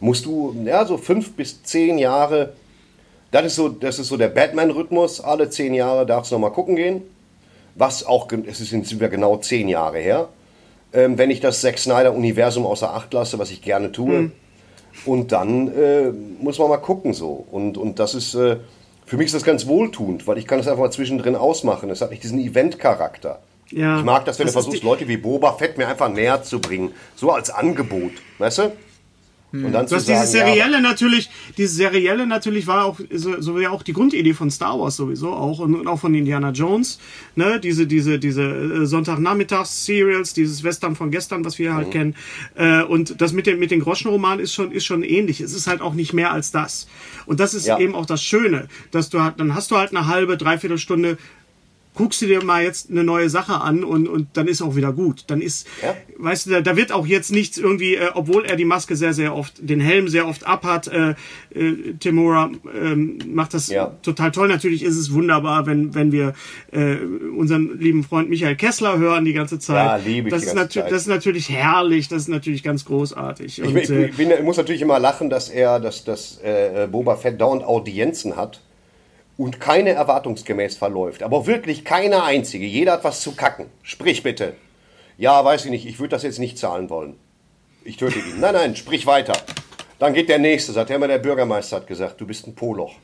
musst 0.00 0.26
du, 0.26 0.54
ja, 0.64 0.84
so 0.84 0.98
fünf 0.98 1.32
bis 1.32 1.62
zehn 1.62 1.96
Jahre, 1.98 2.52
das 3.30 3.46
ist 3.46 3.54
so, 3.56 3.68
das 3.68 3.98
ist 3.98 4.08
so 4.08 4.16
der 4.16 4.28
Batman-Rhythmus, 4.28 5.20
alle 5.20 5.48
zehn 5.48 5.72
Jahre 5.74 6.04
darfst 6.04 6.30
du 6.30 6.34
nochmal 6.36 6.52
gucken 6.52 6.76
gehen. 6.76 7.02
Was 7.74 8.06
auch, 8.06 8.28
es 8.46 8.58
sind 8.58 9.00
wir 9.00 9.08
genau 9.08 9.38
zehn 9.38 9.68
Jahre 9.68 9.98
her. 9.98 10.28
Ähm, 10.92 11.18
wenn 11.18 11.30
ich 11.30 11.40
das 11.40 11.60
Zack 11.60 11.78
Snyder-Universum 11.78 12.64
außer 12.66 12.94
Acht 12.94 13.12
lasse, 13.12 13.38
was 13.38 13.50
ich 13.50 13.62
gerne 13.62 13.90
tue. 13.90 14.30
Und 15.06 15.32
dann 15.32 15.74
äh, 15.74 16.12
muss 16.40 16.60
man 16.60 16.68
mal 16.68 16.76
gucken 16.76 17.14
so. 17.14 17.44
Und, 17.50 17.76
und 17.76 17.98
das 17.98 18.14
ist, 18.14 18.34
äh, 18.36 18.58
für 19.06 19.16
mich 19.16 19.26
ist 19.26 19.34
das 19.34 19.44
ganz 19.44 19.66
wohltuend, 19.66 20.26
weil 20.26 20.38
ich 20.38 20.46
kann 20.46 20.58
das 20.58 20.66
einfach 20.66 20.82
mal 20.82 20.90
zwischendrin 20.90 21.36
ausmachen. 21.36 21.90
Es 21.90 22.00
hat 22.00 22.10
nicht 22.10 22.22
diesen 22.22 22.38
Event-Charakter. 22.38 23.40
Ja. 23.70 23.98
Ich 23.98 24.04
mag 24.04 24.24
das, 24.24 24.38
wenn 24.38 24.46
Das 24.46 24.54
du 24.54 24.62
versuchst, 24.62 24.82
Leute 24.82 25.08
wie 25.08 25.16
Boba 25.16 25.52
Fett 25.54 25.78
mir 25.78 25.88
einfach 25.88 26.08
näher 26.08 26.42
zu 26.42 26.60
bringen. 26.60 26.92
So 27.16 27.30
als 27.30 27.50
Angebot, 27.50 28.12
weißt 28.38 28.58
du? 28.58 28.72
Und 29.62 29.72
dann 29.72 29.82
Du 29.84 29.88
zu 29.90 29.96
hast 29.96 30.06
sagen, 30.06 30.20
dieses 30.20 30.34
ja, 30.34 30.46
Serielle 30.46 30.80
natürlich, 30.80 31.30
dieses 31.56 31.76
Serielle 31.76 32.26
natürlich 32.26 32.66
war 32.66 32.84
auch 32.86 32.98
so, 33.12 33.40
so 33.40 33.56
wie 33.58 33.68
auch 33.68 33.82
die 33.84 33.92
Grundidee 33.92 34.34
von 34.34 34.50
Star 34.50 34.78
Wars 34.80 34.96
sowieso 34.96 35.32
auch 35.32 35.60
und, 35.60 35.74
und 35.76 35.86
auch 35.86 36.00
von 36.00 36.12
Indiana 36.14 36.50
Jones, 36.50 36.98
ne, 37.36 37.60
diese 37.60 37.86
diese 37.86 38.18
diese 38.18 38.42
äh, 38.42 38.86
Sonntagnachmittags 38.86 39.84
Serials, 39.86 40.34
dieses 40.34 40.64
Western 40.64 40.96
von 40.96 41.10
gestern, 41.10 41.44
was 41.44 41.58
wir 41.58 41.70
Mhm. 41.70 41.74
halt 41.76 41.90
kennen, 41.92 42.14
äh, 42.56 42.82
und 42.82 43.20
das 43.20 43.32
mit 43.32 43.46
den 43.46 43.58
mit 43.60 43.70
den 43.70 43.80
Groschenromanen 43.80 44.40
ist 44.40 44.52
schon 44.54 44.72
ist 44.72 44.84
schon 44.84 45.02
ähnlich. 45.04 45.40
Es 45.40 45.54
ist 45.54 45.66
halt 45.66 45.80
auch 45.80 45.94
nicht 45.94 46.12
mehr 46.12 46.32
als 46.32 46.50
das. 46.50 46.88
Und 47.26 47.38
das 47.40 47.54
ist 47.54 47.66
Ja. 47.66 47.78
eben 47.78 47.94
auch 47.94 48.06
das 48.06 48.22
Schöne, 48.22 48.68
dass 48.90 49.08
du 49.10 49.20
halt, 49.22 49.38
dann 49.38 49.54
hast 49.54 49.70
du 49.70 49.76
halt 49.76 49.90
eine 49.94 50.06
halbe 50.08 50.36
dreiviertel 50.36 50.78
Stunde 50.78 51.16
guckst 51.94 52.20
du 52.22 52.26
dir 52.26 52.42
mal 52.44 52.62
jetzt 52.62 52.90
eine 52.90 53.04
neue 53.04 53.30
Sache 53.30 53.60
an 53.60 53.84
und, 53.84 54.08
und 54.08 54.28
dann 54.36 54.48
ist 54.48 54.62
auch 54.62 54.76
wieder 54.76 54.92
gut. 54.92 55.24
Dann 55.28 55.40
ist, 55.40 55.66
Ja. 55.82 55.94
weißt 56.18 56.46
du, 56.46 56.50
da, 56.50 56.60
da 56.60 56.76
wird 56.76 56.92
auch 56.92 57.06
jetzt 57.06 57.30
nichts 57.30 57.56
irgendwie, 57.56 57.94
äh, 57.94 58.10
obwohl 58.14 58.44
er 58.44 58.56
die 58.56 58.64
Maske 58.64 58.96
sehr, 58.96 59.14
sehr 59.14 59.34
oft, 59.34 59.54
den 59.58 59.80
Helm 59.80 60.08
sehr 60.08 60.26
oft 60.26 60.46
abhat, 60.46 60.88
äh, 60.88 61.14
äh, 61.54 61.94
Timura 62.00 62.50
ähm, 62.74 63.18
macht 63.28 63.54
das 63.54 63.68
Ja. 63.68 63.96
total 64.02 64.32
toll. 64.32 64.48
Natürlich 64.48 64.82
ist 64.82 64.96
es 64.96 65.12
wunderbar, 65.12 65.66
wenn, 65.66 65.94
wenn 65.94 66.10
wir 66.12 66.34
äh, 66.72 66.96
unseren 67.36 67.78
lieben 67.78 68.02
Freund 68.02 68.28
Michael 68.28 68.56
Kessler 68.56 68.98
hören 68.98 69.24
die 69.24 69.32
ganze 69.32 69.58
Zeit. 69.58 69.76
Ja, 69.86 69.96
liebe 69.96 70.28
ich 70.28 70.32
das 70.34 70.42
die 70.42 70.46
ist 70.48 70.72
Zeit. 70.72 70.90
Das 70.90 71.02
ist 71.02 71.08
natürlich 71.08 71.48
herrlich, 71.50 72.08
das 72.08 72.22
ist 72.22 72.28
natürlich 72.28 72.62
ganz 72.62 72.84
großartig. 72.84 73.58
Ich, 73.60 73.64
Und, 73.64 73.74
bin, 73.74 73.82
ich, 73.82 73.90
äh, 73.90 73.94
bin, 73.94 74.04
ich, 74.10 74.16
bin, 74.16 74.30
ich 74.32 74.42
muss 74.42 74.56
natürlich 74.56 74.82
immer 74.82 74.98
lachen, 74.98 75.30
dass 75.30 75.48
er, 75.48 75.78
dass, 75.80 76.04
dass 76.04 76.38
äh, 76.42 76.88
Boba 76.90 77.16
Fett 77.16 77.40
dauernd 77.40 77.62
Audienzen 77.64 78.36
hat 78.36 78.60
und 79.36 79.60
keine 79.60 79.90
erwartungsgemäß 79.90 80.76
verläuft. 80.76 81.22
Aber 81.22 81.46
wirklich 81.46 81.84
keine 81.84 82.22
einzige. 82.22 82.66
Jeder 82.66 82.92
hat 82.92 83.04
was 83.04 83.20
zu 83.20 83.34
kacken. 83.34 83.66
Sprich 83.82 84.22
bitte. 84.22 84.54
Ja, 85.18 85.44
weiß 85.44 85.64
ich 85.64 85.70
nicht, 85.70 85.86
ich 85.86 85.98
würde 85.98 86.10
das 86.10 86.22
jetzt 86.22 86.38
nicht 86.38 86.58
zahlen 86.58 86.90
wollen. 86.90 87.16
Ich 87.84 87.96
töte 87.96 88.18
ihn. 88.18 88.40
Nein, 88.40 88.54
nein, 88.54 88.76
sprich 88.76 89.06
weiter. 89.06 89.34
Dann 89.98 90.14
geht 90.14 90.28
der 90.28 90.38
Nächste, 90.38 90.72
sagt 90.72 90.90
er 90.90 90.96
immer, 90.96 91.08
der 91.08 91.18
Bürgermeister 91.18 91.76
hat 91.76 91.86
gesagt, 91.86 92.20
du 92.20 92.26
bist 92.26 92.46
ein 92.46 92.54
Poloch. 92.54 92.94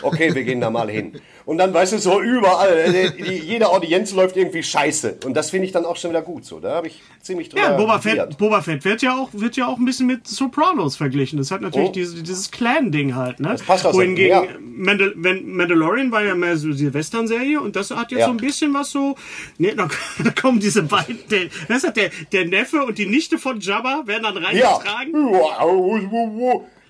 Okay, 0.00 0.34
wir 0.34 0.42
gehen 0.44 0.60
da 0.60 0.70
mal 0.70 0.88
hin. 0.90 1.20
Und 1.44 1.58
dann, 1.58 1.74
weißt 1.74 1.92
du, 1.92 1.98
so 1.98 2.20
überall, 2.22 2.72
äh, 2.94 3.10
die, 3.10 3.34
jede 3.34 3.68
Audienz 3.68 4.12
läuft 4.12 4.36
irgendwie 4.38 4.62
scheiße. 4.62 5.18
Und 5.26 5.34
das 5.34 5.50
finde 5.50 5.66
ich 5.66 5.72
dann 5.72 5.84
auch 5.84 5.96
schon 5.96 6.10
wieder 6.10 6.22
gut 6.22 6.44
so. 6.46 6.60
Da 6.60 6.76
habe 6.76 6.86
ich 6.86 7.02
ziemlich 7.20 7.50
drüber 7.50 7.62
Ja, 7.62 7.76
Boba. 7.76 7.98
Fett, 7.98 8.38
Boba 8.38 8.62
Fett 8.62 8.84
wird 8.86 9.02
ja 9.02 9.18
auch 9.18 9.28
wird 9.32 9.56
ja 9.56 9.66
auch 9.66 9.76
ein 9.78 9.84
bisschen 9.84 10.06
mit 10.06 10.26
Sopranos 10.26 10.96
verglichen. 10.96 11.36
Das 11.38 11.50
hat 11.50 11.60
natürlich 11.60 11.90
Oh. 11.90 11.92
diese, 11.92 12.22
dieses 12.22 12.50
Clan-Ding 12.50 13.14
halt, 13.16 13.40
ne? 13.40 13.48
Das 13.50 13.62
passt 13.62 13.84
auch 13.86 13.92
Wohingegen 13.92 14.28
ja. 14.30 14.44
Mandal 14.60 15.12
wenn 15.16 15.54
Mandalorian 15.54 16.10
war 16.10 16.22
ja 16.24 16.34
mehr 16.34 16.56
so 16.56 16.72
die 16.72 16.92
Western-Serie 16.94 17.60
und 17.60 17.76
das 17.76 17.90
hat 17.90 18.10
jetzt 18.12 18.20
Ja. 18.20 18.26
so 18.26 18.30
ein 18.32 18.38
bisschen 18.38 18.72
was 18.72 18.90
so. 18.90 19.16
Ne, 19.58 19.74
da, 19.76 19.88
kommen 20.40 20.58
diese 20.58 20.84
beiden, 20.84 21.18
der, 21.30 21.46
das 21.68 21.84
hat 21.84 21.96
der, 21.98 22.10
der 22.32 22.46
Neffe 22.46 22.82
und 22.84 22.96
die 22.98 23.06
Nichte 23.06 23.36
von 23.36 23.60
Jabba 23.60 24.04
werden 24.06 24.22
dann 24.22 24.42
Ja. 24.56 24.76
reingetragen. 24.76 25.12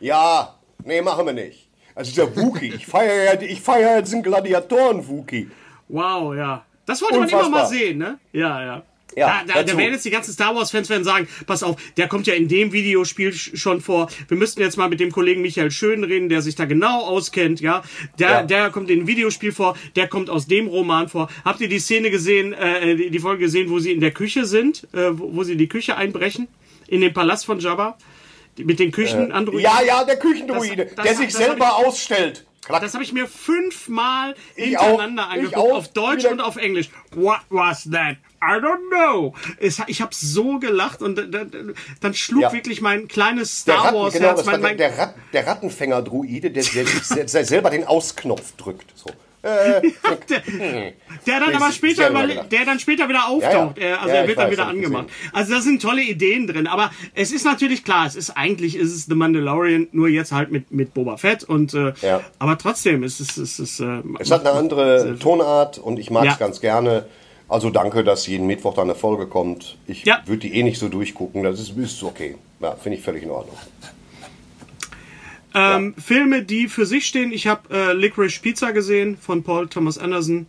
Ja, 0.01 0.55
nee, 0.85 1.03
machen 1.03 1.27
wir 1.27 1.33
nicht. 1.33 1.62
Also 1.95 2.11
dieser 2.11 2.37
Wookie, 2.37 2.73
ich 2.75 2.87
feiere 2.87 3.35
ja, 3.35 3.41
ich 3.41 3.61
feiere 3.61 3.97
ja 3.97 4.03
diesen 4.03 4.23
Gladiatoren-Wookie. 4.23 5.51
Wow, 5.89 6.35
ja. 6.35 6.65
Das 6.87 7.03
wollte 7.03 7.19
man 7.19 7.29
immer 7.29 7.39
Unfassbar. 7.39 7.63
mal 7.63 7.69
sehen, 7.69 7.99
ne? 7.99 8.19
Ja, 8.33 8.65
ja. 8.65 8.83
Ja, 9.15 9.43
da, 9.47 9.57
da, 9.57 9.63
da 9.63 9.77
werden 9.77 9.93
jetzt 9.93 10.07
die 10.07 10.11
ganzen 10.11 10.33
Star 10.33 10.55
Wars-Fans 10.57 10.89
werden 10.89 11.05
sagen, 11.05 11.29
pass 11.47 11.63
auf, 11.63 11.77
der 11.99 12.09
kommt 12.09 12.27
ja 12.27 12.33
in 12.33 12.49
dem 12.49 12.73
Videospiel 12.73 13.29
sch- 13.29 13.59
schon 13.59 13.83
vor. 13.83 14.09
Wir 14.29 14.39
müssten 14.39 14.63
jetzt 14.63 14.79
mal 14.79 14.89
mit 14.89 15.01
dem 15.01 15.13
Kollegen 15.13 15.43
Michael 15.43 15.71
Schön 15.71 16.03
reden, 16.03 16.31
der 16.31 16.41
sich 16.41 16.55
da 16.55 16.65
genau 16.65 17.01
auskennt, 17.05 17.61
ja. 17.61 17.83
Der, 18.19 18.31
Ja. 18.31 18.43
der 18.43 18.71
kommt 18.71 18.89
in 18.89 19.01
dem 19.01 19.07
Videospiel 19.07 19.53
vor, 19.53 19.77
der 19.97 20.09
kommt 20.09 20.31
aus 20.31 20.47
dem 20.47 20.67
Roman 20.67 21.11
vor. 21.11 21.29
Habt 21.45 21.61
ihr 21.61 21.69
die 21.69 21.79
Szene 21.79 22.11
gesehen, 22.11 22.55
äh, 22.55 22.97
die, 22.97 23.11
die 23.11 23.19
Folge 23.19 23.45
gesehen, 23.45 23.69
wo 23.69 23.79
sie 23.81 23.93
in 23.93 24.01
der 24.01 24.13
Küche 24.13 24.47
sind, 24.47 24.89
äh, 24.95 25.11
wo, 25.19 25.35
wo 25.37 25.45
sie 25.45 25.53
in 25.53 25.59
die 25.59 25.69
Küche 25.69 25.99
einbrechen? 25.99 26.49
In 26.89 27.03
den 27.03 27.13
Palast 27.13 27.45
von 27.45 27.59
Jabba? 27.61 27.99
Mit 28.59 28.79
den 28.79 28.93
Küchenandroiden? 28.93 29.61
Ja, 29.61 29.81
ja, 29.87 30.05
der 30.05 30.17
Küchendruide, 30.19 30.87
Das- 30.87 30.95
das- 30.97 31.05
der 31.05 31.15
sich 31.17 31.33
selber 31.33 31.77
ausstellt. 31.77 32.45
Klack. 32.65 32.81
Das 32.83 32.95
habe 32.95 33.03
ich 33.03 33.13
mir 33.13 33.27
fünfmal 33.27 34.37
Ich 34.55 34.67
hintereinander 34.67 35.25
auch, 35.25 35.31
ich 35.31 35.39
angeguckt, 35.39 35.57
auch. 35.57 35.77
auf 35.79 35.89
Deutsch 35.89 36.25
und 36.27 36.41
auf 36.41 36.57
Englisch. 36.57 36.91
What 37.13 37.41
was 37.51 37.89
that? 37.91 38.19
I 38.41 38.61
don't 38.61 38.89
know. 38.91 39.35
Es, 39.59 39.81
ich 39.89 40.01
habe 40.01 40.15
so 40.15 40.61
gelacht 40.61 41.03
und 41.03 41.17
dann, 41.17 41.75
dann 42.01 42.15
schlug 42.15 42.43
Ja. 42.43 42.53
wirklich 42.53 42.81
mein 42.81 43.09
kleines 43.09 43.61
Star 43.63 43.87
Ratten, 43.87 43.97
Wars 43.97 44.15
genau, 44.15 44.27
Herz. 44.29 44.45
Mein, 44.45 44.61
der, 44.61 44.69
mein, 44.71 44.77
der, 44.79 44.97
Rat, 44.99 45.15
der 45.33 45.47
Rattenfänger-Druide, 45.47 46.51
der, 46.53 46.63
der, 46.63 46.85
der, 46.85 47.25
der 47.25 47.45
selber 47.45 47.71
den 47.71 47.85
Ausknopf 47.85 48.53
drückt. 48.57 48.97
So. 48.97 49.11
Äh, 49.43 49.83
der, 50.29 50.43
der 51.27 51.41
dann 51.41 51.55
aber 51.55 51.73
später 51.73 52.11
der 52.11 52.65
dann 52.65 52.79
später 52.79 53.09
wieder 53.09 53.27
auftaucht. 53.29 53.79
Ja, 53.79 53.85
ja. 53.85 53.91
Er- 53.91 54.03
Also 54.03 54.15
Ja, 54.15 54.21
er 54.23 54.29
wird 54.29 54.39
dann 54.39 54.47
weiß, 54.47 54.53
wieder 54.53 54.67
angemacht. 54.69 55.07
Also 55.33 55.55
da 55.55 55.61
sind 55.61 55.83
tolle 55.83 56.03
Ideen 56.03 56.47
drin. 56.47 56.67
Aber 56.67 56.91
es 57.15 57.33
ist 57.33 57.45
natürlich 57.45 57.85
klar, 57.85 58.07
es 58.07 58.15
ist 58.15 58.31
eigentlich 58.31 58.77
ist 58.77 58.93
es 58.95 59.07
The 59.07 59.15
Mandalorian, 59.15 59.89
nur 59.93 60.09
jetzt 60.09 60.31
halt 60.33 60.53
mit, 60.53 60.71
mit 60.71 60.95
Boba 60.95 61.17
Fett. 61.17 61.43
Und 61.45 61.75
äh, 61.75 61.93
aber 62.39 62.57
trotzdem 62.59 63.03
ist 63.03 63.21
es 63.21 63.37
ist, 63.37 63.59
es, 63.59 63.81
äh, 63.81 64.03
es 64.21 64.31
hat 64.31 64.47
eine 64.47 64.57
andere 64.57 65.17
Tonart 65.19 65.79
und 65.79 65.99
ich 65.99 66.11
mag 66.11 66.25
es 66.33 66.39
ganz 66.39 66.61
gerne. 66.61 67.07
Also 67.49 67.69
danke, 67.69 68.03
dass 68.05 68.27
jeden 68.29 68.47
Mittwoch 68.47 68.75
da 68.75 68.83
eine 68.83 68.95
Folge 68.95 69.27
kommt. 69.27 69.77
Ich 69.87 70.07
würde 70.27 70.39
die 70.39 70.55
eh 70.55 70.63
nicht 70.63 70.79
so 70.79 70.89
durchgucken. 70.89 71.43
Das 71.43 71.61
ist, 71.61 71.77
ist 71.77 72.03
okay. 72.03 72.37
Ja, 72.61 72.77
finde 72.77 72.97
ich 72.99 73.05
völlig 73.05 73.25
in 73.25 73.31
Ordnung. 73.31 73.57
Ähm, 75.55 75.95
Filme, 76.03 76.43
die 76.43 76.69
für 76.69 76.87
sich 76.87 77.07
stehen. 77.07 77.33
Ich 77.33 77.47
habe 77.47 77.75
äh, 77.75 77.93
Licorice 77.93 78.41
Pizza 78.41 78.73
gesehen 78.73 79.17
von 79.17 79.43
Paul 79.43 79.69
Thomas 79.69 79.99
Anderson 79.99 80.47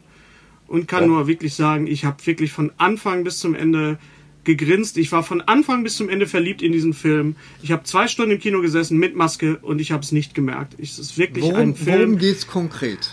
und 0.67 0.87
kann 0.87 1.07
nur 1.07 1.27
wirklich 1.27 1.55
sagen, 1.55 1.87
ich 1.87 2.05
habe 2.05 2.25
wirklich 2.25 2.51
von 2.51 2.71
Anfang 2.77 3.23
bis 3.23 3.39
zum 3.39 3.53
Ende 3.55 3.97
gegrinst. 4.43 4.97
Ich 4.97 5.11
war 5.11 5.23
von 5.23 5.41
Anfang 5.41 5.83
bis 5.83 5.95
zum 5.97 6.09
Ende 6.09 6.27
verliebt 6.27 6.61
in 6.61 6.71
diesen 6.71 6.93
Film. 6.93 7.35
Ich 7.61 7.71
habe 7.71 7.83
zwei 7.83 8.07
Stunden 8.07 8.33
im 8.33 8.39
Kino 8.39 8.61
gesessen 8.61 8.97
mit 8.97 9.15
Maske 9.15 9.57
und 9.61 9.79
ich 9.79 9.91
habe 9.91 10.03
es 10.03 10.11
nicht 10.11 10.35
gemerkt. 10.35 10.75
Es 10.79 10.99
ist 10.99 11.17
wirklich 11.17 11.45
ein 11.45 11.53
Worum, 11.53 11.75
Film. 11.75 11.99
worum 11.99 12.17
geht's 12.17 12.47
konkret? 12.47 13.11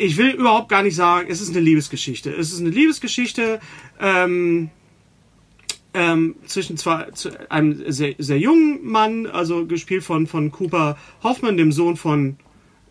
ich 0.00 0.16
will 0.16 0.30
überhaupt 0.30 0.68
gar 0.68 0.82
nicht 0.82 0.96
sagen, 0.96 1.28
es 1.30 1.40
ist 1.40 1.50
eine 1.50 1.60
Liebesgeschichte. 1.60 2.30
Es 2.30 2.52
ist 2.52 2.60
eine 2.60 2.70
Liebesgeschichte 2.70 3.60
ähm, 4.00 4.70
ähm, 5.94 6.36
zwischen 6.46 6.76
zwei, 6.76 7.10
zu 7.12 7.30
einem 7.50 7.90
sehr, 7.90 8.14
sehr 8.18 8.38
jungen 8.38 8.84
Mann, 8.84 9.26
also 9.26 9.66
gespielt 9.66 10.04
von, 10.04 10.26
von 10.26 10.50
Cooper 10.50 10.96
Hoffman, 11.22 11.56
dem 11.56 11.72
Sohn 11.72 11.96
von 11.96 12.36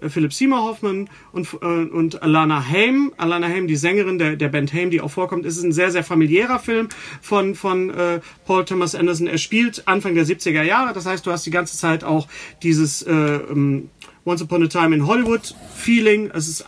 äh, 0.02 0.10
Philip 0.10 0.34
Seymour 0.34 0.64
Hoffman 0.64 1.10
und, 1.32 1.48
äh, 1.62 1.66
und 1.66 2.22
Alana 2.24 2.68
Haim. 2.68 3.14
Alana 3.18 3.48
Haim, 3.48 3.68
die 3.68 3.76
Sängerin 3.76 4.20
der, 4.20 4.36
der 4.36 4.50
Band 4.50 4.74
Haim, 4.74 4.90
die 4.92 5.02
auch 5.02 5.12
vorkommt. 5.12 5.46
Es 5.46 5.58
ist 5.58 5.64
ein 5.64 5.72
sehr, 5.72 5.92
sehr 5.92 6.04
familiärer 6.04 6.60
Film 6.60 6.90
von, 7.22 7.56
von 7.56 7.90
äh, 7.90 8.20
Paul 8.46 8.66
Thomas 8.66 8.96
Anderson. 8.96 9.28
Er 9.28 9.38
spielt 9.38 9.88
Anfang 9.88 10.16
der 10.16 10.26
70er 10.26 10.64
Jahre. 10.64 10.94
Das 10.94 11.06
heißt, 11.06 11.26
du 11.26 11.32
hast 11.32 11.46
die 11.46 11.52
ganze 11.52 11.78
Zeit 11.78 12.04
auch 12.04 12.28
dieses 12.62 13.02
äh, 13.02 13.12
ähm, 13.14 13.90
Once 14.26 14.42
Upon 14.42 14.64
a 14.64 14.68
Time 14.68 14.94
in 14.94 15.08
Hollywood 15.08 15.56
Feeling. 15.76 16.30
Es 16.34 16.48
ist 16.48 16.66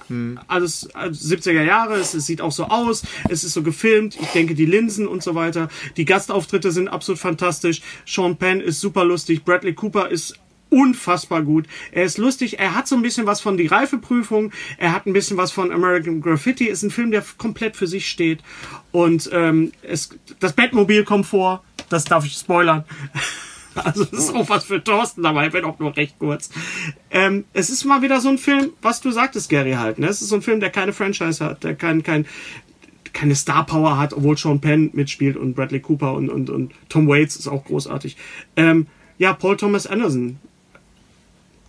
alles 0.47 0.89
also 0.95 1.35
70er 1.35 1.63
Jahre. 1.63 1.95
Es, 1.95 2.13
es 2.13 2.25
sieht 2.25 2.41
auch 2.41 2.51
so 2.51 2.65
aus. 2.65 3.03
Es 3.29 3.43
ist 3.43 3.53
so 3.53 3.61
gefilmt. 3.61 4.17
Ich 4.19 4.29
denke, 4.29 4.55
die 4.55 4.65
Linsen 4.65 5.07
und 5.07 5.21
so 5.21 5.35
weiter. 5.35 5.69
Die 5.97 6.05
Gastauftritte 6.05 6.71
sind 6.71 6.87
absolut 6.87 7.19
fantastisch. 7.19 7.81
Sean 8.05 8.37
Penn 8.37 8.61
ist 8.61 8.79
super 8.79 9.03
lustig. 9.03 9.43
Bradley 9.43 9.73
Cooper 9.73 10.09
ist 10.09 10.39
unfassbar 10.71 11.43
gut. 11.43 11.67
Er 11.91 12.03
ist 12.05 12.17
lustig. 12.17 12.57
Er 12.57 12.73
hat 12.73 12.87
so 12.87 12.95
ein 12.95 13.01
bisschen 13.03 13.27
was 13.27 13.41
von 13.41 13.57
die 13.57 13.67
Reifeprüfung. 13.67 14.51
Er 14.77 14.93
hat 14.93 15.05
ein 15.05 15.13
bisschen 15.13 15.37
was 15.37 15.51
von 15.51 15.71
American 15.71 16.21
Graffiti. 16.21 16.65
Ist 16.65 16.81
ein 16.81 16.91
Film, 16.91 17.11
der 17.11 17.23
komplett 17.37 17.75
für 17.75 17.87
sich 17.87 18.07
steht. 18.07 18.39
Und 18.91 19.29
ähm, 19.33 19.73
es, 19.83 20.09
das 20.39 20.53
Batmobil 20.53 21.03
kommt 21.03 21.27
vor. 21.27 21.63
Das 21.89 22.05
darf 22.05 22.25
ich 22.25 22.33
spoilern. 22.33 22.85
Also 23.73 24.03
das 24.03 24.25
ist 24.25 24.35
auch 24.35 24.49
was 24.49 24.65
für 24.65 24.83
Thorsten 24.83 25.23
dabei, 25.23 25.53
wenn 25.53 25.63
auch 25.63 25.79
nur 25.79 25.95
recht 25.95 26.19
kurz. 26.19 26.49
Ähm, 27.09 27.45
es 27.53 27.69
ist 27.69 27.85
mal 27.85 28.01
wieder 28.01 28.19
so 28.19 28.27
ein 28.27 28.37
Film, 28.37 28.71
was 28.81 28.99
du 28.99 29.11
sagtest, 29.11 29.49
Gary, 29.49 29.73
halt. 29.73 29.97
Ne? 29.97 30.07
Es 30.07 30.21
ist 30.21 30.27
so 30.27 30.35
ein 30.35 30.41
Film, 30.41 30.59
der 30.59 30.71
keine 30.71 30.91
Franchise 30.91 31.43
hat, 31.43 31.63
der 31.63 31.75
kein, 31.75 32.03
kein, 32.03 32.25
keine 33.13 33.33
Star 33.33 33.65
Power 33.65 33.97
hat, 33.97 34.13
obwohl 34.13 34.37
Sean 34.37 34.59
Penn 34.59 34.89
mitspielt 34.91 35.37
und 35.37 35.55
Bradley 35.55 35.79
Cooper 35.79 36.13
und, 36.15 36.29
und, 36.29 36.49
und 36.49 36.73
Tom 36.89 37.07
Waits 37.07 37.37
ist 37.37 37.47
auch 37.47 37.63
großartig. 37.63 38.17
Ähm, 38.57 38.87
ja, 39.17 39.33
Paul 39.33 39.55
Thomas 39.55 39.87
Anderson. 39.87 40.39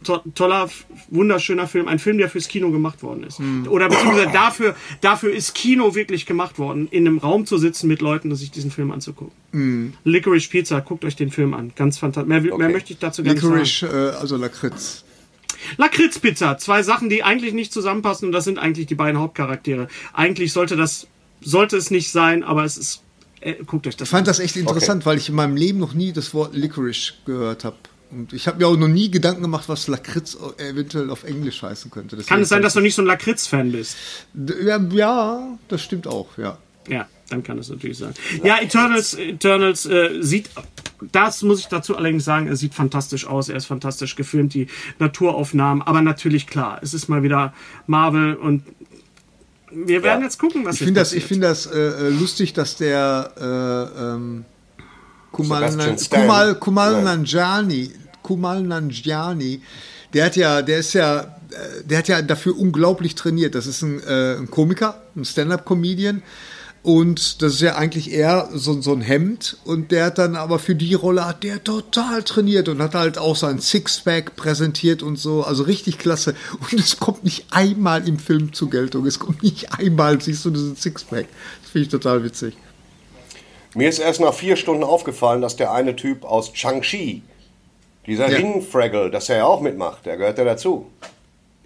To 0.03 0.18
toller, 0.34 0.68
wunderschöner 1.11 1.66
Film. 1.68 1.88
Ein 1.88 1.98
Film, 1.98 2.18
der 2.18 2.28
fürs 2.28 2.48
Kino 2.48 2.70
gemacht 2.70 3.03
worden 3.03 3.24
ist. 3.24 3.40
Oder 3.68 3.88
beziehungsweise 3.88 4.30
dafür, 4.32 4.74
dafür 5.00 5.32
ist 5.32 5.55
Kino 5.55 5.94
wirklich 5.94 6.26
gemacht 6.26 6.59
worden, 6.59 6.88
in 6.90 7.07
einem 7.07 7.18
Raum 7.18 7.46
zu 7.46 7.59
sitzen 7.59 7.88
mit 7.88 8.00
Leuten 8.00 8.30
und 8.30 8.36
sich 8.36 8.50
diesen 8.50 8.70
Film 8.70 8.90
anzugucken. 8.90 9.94
Licorice 10.05 10.48
Pizza, 10.48 10.80
guckt 10.80 11.05
euch 11.05 11.16
den 11.16 11.30
Film 11.30 11.55
an. 11.55 11.72
Ganz 11.76 11.98
fantastisch. 11.98 12.28
Mehr, 12.28 12.40
mehr 12.42 12.53
Okay. 12.55 12.72
möchte 12.72 12.92
ich 12.92 12.98
dazu 12.98 13.22
gar 13.22 13.32
nicht 13.32 13.42
sagen. 13.42 13.53
Licorice, 13.55 13.82
äh, 13.86 14.16
also 14.20 14.36
Lakritz. 14.36 15.05
Lakritzpizza, 15.76 16.59
zwei 16.59 16.82
Sachen, 16.82 17.09
die 17.09 17.22
eigentlich 17.22 17.53
nicht 17.55 17.72
zusammenpassen 17.72 18.26
und 18.26 18.32
das 18.32 18.44
sind 18.44 18.59
eigentlich 18.59 18.86
die 18.86 18.94
beiden 18.94 19.20
Hauptcharaktere. 19.20 19.88
Eigentlich 20.12 20.53
sollte 20.53 20.76
das, 20.76 21.07
sollte 21.40 21.76
es 21.76 21.90
nicht 21.90 22.11
sein, 22.11 22.42
aber 22.42 22.64
es 22.64 22.76
ist, 22.76 23.03
äh, 23.40 23.55
guckt 23.64 23.86
euch 23.86 23.96
das 23.96 24.09
Ich 24.09 24.11
fand 24.11 24.22
an. 24.22 24.24
das 24.26 24.40
echt 24.40 24.57
interessant, 24.57 25.07
weil 25.07 25.18
ich 25.18 25.28
in 25.28 25.34
meinem 25.34 25.57
Leben 25.57 25.78
noch 25.78 25.94
nie 25.94 26.12
das 26.12 26.34
Wort 26.34 26.55
Licorice 26.55 27.12
gehört 27.26 27.64
habe. 27.64 27.76
Und 28.12 28.32
ich 28.34 28.46
habe 28.46 28.58
mir 28.58 28.68
auch 28.68 28.76
noch 28.76 28.88
nie 28.88 29.10
Gedanken 29.10 29.42
gemacht, 29.42 29.64
was 29.68 29.88
Lakritz 29.88 30.36
eventuell 30.58 31.08
auf 31.10 31.24
Englisch 31.24 31.62
heißen 31.62 31.90
könnte. 31.90 32.16
Deswegen 32.16 32.28
Kann 32.28 32.42
es 32.42 32.50
sein, 32.50 32.60
dass 32.62 32.74
du 32.74 32.80
nicht 32.80 32.94
so 32.94 33.02
ein 33.02 33.06
Lakritz-Fan 33.06 33.72
bist? 33.72 33.96
ja, 34.64 34.78
ja, 34.92 35.58
das 35.68 35.82
stimmt 35.82 36.06
auch, 36.06 36.36
ja. 36.36 36.58
Ja, 36.88 37.06
dann 37.30 37.42
kann 37.42 37.58
es 37.58 37.70
natürlich 37.70 37.98
sein. 37.98 38.12
Ja, 38.44 38.60
Eternals, 38.60 39.14
Eternals 39.14 39.86
äh, 39.86 40.18
sieht, 40.20 40.50
das 41.12 41.42
muss 41.42 41.60
ich 41.60 41.66
dazu 41.68 41.96
allerdings 41.96 42.24
sagen, 42.24 42.48
er 42.48 42.56
sieht 42.56 42.74
fantastisch 42.74 43.26
aus, 43.26 43.48
er 43.48 43.56
ist 43.56 43.66
fantastisch 43.66 44.14
gefilmt, 44.16 44.52
die 44.52 44.66
Naturaufnahmen, 44.98 45.82
aber 45.82 46.02
natürlich 46.02 46.46
klar, 46.46 46.80
es 46.82 46.92
ist 46.92 47.08
mal 47.08 47.22
wieder 47.22 47.54
Marvel 47.86 48.34
und 48.34 48.62
wir 49.70 50.02
werden 50.02 50.20
Ja. 50.20 50.26
jetzt 50.26 50.38
gucken, 50.38 50.66
was 50.66 50.74
Ich 50.74 50.84
finde 50.84 51.00
das, 51.00 51.14
ich 51.14 51.24
finde 51.24 51.46
das 51.46 51.64
äh, 51.66 51.78
äh, 51.78 52.08
lustig, 52.10 52.52
dass 52.52 52.76
der 52.76 53.32
äh, 53.96 54.00
ähm, 54.02 54.44
Kumal, 55.30 55.72
Stan. 55.72 56.20
Kumal, 56.20 56.54
Kumal 56.56 57.02
Nein. 57.02 57.24
Kumal 58.22 58.62
Nanjiani, 58.62 59.60
der 60.14 60.26
hat 60.26 60.36
ja, 60.36 60.62
der 60.62 60.78
ist 60.78 60.92
ja, 60.92 61.20
äh, 61.20 61.84
der 61.84 61.98
hat 61.98 62.08
ja 62.08 62.22
dafür 62.22 62.58
unglaublich 62.58 63.14
trainiert. 63.14 63.54
Das 63.54 63.66
ist 63.66 63.82
ein, 63.82 64.02
äh, 64.02 64.36
ein 64.36 64.50
Komiker, 64.50 65.02
ein 65.16 65.24
Stand-up-Comedian. 65.24 66.22
Und 66.82 67.42
das 67.42 67.54
ist 67.54 67.60
ja 67.60 67.76
eigentlich 67.76 68.10
eher 68.10 68.48
so, 68.52 68.82
so 68.82 68.92
ein 68.92 69.02
Hemd. 69.02 69.56
Und 69.64 69.92
der 69.92 70.06
hat 70.06 70.18
dann 70.18 70.34
aber 70.34 70.58
für 70.58 70.74
die 70.74 70.94
Rolle 70.94 71.26
hat 71.26 71.44
der 71.44 71.62
total 71.62 72.24
trainiert 72.24 72.68
und 72.68 72.82
hat 72.82 72.94
halt 72.94 73.18
auch 73.18 73.36
sein 73.36 73.60
Sixpack 73.60 74.34
präsentiert 74.34 75.02
und 75.02 75.16
so. 75.16 75.44
Also 75.44 75.62
richtig 75.62 75.98
klasse. 75.98 76.34
Und 76.60 76.80
es 76.80 76.98
kommt 76.98 77.22
nicht 77.22 77.46
einmal 77.50 78.06
im 78.08 78.18
Film 78.18 78.52
zur 78.52 78.68
Geltung. 78.68 79.06
Es 79.06 79.20
kommt 79.20 79.44
nicht 79.44 79.72
einmal, 79.72 80.20
siehst 80.20 80.44
du 80.44 80.50
diesen 80.50 80.76
Sixpack. 80.76 81.26
Das 81.62 81.70
finde 81.70 81.84
ich 81.84 81.88
total 81.90 82.24
witzig. 82.24 82.56
Mir 83.74 83.88
ist 83.88 84.00
erst 84.00 84.20
nach 84.20 84.34
vier 84.34 84.56
Stunden 84.56 84.82
aufgefallen, 84.82 85.40
dass 85.40 85.56
der 85.56 85.72
eine 85.72 85.96
Typ 85.96 86.24
aus 86.24 86.52
Changchi, 86.52 87.22
dieser 88.07 88.28
Ja. 88.28 88.36
Ringfraggle, 88.38 89.11
dass 89.11 89.28
er 89.28 89.38
ja 89.38 89.44
auch 89.44 89.61
mitmacht. 89.61 90.05
Der 90.07 90.16
gehört 90.16 90.38
ja 90.38 90.44
dazu. 90.44 90.90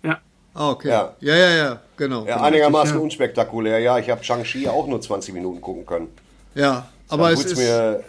Ja. 0.02 0.18
Ah, 0.54 0.70
okay. 0.70 0.88
Ja. 0.88 1.14
Ja, 1.20 1.36
ja, 1.36 1.50
ja, 1.50 1.80
genau. 1.96 2.24
Ja, 2.24 2.34
genau. 2.34 2.46
einigermaßen 2.46 2.96
ja. 2.96 3.00
unspektakulär. 3.02 3.78
Ja, 3.78 3.98
ich 3.98 4.10
habe 4.10 4.22
Changchi 4.22 4.68
auch 4.68 4.86
nur 4.86 5.00
20 5.00 5.34
Minuten 5.34 5.60
gucken 5.60 5.86
können. 5.86 6.08
Ja, 6.54 6.86
aber 7.08 7.24
Dann 7.30 7.34
es 7.34 7.44
ist. 7.44 7.58
mir 7.58 8.02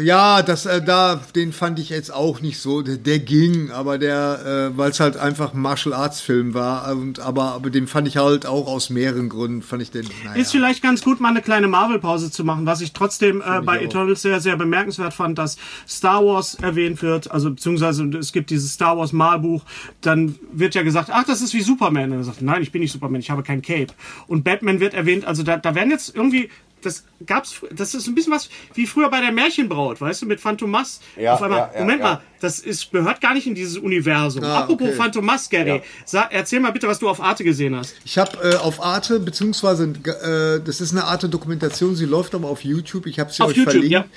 Ja, 0.00 0.42
das, 0.42 0.66
äh, 0.66 0.80
da, 0.82 1.20
den 1.34 1.52
fand 1.52 1.78
ich 1.78 1.90
jetzt 1.90 2.12
auch 2.12 2.40
nicht 2.40 2.58
so. 2.58 2.82
Der, 2.82 2.96
der 2.96 3.18
ging, 3.18 3.70
aber 3.70 3.98
der, 3.98 4.70
äh, 4.72 4.78
weil 4.78 4.90
es 4.90 5.00
halt 5.00 5.16
einfach 5.16 5.52
ein 5.52 5.60
Martial 5.60 5.92
Arts 5.92 6.20
Film 6.20 6.54
war. 6.54 6.92
Und, 6.92 7.18
aber, 7.18 7.52
aber 7.54 7.70
den 7.70 7.86
fand 7.86 8.06
ich 8.06 8.16
halt 8.16 8.46
auch 8.46 8.66
aus 8.66 8.90
mehreren 8.90 9.28
Gründen, 9.28 9.62
fand 9.62 9.82
ich 9.82 9.90
den, 9.90 10.06
naja. 10.24 10.40
Ist 10.40 10.52
vielleicht 10.52 10.82
ganz 10.82 11.02
gut, 11.02 11.20
mal 11.20 11.30
eine 11.30 11.42
kleine 11.42 11.66
Marvel-Pause 11.66 12.30
zu 12.30 12.44
machen, 12.44 12.66
was 12.66 12.80
ich 12.80 12.92
trotzdem 12.92 13.40
äh, 13.40 13.60
bei. 13.62 13.80
Eternals 13.80 14.22
sehr, 14.22 14.40
sehr 14.40 14.56
bemerkenswert 14.56 15.14
fand, 15.14 15.38
dass 15.38 15.56
Star 15.88 16.24
Wars 16.24 16.54
erwähnt 16.54 17.00
wird, 17.02 17.30
also 17.30 17.50
beziehungsweise 17.50 18.04
es 18.18 18.32
gibt 18.32 18.50
dieses 18.50 18.74
Star 18.74 18.98
Wars 18.98 19.12
Malbuch, 19.12 19.64
dann 20.02 20.38
wird 20.52 20.74
ja 20.74 20.82
gesagt, 20.82 21.08
ach, 21.10 21.24
das 21.24 21.40
ist 21.40 21.54
wie 21.54 21.62
Superman. 21.62 22.12
Und 22.12 22.18
er 22.18 22.24
sagt, 22.24 22.42
nein, 22.42 22.62
ich 22.62 22.70
bin 22.70 22.82
nicht 22.82 22.92
Superman, 22.92 23.20
ich 23.20 23.30
habe 23.30 23.42
kein 23.42 23.62
Cape. 23.62 23.88
Und 24.26 24.44
Batman 24.44 24.78
wird 24.78 24.92
erwähnt, 24.92 25.24
also 25.24 25.42
da, 25.42 25.56
da 25.56 25.74
werden 25.74 25.90
jetzt 25.90 26.14
irgendwie 26.14 26.50
das 26.82 27.04
gab's, 27.26 27.54
das 27.72 27.94
ist 27.94 28.06
ein 28.06 28.14
bisschen 28.14 28.32
was 28.32 28.48
wie 28.74 28.86
früher 28.86 29.10
bei 29.10 29.20
der 29.20 29.32
Märchenbraut, 29.32 30.00
weißt 30.00 30.22
du, 30.22 30.26
mit 30.26 30.40
Phantomas. 30.40 31.00
Ja, 31.16 31.34
Auf 31.34 31.42
einmal, 31.42 31.58
ja, 31.58 31.70
ja, 31.74 31.80
Moment 31.80 32.00
ja. 32.00 32.06
mal, 32.06 32.20
das 32.40 32.58
ist, 32.58 32.90
gehört 32.90 33.20
gar 33.20 33.34
nicht 33.34 33.46
in 33.46 33.54
dieses 33.54 33.76
Universum. 33.76 34.42
Ah, 34.44 34.60
Apropos 34.60 34.88
okay. 34.88 34.96
Phantomas, 34.96 35.50
Gary, 35.50 35.68
Ja. 35.76 35.80
sag, 36.06 36.32
erzähl 36.32 36.60
mal 36.60 36.70
bitte, 36.72 36.88
was 36.88 36.98
du 36.98 37.08
auf 37.08 37.20
Arte 37.20 37.44
gesehen 37.44 37.76
hast. 37.76 37.94
Ich 38.04 38.16
habe 38.18 38.38
äh, 38.42 38.56
auf 38.56 38.82
Arte, 38.82 39.20
beziehungsweise 39.20 39.84
äh, 39.84 40.64
das 40.64 40.80
ist 40.80 40.92
eine 40.92 41.04
Art 41.04 41.22
Dokumentation, 41.32 41.94
sie 41.96 42.06
läuft 42.06 42.34
aber 42.34 42.48
auf 42.48 42.64
YouTube, 42.64 43.06
ich 43.06 43.18
habe 43.20 43.30
sie 43.32 43.42
Auf 43.42 43.50
euch 43.50 43.56
YouTube, 43.58 43.72
verlinkt, 43.74 44.08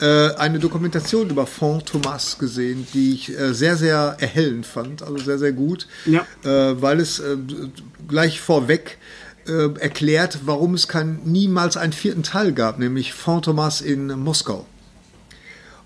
äh, 0.00 0.34
eine 0.36 0.58
Dokumentation 0.58 1.30
über 1.30 1.46
Font 1.46 1.86
Thomas 1.86 2.38
gesehen, 2.38 2.86
die 2.94 3.12
ich 3.14 3.30
äh, 3.38 3.54
sehr, 3.54 3.76
sehr 3.76 4.16
erhellend 4.18 4.66
fand, 4.66 5.02
also 5.02 5.18
sehr, 5.18 5.38
sehr 5.38 5.52
gut, 5.52 5.86
Ja. 6.06 6.26
äh, 6.44 6.80
weil 6.82 6.98
es 7.00 7.20
äh, 7.20 7.36
gleich 8.08 8.40
vorweg 8.40 8.98
äh, 9.48 9.70
erklärt, 9.78 10.40
warum 10.44 10.74
es 10.74 10.88
kein, 10.88 11.20
niemals 11.24 11.76
einen 11.76 11.92
vierten 11.92 12.22
Teil 12.22 12.52
gab, 12.52 12.78
nämlich 12.78 13.12
Font 13.12 13.46
Thomas 13.46 13.80
in 13.80 14.06
Moskau. 14.18 14.66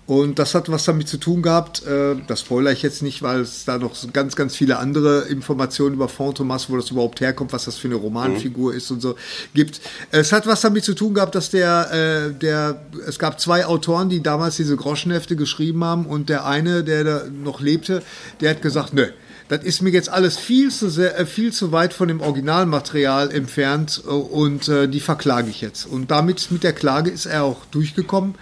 Und 0.05 0.37
das 0.37 0.53
hat 0.53 0.69
was 0.69 0.83
damit 0.83 1.07
zu 1.07 1.17
tun 1.17 1.41
gehabt, 1.41 1.85
äh, 1.85 2.15
das 2.27 2.41
spoilere 2.41 2.73
ich 2.73 2.81
jetzt 2.81 3.01
nicht, 3.01 3.21
weil 3.21 3.39
es 3.39 3.63
da 3.63 3.77
noch 3.77 3.95
ganz, 4.11 4.35
ganz 4.35 4.53
viele 4.53 4.77
andere 4.77 5.21
Informationen 5.29 5.95
über 5.95 6.09
Font 6.09 6.37
Thomas, 6.37 6.69
wo 6.69 6.75
das 6.75 6.91
überhaupt 6.91 7.21
herkommt, 7.21 7.53
was 7.53 7.65
das 7.65 7.77
für 7.77 7.87
eine 7.87 7.95
Romanfigur 7.95 8.73
ist 8.73 8.91
und 8.91 9.01
so, 9.01 9.15
gibt. 9.53 9.79
Es 10.11 10.33
hat 10.33 10.45
was 10.45 10.59
damit 10.59 10.83
zu 10.83 10.93
tun 10.93 11.13
gehabt, 11.13 11.35
dass 11.35 11.51
der, 11.51 11.91
äh, 11.93 12.33
der, 12.33 12.85
es 13.07 13.17
gab 13.17 13.39
zwei 13.39 13.65
Autoren, 13.65 14.09
die 14.09 14.21
damals 14.21 14.57
diese 14.57 14.75
Groschenhefte 14.75 15.37
geschrieben 15.37 15.85
haben 15.85 16.05
und 16.05 16.27
der 16.27 16.45
eine, 16.45 16.83
der 16.83 17.03
da 17.05 17.23
noch 17.31 17.61
lebte, 17.61 18.03
der 18.41 18.49
hat 18.49 18.61
gesagt, 18.61 18.93
nö, 18.93 19.07
das 19.49 19.63
ist 19.63 19.81
mir 19.81 19.89
jetzt 19.91 20.09
alles 20.09 20.37
viel 20.37 20.71
zu 20.71 20.89
sehr, 20.89 21.19
äh, 21.19 21.25
viel 21.25 21.51
zu 21.51 21.71
weit 21.71 21.93
von 21.93 22.07
dem 22.07 22.21
Originalmaterial 22.21 23.31
entfernt 23.31 24.01
äh, 24.05 24.09
und 24.09 24.67
äh, 24.67 24.87
die 24.87 24.99
verklage 24.99 25.49
ich 25.49 25.61
jetzt. 25.61 25.85
Und 25.85 26.11
damit 26.11 26.51
mit 26.51 26.63
der 26.63 26.73
Klage 26.73 27.09
ist 27.09 27.25
er 27.25 27.43
auch 27.43 27.65
durchgekommen 27.65 28.35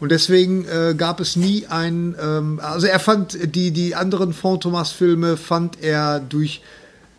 und 0.00 0.10
deswegen 0.10 0.64
äh, 0.66 0.94
gab 0.96 1.20
es 1.20 1.36
nie 1.36 1.66
ein, 1.66 2.16
ähm, 2.20 2.60
also 2.62 2.86
er 2.86 3.00
fand 3.00 3.54
die 3.54 3.70
die 3.70 3.94
anderen 3.94 4.32
Font 4.32 4.62
Thomas 4.62 4.92
Filme 4.92 5.36
fand 5.36 5.82
er 5.82 6.20
durch 6.20 6.62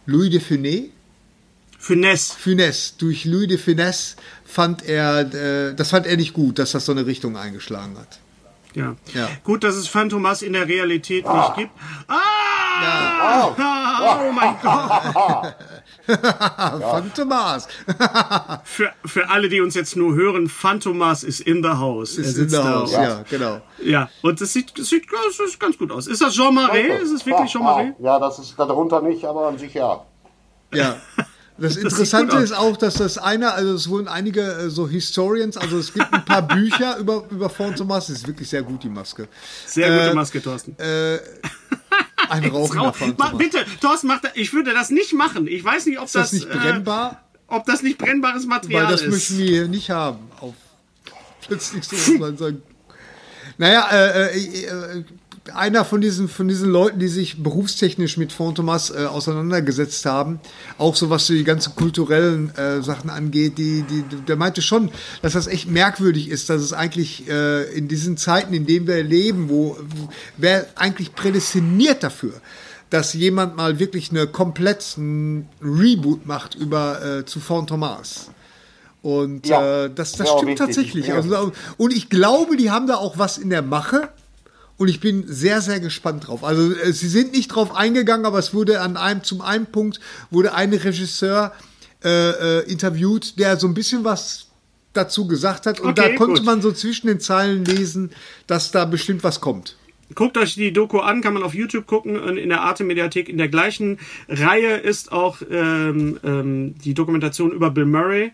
Louis 0.05 0.31
de 0.31 0.39
Funès 0.39 0.89
Finesse. 1.77 2.33
Funès 2.43 2.93
durch 2.97 3.23
Louis 3.25 3.47
de 3.47 3.57
Funès 3.57 4.15
fand 4.45 4.83
er 4.85 5.69
äh, 5.69 5.75
das 5.75 5.91
fand 5.91 6.07
er 6.07 6.17
nicht 6.17 6.33
gut, 6.33 6.59
dass 6.59 6.71
das 6.71 6.85
so 6.85 6.91
eine 6.91 7.05
Richtung 7.05 7.37
eingeschlagen 7.37 7.97
hat. 7.97 8.19
Ja. 8.75 8.95
Ja. 9.13 9.29
Gut, 9.43 9.63
dass 9.63 9.75
es 9.75 9.87
Phantomas 9.87 10.41
in 10.41 10.53
der 10.53 10.67
Realität 10.67 11.25
nicht 11.25 11.55
gibt. 11.55 11.71
Ah! 12.07 12.68
Oh 14.01 14.31
mein 14.31 14.55
Gott. 14.61 15.55
Phantomas 16.81 17.67
Für, 18.63 18.91
für 19.05 19.29
alle, 19.29 19.49
die 19.49 19.61
uns 19.61 19.75
jetzt 19.75 19.95
nur 19.95 20.15
hören, 20.15 20.49
Phantomas 20.49 21.23
ist 21.23 21.41
in 21.41 21.61
the 21.63 21.69
house. 21.69 22.17
Er 22.17 22.23
ist 22.23 22.29
in 22.29 22.33
sitzt 22.35 22.55
der 22.55 22.63
da. 22.63 22.73
Haus, 22.79 22.91
ja. 22.91 23.23
genau. 23.29 23.61
Ja, 23.83 24.09
und 24.21 24.41
das 24.41 24.53
sieht, 24.53 24.77
das 24.77 24.87
sieht, 24.89 25.05
das 25.11 25.59
ganz 25.59 25.77
gut 25.77 25.91
aus. 25.91 26.07
Ist 26.07 26.21
das 26.21 26.33
Jean 26.33 26.53
Marais? 26.53 27.03
Ist 27.03 27.11
es 27.11 27.25
wirklich 27.25 27.51
Jean 27.51 27.63
Marais? 27.63 27.93
Ja, 27.99 28.19
das 28.19 28.39
ist 28.39 28.57
darunter 28.57 29.01
nicht, 29.01 29.23
aber 29.25 29.47
an 29.47 29.57
sich 29.57 29.73
ja. 29.73 30.03
Ja. 30.73 30.95
Das 31.57 31.75
Interessante 31.77 32.37
aus. 32.37 32.43
ist 32.43 32.53
auch, 32.53 32.77
dass 32.77 32.95
das 32.95 33.17
einer, 33.17 33.53
also 33.53 33.73
es 33.73 33.89
wurden 33.89 34.07
einige 34.07 34.41
äh, 34.41 34.69
so 34.69 34.87
Historians, 34.87 35.57
also 35.57 35.77
es 35.77 35.93
gibt 35.93 36.11
ein 36.11 36.25
paar 36.25 36.41
Bücher 36.47 36.97
über, 36.97 37.23
über 37.29 37.49
Font 37.49 37.77
Thomas, 37.77 38.07
das 38.07 38.17
ist 38.17 38.27
wirklich 38.27 38.49
sehr 38.49 38.63
gut, 38.63 38.83
die 38.83 38.89
Maske. 38.89 39.27
Sehr 39.65 39.89
gute 39.89 40.11
Äh, 40.11 40.13
Maske, 40.13 40.41
Thorsten. 40.41 40.75
Ein 42.29 42.45
rauchender 42.45 42.83
Rauch, 42.85 42.95
Font 42.95 43.17
Ma, 43.17 43.29
Thomas. 43.29 43.37
bitte, 43.37 43.65
Thorsten, 43.81 44.07
mach 44.07 44.21
das, 44.21 44.31
ich 44.35 44.53
würde 44.53 44.73
das 44.73 44.89
nicht 44.89 45.13
machen. 45.13 45.47
Ich 45.47 45.63
weiß 45.63 45.85
nicht, 45.85 45.99
ob 45.99 46.05
Ist 46.05 46.15
das 46.15 46.31
das, 46.31 46.33
nicht 46.33 46.49
brennbar? 46.49 47.23
Äh, 47.47 47.55
ob 47.55 47.65
das 47.65 47.81
nicht 47.81 47.97
brennbares 47.97 48.45
Material 48.45 48.83
Weil 48.85 48.91
das 48.91 49.01
ist. 49.01 49.11
möchten 49.11 49.37
wir 49.39 49.45
hier 49.47 49.67
nicht 49.67 49.89
haben. 49.89 50.19
Auf 50.39 50.53
plötzlich 51.47 51.83
so 51.85 51.95
muss 51.95 52.19
man 52.19 52.37
sagen. 52.37 52.61
Naja, 53.57 53.87
äh, 53.91 54.37
äh, 54.37 54.65
äh, 54.65 55.03
einer 55.51 55.85
von 55.85 56.01
diesen, 56.01 56.27
von 56.27 56.47
diesen 56.47 56.69
Leuten, 56.69 56.99
die 56.99 57.07
sich 57.07 57.41
berufstechnisch 57.43 58.17
mit 58.17 58.31
Font 58.31 58.57
Thomas 58.57 58.89
äh, 58.89 59.05
auseinandergesetzt 59.05 60.05
haben, 60.05 60.39
auch 60.77 60.95
so 60.95 61.09
was 61.09 61.27
die 61.27 61.43
ganzen 61.43 61.75
kulturellen 61.75 62.55
äh, 62.55 62.81
Sachen 62.81 63.09
angeht, 63.09 63.57
die, 63.57 63.83
die, 63.83 64.03
der 64.27 64.35
meinte 64.35 64.61
schon, 64.61 64.91
dass 65.21 65.33
das 65.33 65.47
echt 65.47 65.69
merkwürdig 65.69 66.29
ist, 66.29 66.49
dass 66.49 66.61
es 66.61 66.73
eigentlich 66.73 67.27
äh, 67.29 67.63
in 67.77 67.87
diesen 67.87 68.17
Zeiten, 68.17 68.53
in 68.53 68.65
denen 68.65 68.87
wir 68.87 69.03
leben, 69.03 69.49
wo, 69.49 69.77
wer 70.37 70.67
eigentlich 70.75 71.15
prädestiniert 71.15 72.03
dafür, 72.03 72.33
dass 72.89 73.13
jemand 73.13 73.55
mal 73.55 73.79
wirklich 73.79 74.09
eine 74.11 74.27
komplett 74.27 74.97
ein 74.97 75.47
Reboot 75.61 76.25
macht 76.25 76.55
über 76.55 77.19
äh, 77.19 77.25
zu 77.25 77.39
Font 77.39 77.69
Thomas. 77.69 78.31
Und 79.01 79.47
Ja. 79.47 79.85
äh, 79.85 79.89
das, 79.93 80.13
das 80.13 80.27
stimmt 80.27 80.49
richtig. 80.49 80.57
tatsächlich. 80.57 81.07
Ja. 81.07 81.15
Also, 81.15 81.51
und 81.77 81.93
ich 81.93 82.09
glaube, 82.09 82.57
die 82.57 82.69
haben 82.69 82.87
da 82.87 82.95
auch 82.95 83.17
was 83.17 83.37
in 83.37 83.49
der 83.49 83.61
Mache. 83.61 84.09
Und 84.79 84.87
ich 84.87 85.01
bin 85.01 85.25
sehr, 85.27 85.59
sehr 85.61 85.79
gespannt 85.81 86.27
drauf. 86.27 86.43
Also 86.43 86.73
äh, 86.73 86.93
sie 86.93 87.09
sind 87.09 87.33
nicht 87.33 87.49
drauf 87.49 87.75
eingegangen, 87.75 88.25
aber 88.25 88.39
es 88.39 88.53
wurde 88.53 88.79
an 88.81 88.97
einem, 88.97 89.23
zum 89.23 89.41
einen 89.41 89.65
Punkt 89.67 89.99
wurde 90.31 90.53
ein 90.53 90.73
Regisseur 90.73 91.51
äh, 92.03 92.09
äh, 92.61 92.71
interviewt, 92.71 93.37
der 93.37 93.57
so 93.57 93.67
ein 93.67 93.73
bisschen 93.73 94.05
was 94.05 94.47
dazu 94.93 95.27
gesagt 95.27 95.65
hat. 95.65 95.81
Und 95.81 95.99
Okay, 95.99 96.11
da 96.11 96.15
konnte 96.15 96.39
gut. 96.39 96.45
man 96.45 96.61
so 96.61 96.71
zwischen 96.71 97.07
den 97.07 97.19
Zeilen 97.19 97.65
lesen, 97.65 98.11
dass 98.47 98.71
da 98.71 98.85
bestimmt 98.85 99.21
was 99.23 99.41
kommt. 99.41 99.75
Guckt 100.15 100.37
euch 100.37 100.55
die 100.55 100.71
Doku 100.71 100.99
an, 100.99 101.21
kann 101.21 101.33
man 101.33 101.43
auf 101.43 101.53
YouTube 101.53 101.85
gucken 101.85 102.17
und 102.17 102.37
in 102.37 102.47
der 102.47 102.61
Arte 102.61 102.85
Mediathek. 102.85 103.27
In 103.29 103.37
der 103.37 103.49
gleichen 103.49 103.99
Reihe 104.29 104.77
ist 104.77 105.11
auch 105.11 105.41
ähm, 105.51 106.19
ähm, 106.23 106.75
die 106.83 106.93
Dokumentation 106.93 107.51
über 107.51 107.69
Bill 107.69 107.85
Murray, 107.85 108.31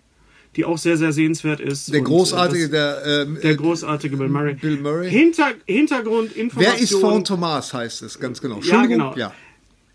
die 0.56 0.66
auch 0.66 0.78
sehr, 0.78 0.98
sehr 0.98 1.12
sehenswert 1.12 1.60
ist. 1.60 1.92
Der 1.94 2.00
Und, 2.00 2.06
großartige, 2.06 2.66
äh, 2.66 2.70
das, 2.70 3.04
der, 3.04 3.22
ähm, 3.24 3.40
der 3.42 3.56
großartige 3.56 4.18
Bill 4.18 4.30
Murray. 4.30 4.54
Bill 4.56 4.78
Murray. 4.80 5.10
Hinter, 5.10 5.52
Hintergrundinformationen. 5.66 6.78
wer 6.78 6.84
ist 6.84 6.94
Font 6.94 7.28
Thomas, 7.28 7.74
heißt 7.74 8.04
es, 8.04 8.20
ganz 8.20 8.42
genau. 8.42 8.60
Ja, 8.62 8.86
genau. 8.86 9.16
ja. 9.16 9.34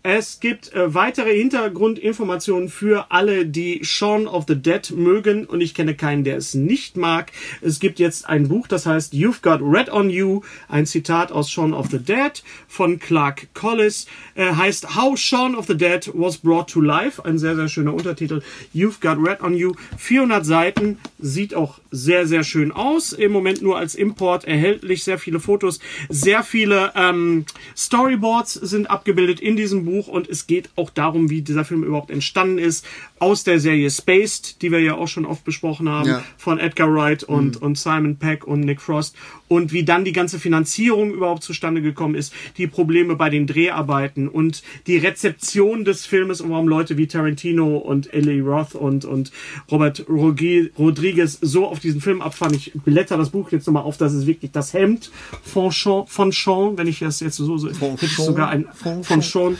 Es 0.03 0.39
gibt 0.39 0.73
äh, 0.73 0.95
weitere 0.95 1.37
Hintergrundinformationen 1.37 2.69
für 2.69 3.11
alle, 3.11 3.45
die 3.45 3.81
Shaun 3.83 4.25
of 4.25 4.45
the 4.47 4.55
Dead 4.55 4.89
mögen. 4.95 5.45
Und 5.45 5.61
ich 5.61 5.75
kenne 5.75 5.93
keinen, 5.93 6.23
der 6.23 6.37
es 6.37 6.55
nicht 6.55 6.97
mag. 6.97 7.31
Es 7.61 7.79
gibt 7.79 7.99
jetzt 7.99 8.27
ein 8.27 8.47
Buch, 8.47 8.67
das 8.67 8.87
heißt 8.87 9.13
You've 9.13 9.43
Got 9.43 9.59
Red 9.61 9.91
on 9.91 10.09
You, 10.09 10.41
ein 10.67 10.87
Zitat 10.87 11.31
aus 11.31 11.51
Shaun 11.51 11.73
of 11.73 11.89
the 11.91 11.99
Dead 11.99 12.41
von 12.67 12.97
Clark 12.97 13.49
Collis, 13.53 14.07
äh, 14.33 14.55
heißt 14.55 14.95
How 14.95 15.15
Shaun 15.15 15.53
of 15.53 15.67
the 15.67 15.77
Dead 15.77 16.09
Was 16.15 16.39
Brought 16.39 16.71
to 16.71 16.81
Life, 16.81 17.23
ein 17.23 17.37
sehr, 17.37 17.55
sehr 17.55 17.67
schöner 17.67 17.93
Untertitel. 17.93 18.41
You've 18.73 19.01
Got 19.01 19.23
Red 19.23 19.41
on 19.41 19.53
You, 19.53 19.73
400 19.97 20.43
Seiten, 20.43 20.97
sieht 21.19 21.53
auch 21.53 21.80
sehr, 21.91 22.25
sehr 22.25 22.43
schön 22.43 22.71
aus. 22.71 23.13
Im 23.13 23.31
Moment 23.31 23.61
nur 23.61 23.77
als 23.77 23.95
Import 23.95 24.45
erhältlich, 24.45 25.03
sehr 25.03 25.19
viele 25.19 25.39
Fotos, 25.39 25.79
sehr 26.09 26.43
viele 26.43 26.93
ähm, 26.95 27.45
Storyboards 27.77 28.53
sind 28.53 28.89
abgebildet 28.89 29.39
in 29.39 29.55
diesem 29.55 29.85
Buch 29.85 30.07
und 30.07 30.27
es 30.29 30.47
geht 30.47 30.69
auch 30.75 30.89
darum, 30.89 31.29
wie 31.29 31.41
dieser 31.41 31.65
Film 31.65 31.83
überhaupt 31.83 32.09
entstanden 32.09 32.57
ist. 32.57 32.85
Aus 33.21 33.43
der 33.43 33.59
Serie 33.59 33.91
Spaced, 33.91 34.63
die 34.63 34.71
wir 34.71 34.79
ja 34.79 34.95
auch 34.95 35.07
schon 35.07 35.25
oft 35.27 35.43
besprochen 35.43 35.87
haben, 35.87 36.09
Ja. 36.09 36.23
von 36.37 36.57
Edgar 36.57 36.91
Wright 36.91 37.23
und, 37.23 37.61
und 37.61 37.77
Simon 37.77 38.17
Peck 38.17 38.47
und 38.47 38.61
Nick 38.61 38.81
Frost. 38.81 39.15
Und 39.47 39.71
wie 39.73 39.83
dann 39.83 40.05
die 40.05 40.11
ganze 40.11 40.39
Finanzierung 40.39 41.11
überhaupt 41.13 41.43
zustande 41.43 41.83
gekommen 41.83 42.15
ist, 42.15 42.33
die 42.57 42.65
Probleme 42.65 43.15
bei 43.15 43.29
den 43.29 43.45
Dreharbeiten 43.45 44.27
und 44.27 44.63
die 44.87 44.97
Rezeption 44.97 45.85
des 45.85 46.05
Filmes 46.07 46.41
und 46.41 46.49
warum 46.49 46.67
Leute 46.67 46.97
wie 46.97 47.05
Tarantino 47.05 47.77
und 47.77 48.11
Eli 48.11 48.39
Roth 48.39 48.73
und, 48.73 49.05
und 49.05 49.31
Robert 49.69 50.05
Rodriguez 50.09 51.37
so 51.41 51.67
auf 51.67 51.79
diesen 51.79 52.01
Film 52.01 52.21
abfahren. 52.21 52.55
Ich 52.55 52.71
blätter 52.73 53.17
das 53.17 53.29
Buch 53.29 53.51
jetzt 53.51 53.67
nochmal 53.67 53.83
auf, 53.83 53.97
das 53.97 54.13
ist 54.13 54.25
wirklich 54.25 54.51
das 54.51 54.73
Hemd 54.73 55.11
von 55.43 55.69
Sean, 55.69 56.07
von 56.07 56.31
Sean 56.31 56.77
wenn 56.77 56.87
ich 56.87 56.99
das 56.99 57.19
jetzt 57.19 57.37
so, 57.37 57.57
so 57.57 57.69
sogar 58.07 58.49
ein, 58.49 58.65
von 58.73 59.03
von 59.03 59.21
Sean. 59.21 59.57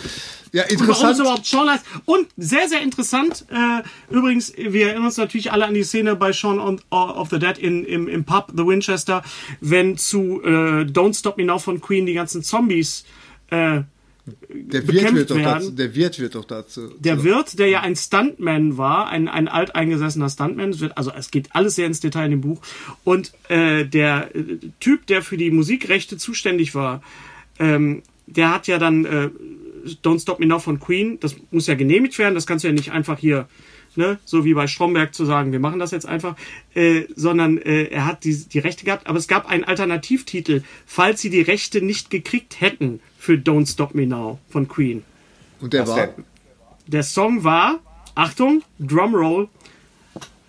Ja, 0.53 0.63
Und 0.63 0.71
interessant. 0.71 1.13
es 1.13 1.19
überhaupt 1.19 1.45
Sean 1.45 1.69
heißt. 1.69 1.85
Und 2.05 2.27
sehr, 2.35 2.67
sehr 2.67 2.81
interessant, 2.81 3.45
äh, 3.49 4.13
übrigens, 4.13 4.53
wir 4.57 4.87
erinnern 4.87 5.05
uns 5.05 5.17
natürlich 5.17 5.51
alle 5.51 5.65
an 5.65 5.73
die 5.73 5.83
Szene 5.83 6.15
bei 6.15 6.33
Shaun 6.33 6.59
on, 6.59 6.81
of 6.89 7.29
the 7.29 7.39
Dead 7.39 7.57
in, 7.57 7.85
im, 7.85 8.07
im 8.07 8.25
Pub, 8.25 8.51
The 8.55 8.65
Winchester, 8.65 9.23
wenn 9.61 9.97
zu 9.97 10.41
äh, 10.43 10.83
Don't 10.83 11.17
Stop 11.17 11.37
Me 11.37 11.45
Now 11.45 11.59
von 11.59 11.79
Queen 11.79 12.05
die 12.05 12.13
ganzen 12.13 12.43
Zombies 12.43 13.05
äh, 13.49 13.81
Der 14.49 14.87
Wirt, 14.87 15.13
wird 15.15 15.31
doch 15.31 15.41
dazu, 15.41 15.71
der 15.71 15.95
Wirt 15.95 16.19
wird 16.19 16.35
doch 16.35 16.45
dazu. 16.45 16.89
der 16.99 17.23
Wirt, 17.23 17.57
der 17.57 17.67
ja 17.69 17.79
ein 17.81 17.95
Stuntman 17.95 18.77
war, 18.77 19.07
ein, 19.07 19.27
ein 19.27 19.47
alteingesessener 19.47 20.29
Stuntman, 20.29 20.75
also 20.95 21.11
es 21.17 21.31
geht 21.31 21.47
alles 21.55 21.75
sehr 21.75 21.87
ins 21.87 22.01
Detail 22.01 22.25
in 22.25 22.31
dem 22.31 22.41
Buch. 22.41 22.61
Und 23.03 23.31
äh, 23.49 23.85
der 23.85 24.35
äh, 24.35 24.57
Typ, 24.79 25.07
der 25.07 25.21
für 25.21 25.37
die 25.37 25.49
Musikrechte 25.49 26.17
zuständig 26.17 26.75
war, 26.75 27.01
ähm, 27.57 28.03
der 28.27 28.53
hat 28.53 28.67
ja 28.67 28.77
dann 28.77 29.05
äh, 29.05 29.29
Don't 30.03 30.21
Stop 30.21 30.39
Me 30.39 30.45
Now 30.45 30.59
von 30.59 30.79
Queen, 30.79 31.19
das 31.19 31.35
muss 31.51 31.67
ja 31.67 31.75
genehmigt 31.75 32.17
werden, 32.17 32.35
das 32.35 32.45
kannst 32.47 32.63
du 32.63 32.67
ja 32.67 32.73
nicht 32.73 32.91
einfach 32.91 33.19
hier, 33.19 33.47
ne, 33.95 34.19
so 34.25 34.45
wie 34.45 34.53
bei 34.53 34.67
Stromberg 34.67 35.13
zu 35.13 35.25
sagen, 35.25 35.51
wir 35.51 35.59
machen 35.59 35.79
das 35.79 35.91
jetzt 35.91 36.05
einfach, 36.05 36.35
äh, 36.73 37.03
sondern 37.15 37.57
äh, 37.57 37.83
er 37.85 38.05
hat 38.05 38.23
die, 38.23 38.35
die 38.35 38.59
Rechte 38.59 38.85
gehabt, 38.85 39.07
aber 39.07 39.17
es 39.17 39.27
gab 39.27 39.47
einen 39.49 39.63
Alternativtitel, 39.63 40.63
falls 40.85 41.21
sie 41.21 41.29
die 41.29 41.41
Rechte 41.41 41.81
nicht 41.81 42.09
gekriegt 42.09 42.61
hätten 42.61 42.99
für 43.17 43.33
Don't 43.33 43.71
Stop 43.71 43.93
Me 43.95 44.07
Now 44.07 44.39
von 44.49 44.67
Queen. 44.67 45.03
Und 45.59 45.73
der 45.73 45.81
Was 45.81 45.89
war. 45.89 46.07
denn? 46.07 46.25
Der 46.87 47.03
Song 47.03 47.43
war, 47.43 47.79
Achtung, 48.15 48.63
Drumroll, 48.79 49.47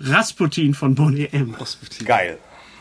Rasputin 0.00 0.74
von 0.74 0.94
Bonnie 0.94 1.28
M. 1.30 1.54
Geil. 2.04 2.38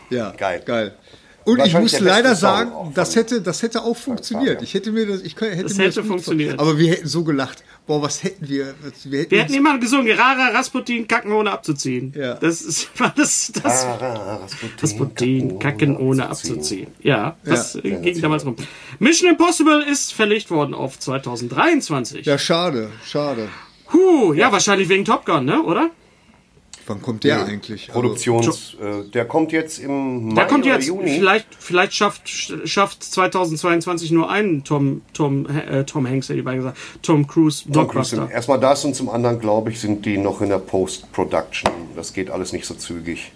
Ja, 0.09 0.31
Geil. 0.31 0.63
geil. 0.65 0.95
Und 1.43 1.65
ich 1.65 1.73
muss 1.73 1.99
leider 1.99 2.35
sagen, 2.35 2.71
das 2.93 3.15
hätte, 3.15 3.41
das 3.41 3.63
hätte 3.63 3.83
auch 3.83 3.97
funktioniert. 3.97 4.61
Ich 4.61 4.73
hätte 4.75 4.91
mir 4.91 5.07
das, 5.07 5.21
ich 5.21 5.35
könnte, 5.35 5.55
hätte 5.55 5.67
Das 5.69 5.77
mir 5.77 5.85
hätte 5.85 5.95
das 6.01 6.07
funktioniert. 6.07 6.51
vor- 6.55 6.61
Aber 6.61 6.77
wir 6.77 6.91
hätten 6.91 7.07
so 7.07 7.23
gelacht. 7.23 7.63
Boah, 7.87 8.01
was 8.03 8.23
hätten 8.23 8.47
wir? 8.47 8.75
Wir 9.05 9.19
hätten, 9.21 9.31
Wir 9.31 9.39
hätten 9.41 9.53
immer 9.55 9.77
gesungen, 9.79 10.11
Rara 10.17 10.49
Rasputin, 10.49 11.07
kacken 11.07 11.31
ohne 11.31 11.51
abzuziehen. 11.51 12.13
Ja. 12.15 12.35
Das 12.35 12.61
ist, 12.61 12.87
war 12.99 13.11
das, 13.17 13.51
das 13.63 13.85
Ah, 13.85 14.39
Rasputin, 14.81 15.59
kacken 15.59 15.97
ohne 15.97 16.29
abzuziehen. 16.29 16.87
Ja, 17.01 17.35
das 17.43 17.73
Ja. 17.73 17.81
äh, 17.85 18.01
ging 18.01 18.21
damals 18.21 18.45
rum. 18.45 18.55
Mission 18.99 19.29
Impossible 19.31 19.83
ist 19.89 20.13
verlegt 20.13 20.51
worden 20.51 20.73
auf 20.73 20.99
2023. 20.99 22.25
ja, 22.25 22.37
schade, 22.37 22.89
schade. 23.05 23.47
Huh, 23.93 24.33
ja, 24.33 24.51
wahrscheinlich 24.51 24.87
wegen 24.89 25.03
Top 25.05 25.25
Gun, 25.25 25.45
ne, 25.45 25.61
oder? 25.63 25.89
Wann 26.91 27.01
kommt 27.01 27.23
der 27.23 27.45
eigentlich? 27.45 27.89
Also, 27.89 28.01
Produktions, 28.01 28.75
äh, 28.81 29.09
der 29.09 29.25
kommt 29.25 29.51
jetzt 29.51 29.79
im 29.79 30.29
Mai 30.29 30.35
Der 30.35 30.47
kommt 30.47 30.65
oder 30.65 30.75
jetzt, 30.75 30.87
Juni. 30.87 31.15
vielleicht, 31.17 31.47
vielleicht 31.59 31.93
schafft, 31.93 32.29
schafft 32.65 33.03
2022 33.03 34.11
nur 34.11 34.29
einen 34.29 34.63
Tom, 34.63 35.01
Tom, 35.13 35.47
äh, 35.47 35.83
Tom 35.85 36.07
Hanks, 36.07 36.29
hätte 36.29 36.39
ich 36.39 36.45
mal 36.45 36.55
gesagt, 36.55 36.77
Tom 37.01 37.25
Cruise 37.27 37.63
Tom 37.63 37.71
Cruise 37.71 37.71
Blockbuster. 37.71 38.15
sind- 38.17 38.31
Erstmal 38.31 38.59
das 38.59 38.85
und 38.85 38.95
zum 38.95 39.09
anderen, 39.09 39.39
glaube 39.39 39.71
ich, 39.71 39.79
sind 39.79 40.05
die 40.05 40.17
noch 40.17 40.41
in 40.41 40.49
der 40.49 40.59
Post-Production. 40.59 41.71
Das 41.95 42.13
geht 42.13 42.29
alles 42.29 42.53
nicht 42.53 42.65
so 42.65 42.73
zügig. 42.73 43.31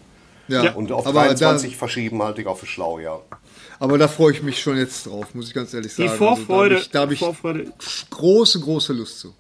ja, 0.48 0.64
Ja. 0.66 0.74
Und 0.74 0.92
auf 0.92 1.08
aber 1.08 1.22
23 1.24 1.76
verschieben 1.76 2.22
halte 2.22 2.42
ich 2.42 2.48
auch 2.48 2.58
für 2.58 2.66
schlau, 2.68 3.00
ja. 3.00 3.20
Da, 3.30 3.38
aber 3.80 3.98
da 3.98 4.08
freue 4.08 4.32
ich 4.34 4.44
mich 4.44 4.62
schon 4.62 4.78
jetzt 4.78 5.08
drauf, 5.08 5.34
muss 5.34 5.48
ich 5.48 5.54
ganz 5.54 5.74
ehrlich 5.74 5.96
Die 5.96 6.04
sagen. 6.08 6.18
Vorfreude, 6.18 6.76
Also, 6.76 6.90
da 6.92 7.00
habe 7.02 7.14
ich, 7.14 7.20
da 7.20 7.26
hab 7.28 7.36
Vorfreude. 7.36 7.72
ich 7.80 8.10
große, 8.12 8.60
große 8.60 8.94
Lust 8.94 9.20
zu. 9.20 9.34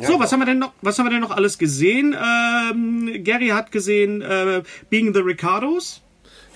So, 0.00 0.18
was 0.18 0.32
haben 0.32 0.40
wir 0.40 0.46
denn 0.46 0.58
noch? 0.58 0.72
Was 0.80 0.98
haben 0.98 1.06
wir 1.06 1.10
denn 1.10 1.20
noch 1.20 1.30
alles 1.30 1.58
gesehen? 1.58 2.16
Ähm, 2.16 3.22
Gary 3.24 3.48
hat 3.48 3.72
gesehen 3.72 4.22
äh, 4.22 4.62
Being 4.90 5.12
the 5.14 5.20
Ricardos 5.20 6.00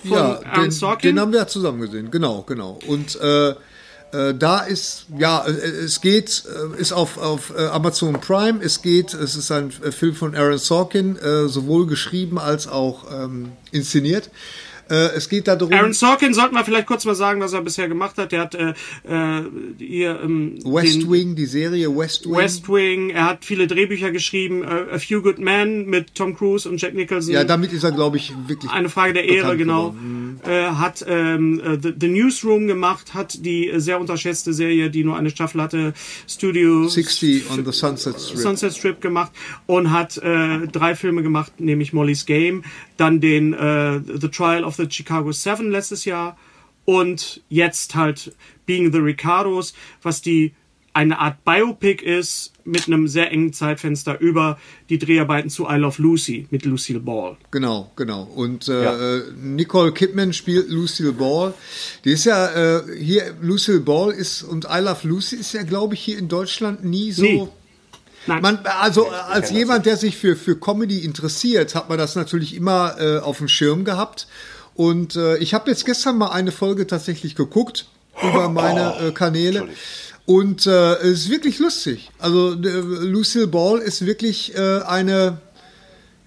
von 0.01 0.11
ja, 0.11 0.39
Aaron 0.43 0.63
den, 0.63 0.71
Sorkin. 0.71 1.15
den 1.15 1.19
haben 1.19 1.31
wir 1.31 1.39
ja 1.39 1.47
zusammen 1.47 1.81
gesehen, 1.81 2.11
genau, 2.11 2.43
genau. 2.43 2.79
Und 2.87 3.19
äh, 3.19 3.53
äh, 4.11 4.33
da 4.33 4.61
ist, 4.61 5.07
ja, 5.17 5.45
äh, 5.45 5.51
es 5.51 6.01
geht, 6.01 6.43
äh, 6.45 6.79
ist 6.79 6.93
auf, 6.93 7.17
auf 7.17 7.53
äh, 7.57 7.65
Amazon 7.67 8.13
Prime, 8.21 8.63
es 8.63 8.81
geht, 8.81 9.13
es 9.13 9.35
ist 9.35 9.51
ein 9.51 9.71
Film 9.71 10.15
von 10.15 10.35
Aaron 10.35 10.57
Sorkin, 10.57 11.17
sowohl 11.47 11.87
geschrieben 11.87 12.39
als 12.39 12.67
auch 12.67 13.05
ähm, 13.11 13.51
inszeniert. 13.71 14.29
Äh, 14.89 15.15
es 15.15 15.29
geht 15.29 15.47
darum, 15.47 15.71
Aaron 15.71 15.93
Sorkin, 15.93 16.33
sollten 16.33 16.55
wir 16.55 16.63
vielleicht 16.63 16.87
kurz 16.87 17.05
mal 17.05 17.15
sagen, 17.15 17.41
was 17.41 17.53
er 17.53 17.61
bisher 17.61 17.87
gemacht 17.87 18.17
hat. 18.17 18.31
Der 18.31 18.41
hat 18.41 18.55
äh, 18.55 18.69
äh, 19.03 19.43
hier 19.77 20.19
ähm, 20.23 20.59
West 20.63 21.09
Wing, 21.09 21.35
die 21.35 21.45
Serie 21.45 21.95
West 21.95 22.25
Wing. 22.25 22.35
West 22.35 22.69
Wing, 22.69 23.09
er 23.09 23.25
hat 23.25 23.45
viele 23.45 23.67
Drehbücher 23.67 24.11
geschrieben, 24.11 24.63
äh, 24.63 24.95
A 24.95 24.99
Few 24.99 25.21
Good 25.21 25.39
Men 25.39 25.85
mit 25.85 26.15
Tom 26.15 26.35
Cruise 26.35 26.67
und 26.67 26.81
Jack 26.81 26.93
Nicholson. 26.93 27.33
ja, 27.33 27.43
damit 27.43 27.73
ist 27.73 27.83
er, 27.83 27.91
glaube 27.91 28.17
ich, 28.17 28.33
wirklich. 28.47 28.71
Eine 28.71 28.89
Frage 28.89 29.13
der 29.13 29.27
Ehre, 29.27 29.57
genau. 29.57 29.89
geworden. 29.89 30.39
Äh, 30.45 30.65
hat 30.67 31.03
ähm, 31.07 31.59
äh, 31.59 31.77
The, 31.81 31.93
The 31.99 32.07
Newsroom 32.07 32.67
gemacht, 32.67 33.13
hat 33.13 33.43
die 33.45 33.69
äh, 33.69 33.79
sehr 33.79 33.99
unterschätzte 33.99 34.53
Serie, 34.53 34.89
die 34.89 35.03
nur 35.03 35.17
eine 35.17 35.29
Staffel 35.29 35.61
hatte, 35.61 35.93
Studio 36.27 36.87
60 36.87 37.49
on 37.51 37.65
the 37.65 37.71
Sunset 37.71 38.19
Strip. 38.19 38.39
Sunset 38.39 38.73
Strip 38.73 39.01
gemacht 39.01 39.31
und 39.65 39.91
hat 39.91 40.17
äh, 40.17 40.67
drei 40.67 40.95
Filme 40.95 41.23
gemacht, 41.23 41.59
nämlich 41.59 41.93
Molly's 41.93 42.25
Game, 42.25 42.63
dann 42.97 43.19
den 43.19 43.53
äh, 43.53 43.99
The 43.99 44.29
Trial 44.29 44.63
of 44.63 44.76
the 44.77 44.89
Chicago 44.89 45.31
Seven 45.31 45.71
letztes 45.71 46.05
Jahr 46.05 46.37
und 46.85 47.41
jetzt 47.49 47.95
halt 47.95 48.33
Being 48.65 48.91
the 48.91 48.99
Ricardos, 48.99 49.73
was 50.01 50.21
die 50.21 50.53
eine 50.93 51.19
Art 51.19 51.45
Biopic 51.45 52.03
ist 52.03 52.53
mit 52.63 52.87
einem 52.87 53.07
sehr 53.07 53.31
engen 53.31 53.53
Zeitfenster 53.53 54.19
über 54.19 54.57
die 54.89 54.97
Dreharbeiten 54.97 55.49
zu 55.51 55.67
I 55.69 55.75
Love 55.75 56.01
Lucy 56.01 56.47
mit 56.49 56.65
Lucille 56.65 56.99
Ball. 56.99 57.37
Genau, 57.51 57.91
genau. 57.95 58.23
Und 58.23 58.67
äh, 58.67 58.83
Ja. 58.83 59.21
Nicole 59.39 59.91
Kidman 59.91 60.33
spielt 60.33 60.69
Lucille 60.69 61.13
Ball. 61.13 61.53
Die 62.03 62.13
ist 62.13 62.25
ja 62.25 62.79
äh, 62.79 62.97
hier, 62.97 63.35
Lucille 63.41 63.81
Ball 63.81 64.11
ist 64.11 64.41
und 64.41 64.65
I 64.65 64.79
Love 64.79 65.07
Lucy 65.07 65.35
ist 65.35 65.53
ja, 65.53 65.61
glaube 65.61 65.93
ich, 65.93 65.99
hier 66.01 66.17
in 66.17 66.29
Deutschland 66.29 66.83
nie 66.83 67.11
so. 67.11 67.53
Nein. 68.25 68.41
Man, 68.41 68.59
also 68.65 69.07
als 69.07 69.51
jemand, 69.51 69.85
der 69.85 69.97
sich 69.97 70.17
für, 70.17 70.35
für 70.35 70.59
Comedy 70.59 71.05
interessiert, 71.05 71.75
hat 71.75 71.89
man 71.89 71.99
das 71.99 72.15
natürlich 72.15 72.55
immer 72.55 72.95
äh, 72.99 73.19
auf 73.19 73.37
dem 73.37 73.47
Schirm 73.47 73.85
gehabt. 73.85 74.27
Und 74.77 75.15
äh, 75.15 75.37
ich 75.37 75.55
habe 75.55 75.71
jetzt 75.71 75.85
gestern 75.85 76.19
mal 76.19 76.29
eine 76.29 76.51
Folge 76.51 76.85
tatsächlich 76.85 77.35
geguckt 77.35 77.87
über 78.21 78.47
meine 78.49 78.95
äh, 78.99 79.11
Kanäle. 79.11 79.67
Und 80.27 80.67
äh, 80.67 80.93
es 80.97 81.21
ist 81.21 81.29
wirklich 81.31 81.57
lustig. 81.57 82.11
Also 82.19 82.53
äh, 82.53 82.55
Lucille 82.57 83.47
Ball 83.47 83.79
ist 83.79 84.05
wirklich 84.05 84.55
äh, 84.55 84.81
eine, 84.81 85.39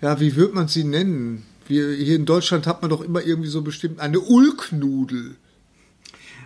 ja, 0.03 0.19
wie 0.19 0.35
wird 0.35 0.53
man 0.53 0.67
sie 0.67 0.83
nennen? 0.83 1.47
Wir, 1.69 1.93
hier 1.93 2.17
in 2.17 2.27
Deutschland 2.27 2.67
hat 2.67 2.83
man 2.83 2.91
doch 2.91 3.03
immer 3.03 3.23
irgendwie 3.25 3.49
so 3.49 3.63
bestimmt 3.63 4.01
eine 4.01 4.19
Ulknudel. 4.19 5.37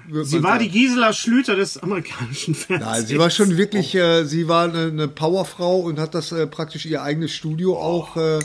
würde 0.07 0.29
Sie 0.29 0.43
war 0.43 0.59
sagen. 0.59 0.65
die 0.65 0.71
Gisela 0.71 1.15
Schlüter 1.15 1.57
des 1.57 1.79
amerikanischen 1.79 2.55
Fernsehens. 2.55 2.93
Nein, 2.93 3.07
sie 3.07 3.19
war 3.19 3.31
schon 3.31 3.57
wirklich, 3.57 3.95
äh, 3.95 4.25
sie 4.25 4.47
war 4.47 4.65
eine, 4.65 4.89
eine 4.89 5.09
Powerfrau 5.09 5.81
und 5.81 5.99
hat 5.99 6.15
das 6.15 6.33
äh, 6.33 6.47
praktisch 6.47 6.85
ihr 6.85 7.03
eigenes 7.03 7.33
Studio 7.33 7.79
auch. 7.79 8.19
Äh, 8.19 8.41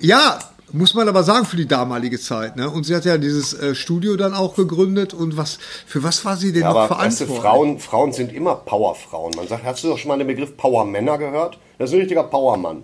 ja, 0.00 0.38
muss 0.74 0.94
man 0.94 1.08
aber 1.08 1.22
sagen 1.22 1.46
für 1.46 1.56
die 1.56 1.66
damalige 1.66 2.18
Zeit. 2.18 2.56
Ne? 2.56 2.68
Und 2.68 2.84
sie 2.84 2.94
hat 2.94 3.04
ja 3.04 3.16
dieses 3.16 3.54
äh, 3.54 3.74
Studio 3.74 4.16
dann 4.16 4.34
auch 4.34 4.56
gegründet. 4.56 5.14
Und 5.14 5.36
was 5.36 5.58
für 5.86 6.02
was 6.02 6.24
war 6.24 6.36
sie 6.36 6.52
denn 6.52 6.62
Ja, 6.62 6.72
noch 6.72 6.76
aber 6.76 6.98
weißt 6.98 7.20
du, 7.20 7.26
verantwortlich? 7.26 7.42
Frauen, 7.42 7.78
Frauen 7.78 8.12
sind 8.12 8.32
immer 8.32 8.56
Powerfrauen. 8.56 9.32
Man 9.36 9.48
sagt, 9.48 9.64
hast 9.64 9.84
du 9.84 9.88
doch 9.88 9.98
schon 9.98 10.08
mal 10.08 10.18
den 10.18 10.26
Begriff 10.26 10.56
Powermänner 10.56 11.16
gehört? 11.18 11.58
Das 11.78 11.90
ist 11.90 11.94
ein 11.94 12.00
richtiger 12.00 12.24
Powermann. 12.24 12.82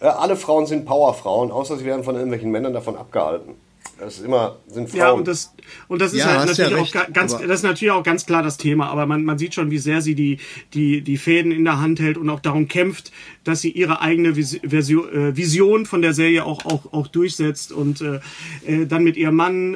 Äh, 0.00 0.06
alle 0.06 0.36
Frauen 0.36 0.66
sind 0.66 0.84
Powerfrauen, 0.86 1.50
außer 1.50 1.76
sie 1.76 1.84
werden 1.84 2.04
von 2.04 2.14
irgendwelchen 2.14 2.50
Männern 2.50 2.72
davon 2.72 2.96
abgehalten. 2.96 3.54
Das 3.98 4.18
ist 4.18 4.24
immer, 4.24 4.58
sind 4.66 4.88
Frauen. 4.90 4.98
Ja, 4.98 5.10
und 5.12 5.28
das, 5.28 5.54
und 5.86 6.00
das 6.02 6.12
ist 6.12 6.18
Ja, 6.18 6.26
halt 6.26 6.38
ja 6.40 6.46
natürlich 6.46 6.74
auch 6.74 6.80
recht, 6.80 6.92
ga- 6.92 7.06
ganz, 7.12 7.32
das 7.32 7.42
ist 7.42 7.62
natürlich 7.62 7.92
auch 7.92 8.02
ganz 8.02 8.26
klar 8.26 8.42
das 8.42 8.56
Thema, 8.56 8.88
aber 8.88 9.06
man, 9.06 9.24
man 9.24 9.38
sieht 9.38 9.54
schon, 9.54 9.70
wie 9.70 9.78
sehr 9.78 10.00
sie 10.02 10.14
die, 10.16 10.38
die, 10.74 11.00
die 11.02 11.16
Fäden 11.16 11.52
in 11.52 11.64
der 11.64 11.80
Hand 11.80 12.00
hält 12.00 12.18
und 12.18 12.28
auch 12.28 12.40
darum 12.40 12.66
kämpft, 12.66 13.12
dass 13.44 13.60
sie 13.60 13.70
ihre 13.70 14.00
eigene 14.00 14.34
Vis 14.36 14.58
Version, 14.64 15.08
äh, 15.12 15.36
Vision 15.36 15.86
von 15.86 16.02
der 16.02 16.12
Serie 16.12 16.44
auch, 16.44 16.64
auch, 16.64 16.92
auch 16.92 17.06
durchsetzt 17.06 17.70
und 17.72 18.00
äh, 18.00 18.20
äh, 18.66 18.86
dann 18.86 19.04
mit 19.04 19.16
ihrem 19.16 19.36
Mann, 19.36 19.74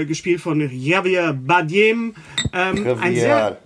äh, 0.00 0.04
gespielt 0.04 0.40
von 0.40 0.60
Javier 0.60 1.32
Bardem, 1.32 2.14
ähm, 2.52 2.86
ein 3.00 3.14
sehr, 3.14 3.58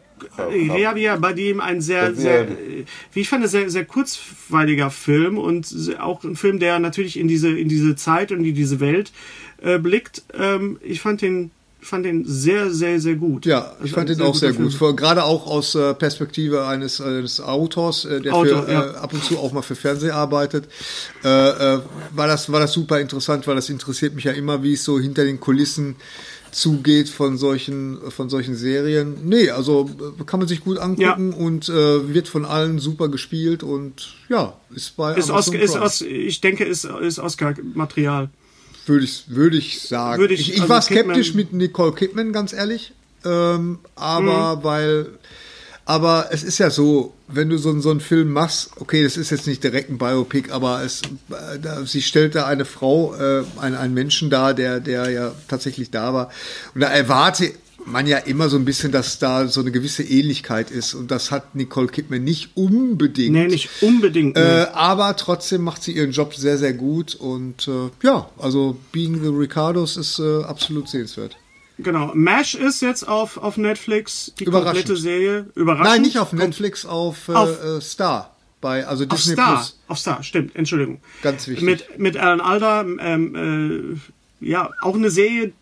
Javier. 0.66 1.16
Bardem, 1.16 1.61
ein 1.61 1.81
sehr, 1.81 2.15
sehr, 2.15 2.43
äh, 2.43 2.85
wie 3.12 3.21
ich 3.21 3.29
fand, 3.29 3.47
sehr, 3.49 3.69
sehr 3.69 3.85
kurzweiliger 3.85 4.91
Film 4.91 5.39
und 5.39 5.66
auch 6.01 6.25
ein 6.25 6.37
Film, 6.37 6.59
der 6.59 6.79
natürlich 6.79 7.19
in 7.19 7.29
diese, 7.29 7.51
in 7.59 7.69
diese 7.69 7.95
Zeit 7.97 8.33
und 8.33 8.45
in 8.45 8.55
diese 8.55 8.81
Welt 8.81 9.12
äh, 9.65 9.78
blickt. 9.78 10.23
Ähm, 10.32 10.78
ich 10.82 11.01
fand 11.01 11.23
den, 11.23 11.51
fand 11.81 12.05
den 12.07 12.24
sehr, 12.27 12.70
sehr, 12.70 13.01
sehr 13.01 13.15
gut. 13.16 13.45
Ja, 13.47 13.73
ich 13.78 13.82
Also 13.82 13.95
fand 13.95 14.09
den 14.09 14.20
auch 14.23 14.35
sehr 14.35 14.53
gut. 14.53 14.73
Vor- 14.74 14.95
Gerade 14.97 15.24
auch 15.24 15.47
aus 15.47 15.74
äh, 15.74 15.93
Perspektive 15.95 16.66
eines, 16.66 17.01
eines 17.01 17.41
Autors, 17.41 18.05
äh, 18.05 18.20
der 18.20 18.35
Autor, 18.35 18.62
für, 18.65 18.73
ja. 18.73 18.93
äh, 18.93 18.97
ab 18.97 19.12
und 19.12 19.23
zu 19.24 19.39
auch 19.39 19.53
mal 19.53 19.62
für 19.62 19.74
Fernsehen 19.74 20.12
arbeitet, 20.12 20.66
äh, 21.24 21.28
äh, 21.28 21.81
war, 22.15 22.27
das, 22.27 22.51
war 22.53 22.61
das 22.61 22.73
super 22.73 23.01
interessant, 23.01 23.47
weil 23.47 23.57
das 23.57 23.69
interessiert 23.69 24.15
mich 24.15 24.24
ja 24.24 24.32
immer, 24.32 24.62
wie 24.62 24.73
es 24.74 24.85
so 24.85 24.99
hinter 24.99 25.24
den 25.24 25.41
Kulissen 25.41 25.97
zugeht 26.53 27.09
von 27.09 27.36
solchen, 27.36 27.99
von 28.12 28.31
solchen 28.31 28.55
Serien. 28.55 29.16
Nee, 29.24 29.51
also 29.51 29.91
äh, 30.20 30.23
kann 30.24 30.39
man 30.39 30.49
sich 30.49 30.61
gut 30.61 30.78
angucken 30.78 31.32
und 31.32 31.69
äh, 31.69 32.15
wird 32.15 32.28
von 32.28 32.45
allen 32.45 32.78
super 32.78 33.09
gespielt 33.09 33.65
und 33.65 34.15
ja, 34.28 34.55
ist 34.74 34.97
bei 34.97 35.16
Ist 35.16 35.31
Amazon 35.31 35.57
Oscar, 35.57 35.61
ist. 35.61 35.77
Os, 35.77 36.01
ich 36.01 36.41
denke, 36.41 36.65
ist, 36.65 36.85
ist 36.85 37.19
Oscar-Material. 37.19 38.28
Würde 38.86 39.05
ich, 39.05 39.24
würde 39.28 39.56
ich 39.56 39.81
sagen. 39.82 40.20
Würde 40.20 40.35
ich- 40.35 40.40
ich, 40.40 40.55
ich 40.55 40.61
also 40.62 40.69
war 40.69 40.81
Kidman- 40.81 41.15
skeptisch 41.15 41.35
mit 41.35 41.52
Nicole 41.52 41.93
Kidman, 41.93 42.32
ganz 42.32 42.52
ehrlich. 42.52 42.93
Ähm, 43.24 43.78
aber 43.97 44.56
Mhm. 44.56 44.65
weil, 44.65 45.06
aber 45.86 46.28
es 46.31 46.43
ist 46.43 46.59
ja 46.59 46.69
so, 46.70 47.15
wenn 47.28 47.48
du 47.48 47.56
so, 47.59 47.70
einen- 47.70 47.81
so 47.81 47.90
einen 47.90 48.01
Film 48.01 48.31
machst, 48.31 48.70
okay, 48.81 49.02
das 49.02 49.16
ist 49.16 49.31
jetzt 49.31 49.47
nicht 49.47 49.62
direkt 49.65 49.89
ein 49.90 49.97
Biopic, 49.98 50.51
aber 50.52 50.82
es, 50.82 51.01
äh, 51.31 51.59
da, 51.61 51.85
sie 51.86 52.02
stellt 52.02 52.35
da 52.35 52.47
eine 52.47 52.65
Frau, 52.66 53.15
äh, 53.15 53.44
einen, 53.61 53.77
einen 53.77 53.94
Menschen 53.94 54.28
dar, 54.31 54.52
der, 54.55 54.81
der 54.81 55.11
ja 55.11 55.32
tatsächlich 55.48 55.90
da 55.90 56.12
war. 56.12 56.31
Und 56.74 56.82
da 56.82 56.89
erwarte 56.89 57.51
man 57.86 58.06
ja 58.06 58.19
immer 58.19 58.48
so 58.48 58.56
ein 58.56 58.65
bisschen, 58.65 58.93
dass 58.93 59.19
da 59.19 59.47
so 59.48 59.61
eine 59.61 59.70
gewisse 59.70 60.02
Ähnlichkeit 60.02 60.70
ist. 60.70 60.94
Und 60.94 61.11
das 61.11 61.31
hat 61.31 61.55
Nicole 61.55 61.89
Kidman 61.89 62.24
nicht 62.24 62.51
unbedingt. 62.56 63.32
Nee, 63.32 63.47
nicht 63.47 63.69
unbedingt. 63.82 64.36
Äh, 64.36 64.66
aber 64.73 65.16
trotzdem 65.16 65.62
macht 65.62 65.82
sie 65.82 65.93
ihren 65.93 66.12
Job 66.12 66.35
sehr, 66.35 66.59
sehr 66.59 66.73
gut. 66.73 67.15
Und 67.15 67.69
äh, 67.69 67.90
ja, 68.02 68.28
also 68.39 68.77
Being 68.93 69.23
the 69.23 69.28
Ricardos 69.28 69.97
ist 69.97 70.19
äh, 70.19 70.43
absolut 70.44 70.89
sehenswert. 70.89 71.36
genau. 71.78 72.12
MASH 72.15 72.55
ist 72.55 72.81
jetzt 72.82 73.06
auf, 73.06 73.36
auf 73.36 73.56
Netflix, 73.56 74.32
die 74.39 74.44
komplette 74.47 74.97
Serie. 74.97 75.47
Überraschend. 75.55 75.89
Nein, 75.89 76.02
nicht 76.02 76.19
auf 76.19 76.32
Netflix, 76.32 76.86
auf, 76.86 77.28
äh, 77.28 77.32
Auf- 77.32 77.62
äh, 77.65 77.81
Star. 77.81 78.31
Bei, 78.61 78.86
also 78.86 79.05
Auf 79.09 79.20
Star. 79.20 79.56
Plus. 79.56 79.78
Auf 79.89 79.98
Star, 79.98 80.23
stimmt. 80.23 80.56
Entschuldigung. 80.56 81.01
Ganz 81.23 81.47
wichtig. 81.48 81.62
Mit, 81.65 81.98
mit 81.98 82.16
Alan 82.16 82.40
Alda, 82.40 82.81
ähm, 82.98 83.98
äh, 84.40 84.47
ja, 84.48 84.70
auch 84.81 84.94
eine 84.94 85.11
Serie, 85.11 85.52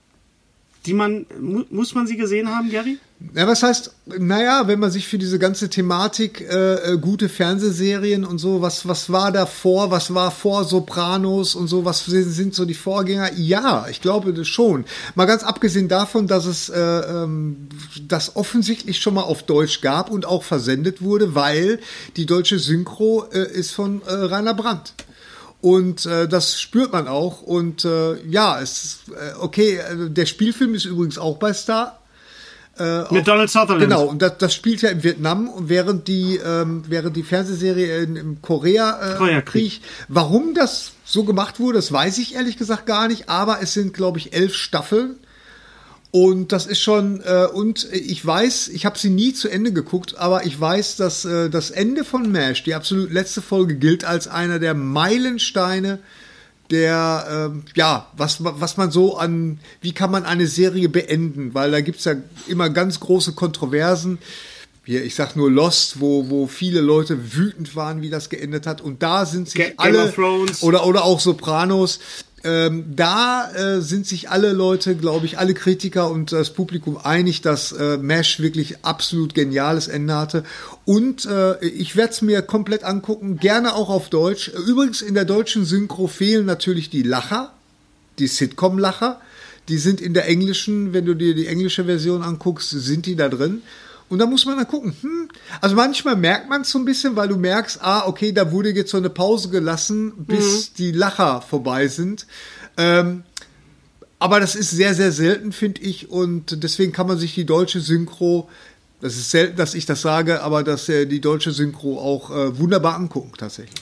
die 0.87 0.95
man, 0.95 1.27
mu 1.41 1.63
muss 1.71 1.95
man 1.95 2.07
sie 2.07 2.17
gesehen 2.17 2.49
haben, 2.49 2.71
Gary? 2.71 2.99
Ja, 3.35 3.47
was 3.47 3.63
heißt, 3.63 3.95
naja, 4.19 4.67
wenn 4.67 4.81
man 4.81 4.91
sich 4.91 5.07
für 5.07 5.17
diese 5.17 5.39
ganze 5.39 5.71
Thematik 5.71 6.41
äh, 6.41 6.95
äh, 6.95 6.99
gute 6.99 7.29
Fernsehserien 7.29 8.25
und 8.25 8.39
so, 8.39 8.63
was, 8.63 8.89
was 8.89 9.11
war 9.11 9.31
davor, 9.31 9.93
was 9.93 10.13
war 10.13 10.33
vor 10.33 10.65
Sopranos 10.65 11.55
und 11.55 11.69
so, 11.69 11.85
was 11.85 12.05
sind, 12.05 12.55
so 12.55 12.65
die 12.65 12.75
Vorgänger? 12.75 13.33
Ja, 13.35 13.87
ich 13.89 14.01
glaube 14.01 14.33
das 14.35 14.49
schon. 14.49 14.85
Mal 15.15 15.27
ganz 15.27 15.45
abgesehen 15.45 15.89
davon, 15.89 16.27
dass 16.27 16.47
es 16.47 16.69
äh, 16.69 16.81
ähm, 16.81 17.69
das 18.09 18.35
offensichtlich 18.35 19.01
schon 19.01 19.15
mal 19.15 19.23
auf 19.23 19.45
Deutsch 19.45 19.83
gab 19.83 20.11
und 20.11 20.27
auch 20.27 20.43
versendet 20.43 21.01
wurde, 21.01 21.37
weil 21.37 21.79
die 22.17 22.27
deutsche 22.27 22.59
Synchro 22.59 23.25
äh, 23.33 23.51
ist 23.53 23.71
von 23.71 24.03
äh, 24.03 24.13
Rainer 24.13 24.55
Brandt. 24.55 24.95
Und 25.63 26.07
äh, 26.07 26.27
das 26.29 26.61
spürt 26.61 26.93
man 26.93 27.09
auch. 27.09 27.41
Und 27.41 27.85
äh, 27.85 28.21
ja, 28.27 28.61
es 28.61 28.85
ist 28.85 28.99
äh, 29.11 29.39
okay. 29.39 29.77
äh, 29.77 30.11
Der 30.11 30.27
Spielfilm 30.27 30.75
ist 30.75 30.85
übrigens 30.85 31.19
auch 31.19 31.39
bei 31.39 31.55
Star. 31.55 32.01
Äh, 32.79 33.15
Mit 33.15 33.29
Donald 33.29 33.49
Sutherland. 33.49 33.81
Genau, 33.81 34.05
und 34.05 34.21
das, 34.21 34.39
das 34.39 34.55
spielt 34.55 34.83
ja 34.83 34.91
in 34.91 35.05
Vietnam, 35.05 35.49
und 35.49 35.69
während 35.69 36.09
die, 36.09 36.37
ähm, 36.45 36.83
während 36.89 37.17
die 37.17 37.23
Fernsehserie 37.23 38.03
in, 38.03 38.17
im 38.17 38.43
Korea-Krieg. 38.43 39.15
Äh, 39.15 39.19
Koreakrieg. 39.19 39.73
Krieg. 39.73 39.83
Warum 40.09 40.55
das 40.55 40.93
so 41.05 41.23
gemacht 41.23 41.61
wurde, 41.61 41.79
das 41.79 41.93
weiß 41.93 42.19
ich 42.19 42.35
ehrlich 42.35 42.57
gesagt 42.59 42.87
gar 42.87 43.07
nicht, 43.07 43.29
aber 43.29 43.63
es 43.63 43.73
sind, 43.73 43.95
glaube 43.95 44.19
ich, 44.19 44.33
elf 44.33 44.55
Staffeln. 44.55 45.17
Und 46.15 46.53
das 46.53 46.67
ist 46.67 46.81
schon, 46.81 47.23
äh, 47.25 47.47
und 47.47 47.89
ich 47.91 48.25
weiß, 48.25 48.69
ich 48.69 48.85
habe 48.85 48.99
sie 48.99 49.09
nie 49.09 49.33
zu 49.33 49.49
Ende 49.49 49.73
geguckt, 49.73 50.19
aber 50.19 50.45
ich 50.45 50.61
weiß, 50.61 50.97
dass 50.97 51.25
äh, 51.25 51.49
das 51.49 51.71
Ende 51.71 52.05
von 52.05 52.31
MASH, 52.31 52.65
die 52.65 52.75
absolut 52.75 53.11
letzte 53.11 53.41
Folge, 53.41 53.77
gilt 53.77 54.05
als 54.05 54.29
einer 54.29 54.59
der 54.59 54.75
Meilensteine 54.75 56.01
der, 56.71 57.51
ähm, 57.51 57.63
ja, 57.75 58.09
was, 58.17 58.39
was 58.45 58.77
man 58.77 58.91
so 58.91 59.17
an, 59.17 59.59
wie 59.81 59.93
kann 59.93 60.11
man 60.11 60.25
eine 60.25 60.47
Serie 60.47 60.91
beenden, 60.91 61.55
weil 61.55 61.71
da 61.71 61.81
gibt's 61.81 62.05
ja 62.05 62.15
immer 62.47 62.69
ganz 62.69 63.01
große 63.01 63.33
Kontroversen. 63.33 64.19
Hier, 64.85 65.05
ich 65.05 65.15
sag 65.15 65.37
nur 65.37 65.51
Lost, 65.51 66.01
wo, 66.01 66.29
wo 66.29 66.47
viele 66.47 66.81
Leute 66.81 67.35
wütend 67.37 67.75
waren, 67.77 68.03
wie 68.03 68.11
das 68.11 68.29
geendet 68.29 68.67
hat. 68.67 68.81
Und 68.81 69.03
da 69.03 69.25
sind 69.27 69.49
sich 69.49 69.59
Ga- 69.61 69.65
Game 69.69 69.75
alle, 69.79 70.13
oder, 70.63 70.87
oder 70.87 71.05
auch 71.05 71.21
Sopranos, 71.21 72.01
ähm, 72.45 72.85
da 72.97 73.51
äh, 73.53 73.81
sind 73.81 74.07
sich 74.07 74.31
alle 74.31 74.53
Leute, 74.53 74.97
glaube 74.97 75.27
ich, 75.27 75.39
alle 75.39 75.55
Kritiker 75.55 76.11
und 76.11 76.33
das 76.33 76.51
Publikum 76.51 76.99
einig, 76.99 77.41
dass 77.41 77.73
äh, 77.73 77.99
MASH 77.99 78.41
wirklich 78.41 78.85
absolut 78.85 79.35
geniales 79.35 79.89
Ende 79.89 80.17
hatte. 80.17 80.45
Und 80.85 81.25
äh, 81.25 81.65
ich 81.65 81.95
werde 81.95 82.13
es 82.13 82.23
mir 82.23 82.43
komplett 82.43 82.83
angucken, 82.83 83.39
gerne 83.39 83.75
auch 83.75 83.91
auf 83.91 84.09
Deutsch. 84.11 84.49
Übrigens 84.67 85.03
in 85.03 85.15
der 85.15 85.25
deutschen 85.25 85.65
Synchro 85.65 86.09
fehlen 86.09 86.45
natürlich 86.45 86.91
die 86.91 87.03
Lacher, 87.03 87.53
die 88.19 88.27
Sitcom-Lacher. 88.27 89.21
Die 89.69 89.79
sind 89.79 90.01
in 90.01 90.13
der 90.13 90.27
englischen, 90.27 90.93
wenn 90.93 91.05
du 91.05 91.15
dir 91.15 91.37
die 91.37 91.47
englische 91.47 91.85
Version 91.85 92.23
anguckst, 92.23 92.71
sind 92.71 93.07
die 93.07 93.15
da 93.15 93.29
drin. 93.29 93.63
Und 94.13 94.19
da 94.19 94.27
muss 94.27 94.45
man 94.45 94.59
dann 94.59 94.69
gucken. 94.69 94.95
Hm. 95.01 95.29
Also 95.63 95.75
manchmal 95.75 96.17
merkt 96.17 96.47
man 96.47 96.61
es 96.61 96.71
so 96.71 96.79
ein 96.79 96.85
bisschen, 96.85 97.17
weil 97.17 97.29
du 97.29 97.37
merkst, 97.39 97.79
ah, 97.81 98.07
okay, 98.07 98.31
da 98.31 98.53
wurde 98.53 98.69
jetzt 98.69 98.91
so 98.91 98.99
eine 98.99 99.09
Pause 99.09 99.49
gelassen, 99.49 100.13
bis 100.27 100.75
die 100.75 100.93
Lacher 100.93 101.41
vorbei 101.41 101.89
sind. 101.89 102.27
Ähm, 102.77 103.23
aber 104.19 104.39
das 104.39 104.55
ist 104.55 104.71
sehr, 104.71 104.93
sehr 104.93 105.13
selten, 105.13 105.51
finde 105.51 105.81
ich. 105.81 106.11
Und 106.11 106.63
deswegen 106.63 106.93
kann 106.93 107.07
man 107.07 107.17
sich 107.17 107.35
die 107.35 107.47
deutsche 107.47 107.81
Synchro, 107.81 108.51
das 109.01 109.17
ist 109.17 109.31
selten, 109.31 109.57
dass 109.57 109.73
ich 109.73 109.87
das 109.87 110.03
sage, 110.03 110.43
aber 110.43 110.63
dass 110.63 110.91
äh, 110.91 111.07
die 111.07 111.23
deutsche 111.23 111.53
Synchro 111.53 111.99
auch 111.99 112.31
äh, 112.31 112.59
wunderbar 112.59 112.97
angucken, 112.97 113.33
tatsächlich. 113.39 113.81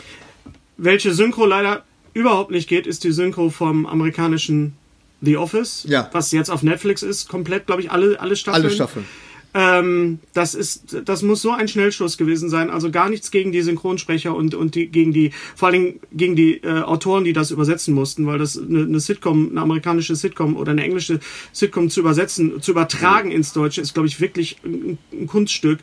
Welche 0.76 1.12
Synchro 1.12 1.44
leider 1.44 1.82
überhaupt 2.14 2.52
nicht 2.52 2.68
geht, 2.68 2.86
ist 2.86 3.02
die 3.02 3.10
Synchro 3.10 3.50
vom 3.50 3.84
amerikanischen 3.84 4.76
The 5.22 5.38
Office, 5.38 5.86
Ja. 5.88 6.08
was 6.12 6.30
jetzt 6.30 6.52
auf 6.52 6.62
Netflix 6.62 7.02
ist, 7.02 7.28
komplett, 7.28 7.66
glaube 7.66 7.82
ich, 7.82 7.90
alle, 7.90 8.20
alle 8.20 8.36
Staffeln. 8.36 8.64
Alle 8.64 8.72
Staffeln. 8.72 9.06
Ähm, 9.52 10.20
das 10.32 10.54
ist, 10.54 10.96
das 11.04 11.22
muss 11.22 11.42
so 11.42 11.50
ein 11.50 11.66
Schnellschuss 11.66 12.16
gewesen 12.16 12.48
sein. 12.48 12.70
Also 12.70 12.90
gar 12.90 13.08
nichts 13.08 13.30
gegen 13.30 13.50
die 13.50 13.62
Synchronsprecher 13.62 14.34
und 14.34 14.54
und 14.54 14.76
die 14.76 14.86
gegen 14.86 15.12
die, 15.12 15.32
vor 15.56 15.68
allen 15.68 15.82
Dingen 15.82 16.00
gegen 16.12 16.36
die 16.36 16.58
äh, 16.58 16.82
Autoren, 16.82 17.24
die 17.24 17.32
das 17.32 17.50
übersetzen 17.50 17.94
mussten, 17.94 18.26
weil 18.26 18.38
das 18.38 18.56
eine, 18.56 18.82
eine 18.82 19.00
Sitcom, 19.00 19.50
eine 19.50 19.60
amerikanische 19.60 20.14
Sitcom 20.14 20.56
oder 20.56 20.72
eine 20.72 20.84
englische 20.84 21.18
Sitcom 21.52 21.90
zu 21.90 22.00
übersetzen, 22.00 22.62
zu 22.62 22.70
übertragen 22.70 23.32
ins 23.32 23.52
Deutsche, 23.52 23.80
ist 23.80 23.94
glaube 23.94 24.06
ich 24.06 24.20
wirklich 24.20 24.58
ein, 24.64 24.98
ein 25.12 25.26
Kunststück. 25.26 25.80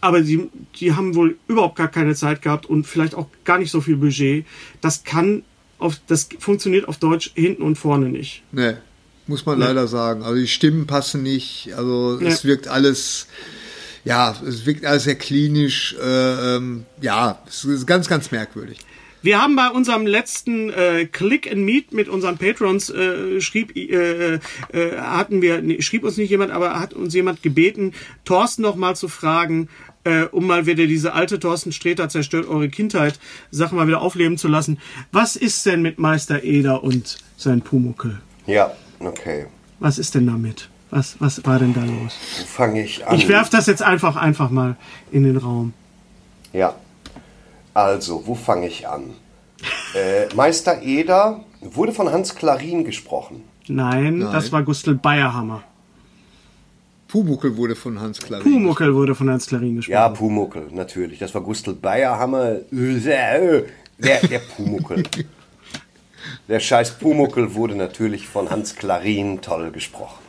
Aber 0.00 0.20
die, 0.20 0.48
die 0.78 0.92
haben 0.92 1.14
wohl 1.14 1.36
überhaupt 1.48 1.76
gar 1.76 1.88
keine 1.88 2.14
Zeit 2.14 2.42
gehabt 2.42 2.66
und 2.66 2.86
vielleicht 2.86 3.14
auch 3.14 3.28
gar 3.44 3.58
nicht 3.58 3.70
so 3.70 3.80
viel 3.80 3.96
Budget. 3.96 4.44
Das 4.80 5.04
kann 5.04 5.44
auf, 5.78 6.00
das 6.06 6.28
funktioniert 6.38 6.88
auf 6.88 6.98
Deutsch 6.98 7.30
hinten 7.34 7.62
und 7.62 7.76
vorne 7.76 8.08
nicht. 8.08 8.42
Nee, 8.52 8.74
muss 9.26 9.46
man 9.46 9.58
leider 9.58 9.86
sagen. 9.86 10.22
Also 10.22 10.36
die 10.36 10.48
Stimmen 10.48 10.86
passen 10.86 11.22
nicht. 11.22 11.72
Also 11.76 12.18
es 12.20 12.42
Ja. 12.42 12.48
wirkt 12.50 12.68
alles, 12.68 13.26
ja, 14.04 14.36
es 14.46 14.66
wirkt 14.66 14.84
alles 14.84 15.04
sehr 15.04 15.14
klinisch. 15.16 15.94
Äh, 16.02 16.56
ähm, 16.56 16.84
ja, 17.00 17.42
es 17.48 17.64
ist 17.64 17.86
ganz, 17.86 18.08
ganz 18.08 18.30
merkwürdig. 18.30 18.78
Wir 19.22 19.40
haben 19.40 19.56
bei 19.56 19.70
unserem 19.70 20.06
letzten 20.06 20.68
äh, 20.68 21.06
Click 21.06 21.50
and 21.50 21.62
Meet 21.62 21.94
mit 21.94 22.10
unseren 22.10 22.36
Patrons 22.36 22.90
äh, 22.90 23.40
schrieb 23.40 23.74
äh, 23.74 24.34
äh, 24.34 24.38
hatten 24.98 25.40
wir 25.40 25.62
nee, 25.62 25.80
schrieb 25.80 26.04
uns 26.04 26.18
nicht 26.18 26.28
jemand, 26.28 26.52
aber 26.52 26.78
hat 26.78 26.92
uns 26.92 27.14
jemand 27.14 27.42
gebeten, 27.42 27.94
Thorsten 28.26 28.60
noch 28.60 28.76
mal 28.76 28.94
zu 28.94 29.08
fragen, 29.08 29.70
äh, 30.04 30.24
um 30.24 30.46
mal 30.46 30.66
wieder 30.66 30.86
diese 30.86 31.14
alte 31.14 31.38
Thorsten 31.40 31.72
Sträter 31.72 32.10
zerstört 32.10 32.46
eure 32.46 32.68
Kindheit 32.68 33.18
Sache 33.50 33.74
mal 33.74 33.86
wieder 33.86 34.02
aufleben 34.02 34.36
zu 34.36 34.46
lassen. 34.48 34.78
Was 35.10 35.36
ist 35.36 35.64
denn 35.64 35.80
mit 35.80 35.98
Meister 35.98 36.44
Eder 36.44 36.84
und 36.84 37.16
sein 37.38 37.62
Pumuckel? 37.62 38.20
Ja, 38.46 38.74
okay. 39.06 39.46
Was 39.80 39.98
ist 39.98 40.14
denn 40.14 40.26
damit? 40.26 40.68
Was 40.90 41.16
was 41.20 41.44
war 41.44 41.58
denn 41.58 41.74
da 41.74 41.80
los? 41.80 42.16
Wo 42.38 42.44
fange 42.46 42.82
ich 42.82 43.06
an? 43.06 43.16
Ich 43.16 43.28
werf 43.28 43.50
das 43.50 43.66
jetzt 43.66 43.82
einfach 43.82 44.16
einfach 44.16 44.50
mal 44.50 44.76
in 45.10 45.24
den 45.24 45.36
Raum. 45.36 45.72
Ja. 46.52 46.74
Also, 47.74 48.26
wo 48.26 48.34
fange 48.34 48.68
ich 48.68 48.88
an? 48.88 49.10
Äh, 49.94 50.26
Meister 50.34 50.82
Eder 50.82 51.44
wurde 51.60 51.92
von 51.92 52.10
Hans 52.10 52.34
Klarin 52.34 52.84
gesprochen. 52.84 53.44
Nein, 53.68 54.20
das 54.20 54.50
war 54.50 54.62
Gustl 54.64 54.94
Bayerhammer. 54.94 55.62
Pumuckel 57.08 57.56
wurde 57.56 57.76
von 57.76 58.00
Hans 58.00 58.18
Klarin. 58.18 58.42
Pumuckel 58.42 58.92
wurde 58.94 59.14
von 59.14 59.30
Hans 59.30 59.46
Klarin 59.46 59.76
gesprochen. 59.76 59.92
Ja, 59.92 60.08
Pumuckel, 60.08 60.66
natürlich. 60.72 61.20
Das 61.20 61.32
war 61.32 61.42
Gustl 61.42 61.74
Bayerhammer. 61.74 62.56
Der, 62.72 63.66
der 63.98 64.40
Pumuckel. 64.40 65.04
Der 66.48 66.60
scheiß 66.60 66.98
Pumuckel 66.98 67.54
wurde 67.54 67.74
natürlich 67.74 68.26
von 68.26 68.50
Hans 68.50 68.76
Klarin 68.76 69.40
toll 69.40 69.70
gesprochen. 69.70 70.24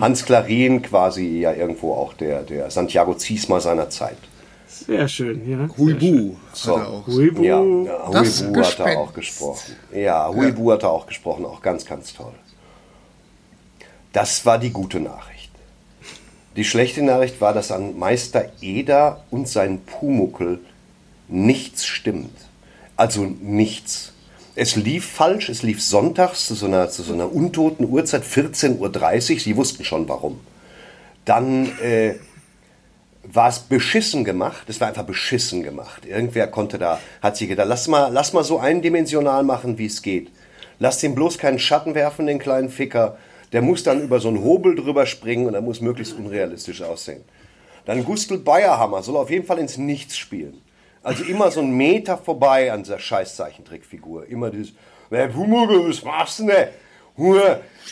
Hans 0.00 0.26
Klarin 0.26 0.82
quasi 0.82 1.40
ja 1.40 1.52
irgendwo 1.52 1.94
auch 1.94 2.12
der, 2.12 2.42
der 2.42 2.70
Santiago 2.70 3.14
Ziesma 3.14 3.58
seiner 3.58 3.88
Zeit. 3.88 4.18
Sehr 4.66 5.08
schön, 5.08 5.48
ja. 5.48 5.68
Huibu 5.78 6.36
So. 6.52 6.76
hat 6.76 6.86
er 6.86 6.88
auch. 6.90 7.06
Huibu. 7.06 7.42
Ja, 7.42 7.62
ja 7.62 8.08
Huibu 8.08 8.64
hat 8.64 8.78
er 8.80 8.98
auch 8.98 9.14
gesprochen. 9.14 9.76
Ja, 9.94 10.28
Huibu 10.28 10.72
hat 10.72 10.82
er 10.82 10.90
auch 10.90 11.06
gesprochen, 11.06 11.44
auch 11.46 11.62
ganz, 11.62 11.86
ganz 11.86 12.12
toll. 12.12 12.32
Das 14.12 14.44
war 14.44 14.58
die 14.58 14.70
gute 14.70 15.00
Nachricht. 15.00 15.50
Die 16.56 16.64
schlechte 16.64 17.02
Nachricht 17.02 17.40
war, 17.40 17.54
dass 17.54 17.72
an 17.72 17.98
Meister 17.98 18.52
Eder 18.60 19.24
und 19.30 19.48
seinen 19.48 19.80
Pumuckel 19.80 20.60
nichts 21.28 21.86
stimmt. 21.86 22.36
Also 22.96 23.24
nichts. 23.24 24.11
Es 24.54 24.76
lief 24.76 25.06
falsch, 25.06 25.48
es 25.48 25.62
lief 25.62 25.82
sonntags 25.82 26.46
zu 26.46 26.54
so 26.54 26.66
einer, 26.66 26.90
zu 26.90 27.02
so 27.02 27.14
einer 27.14 27.32
untoten 27.32 27.88
Uhrzeit, 27.88 28.22
14.30 28.22 29.32
Uhr. 29.32 29.40
Sie 29.40 29.56
wussten 29.56 29.84
schon 29.84 30.08
warum. 30.08 30.40
Dann 31.24 31.78
äh, 31.80 32.16
war 33.22 33.48
es 33.48 33.60
beschissen 33.60 34.24
gemacht. 34.24 34.64
Es 34.68 34.80
war 34.80 34.88
einfach 34.88 35.04
beschissen 35.04 35.62
gemacht. 35.62 36.04
Irgendwer 36.04 36.48
konnte 36.48 36.78
da, 36.78 37.00
hat 37.22 37.36
sich 37.36 37.48
gedacht, 37.48 37.68
lass 37.68 37.88
mal, 37.88 38.08
lass 38.12 38.34
mal 38.34 38.44
so 38.44 38.58
eindimensional 38.58 39.42
machen, 39.42 39.78
wie 39.78 39.86
es 39.86 40.02
geht. 40.02 40.30
Lass 40.78 40.98
dem 40.98 41.14
bloß 41.14 41.38
keinen 41.38 41.58
Schatten 41.58 41.94
werfen, 41.94 42.26
den 42.26 42.38
kleinen 42.38 42.68
Ficker. 42.68 43.16
Der 43.52 43.62
muss 43.62 43.84
dann 43.84 44.02
über 44.02 44.20
so 44.20 44.28
einen 44.28 44.42
Hobel 44.42 44.74
drüber 44.74 45.06
springen 45.06 45.46
und 45.46 45.54
er 45.54 45.60
muss 45.62 45.80
möglichst 45.80 46.14
unrealistisch 46.14 46.82
aussehen. 46.82 47.22
Dann 47.84 48.04
Gustl 48.04 48.38
Bayerhammer 48.38 49.02
soll 49.02 49.16
auf 49.16 49.30
jeden 49.30 49.46
Fall 49.46 49.58
ins 49.58 49.78
Nichts 49.78 50.16
spielen. 50.16 50.60
Also 51.02 51.24
immer 51.24 51.50
so 51.50 51.60
einen 51.60 51.76
Meter 51.76 52.16
vorbei 52.16 52.72
an 52.72 52.82
dieser 52.82 52.98
scheiß 52.98 53.36
Zeichentrickfigur. 53.36 54.26
Immer 54.26 54.50
dieses, 54.50 54.72
was 55.10 56.04
machst 56.04 56.38
du 56.38 56.46
denn? 56.46 56.68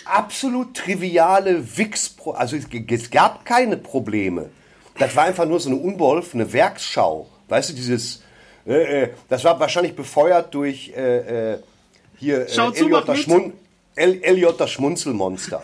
Absolut 0.05 0.75
triviale 0.77 1.77
Wix, 1.77 2.17
also 2.35 2.57
es, 2.57 3.11
gab 3.11 3.45
keine 3.45 3.77
Probleme. 3.77 4.51
Das 4.99 5.15
war 5.17 5.25
einfach 5.25 5.47
nur 5.47 5.61
so 5.61 5.71
eine 5.71 5.79
unbeholfene 5.79 6.53
Werksschau. 6.53 7.27
Weißt 7.49 7.71
du, 7.71 7.75
dieses, 7.75 8.23
äh, 8.67 9.03
äh, 9.03 9.09
das 9.29 9.45
war 9.45 9.59
wahrscheinlich 9.59 9.95
befeuert 9.95 10.55
durch 10.55 10.93
äh, 10.97 11.53
äh, 11.53 11.59
hier 12.17 12.47
äh, 12.47 12.49
Schau 12.49 12.71
zu, 12.71 12.85
Elliot, 12.85 13.09
das. 13.09 13.19
Schmun 13.19 13.53
El 13.97 14.23
Elliot, 14.23 14.61
das 14.61 14.71
Schmunzelmonster. 14.71 15.63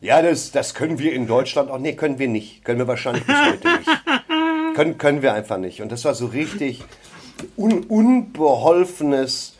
Ja, 0.00 0.20
das, 0.20 0.50
das 0.50 0.74
können 0.74 0.98
wir 0.98 1.12
in 1.12 1.26
Deutschland 1.28 1.70
auch. 1.70 1.78
Nee, 1.78 1.94
können 1.94 2.18
wir 2.18 2.28
nicht. 2.28 2.64
Können 2.64 2.80
wir 2.80 2.88
wahrscheinlich 2.88 3.24
bis 3.24 3.36
heute 3.36 3.68
nicht. 3.68 3.88
Können, 4.74 4.98
können 4.98 5.22
wir 5.22 5.34
einfach 5.34 5.58
nicht. 5.58 5.80
Und 5.82 5.92
das 5.92 6.04
war 6.04 6.14
so 6.14 6.26
richtig 6.26 6.82
un, 7.56 7.84
unbeholfenes 7.84 9.56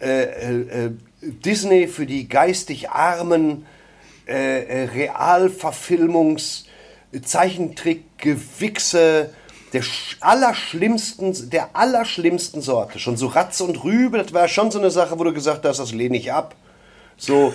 äh, 0.00 0.22
äh, 0.22 0.60
äh, 0.86 0.90
Disney 1.22 1.88
für 1.88 2.06
die 2.06 2.28
geistig 2.28 2.90
Armen. 2.90 3.66
äh, 4.26 4.84
äh, 4.84 4.88
Realverfilmungs, 4.90 6.66
Zeichentrick-Gewichse 7.22 9.30
der 9.72 9.82
sch- 9.82 10.16
allerschlimmsten, 10.20 11.48
der 11.50 11.70
allerschlimmsten 11.74 12.60
Sorte. 12.62 12.98
Schon 12.98 13.16
so 13.16 13.26
Ratz 13.28 13.60
und 13.62 13.82
Rübe, 13.84 14.18
das 14.18 14.32
war 14.34 14.48
schon 14.48 14.70
so 14.70 14.78
eine 14.78 14.90
Sache, 14.90 15.18
wo 15.18 15.24
du 15.24 15.32
gesagt 15.32 15.64
hast, 15.64 15.78
das 15.78 15.92
lehne 15.92 16.16
ich 16.18 16.30
ab. 16.32 16.54
So, 17.16 17.54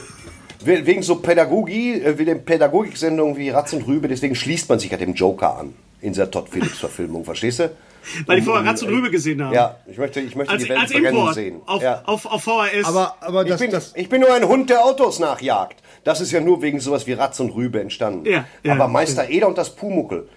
wegen 0.66 1.04
so 1.04 1.18
Pädagogie, 1.18 2.02
äh, 2.02 2.18
wegen 2.18 2.44
Pädagogiksendungen 2.44 3.38
wie 3.38 3.50
Ratz 3.50 3.74
und 3.74 3.88
Rübe, 3.88 4.08
deswegen 4.08 4.36
schließt 4.36 4.70
man 4.70 4.80
sich 4.80 4.92
ja 4.92 4.98
dem 4.98 5.14
Joker 5.14 5.58
an. 5.58 5.74
In 6.02 6.10
dieser 6.12 6.30
Todd 6.30 6.50
Phillips-Verfilmung, 6.50 7.24
verstehst 7.24 7.60
du? 7.60 7.72
Weil 8.26 8.40
die 8.40 8.46
vorher 8.46 8.66
Ratz 8.70 8.82
und 8.82 8.90
Rübe 8.90 9.10
gesehen 9.10 9.42
haben. 9.44 9.54
Ja, 9.54 9.78
ich 9.88 9.98
möchte, 9.98 10.20
ich 10.20 10.36
möchte 10.36 10.52
Als, 10.52 10.64
die 10.64 10.70
Welt 10.70 10.82
als 10.82 10.92
Import 10.92 11.36
sehen. 11.36 11.62
auf, 11.66 11.82
ja. 11.82 12.02
auf, 12.06 12.26
auf 12.26 12.44
VHS. 12.44 12.86
Aber, 12.86 13.16
aber 13.22 13.44
Ich 13.44 13.50
das, 13.50 13.62
bin, 13.62 13.72
das, 13.72 13.94
ich 13.96 14.10
bin 14.10 14.20
nur 14.20 14.34
ein 14.34 14.46
Hund, 14.46 14.70
der 14.70 14.84
Autos 14.84 15.20
nachjagt. 15.20 15.82
Das 16.04 16.20
ist 16.20 16.32
ja 16.32 16.42
nur 16.42 16.62
wegen 16.62 16.82
sowas 16.82 17.08
wie 17.08 17.14
Ratz 17.14 17.40
und 17.40 17.52
Rübe 17.52 17.80
entstanden. 17.80 18.26
Ja, 18.26 18.46
ja, 18.64 18.74
Aber 18.74 18.90
Meister 18.90 19.30
Eder 19.30 19.48
und 19.48 19.58
das 19.58 19.74
Pumuckel. 19.76 20.28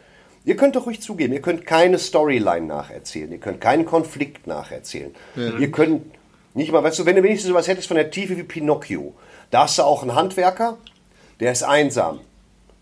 Ihr 0.45 0.55
könnt 0.55 0.77
doch 0.77 0.87
ruhig 0.87 1.01
zugeben, 1.01 1.33
ihr 1.33 1.43
könnt 1.43 1.67
keine 1.67 1.99
Storyline 1.99 2.67
nacherzählen, 2.67 3.33
ihr 3.33 3.39
könnt 3.39 3.61
keinen 3.61 3.85
Konflikt 3.85 4.47
nacherzählen. 4.47 5.13
Ihr 5.35 5.73
könnt 5.73 6.03
nicht 6.55 6.71
mal, 6.71 6.85
weißt 6.85 7.01
du, 7.01 7.05
wenn 7.05 7.17
du 7.17 7.23
wenigstens 7.25 7.49
sowas 7.49 7.67
hättest 7.67 7.89
von 7.89 7.97
der 7.97 8.13
Tiefe 8.13 8.37
wie 8.37 8.45
Pinocchio, 8.45 9.13
da 9.51 9.63
hast 9.63 9.79
du 9.79 9.83
auch 9.83 10.03
einen 10.03 10.15
Handwerker, 10.15 10.77
der 11.41 11.53
ist 11.53 11.63
einsam. 11.63 12.21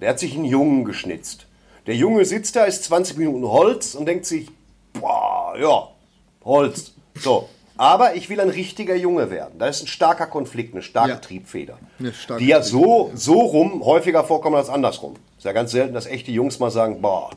Der 0.01 0.11
hat 0.11 0.19
sich 0.19 0.35
einen 0.35 0.45
Jungen 0.45 0.85
geschnitzt. 0.85 1.47
Der 1.87 1.95
Junge 1.95 2.25
sitzt 2.25 2.57
da, 2.57 2.65
ist 2.65 2.85
20 2.85 3.17
Minuten 3.19 3.47
Holz 3.47 3.95
und 3.95 4.07
denkt 4.07 4.27
sich, 4.27 4.49
boah, 4.95 5.55
ja, 5.59 5.89
Holz. 6.45 6.93
So. 7.17 7.49
Aber 7.77 8.15
ich 8.15 8.31
will 8.31 8.41
ein 8.41 8.51
richtiger 8.51 8.95
Junge 8.95 9.31
werden. 9.31 9.59
Da 9.59 9.67
ist 9.67 9.83
ein 9.83 9.87
starker 9.89 10.27
Konflikt, 10.27 10.75
eine 10.75 10.83
starke 10.83 11.11
Ja. 11.11 11.17
Triebfeder. 11.17 11.79
Eine 11.99 12.13
starke 12.13 12.43
die 12.43 12.49
ja 12.49 12.63
so, 12.63 13.11
so 13.15 13.41
rum 13.41 13.85
häufiger 13.85 14.25
vorkommen 14.25 14.57
als 14.57 14.69
andersrum. 14.69 15.15
Ist 15.37 15.45
ja 15.45 15.53
ganz 15.53 15.73
selten, 15.73 15.93
dass 15.93 16.07
echte 16.07 16.31
Jungs 16.31 16.61
mal 16.61 16.71
sagen, 16.71 17.03
boah, 17.03 17.31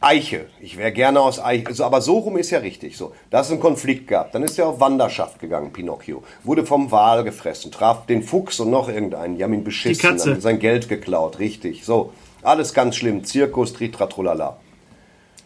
Eiche. 0.00 0.46
Ich 0.60 0.76
wäre 0.76 0.92
gerne 0.92 1.20
aus 1.20 1.40
Eiche. 1.42 1.66
Also, 1.68 1.84
aber 1.84 2.00
so 2.00 2.18
rum 2.18 2.36
ist 2.36 2.50
ja 2.50 2.58
richtig. 2.58 2.96
So, 2.96 3.12
da 3.30 3.40
ist 3.40 3.50
ein 3.50 3.60
Konflikt 3.60 4.08
gehabt. 4.08 4.34
Dann 4.34 4.42
ist 4.42 4.58
er 4.58 4.68
auf 4.68 4.78
Wanderschaft 4.80 5.38
gegangen, 5.38 5.72
Pinocchio. 5.72 6.22
Wurde 6.44 6.66
vom 6.66 6.90
Wal 6.90 7.24
gefressen, 7.24 7.72
traf 7.72 8.06
den 8.06 8.22
Fuchs 8.22 8.60
und 8.60 8.70
noch 8.70 8.88
irgendeinen. 8.88 9.36
Die 9.36 9.42
haben 9.44 9.54
ihn 9.54 9.64
beschissen, 9.64 10.00
Die 10.00 10.06
Katze. 10.06 10.30
haben 10.32 10.40
sein 10.40 10.58
Geld 10.58 10.88
geklaut. 10.88 11.38
Richtig. 11.38 11.84
So, 11.84 12.12
alles 12.42 12.74
ganz 12.74 12.96
schlimm. 12.96 13.24
Zirkus, 13.24 13.72
Tritratrolala. 13.72 14.58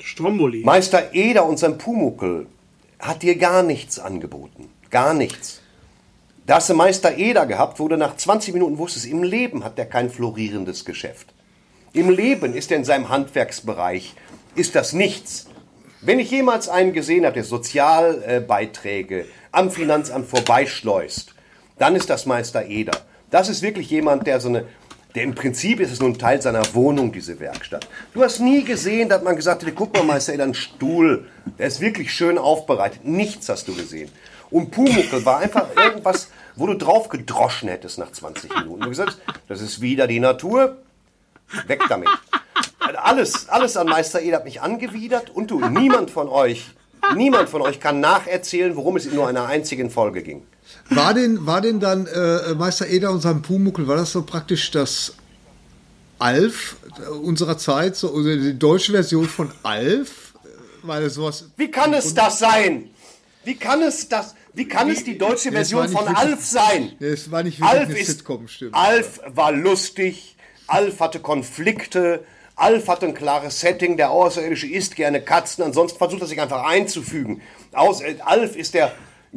Stromboli. 0.00 0.64
Meister 0.64 1.14
Eder 1.14 1.44
und 1.46 1.58
sein 1.58 1.78
Pumuckel 1.78 2.46
hat 2.98 3.22
dir 3.22 3.36
gar 3.36 3.62
nichts 3.62 3.98
angeboten. 3.98 4.68
Gar 4.90 5.14
nichts. 5.14 5.60
Da 6.46 6.56
hast 6.56 6.68
du 6.68 6.74
Meister 6.74 7.16
Eder 7.16 7.46
gehabt, 7.46 7.78
wo 7.78 7.86
du 7.86 7.96
nach 7.96 8.16
20 8.16 8.52
Minuten 8.54 8.78
wusstest, 8.78 9.06
im 9.06 9.22
Leben 9.22 9.62
hat 9.62 9.78
der 9.78 9.86
kein 9.86 10.10
florierendes 10.10 10.84
Geschäft. 10.84 11.28
Im 11.92 12.08
Leben 12.10 12.54
ist 12.54 12.70
er 12.70 12.76
in 12.78 12.84
seinem 12.84 13.08
Handwerksbereich, 13.08 14.14
ist 14.60 14.74
das 14.74 14.92
nichts. 14.92 15.46
Wenn 16.02 16.18
ich 16.18 16.30
jemals 16.30 16.68
einen 16.68 16.92
gesehen 16.92 17.24
habe, 17.24 17.34
der 17.34 17.44
Sozialbeiträge 17.44 19.26
am 19.52 19.70
Finanzamt 19.70 20.28
vorbeischleust, 20.28 21.34
dann 21.78 21.96
ist 21.96 22.10
das 22.10 22.26
Meister 22.26 22.66
Eder. 22.66 22.96
Das 23.30 23.48
ist 23.48 23.62
wirklich 23.62 23.90
jemand, 23.90 24.26
der 24.26 24.38
so 24.40 24.48
eine, 24.48 24.66
der 25.14 25.24
im 25.24 25.34
Prinzip 25.34 25.80
ist 25.80 25.90
es 25.90 26.00
nur 26.00 26.10
ein 26.10 26.18
Teil 26.18 26.40
seiner 26.42 26.74
Wohnung, 26.74 27.10
diese 27.10 27.40
Werkstatt. 27.40 27.88
Du 28.12 28.22
hast 28.22 28.40
nie 28.40 28.64
gesehen, 28.64 29.08
dass 29.08 29.22
man 29.22 29.34
gesagt 29.34 29.62
hätte, 29.62 29.72
guck 29.72 29.94
mal, 29.94 30.04
Meister 30.04 30.34
Eder, 30.34 30.44
ein 30.44 30.54
Stuhl, 30.54 31.26
der 31.58 31.66
ist 31.66 31.80
wirklich 31.80 32.12
schön 32.12 32.38
aufbereitet. 32.38 33.04
Nichts 33.04 33.48
hast 33.48 33.66
du 33.66 33.74
gesehen. 33.74 34.10
Und 34.50 34.70
Pumuckel 34.70 35.24
war 35.24 35.38
einfach 35.38 35.68
irgendwas, 35.76 36.28
wo 36.54 36.66
du 36.66 36.74
drauf 36.74 37.08
gedroschen 37.08 37.68
hättest 37.68 37.98
nach 37.98 38.12
20 38.12 38.54
Minuten. 38.56 38.82
Du 38.82 38.88
gesagt, 38.90 39.18
das 39.48 39.60
ist 39.60 39.80
wieder 39.80 40.06
die 40.06 40.20
Natur, 40.20 40.76
weg 41.66 41.80
damit. 41.88 42.08
Alles, 42.80 43.48
alles 43.48 43.76
an 43.76 43.86
Meister 43.86 44.20
Eder 44.22 44.38
hat 44.38 44.44
mich 44.44 44.60
angewidert 44.62 45.30
und 45.30 45.50
du, 45.50 45.60
niemand 45.60 46.10
von 46.10 46.28
euch, 46.28 46.70
niemand 47.14 47.48
von 47.48 47.60
euch 47.62 47.78
kann 47.78 48.00
nacherzählen, 48.00 48.74
worum 48.74 48.96
es 48.96 49.06
in 49.06 49.14
nur 49.14 49.28
einer 49.28 49.46
einzigen 49.46 49.90
Folge 49.90 50.22
ging. 50.22 50.42
war, 50.88 51.12
denn, 51.14 51.46
war 51.46 51.60
denn 51.60 51.78
dann 51.80 52.06
äh, 52.06 52.54
Meister 52.54 52.86
Eder 52.88 53.10
und 53.10 53.20
sein 53.20 53.42
Pumuckel, 53.42 53.86
war 53.86 53.96
das 53.96 54.12
so 54.12 54.22
praktisch 54.22 54.70
das 54.70 55.14
Alf 56.18 56.76
unserer 57.22 57.58
Zeit, 57.58 57.96
so, 57.96 58.10
oder 58.10 58.36
die 58.36 58.58
deutsche 58.58 58.92
Version 58.92 59.26
von 59.26 59.50
Alf? 59.62 60.34
Weil 60.82 61.10
sowas. 61.10 61.44
Wie 61.56 61.70
kann 61.70 61.92
es 61.92 62.14
das 62.14 62.38
sein? 62.38 62.88
Wie 63.44 63.56
kann 63.56 63.82
es 63.82 64.08
das? 64.08 64.34
Wie 64.54 64.66
kann 64.66 64.90
es 64.90 65.04
die 65.04 65.16
deutsche 65.16 65.52
Version 65.52 65.88
von 65.88 66.06
wirklich- 66.06 66.16
Alf 66.18 66.44
sein? 66.44 66.92
Es 66.98 67.30
war 67.30 67.42
nicht 67.42 67.60
wirklich 67.60 67.80
Alf 67.80 67.88
eine 67.90 67.98
ist, 67.98 68.06
Sitcom, 68.06 68.48
stimmt. 68.48 68.74
Alf 68.74 69.20
war 69.26 69.52
lustig, 69.52 70.36
Alf 70.66 71.00
hatte 71.00 71.20
Konflikte, 71.20 72.24
Alf 72.60 72.88
hatte 72.88 73.06
ein 73.06 73.14
klares 73.14 73.60
Setting, 73.60 73.96
der 73.96 74.10
Außerirdische 74.10 74.66
isst 74.66 74.96
gerne 74.96 75.20
Katzen, 75.22 75.64
ansonsten 75.64 75.98
versucht 75.98 76.20
er 76.22 76.26
sich 76.26 76.40
einfach 76.40 76.62
einzufügen. 76.64 77.40
Aus, 77.72 78.00
äh, 78.02 78.16
Alf 78.24 78.56
ist 78.56 78.74
der, 78.74 78.92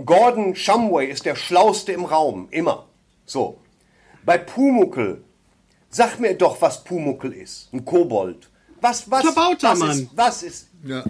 Gordon 0.06 0.56
Shumway 0.56 1.08
ist 1.08 1.26
der 1.26 1.36
Schlauste 1.36 1.92
im 1.94 2.06
Raum, 2.06 2.48
immer. 2.52 2.88
So. 3.26 3.60
Bei 4.26 4.38
Pumuckel, 4.38 5.24
sag 5.90 6.20
mir 6.20 6.34
doch, 6.34 6.62
was 6.62 6.84
Pumuckel 6.84 7.32
ist. 7.34 7.70
Ein 7.74 7.86
Kobold. 7.86 8.50
Was, 8.82 9.10
was, 9.10 9.22
Klabautermann. 9.22 9.80
was 9.90 9.98
ist, 9.98 10.18
was 10.18 10.44
ist, 10.44 10.68
Ja. 10.84 11.04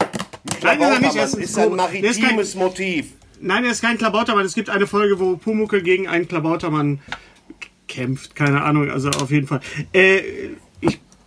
Nein, 0.00 0.40
ist 0.50 0.60
Klabautermann 0.60 1.16
ist 1.16 1.34
ein 1.36 1.40
ist 1.42 1.56
kein- 1.56 1.76
maritimes 1.76 2.54
Motiv. 2.54 3.12
Nein, 3.40 3.64
er 3.64 3.70
ist 3.70 3.80
kein 3.82 3.96
Klabautermann. 3.98 4.44
Es 4.44 4.54
gibt 4.54 4.68
eine 4.68 4.86
Folge, 4.86 5.18
wo 5.20 5.36
Pumuckel 5.36 5.82
gegen 5.82 6.08
einen 6.08 6.26
Klabautermann 6.28 7.00
kämpft. 7.88 8.34
Keine 8.34 8.62
Ahnung, 8.62 8.90
also 8.90 9.08
auf 9.10 9.30
jeden 9.30 9.46
Fall. 9.46 9.60
Äh, 9.92 10.50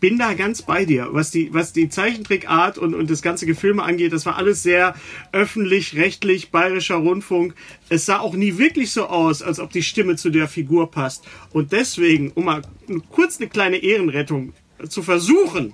bin 0.04 0.18
da 0.20 0.34
ganz 0.34 0.62
bei 0.64 0.84
dir. 0.84 1.08
Was 1.12 1.32
die, 1.32 1.54
was 1.54 1.72
die 1.72 1.88
Zeichentrickart 1.88 2.78
und, 2.78 2.94
und 2.94 3.10
das 3.10 3.22
ganze 3.22 3.46
Gefilme 3.46 3.84
angeht, 3.84 4.12
das 4.12 4.26
war 4.26 4.36
alles 4.36 4.62
sehr 4.62 4.96
öffentlich, 5.32 5.96
rechtlich, 5.96 6.52
bayerischer 6.52 6.96
Rundfunk. 6.98 7.56
Es 7.88 8.06
sah 8.06 8.20
auch 8.20 8.34
nie 8.34 8.58
wirklich 8.58 8.92
so 8.92 9.06
aus, 9.06 9.42
als 9.42 9.62
ob 9.62 9.72
die 9.72 9.82
Stimme 9.82 10.18
zu 10.18 10.30
der 10.30 10.50
Figur 10.50 10.92
passt. 10.92 11.24
Und 11.54 11.72
deswegen, 11.72 12.32
um 12.36 12.44
mal 12.44 12.64
kurz 13.12 13.40
eine 13.40 13.48
kleine 13.48 13.78
Ehrenrettung 13.78 14.52
zu 14.90 15.04
versuchen, 15.04 15.74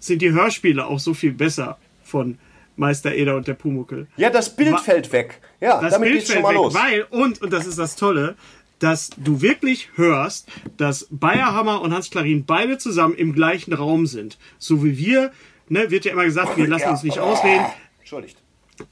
sind 0.00 0.20
die 0.20 0.32
Hörspiele 0.32 0.84
auch 0.86 1.00
so 1.00 1.14
viel 1.14 1.32
besser 1.32 1.78
von 2.04 2.36
Meister 2.76 3.14
Eder 3.14 3.36
und 3.36 3.48
der 3.48 3.54
Pumuckel. 3.54 4.06
Ja, 4.18 4.28
das 4.28 4.54
Bild 4.54 4.72
Wa- 4.72 4.76
fällt 4.76 5.10
weg. 5.12 5.40
Ja, 5.62 5.80
Das 5.80 5.94
damit 5.94 6.10
Bild 6.10 6.18
geht's 6.20 6.30
fällt 6.30 6.42
schon 6.42 6.42
mal 6.42 6.50
weg, 6.50 6.56
los. 6.56 6.74
weil, 6.74 7.06
und, 7.08 7.40
und 7.40 7.50
das 7.54 7.66
ist 7.66 7.78
das 7.78 7.96
Tolle, 7.96 8.36
dass 8.78 9.10
du 9.16 9.40
wirklich 9.40 9.90
hörst, 9.94 10.48
dass 10.76 11.06
Bayerhammer 11.10 11.80
und 11.80 11.94
Hans 11.94 12.10
Klarin 12.10 12.44
beide 12.44 12.78
zusammen 12.78 13.14
im 13.14 13.32
gleichen 13.32 13.72
Raum 13.72 14.06
sind. 14.06 14.38
So 14.58 14.84
wie 14.84 14.98
wir, 14.98 15.32
ne, 15.68 15.90
wird 15.90 16.04
ja 16.04 16.12
immer 16.12 16.24
gesagt, 16.24 16.56
wir 16.56 16.68
lassen 16.68 16.90
uns 16.90 17.02
nicht 17.02 17.18
ausreden. 17.18 17.64
Entschuldigt. 17.98 18.38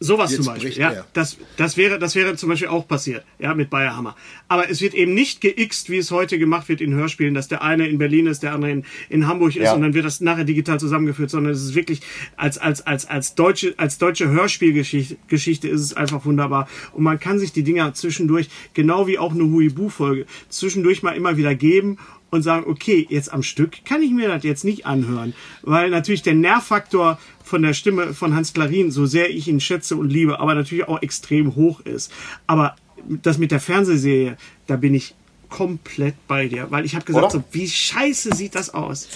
Sowas 0.00 0.30
Jetzt 0.30 0.44
zum 0.44 0.54
Beispiel. 0.54 0.72
Ja, 0.72 0.92
er. 0.92 1.06
das, 1.12 1.36
das, 1.56 1.76
wäre, 1.76 1.98
das 1.98 2.14
wäre 2.14 2.36
zum 2.36 2.48
Beispiel 2.48 2.68
auch 2.68 2.88
passiert, 2.88 3.24
ja, 3.38 3.54
mit 3.54 3.68
Bayerhammer. 3.70 4.16
Aber 4.48 4.70
es 4.70 4.80
wird 4.80 4.94
eben 4.94 5.12
nicht 5.14 5.40
geixt, 5.40 5.90
wie 5.90 5.98
es 5.98 6.10
heute 6.10 6.38
gemacht 6.38 6.68
wird 6.68 6.80
in 6.80 6.94
Hörspielen, 6.94 7.34
dass 7.34 7.48
der 7.48 7.62
eine 7.62 7.86
in 7.86 7.98
Berlin 7.98 8.26
ist, 8.26 8.42
der 8.42 8.54
andere 8.54 8.70
in, 8.70 8.84
in 9.10 9.26
Hamburg 9.26 9.56
ist 9.56 9.64
Ja. 9.64 9.74
und 9.74 9.82
dann 9.82 9.92
wird 9.94 10.04
das 10.06 10.20
nachher 10.20 10.44
digital 10.44 10.80
zusammengeführt, 10.80 11.30
sondern 11.30 11.52
es 11.52 11.62
ist 11.62 11.74
wirklich 11.74 12.00
als, 12.36 12.56
als, 12.58 12.86
als, 12.86 13.06
als 13.06 13.34
deutsche, 13.34 13.74
als 13.76 13.98
deutsche 13.98 14.28
Hörspielgeschichte 14.28 15.16
Geschichte 15.28 15.68
ist 15.68 15.80
es 15.80 15.94
einfach 15.94 16.24
wunderbar. 16.24 16.68
Und 16.92 17.02
man 17.02 17.18
kann 17.20 17.38
sich 17.38 17.52
die 17.52 17.62
Dinger 17.62 17.92
zwischendurch, 17.94 18.48
genau 18.72 19.06
wie 19.06 19.18
auch 19.18 19.32
eine 19.32 19.44
Huibu-Folge, 19.44 20.26
zwischendurch 20.48 21.02
mal 21.02 21.12
immer 21.12 21.36
wieder 21.36 21.54
geben 21.54 21.98
und 22.34 22.42
sagen, 22.42 22.66
okay, 22.68 23.06
jetzt 23.08 23.32
am 23.32 23.42
Stück 23.42 23.84
kann 23.84 24.02
ich 24.02 24.10
mir 24.10 24.28
das 24.28 24.42
jetzt 24.42 24.64
nicht 24.64 24.86
anhören, 24.86 25.34
weil 25.62 25.90
natürlich 25.90 26.22
der 26.22 26.34
Nervfaktor 26.34 27.18
von 27.42 27.62
der 27.62 27.74
Stimme 27.74 28.12
von 28.14 28.34
Hans 28.34 28.52
Klarin, 28.52 28.90
so 28.90 29.06
sehr 29.06 29.30
ich 29.30 29.48
ihn 29.48 29.60
schätze 29.60 29.96
und 29.96 30.10
liebe, 30.10 30.40
aber 30.40 30.54
natürlich 30.54 30.88
auch 30.88 31.00
extrem 31.02 31.54
hoch 31.54 31.80
ist. 31.80 32.10
Aber 32.46 32.74
das 33.08 33.38
mit 33.38 33.50
der 33.50 33.60
Fernsehserie, 33.60 34.36
da 34.66 34.76
bin 34.76 34.94
ich 34.94 35.14
komplett 35.48 36.14
bei 36.26 36.48
dir, 36.48 36.70
weil 36.70 36.84
ich 36.84 36.94
habe 36.94 37.04
gesagt, 37.04 37.32
so, 37.32 37.44
wie 37.52 37.68
scheiße 37.68 38.34
sieht 38.34 38.54
das 38.54 38.74
aus? 38.74 39.08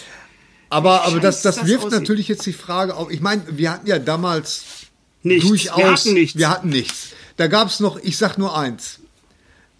Aber, 0.70 1.04
aber 1.06 1.18
das, 1.18 1.42
das 1.42 1.56
das 1.56 1.66
wirft 1.66 1.86
aussieht. 1.86 2.00
natürlich 2.00 2.28
jetzt 2.28 2.46
die 2.46 2.52
Frage 2.52 2.94
auf. 2.94 3.10
Ich 3.10 3.20
meine, 3.20 3.42
wir 3.50 3.72
hatten 3.72 3.86
ja 3.86 3.98
damals 3.98 4.86
Nichts. 5.22 5.48
durchaus. 5.48 5.78
Wir 5.78 5.90
hatten 5.90 6.12
nichts. 6.12 6.38
Wir 6.38 6.50
hatten 6.50 6.68
nichts. 6.68 7.08
Da 7.36 7.46
gab 7.46 7.68
es 7.68 7.80
noch, 7.80 7.98
ich 7.98 8.16
sag 8.16 8.36
nur 8.38 8.56
eins: 8.56 9.00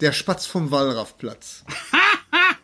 Der 0.01 0.11
Spatz 0.11 0.45
vom 0.47 0.71
Wallraffplatz. 0.71 1.63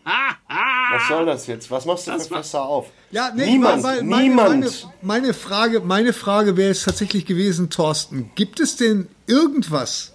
Was 0.05 1.07
soll 1.07 1.25
das 1.25 1.47
jetzt? 1.47 1.71
Was 1.71 1.85
machst 1.85 2.07
du 2.07 2.11
für 2.11 2.35
Fässer 2.35 2.63
auf? 2.63 2.91
Ja, 3.09 3.31
nee, 3.33 3.45
niemand, 3.45 3.83
weil, 3.83 3.97
weil 3.97 4.03
meine, 4.03 4.23
niemand. 4.23 4.49
Meine, 4.49 4.71
meine 5.01 5.33
Frage, 5.33 5.79
meine 5.79 6.13
Frage 6.13 6.57
wäre 6.57 6.69
jetzt 6.69 6.85
tatsächlich 6.85 7.25
gewesen, 7.25 7.71
Thorsten. 7.71 8.29
Gibt 8.35 8.59
es 8.59 8.75
denn 8.77 9.07
irgendwas, 9.25 10.13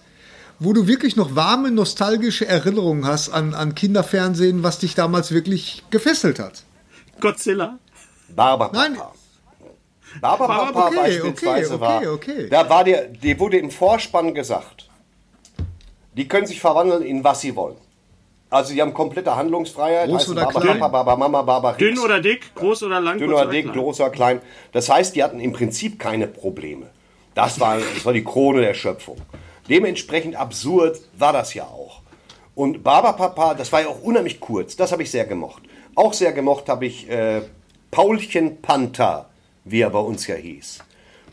wo 0.60 0.72
du 0.72 0.86
wirklich 0.86 1.16
noch 1.16 1.34
warme, 1.34 1.72
nostalgische 1.72 2.46
Erinnerungen 2.46 3.04
hast 3.04 3.30
an, 3.30 3.52
an 3.54 3.74
Kinderfernsehen, 3.74 4.62
was 4.62 4.78
dich 4.78 4.94
damals 4.94 5.32
wirklich 5.32 5.82
gefesselt 5.90 6.38
hat? 6.38 6.62
Godzilla. 7.20 7.78
Barbapapa. 8.28 8.88
Nein. 8.88 8.98
Barbapapa 10.20 10.86
Okay, 10.86 10.96
beispielsweise 10.96 11.74
okay, 11.74 11.80
war, 11.80 11.96
okay, 11.98 12.08
okay. 12.08 12.48
da 12.48 12.68
war 12.68 12.84
dir, 12.84 13.06
dir 13.08 13.38
wurde 13.40 13.58
im 13.58 13.70
Vorspann 13.70 14.34
gesagt, 14.34 14.88
die 16.16 16.28
können 16.28 16.46
sich 16.46 16.60
verwandeln 16.60 17.02
in 17.02 17.24
was 17.24 17.40
sie 17.40 17.54
wollen. 17.56 17.76
Also 18.50 18.74
die 18.74 18.82
haben 18.82 18.92
komplette 18.92 19.34
Handlungsfreiheit. 19.36 20.08
Groß 20.08 20.22
heißen 20.22 20.32
oder 20.32 20.46
Baba, 20.46 20.60
klein? 20.60 20.78
Papa, 20.80 21.02
Baba, 21.04 21.16
Mama, 21.16 21.42
Baba, 21.42 21.72
Dünn 21.74 21.98
oder 21.98 22.20
dick, 22.20 22.52
groß 22.56 22.82
oder 22.82 23.00
lang, 23.00 23.18
Dünn 23.18 23.32
oder 23.32 23.46
dick, 23.46 23.66
klein. 23.66 23.78
groß 23.78 24.00
oder 24.00 24.10
klein. 24.10 24.40
Das 24.72 24.88
heißt, 24.88 25.14
die 25.14 25.22
hatten 25.22 25.38
im 25.40 25.52
Prinzip 25.52 25.98
keine 26.00 26.26
Probleme. 26.26 26.86
Das 27.34 27.60
war, 27.60 27.78
das 27.78 28.04
war 28.04 28.12
die 28.12 28.24
Krone 28.24 28.60
der 28.62 28.74
Schöpfung. 28.74 29.16
Dementsprechend 29.68 30.34
absurd 30.34 30.98
war 31.16 31.32
das 31.32 31.54
ja 31.54 31.62
auch. 31.64 32.00
Und 32.56 32.82
Baba 32.82 33.12
Papa, 33.12 33.54
das 33.54 33.70
war 33.72 33.82
ja 33.82 33.88
auch 33.88 34.02
unheimlich 34.02 34.40
kurz. 34.40 34.74
Das 34.74 34.90
habe 34.90 35.04
ich 35.04 35.10
sehr 35.12 35.24
gemocht. 35.26 35.62
Auch 35.94 36.12
sehr 36.12 36.32
gemocht 36.32 36.68
habe 36.68 36.86
ich 36.86 37.08
äh, 37.08 37.42
Paulchen 37.92 38.60
Panther, 38.60 39.26
wie 39.64 39.80
er 39.82 39.90
bei 39.90 40.00
uns 40.00 40.26
ja 40.26 40.34
hieß. 40.34 40.80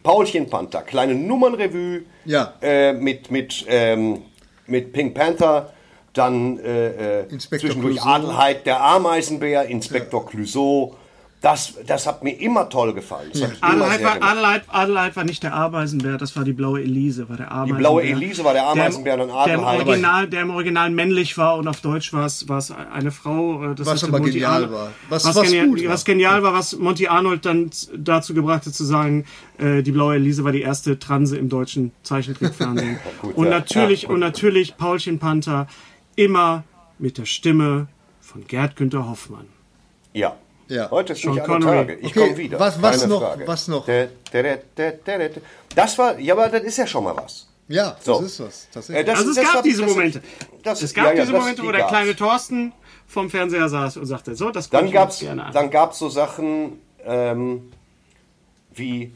Paulchen 0.03 0.49
Panther, 0.49 0.84
kleine 0.84 1.15
Nummernrevue 1.15 2.03
Ja. 2.26 2.53
äh, 2.61 2.94
mit, 2.94 3.31
mit, 3.31 3.65
ähm, 3.68 4.22
mit 4.68 4.94
Pink 4.94 5.15
Panther, 5.15 5.73
dann 6.18 6.57
äh, 6.60 7.22
äh, 7.22 7.38
zwischendurch 7.38 7.98
Clouseau. 7.98 8.10
Adelheid, 8.10 8.65
der 8.65 8.81
Ameisenbär, 8.81 9.65
Inspektor 9.68 10.26
Clouseau. 10.26 10.95
Das, 11.39 11.76
das 11.85 12.07
hat 12.07 12.23
mir 12.23 12.31
immer 12.31 12.68
toll 12.68 12.94
gefallen. 12.95 13.30
Immer 13.31 13.52
Adelheid 13.61 14.03
war. 14.03 14.23
Adelheid, 14.23 14.64
Adelheid 14.69 15.15
war 15.15 15.23
nicht 15.23 15.44
der 15.44 15.53
Ameisenbär, 15.53 16.18
das 16.18 16.35
war 16.35 16.44
die 16.44 16.52
blaue 16.52 16.81
Elise, 16.81 17.30
war 17.30 17.38
der 17.38 17.52
Ameisenbär. 17.52 17.77
blaue 17.77 18.02
Elise 18.03 18.44
war 18.44 18.53
der 18.53 18.68
Ameisenbär 18.68 19.22
und 19.22 19.27
der, 19.27 19.35
Adelheid. 19.35 19.48
der, 19.48 19.56
im 19.84 19.88
Original, 19.88 20.27
der 20.27 20.41
im 20.41 20.49
Original 20.49 20.89
männlich 20.89 21.38
war 21.38 21.57
und 21.57 21.68
auf 21.68 21.80
Deutsch 21.81 22.11
war 22.11 22.26
es, 22.26 22.49
war 22.49 22.57
es 22.57 22.72
eine 22.72 23.11
Frau. 23.11 23.64
äh, 23.72 23.76
Das 23.76 23.85
Was 23.85 24.03
aber 24.03 24.18
Monty 24.18 24.31
genial 24.31 24.52
Arnold- 24.64 24.72
war. 24.72 24.91
Was- 25.10 25.26
was, 25.26 25.35
was 25.35 25.44
genial, 25.44 25.68
gut 25.68 25.84
war. 25.84 25.89
was 25.94 26.06
genial 26.06 26.41
war, 26.41 26.53
was 26.53 26.76
Monty 26.76 27.07
Arnold 27.07 27.45
dann 27.45 27.69
dazu 27.95 28.34
gebracht 28.34 28.65
hat 28.65 28.73
zu 28.73 28.84
sagen, 28.84 29.26
äh, 29.60 29.84
die 29.84 29.91
blaue 29.91 30.15
Elise 30.15 30.44
war 30.44 30.52
die 30.52 30.61
erste 30.61 30.98
Transe 30.98 31.38
im 31.38 31.49
deutschen 31.49 31.91
Zeichentrickfernsehen. 32.02 32.98
Gut, 33.22 33.35
und 33.38 33.45
ja. 33.45 33.52
natürlich, 33.52 34.02
Ja, 34.03 34.10
und 34.10 34.19
natürlich 34.22 34.76
Paulchen 34.76 35.19
Panther 35.19 35.68
immer 36.18 36.64
mit 36.99 37.18
der 37.18 37.26
Stimme 37.26 37.88
von 38.19 38.45
Gerd 38.45 38.76
Günther 38.76 39.07
Hoffmann. 39.10 39.48
Ja. 40.14 40.35
Ja. 40.68 40.91
Heute 40.91 41.14
ist 41.14 41.22
Sean 41.22 41.35
nicht 41.35 41.44
alle 41.44 41.53
Connery. 41.53 41.77
Tage. 41.77 41.94
Ich 41.95 42.07
Okay, 42.07 42.19
komme 42.19 42.38
wieder. 42.38 42.60
was- 42.60 42.81
was 42.81 42.99
Keine 42.99 43.14
noch, 43.14 43.22
Frage. 43.22 43.48
was 43.48 43.68
noch? 43.69 43.88
Das 45.76 45.98
war, 45.98 46.19
ja, 46.19 46.34
aber 46.34 46.49
das 46.49 46.64
ist 46.64 46.77
ja 46.77 46.85
schon 46.85 47.06
mal 47.06 47.15
was. 47.15 47.48
Ja, 47.69 47.91
das 47.91 48.03
So. 48.06 48.19
ist 48.19 48.39
was. 48.41 48.64
Äh, 48.65 48.68
Tatsächlich. 48.73 49.06
das- 49.06 49.18
Also 49.19 49.30
es 49.30 49.35
das 49.38 49.45
gab 49.45 49.56
hab- 49.56 49.64
diese 49.64 49.81
das- 49.84 49.91
Momente. 49.91 50.22
das- 50.64 50.81
es 50.81 50.94
gab 50.94 51.06
ja, 51.06 51.11
ja, 51.14 51.22
diese 51.22 51.31
das- 51.34 51.41
Momente, 51.41 51.64
wo 51.64 51.72
der 51.72 51.80
gab's. 51.81 51.91
kleine 51.91 52.15
Thorsten 52.15 52.73
vom 53.07 53.30
Fernseher 53.30 53.69
saß 53.69 53.95
und 53.98 54.06
sagte, 54.07 54.35
so, 54.35 54.49
das 54.52 54.69
Dann 54.69 54.91
gab 54.91 55.10
es 55.10 55.22
jetzt 55.22 55.27
gerne 55.30 55.45
an. 55.45 55.53
dann 55.53 55.69
gab's 55.69 55.99
so 55.99 56.10
Sachen 56.10 56.81
ähm, 57.06 57.72
wie 58.73 59.14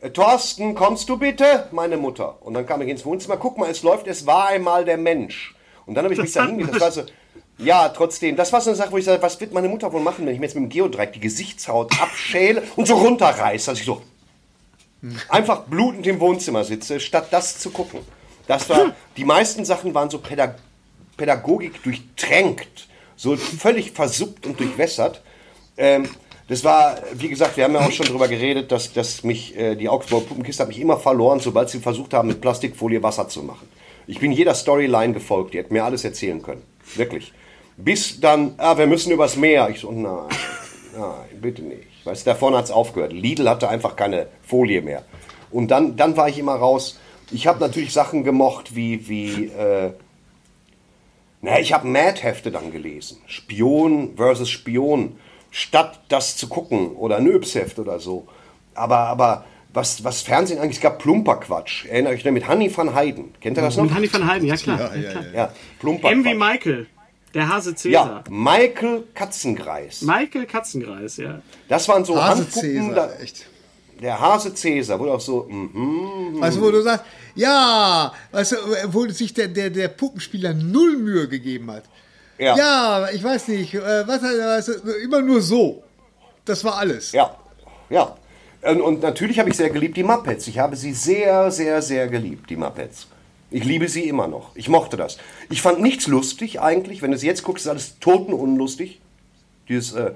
äh, 0.00 0.10
Thorsten, 0.10 0.76
kommst 0.76 1.08
du 1.08 1.16
bitte? 1.16 1.66
Meine 1.72 1.96
Mutter. 1.96 2.36
Und 2.42 2.54
dann 2.54 2.64
kam 2.66 2.80
ich 2.82 2.88
ins 2.88 3.04
Wohnzimmer, 3.04 3.36
guck 3.36 3.58
mal, 3.58 3.68
es 3.68 3.82
läuft, 3.82 4.06
es 4.06 4.26
war 4.26 4.46
einmal 4.48 4.84
der 4.84 4.96
Mensch. 4.98 5.54
Und 5.88 5.94
dann 5.94 6.04
habe 6.04 6.12
ich 6.12 6.20
mich 6.20 6.32
da 6.32 6.46
hingesetzt, 6.46 6.74
das 6.74 6.80
war 6.82 6.92
so, 6.92 7.02
ja, 7.56 7.88
trotzdem, 7.88 8.36
das 8.36 8.52
war 8.52 8.60
so 8.60 8.70
eine 8.70 8.76
Sache, 8.76 8.92
wo 8.92 8.98
ich 8.98 9.06
sage, 9.06 9.22
was 9.22 9.40
wird 9.40 9.54
meine 9.54 9.68
Mutter 9.68 9.90
wohl 9.90 10.02
machen, 10.02 10.26
wenn 10.26 10.34
ich 10.34 10.38
mir 10.38 10.44
jetzt 10.44 10.54
mit 10.54 10.64
dem 10.64 10.68
Geodreieck 10.68 11.14
die 11.14 11.20
Gesichtshaut 11.20 11.98
abschäle 12.00 12.62
und 12.76 12.86
so 12.86 12.94
runterreiße, 12.94 13.70
dass 13.70 13.80
ich 13.80 13.86
so 13.86 14.02
einfach 15.30 15.62
blutend 15.62 16.06
im 16.06 16.20
Wohnzimmer 16.20 16.62
sitze, 16.64 17.00
statt 17.00 17.28
das 17.30 17.58
zu 17.58 17.70
gucken. 17.70 18.00
Das 18.46 18.68
war, 18.68 18.94
die 19.16 19.24
meisten 19.24 19.64
Sachen 19.64 19.94
waren 19.94 20.10
so 20.10 20.18
Pädag 20.18 20.56
Pädagogik 21.16 21.82
durchtränkt, 21.82 22.86
so 23.16 23.36
völlig 23.36 23.92
versuppt 23.92 24.46
und 24.46 24.60
durchwässert. 24.60 25.22
Ähm, 25.76 26.08
das 26.48 26.64
war, 26.64 26.98
wie 27.14 27.28
gesagt, 27.28 27.56
wir 27.56 27.64
haben 27.64 27.74
ja 27.74 27.80
auch 27.80 27.90
schon 27.90 28.06
darüber 28.06 28.28
geredet, 28.28 28.70
dass, 28.70 28.92
dass 28.92 29.24
mich 29.24 29.56
äh, 29.56 29.74
die 29.74 29.88
Augsburger 29.88 30.26
Puppenkiste 30.26 30.62
hat 30.62 30.68
mich 30.68 30.80
immer 30.80 30.98
verloren, 30.98 31.40
sobald 31.40 31.70
sie 31.70 31.80
versucht 31.80 32.14
haben, 32.14 32.28
mit 32.28 32.40
Plastikfolie 32.40 33.02
Wasser 33.02 33.28
zu 33.28 33.42
machen. 33.42 33.68
Ich 34.08 34.20
bin 34.20 34.32
jeder 34.32 34.54
Storyline 34.54 35.12
gefolgt, 35.12 35.52
die 35.52 35.58
hätten 35.58 35.74
mir 35.74 35.84
alles 35.84 36.02
erzählen 36.02 36.42
können. 36.42 36.62
Wirklich. 36.96 37.32
Bis 37.76 38.18
dann, 38.18 38.54
ah, 38.56 38.78
wir 38.78 38.86
müssen 38.86 39.12
übers 39.12 39.36
Meer. 39.36 39.68
Ich 39.68 39.80
so, 39.80 39.92
nein, 39.92 40.28
nein, 40.98 41.40
bitte 41.40 41.62
nicht. 41.62 42.04
Weißt 42.04 42.26
du, 42.26 42.30
da 42.30 42.34
vorne 42.34 42.56
hat 42.56 42.64
es 42.64 42.70
aufgehört. 42.70 43.12
Lidl 43.12 43.48
hatte 43.48 43.68
einfach 43.68 43.96
keine 43.96 44.28
Folie 44.42 44.80
mehr. 44.80 45.04
Und 45.50 45.70
dann, 45.70 45.96
dann 45.96 46.16
war 46.16 46.28
ich 46.30 46.38
immer 46.38 46.54
raus. 46.54 46.98
Ich 47.30 47.46
habe 47.46 47.60
natürlich 47.60 47.92
Sachen 47.92 48.24
gemocht, 48.24 48.74
wie, 48.74 49.08
wie 49.08 49.44
äh, 49.48 49.92
na, 51.42 51.60
ich 51.60 51.74
habe 51.74 51.86
Mad-Hefte 51.86 52.50
dann 52.50 52.72
gelesen. 52.72 53.18
Spion 53.26 54.16
versus 54.16 54.48
Spion. 54.48 55.18
Statt 55.50 56.00
das 56.08 56.36
zu 56.38 56.48
gucken. 56.48 56.96
Oder 56.96 57.16
ein 57.16 57.26
Yps-Heft 57.26 57.78
oder 57.78 58.00
so. 58.00 58.26
Aber, 58.74 59.00
aber 59.00 59.44
was, 59.72 60.02
was 60.02 60.22
Fernsehen 60.22 60.58
eigentlich, 60.58 60.76
es 60.76 60.82
gab 60.82 60.98
Plumperquatsch. 60.98 61.86
Erinnert 61.86 62.14
euch 62.14 62.22
da 62.22 62.30
mit 62.30 62.46
Hanni 62.48 62.74
van 62.74 62.94
Heiden. 62.94 63.34
Kennt 63.40 63.56
ihr 63.58 63.62
das 63.62 63.76
noch? 63.76 63.84
Mit 63.84 63.94
Hanni 63.94 64.12
van 64.12 64.26
Heiden, 64.26 64.48
ja 64.48 64.56
klar. 64.56 64.78
Ja, 64.80 64.94
ja, 64.94 65.10
klar. 65.10 65.24
ja. 65.26 65.32
Ja, 65.34 65.52
Plumperquatsch. 65.80 66.34
Michael, 66.34 66.86
der 67.34 67.48
Hase 67.48 67.70
Ja, 67.70 67.76
Cäsar. 67.76 68.24
Michael 68.30 69.04
Katzengreis. 69.14 70.02
Michael 70.02 70.46
Katzengreis, 70.46 71.16
ja. 71.18 71.40
Das 71.68 71.88
waren 71.88 72.04
so 72.04 72.20
Hase 72.20 72.42
Handpuppen. 72.42 72.94
Da, 72.94 73.08
Cäsar, 73.08 73.20
echt. 73.20 73.46
der 74.00 74.20
Hase 74.20 74.54
Cäsar 74.54 74.98
wurde 74.98 75.12
auch 75.12 75.20
so, 75.20 75.46
mhm. 75.48 76.40
Weißt 76.40 76.56
du, 76.56 76.60
wo 76.62 76.70
du 76.70 76.82
sagst, 76.82 77.04
ja, 77.34 78.12
weißt 78.32 78.52
du, 78.52 78.56
wo 78.92 79.06
sich 79.08 79.34
der, 79.34 79.48
der, 79.48 79.70
der 79.70 79.88
Puppenspieler 79.88 80.54
null 80.54 80.96
Mühe 80.96 81.28
gegeben 81.28 81.70
hat. 81.70 81.84
Ja. 82.38 82.56
Ja, 82.56 83.08
ich 83.12 83.22
weiß 83.22 83.48
nicht, 83.48 83.74
äh, 83.74 84.06
was, 84.06 84.22
weißt 84.22 84.68
du, 84.84 84.92
immer 85.02 85.20
nur 85.20 85.42
so. 85.42 85.82
Das 86.44 86.64
war 86.64 86.76
alles. 86.78 87.12
Ja, 87.12 87.36
ja. 87.90 88.16
Und, 88.62 88.80
und 88.80 89.02
natürlich 89.02 89.38
habe 89.38 89.50
ich 89.50 89.56
sehr 89.56 89.70
geliebt 89.70 89.96
die 89.96 90.02
Muppets. 90.02 90.48
Ich 90.48 90.58
habe 90.58 90.76
sie 90.76 90.92
sehr, 90.92 91.50
sehr, 91.50 91.80
sehr 91.80 92.08
geliebt, 92.08 92.50
die 92.50 92.56
Muppets. 92.56 93.06
Ich 93.50 93.64
liebe 93.64 93.88
sie 93.88 94.08
immer 94.08 94.28
noch. 94.28 94.54
Ich 94.54 94.68
mochte 94.68 94.96
das. 94.96 95.16
Ich 95.48 95.62
fand 95.62 95.80
nichts 95.80 96.06
lustig 96.06 96.60
eigentlich. 96.60 97.00
Wenn 97.00 97.12
du 97.12 97.18
sie 97.18 97.26
jetzt 97.26 97.44
guckst, 97.44 97.64
ist 97.64 97.70
alles 97.70 97.98
totenunlustig. 97.98 99.00
Dieses 99.68 99.92
äh, 99.92 100.12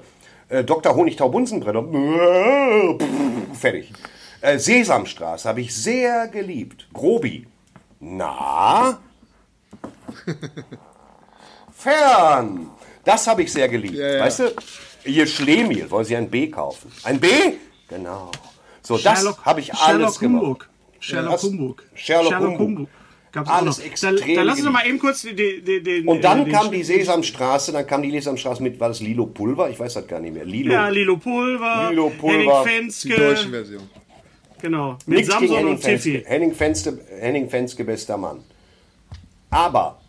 äh, 0.49 0.63
Dr. 0.63 0.95
Honigtau-Bunsenbrenner. 0.95 2.97
Fertig. 3.59 3.91
Äh, 4.41 4.59
Sesamstraße 4.59 5.49
habe 5.49 5.61
ich 5.61 5.73
sehr 5.73 6.27
geliebt. 6.27 6.87
Grobi. 6.93 7.47
Na? 7.99 8.99
Fern. 11.73 12.69
Das 13.03 13.25
habe 13.25 13.43
ich 13.43 13.51
sehr 13.51 13.67
geliebt. 13.67 13.95
Ja, 13.95 14.17
ja. 14.17 14.23
Weißt 14.23 14.39
du? 14.39 14.51
Hier 15.03 15.27
Schlemiel. 15.27 15.89
Wollen 15.89 16.05
Sie 16.05 16.15
ein 16.15 16.29
B 16.29 16.49
kaufen? 16.49 16.91
Ein 17.03 17.19
B? 17.19 17.27
Genau. 17.95 18.31
So, 18.81 18.97
das 18.97 19.25
habe 19.45 19.59
ich 19.61 19.73
alles 19.73 19.85
Sherlock 19.85 20.19
gemacht. 20.19 20.41
Humbug. 20.43 20.69
Sherlock 20.99 21.33
Was? 21.33 21.43
Humbug. 21.43 21.83
Sherlock 21.95 22.39
Humbug. 22.59 22.89
Gab's 23.31 23.49
auch 23.49 23.53
Alles 23.55 23.79
extrem 23.79 24.15
Da, 24.17 24.25
da 24.35 24.41
lass 24.43 24.59
uns 24.61 24.69
mal 24.71 24.85
eben 24.85 24.99
kurz 24.99 25.23
die, 25.23 25.35
die, 25.35 25.61
die, 25.63 25.81
den, 25.81 26.07
Und 26.07 26.23
dann 26.23 26.45
den 26.45 26.53
kam 26.53 26.69
die 26.71 26.83
Sesamstraße, 26.83 27.71
dann 27.71 27.87
kam 27.87 28.03
die 28.03 28.11
Sesamstraße 28.11 28.61
mit, 28.61 28.79
war 28.79 28.89
das 28.89 28.99
Lilo 28.99 29.25
Pulver? 29.25 29.69
Ich 29.71 29.79
weiß 29.79 29.95
das 29.95 30.07
gar 30.07 30.19
nicht 30.19 30.35
mehr. 30.35 30.45
Lilo. 30.45 30.71
Ja, 30.71 30.89
Lilo 30.89 31.17
Pulver, 31.17 31.89
Lilo 31.89 32.11
Pulver. 32.11 32.63
Henning 32.63 32.93
Die 33.03 33.09
deutsche 33.09 33.49
Fenske, 33.49 33.49
Version. 33.49 33.89
genau, 34.61 34.97
mit 35.07 35.17
Nichts 35.17 35.33
Samson 35.33 35.57
Henning 35.57 35.73
und 35.73 35.81
Tiffy. 35.81 36.11
Fenske. 36.11 36.29
Henning 36.29 36.53
Fenske, 36.53 36.99
Henning 37.19 37.49
Fenske, 37.49 37.83
bester 37.83 38.17
Mann. 38.17 38.43
Aber 39.49 39.99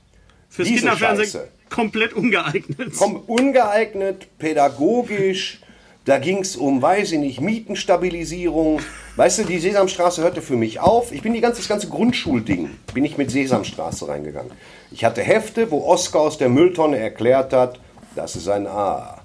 Fürs 0.50 0.68
Diese 0.68 0.80
Kinderfernsehen 0.80 1.28
Scheiße. 1.30 1.48
komplett 1.70 2.12
ungeeignet. 2.12 2.92
komm, 2.98 3.16
ungeeignet, 3.26 4.38
pädagogisch, 4.38 5.60
da 6.04 6.18
ging 6.18 6.38
es 6.40 6.56
um, 6.56 6.82
weiß 6.82 7.12
ich 7.12 7.18
nicht, 7.18 7.40
Mietenstabilisierung. 7.40 8.80
Weißt 9.16 9.38
du, 9.38 9.44
die 9.44 9.58
Sesamstraße 9.58 10.22
hörte 10.22 10.42
für 10.42 10.56
mich 10.56 10.80
auf. 10.80 11.12
Ich 11.12 11.22
bin 11.22 11.32
die 11.34 11.40
ganze, 11.40 11.60
das 11.60 11.68
ganze 11.68 11.88
Grundschulding, 11.88 12.70
bin 12.92 13.04
ich 13.04 13.16
mit 13.16 13.30
Sesamstraße 13.30 14.08
reingegangen. 14.08 14.50
Ich 14.90 15.04
hatte 15.04 15.22
Hefte, 15.22 15.70
wo 15.70 15.84
Oskar 15.86 16.22
aus 16.22 16.36
der 16.38 16.48
Mülltonne 16.48 16.98
erklärt 16.98 17.52
hat, 17.52 17.78
das 18.16 18.36
ist 18.36 18.48
ein 18.48 18.66
A, 18.66 19.18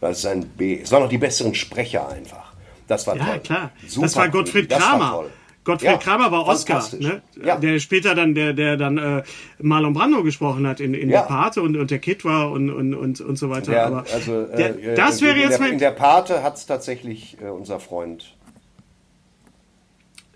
das 0.00 0.18
ist 0.18 0.26
ein 0.26 0.44
B. 0.46 0.80
Es 0.82 0.90
waren 0.92 1.02
noch 1.02 1.08
die 1.10 1.18
besseren 1.18 1.54
Sprecher 1.54 2.08
einfach. 2.08 2.52
Das 2.88 3.06
war 3.06 3.16
Ja, 3.16 3.24
toll. 3.24 3.40
klar. 3.40 3.70
Super 3.86 4.06
das 4.06 4.16
war 4.16 4.28
Gottfried 4.28 4.70
das 4.70 4.80
war 4.80 4.88
Kramer. 4.90 5.10
toll. 5.12 5.30
Gottfried 5.64 5.90
Ja, 5.90 5.96
Kramer 5.96 6.30
war 6.30 6.46
Oscar, 6.46 6.86
ne? 6.98 7.22
Ja. 7.42 7.56
der 7.56 7.78
später 7.78 8.14
dann, 8.14 8.34
der, 8.34 8.52
der 8.52 8.76
dann 8.76 8.98
äh, 8.98 9.22
Marlon 9.60 9.94
Brando 9.94 10.22
gesprochen 10.22 10.66
hat 10.66 10.78
in, 10.80 10.92
in 10.94 11.08
Ja. 11.10 11.22
der 11.22 11.28
Pate 11.28 11.62
und, 11.62 11.76
und 11.76 11.90
der 11.90 11.98
Kid 11.98 12.24
war 12.24 12.50
und, 12.50 12.70
und, 12.70 12.94
und, 12.94 13.20
und 13.20 13.36
so 13.36 13.48
weiter. 13.50 13.72
Ja, 13.72 13.86
Aber 13.86 14.04
also, 14.12 14.44
der, 14.44 14.78
äh, 14.78 14.94
das 14.94 15.20
in, 15.20 15.26
wäre 15.26 15.36
in 15.36 15.42
jetzt 15.42 15.52
der, 15.52 15.60
mal. 15.60 15.70
In 15.72 15.78
der 15.78 15.90
Pate 15.92 16.42
hat 16.42 16.56
es 16.56 16.66
tatsächlich 16.66 17.38
äh, 17.42 17.48
unser 17.48 17.80
Freund, 17.80 18.34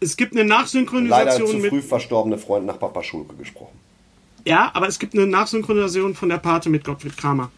es 0.01 0.17
gibt 0.17 0.33
eine 0.33 0.43
leider 0.43 0.61
Nachsynchronisation 0.63 1.47
zu 1.49 1.57
mit. 1.59 1.71
früh 1.71 1.83
verstorbene 1.83 2.39
Freund 2.39 2.67
nach 2.67 2.79
Papa 2.79 3.03
Schulke 3.03 3.35
gesprochen. 3.37 3.79
Ja, 4.45 4.71
aber 4.73 4.87
es 4.89 4.99
gibt 4.99 5.15
eine 5.15 5.27
Nachsynchronisation 5.27 6.15
von 6.15 6.29
der 6.29 6.39
Pate 6.39 6.71
mit 6.71 6.85
Gottfried 6.85 7.17
Kramer. 7.17 7.51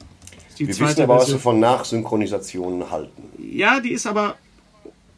Die 0.58 0.66
Wir 0.66 0.78
wissen 0.78 1.02
aber, 1.02 1.16
was 1.16 1.30
wir 1.30 1.38
von 1.38 1.60
Nachsynchronisationen 1.60 2.90
halten. 2.90 3.22
Ja, 3.38 3.80
die 3.80 3.92
ist 3.92 4.06
aber 4.06 4.36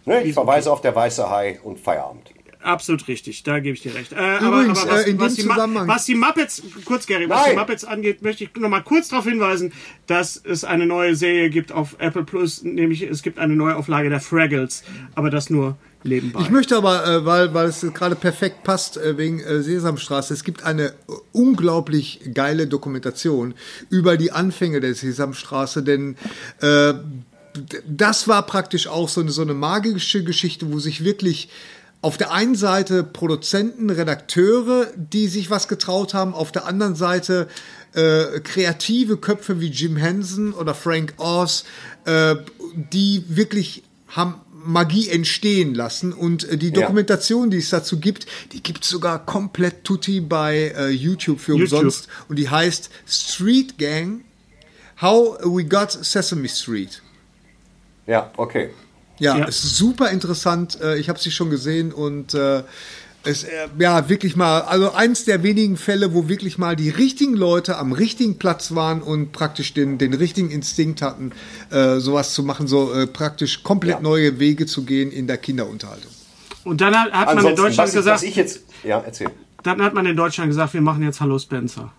Ne, 0.04 0.22
ich 0.24 0.34
verweise 0.34 0.72
auf 0.72 0.80
der 0.80 0.94
Weiße 0.96 1.30
Hai 1.30 1.60
und 1.62 1.78
Feierabend. 1.78 2.30
Absolut 2.62 3.06
richtig. 3.08 3.42
Da 3.42 3.58
gebe 3.60 3.74
ich 3.76 3.82
dir 3.82 3.94
recht. 3.94 4.12
Äh, 4.12 4.38
Übrigens, 4.38 4.78
aber, 4.80 4.90
aber 4.92 4.98
was, 5.00 5.06
äh, 5.06 5.10
in 5.10 5.18
was, 5.18 5.34
dem 5.34 5.42
die 5.42 5.48
Ma- 5.48 5.54
Zusammenhang- 5.54 5.88
was 5.88 6.04
die 6.04 6.14
Muppets, 6.14 6.62
kurz 6.84 7.06
Gary, 7.06 7.28
was 7.28 7.40
Nein. 7.42 7.50
die 7.50 7.56
Muppets 7.58 7.84
angeht, 7.84 8.22
möchte 8.22 8.44
ich 8.44 8.50
noch 8.56 8.68
mal 8.68 8.80
kurz 8.82 9.08
darauf 9.08 9.24
hinweisen, 9.24 9.72
dass 10.06 10.36
es 10.42 10.64
eine 10.64 10.86
neue 10.86 11.14
Serie 11.16 11.50
gibt 11.50 11.72
auf 11.72 11.96
Apple 11.98 12.24
Plus, 12.24 12.62
nämlich 12.62 13.02
es 13.02 13.22
gibt 13.22 13.38
eine 13.38 13.54
Neuauflage 13.56 14.08
der 14.08 14.20
Fraggles, 14.20 14.82
aber 15.14 15.30
das 15.30 15.50
nur 15.50 15.76
Leben 16.04 16.32
bei. 16.32 16.40
Ich 16.40 16.50
möchte 16.50 16.76
aber, 16.76 17.06
äh, 17.06 17.24
weil, 17.24 17.54
weil 17.54 17.68
es 17.68 17.80
gerade 17.94 18.16
perfekt 18.16 18.64
passt, 18.64 18.96
äh, 18.96 19.16
wegen 19.16 19.38
äh, 19.40 19.62
Sesamstraße, 19.62 20.34
es 20.34 20.42
gibt 20.42 20.64
eine 20.64 20.94
unglaublich 21.30 22.20
geile 22.34 22.66
Dokumentation 22.66 23.54
über 23.88 24.16
die 24.16 24.32
Anfänge 24.32 24.80
der 24.80 24.94
Sesamstraße, 24.94 25.82
denn 25.82 26.16
äh, 26.60 26.94
das 27.86 28.28
war 28.28 28.44
praktisch 28.46 28.86
auch 28.86 29.08
so 29.08 29.20
eine, 29.20 29.30
so 29.30 29.42
eine 29.42 29.54
magische 29.54 30.24
Geschichte, 30.24 30.72
wo 30.72 30.78
sich 30.78 31.04
wirklich 31.04 31.50
auf 32.02 32.18
der 32.18 32.32
einen 32.32 32.56
Seite 32.56 33.04
Produzenten, 33.04 33.88
Redakteure, 33.88 34.88
die 34.96 35.28
sich 35.28 35.50
was 35.50 35.68
getraut 35.68 36.14
haben, 36.14 36.34
auf 36.34 36.52
der 36.52 36.66
anderen 36.66 36.96
Seite 36.96 37.48
äh, 37.94 38.40
kreative 38.40 39.16
Köpfe 39.16 39.60
wie 39.60 39.68
Jim 39.68 39.96
Henson 39.96 40.52
oder 40.52 40.74
Frank 40.74 41.14
Oz, 41.18 41.64
äh, 42.04 42.34
die 42.92 43.24
wirklich 43.28 43.84
haben 44.08 44.34
Magie 44.64 45.08
entstehen 45.08 45.74
lassen 45.74 46.12
und 46.12 46.44
äh, 46.48 46.56
die 46.56 46.68
Ja. 46.68 46.72
Dokumentation, 46.82 47.50
die 47.50 47.58
es 47.58 47.70
dazu 47.70 47.98
gibt, 48.00 48.26
die 48.52 48.62
gibt 48.62 48.84
es 48.84 48.90
sogar 48.90 49.24
komplett 49.24 49.84
tutti 49.84 50.20
bei 50.20 50.72
äh, 50.76 50.88
YouTube 50.88 51.40
für 51.40 51.52
YouTube. 51.52 51.72
umsonst 51.80 52.08
und 52.28 52.36
die 52.36 52.48
heißt 52.50 52.90
Street 53.06 53.78
Gang, 53.78 54.24
How 55.00 55.38
We 55.44 55.64
Got 55.64 55.92
Sesame 55.92 56.48
Street. 56.48 57.00
Ja, 58.06 58.30
okay. 58.36 58.70
Ja, 59.18 59.36
Ja. 59.38 59.46
es 59.46 59.62
ist 59.64 59.76
super 59.76 60.10
interessant. 60.10 60.80
Äh, 60.80 60.98
Ich 60.98 61.08
habe 61.08 61.18
sie 61.18 61.30
schon 61.30 61.50
gesehen 61.50 61.92
und 61.92 62.34
äh, 62.34 62.62
es 63.24 63.44
äh, 63.44 63.50
ja 63.78 64.08
wirklich 64.08 64.34
mal, 64.34 64.62
also 64.62 64.92
eins 64.92 65.24
der 65.24 65.42
wenigen 65.44 65.76
Fälle, 65.76 66.12
wo 66.12 66.28
wirklich 66.28 66.58
mal 66.58 66.74
die 66.74 66.90
richtigen 66.90 67.34
Leute 67.34 67.78
am 67.78 67.92
richtigen 67.92 68.38
Platz 68.38 68.74
waren 68.74 69.00
und 69.00 69.30
praktisch 69.32 69.74
den, 69.74 69.96
den 69.98 70.12
richtigen 70.14 70.50
Instinkt 70.50 71.02
hatten, 71.02 71.30
äh, 71.70 71.98
sowas 72.00 72.34
zu 72.34 72.42
machen, 72.42 72.66
so 72.66 72.92
äh, 72.92 73.06
praktisch 73.06 73.62
komplett 73.62 73.96
Ja. 73.96 74.00
neue 74.00 74.38
Wege 74.40 74.66
zu 74.66 74.82
gehen 74.84 75.12
in 75.12 75.26
der 75.28 75.38
Kinderunterhaltung. 75.38 76.10
Und 76.64 76.80
dann 76.80 76.94
hat, 76.96 77.12
hat 77.12 77.34
man 77.34 77.46
in 77.46 77.56
Deutschland 77.56 77.78
was, 77.78 77.90
ich- 77.90 77.94
gesagt, 77.96 78.14
was 78.16 78.22
ich 78.24 78.34
jetzt. 78.36 78.60
Ja, 78.82 79.00
erzähl. 79.04 79.30
dann 79.62 79.80
hat 79.82 79.94
man 79.94 80.06
in 80.06 80.16
Deutschland 80.16 80.50
gesagt, 80.50 80.74
wir 80.74 80.80
machen 80.80 81.02
jetzt 81.04 81.20
Hallo 81.20 81.38
Spencer. 81.38 81.92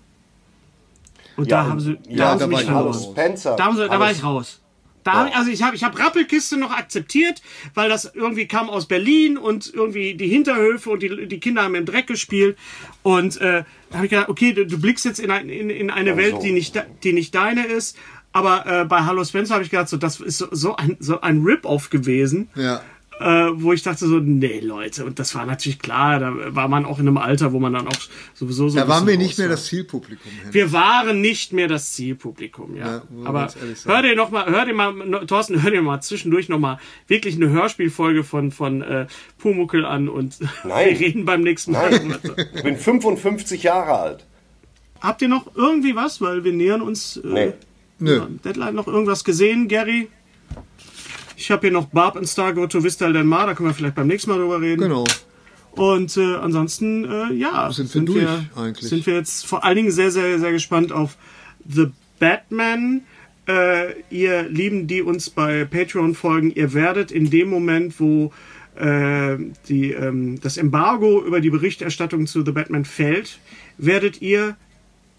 Und 1.37 1.49
Ja, 1.49 1.63
da 1.63 1.69
haben 1.69 1.79
sie, 1.79 1.97
da 2.05 2.09
ja, 2.11 2.25
haben 2.29 2.37
sie 2.39 2.43
da 2.43 2.47
mich 2.47 2.61
ich 2.61 2.69
Hallo 2.69 2.91
verloren. 2.93 3.11
Spencer. 3.13 3.55
Da, 3.55 3.63
haben 3.65 3.77
sie, 3.77 3.87
da 3.87 3.99
war 3.99 4.11
ich 4.11 4.23
raus. 4.23 4.59
Da 5.03 5.25
also 5.33 5.51
ich 5.51 5.61
habe 5.63 5.75
ich 5.75 5.83
hab 5.83 5.97
Rappelkiste 5.97 6.57
noch 6.57 6.71
akzeptiert, 6.71 7.41
weil 7.73 7.89
das 7.89 8.11
irgendwie 8.13 8.47
kam 8.47 8.69
aus 8.69 8.87
Berlin 8.87 9.37
und 9.37 9.71
irgendwie 9.73 10.15
die 10.15 10.27
Hinterhöfe 10.27 10.89
und 10.89 11.03
die, 11.03 11.27
die 11.27 11.39
Kinder 11.39 11.63
haben 11.63 11.75
im 11.75 11.85
Dreck 11.85 12.07
gespielt. 12.07 12.57
Und 13.03 13.39
äh, 13.41 13.63
da 13.89 13.95
habe 13.95 14.05
ich 14.05 14.11
gedacht, 14.11 14.29
okay, 14.29 14.53
du, 14.53 14.65
du 14.65 14.79
blickst 14.79 15.05
jetzt 15.05 15.19
in, 15.19 15.29
ein, 15.31 15.49
in, 15.49 15.69
in 15.69 15.89
eine 15.89 16.11
Ja, 16.11 16.17
Welt, 16.17 16.35
so. 16.35 16.41
die 16.41 16.51
nicht, 16.51 16.81
die 17.03 17.13
nicht 17.13 17.35
deine 17.35 17.65
ist. 17.65 17.97
Aber 18.31 18.65
äh, 18.65 18.85
bei 18.85 19.01
Hallo 19.03 19.23
Spencer 19.23 19.53
habe 19.53 19.63
ich 19.63 19.69
gedacht, 19.69 19.89
so, 19.89 19.97
das 19.97 20.19
ist 20.19 20.39
so, 20.39 20.47
so 20.49 20.75
ein, 20.75 20.97
so 20.99 21.21
ein 21.21 21.43
Rip-Off 21.43 21.91
gewesen 21.91 22.49
Ja. 22.55 22.81
Äh, 23.19 23.49
wo 23.53 23.73
ich 23.73 23.83
dachte 23.83 24.07
so, 24.07 24.19
nee, 24.19 24.59
Leute, 24.59 25.05
und 25.05 25.19
das 25.19 25.35
war 25.35 25.45
natürlich 25.45 25.79
klar, 25.79 26.19
da 26.19 26.33
war 26.55 26.67
man 26.67 26.85
auch 26.85 26.99
in 26.99 27.07
einem 27.07 27.17
Alter, 27.17 27.53
wo 27.53 27.59
man 27.59 27.73
dann 27.73 27.87
auch 27.87 27.97
sowieso 28.33 28.69
so. 28.69 28.77
Da 28.77 28.87
waren 28.87 29.07
wir 29.07 29.17
nicht 29.17 29.37
mehr 29.37 29.47
das 29.49 29.65
Zielpublikum. 29.65 30.31
Henry. 30.31 30.53
wir 30.53 30.71
waren 30.73 31.21
nicht 31.21 31.53
mehr 31.53 31.67
das 31.67 31.93
Zielpublikum, 31.93 32.75
ja. 32.75 32.97
Ja, 32.97 33.03
Aber 33.25 33.47
hör 33.85 34.01
dir 34.01 34.15
noch 34.15 34.31
mal, 34.31 34.45
hör 34.47 34.65
dir 34.65 34.73
mal, 34.73 35.25
Thorsten, 35.25 35.61
hör 35.63 35.71
dir 35.71 35.81
mal 35.81 36.01
zwischendurch 36.01 36.49
noch 36.49 36.59
mal 36.59 36.79
wirklich 37.07 37.35
eine 37.35 37.49
Hörspielfolge 37.49 38.23
von 38.23 38.51
von 38.51 38.81
äh, 38.81 39.07
Pumuckel 39.37 39.85
an 39.85 40.09
und 40.09 40.39
Nein. 40.63 40.89
wir 40.89 40.99
reden 40.99 41.25
beim 41.25 41.41
nächsten 41.41 41.71
Mal. 41.73 41.91
Nein, 41.91 42.15
ich 42.55 42.63
bin 42.63 42.77
55 42.77 43.63
Jahre 43.63 43.97
alt. 43.99 44.25
Habt 45.01 45.21
ihr 45.21 45.27
noch 45.27 45.55
irgendwie 45.55 45.95
was, 45.95 46.21
weil 46.21 46.43
wir 46.43 46.53
nähern 46.53 46.81
uns 46.81 47.17
äh, 47.17 47.27
Nee. 47.27 47.53
Nö. 47.99 48.21
Deadline 48.43 48.75
noch 48.75 48.87
irgendwas 48.87 49.23
gesehen, 49.23 49.67
Gary? 49.67 50.09
Ich 51.43 51.51
habe 51.51 51.67
hier 51.67 51.71
noch 51.71 51.87
Barb 51.87 52.15
und 52.15 52.25
Star 52.25 52.53
Go 52.53 52.67
to 52.67 52.85
Vista 52.85 53.11
del 53.11 53.25
Mar, 53.25 53.47
da 53.47 53.53
können 53.53 53.67
wir 53.67 53.73
vielleicht 53.73 53.95
beim 53.95 54.07
nächsten 54.07 54.29
Mal 54.29 54.39
drüber 54.39 54.61
reden. 54.61 54.79
Genau. 54.79 55.03
Und 55.71 56.15
äh, 56.15 56.35
ansonsten, 56.35 57.03
äh, 57.03 57.33
ja, 57.33 57.69
Sind 57.69 57.93
wir 57.93 58.01
durch, 58.03 58.27
eigentlich. 58.55 58.87
Sind 58.87 59.05
wir 59.05 59.15
jetzt 59.15 59.45
vor 59.45 59.65
allen 59.65 59.75
Dingen 59.75 59.91
sehr, 59.91 60.09
sehr, 60.09 60.39
sehr 60.39 60.53
gespannt 60.53 60.93
auf 60.93 61.17
The 61.67 61.87
Batman. 62.17 63.01
Äh, 63.45 63.99
ihr 64.09 64.43
Lieben, 64.43 64.87
die 64.87 65.01
uns 65.01 65.29
bei 65.29 65.65
Patreon 65.65 66.15
folgen, 66.15 66.49
ihr 66.49 66.73
werdet 66.73 67.11
in 67.11 67.29
dem 67.29 67.49
Moment, 67.49 67.99
wo 67.99 68.31
äh, 68.77 69.35
die, 69.67 69.91
ähm, 69.91 70.39
das 70.39 70.55
Embargo 70.55 71.25
über 71.25 71.41
die 71.41 71.49
Berichterstattung 71.49 72.25
zu 72.25 72.45
The 72.45 72.53
Batman 72.53 72.85
fällt, 72.85 73.37
werdet 73.77 74.21
ihr 74.21 74.55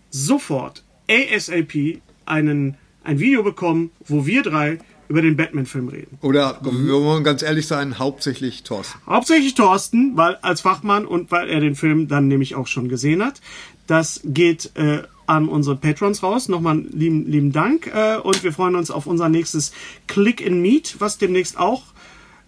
sofort 0.09 0.85
ASAP 1.07 2.01
einen, 2.25 2.79
ein 3.03 3.19
Video 3.19 3.43
bekommen, 3.43 3.91
wo 4.07 4.25
wir 4.25 4.43
drei 4.43 4.79
über 5.15 5.23
den 5.23 5.37
Batman-Film 5.37 5.87
reden. 5.87 6.19
Oder, 6.23 6.59
wir 6.61 6.93
wollen 6.93 7.23
ganz 7.23 7.43
ehrlich 7.43 7.69
sein, 7.69 8.01
hauptsächlich 8.01 8.65
Thorsten. 8.65 8.99
Hauptsächlich 9.07 9.55
Thorsten, 9.55 10.17
weil 10.17 10.35
als 10.43 10.61
Fachmann 10.63 11.07
und 11.07 11.31
weil 11.31 11.49
er 11.49 11.61
den 11.61 11.77
Film 11.77 12.09
dann 12.09 12.27
nämlich 12.27 12.57
auch 12.57 12.67
schon 12.67 12.89
gesehen 12.89 13.23
hat. 13.23 13.41
Das 13.87 14.21
geht 14.25 14.73
äh, 14.75 15.05
an 15.27 15.49
unsere 15.49 15.77
Patrons 15.77 16.25
raus. 16.25 16.49
Nochmal 16.49 16.79
lieben, 16.91 17.27
lieben 17.31 17.53
Dank. 17.53 17.87
Äh, 17.95 18.17
und 18.17 18.43
wir 18.43 18.53
freuen 18.53 18.75
uns 18.75 18.91
auf 18.91 19.07
unser 19.07 19.29
nächstes 19.29 19.71
Click 20.09 20.41
in 20.41 20.61
Meet, 20.61 20.97
was 20.99 21.17
demnächst 21.17 21.59
auch 21.61 21.85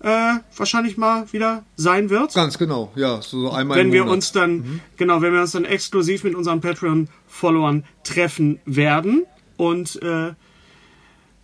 äh, 0.00 0.34
wahrscheinlich 0.56 0.96
mal 0.96 1.32
wieder 1.32 1.62
sein 1.76 2.10
wird. 2.10 2.34
Ganz 2.34 2.58
genau, 2.58 2.90
ja, 2.96 3.22
so 3.22 3.52
einmal 3.52 3.78
wenn 3.78 3.86
im 3.86 3.92
wir 3.92 4.00
Monat. 4.02 4.14
uns 4.16 4.32
dann, 4.32 4.80
genau, 4.96 5.22
wenn 5.22 5.32
wir 5.32 5.42
uns 5.42 5.52
dann 5.52 5.64
exklusiv 5.64 6.24
mit 6.24 6.34
unseren 6.34 6.60
Patreon-Followern 6.60 7.84
treffen 8.02 8.58
werden. 8.64 9.24
Und 9.56 10.02
äh, 10.02 10.32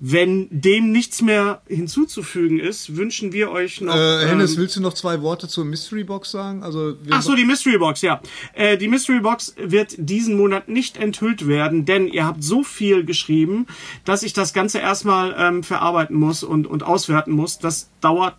wenn 0.04 0.48
dem 0.50 0.90
nichts 0.90 1.22
mehr 1.22 1.62
hinzuzufügen 1.68 2.58
ist, 2.58 2.96
wünschen 2.96 3.32
wir 3.32 3.52
euch 3.52 3.80
noch. 3.80 3.94
Äh, 3.94 4.26
Hennes, 4.26 4.54
ähm, 4.54 4.58
willst 4.58 4.74
du 4.74 4.82
noch 4.82 4.94
zwei 4.94 5.22
Worte 5.22 5.46
zur 5.46 5.64
Mystery 5.64 6.02
Box 6.02 6.32
sagen? 6.32 6.64
Also, 6.64 6.96
wir 7.04 7.12
Ach 7.12 7.22
so, 7.22 7.36
die 7.36 7.44
Mystery 7.44 7.78
Box, 7.78 8.02
ja. 8.02 8.20
Äh, 8.52 8.76
die 8.76 8.88
Mystery 8.88 9.20
Box 9.20 9.54
wird 9.56 9.94
diesen 9.96 10.36
Monat 10.36 10.68
nicht 10.68 10.96
enthüllt 10.96 11.46
werden, 11.46 11.84
denn 11.84 12.08
ihr 12.08 12.26
habt 12.26 12.42
so 12.42 12.64
viel 12.64 13.04
geschrieben, 13.04 13.68
dass 14.04 14.24
ich 14.24 14.32
das 14.32 14.52
Ganze 14.52 14.80
erstmal 14.80 15.36
ähm, 15.38 15.62
verarbeiten 15.62 16.16
muss 16.16 16.42
und, 16.42 16.66
und 16.66 16.82
auswerten 16.82 17.30
muss. 17.30 17.60
Das 17.60 17.88
dauert 18.00 18.34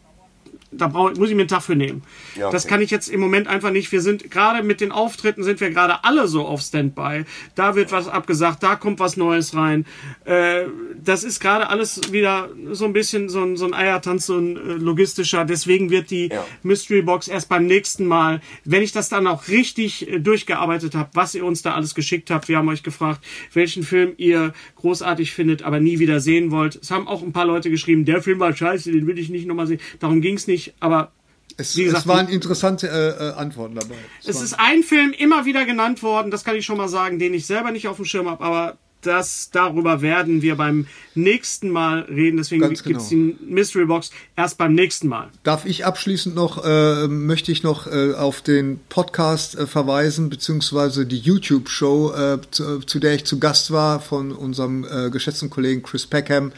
da 0.77 0.87
brauch, 0.87 1.13
muss 1.15 1.29
ich 1.29 1.35
mir 1.35 1.41
einen 1.41 1.47
Tag 1.47 1.63
für 1.63 1.75
nehmen. 1.75 2.03
Ja, 2.35 2.47
okay. 2.47 2.53
Das 2.53 2.67
kann 2.67 2.81
ich 2.81 2.91
jetzt 2.91 3.07
im 3.07 3.19
Moment 3.19 3.47
einfach 3.47 3.71
nicht. 3.71 3.91
Wir 3.91 4.01
sind 4.01 4.29
gerade 4.31 4.63
mit 4.63 4.81
den 4.81 4.91
Auftritten 4.91 5.43
sind 5.43 5.59
wir 5.59 5.69
gerade 5.69 6.03
alle 6.03 6.27
so 6.27 6.45
auf 6.45 6.61
Standby. 6.61 7.25
Da 7.55 7.75
wird 7.75 7.91
was 7.91 8.07
abgesagt, 8.07 8.63
da 8.63 8.75
kommt 8.75 8.99
was 8.99 9.17
Neues 9.17 9.55
rein. 9.55 9.85
Äh, 10.25 10.65
das 11.03 11.23
ist 11.23 11.39
gerade 11.39 11.69
alles 11.69 12.11
wieder 12.11 12.49
so 12.71 12.85
ein 12.85 12.93
bisschen 12.93 13.29
so 13.29 13.43
ein, 13.43 13.57
so 13.57 13.65
ein 13.65 13.73
Eiertanz, 13.73 14.25
so 14.25 14.37
ein 14.37 14.55
äh, 14.57 14.59
logistischer. 14.73 15.45
Deswegen 15.45 15.89
wird 15.89 16.09
die 16.11 16.29
Ja. 16.29 16.45
Mystery 16.63 17.01
Box 17.01 17.27
erst 17.27 17.49
beim 17.49 17.65
nächsten 17.65 18.05
Mal, 18.05 18.41
wenn 18.65 18.81
ich 18.83 18.91
das 18.91 19.09
dann 19.09 19.27
auch 19.27 19.47
richtig 19.47 20.07
äh, 20.09 20.19
durchgearbeitet 20.19 20.95
habe, 20.95 21.09
was 21.13 21.35
ihr 21.35 21.45
uns 21.45 21.61
da 21.61 21.73
alles 21.73 21.95
geschickt 21.95 22.29
habt. 22.31 22.47
Wir 22.47 22.57
haben 22.57 22.69
euch 22.69 22.83
gefragt, 22.83 23.23
welchen 23.53 23.83
Film 23.83 24.13
ihr 24.17 24.53
großartig 24.75 25.33
findet, 25.33 25.63
aber 25.63 25.79
nie 25.79 25.99
wieder 25.99 26.19
sehen 26.19 26.51
wollt. 26.51 26.75
Es 26.81 26.91
haben 26.91 27.07
auch 27.07 27.21
ein 27.21 27.33
paar 27.33 27.45
Leute 27.45 27.69
geschrieben, 27.69 28.05
der 28.05 28.21
Film 28.21 28.39
war 28.39 28.55
scheiße, 28.55 28.91
den 28.91 29.07
will 29.07 29.17
ich 29.19 29.29
nicht 29.29 29.45
nochmal 29.47 29.67
sehen. 29.67 29.79
Darum 29.99 30.21
ging 30.21 30.35
es 30.35 30.47
nicht, 30.47 30.73
aber 30.79 31.11
es, 31.57 31.77
wie 31.77 31.83
gesagt, 31.83 32.03
es 32.03 32.07
waren 32.07 32.27
interessante 32.29 32.87
äh, 32.87 33.29
äh, 33.29 33.33
Antworten 33.33 33.75
dabei. 33.75 33.95
es 34.25 34.33
waren- 34.35 34.43
ist 34.43 34.53
ein 34.59 34.83
Film 34.83 35.13
immer 35.17 35.45
wieder 35.45 35.65
genannt 35.65 36.01
worden, 36.01 36.31
das 36.31 36.43
kann 36.43 36.55
ich 36.55 36.65
schon 36.65 36.77
mal 36.77 36.87
sagen, 36.87 37.19
den 37.19 37.33
ich 37.33 37.45
selber 37.45 37.71
nicht 37.71 37.87
auf 37.87 37.97
dem 37.97 38.05
Schirm 38.05 38.27
habe, 38.29 38.43
aber 38.43 38.77
das, 39.05 39.49
darüber 39.51 40.01
werden 40.01 40.41
wir 40.41 40.55
beim 40.55 40.87
nächsten 41.15 41.69
Mal 41.69 42.01
reden. 42.01 42.37
Deswegen 42.37 42.61
Ganz 42.61 42.83
gibt's 42.83 43.09
genau. 43.09 43.35
die 43.39 43.45
Mystery 43.45 43.85
Box 43.85 44.11
erst 44.35 44.57
beim 44.57 44.73
nächsten 44.73 45.07
Mal. 45.07 45.29
Darf 45.43 45.65
ich 45.65 45.85
abschließend 45.85 46.35
noch, 46.35 46.63
äh, 46.63 47.07
möchte 47.07 47.51
ich 47.51 47.63
noch 47.63 47.87
äh, 47.87 48.13
auf 48.13 48.41
den 48.41 48.79
Podcast 48.89 49.57
äh, 49.57 49.67
verweisen, 49.67 50.29
beziehungsweise 50.29 51.05
die 51.05 51.19
YouTube-Show, 51.19 52.13
äh, 52.13 52.39
zu, 52.51 52.79
zu 52.79 52.99
der 52.99 53.15
ich 53.15 53.25
zu 53.25 53.39
Gast 53.39 53.71
war 53.71 53.99
von 53.99 54.31
unserem 54.31 54.85
äh, 54.85 55.09
geschätzten 55.09 55.49
Kollegen 55.49 55.83
Chris 55.83 56.07
Peckham. 56.07 56.51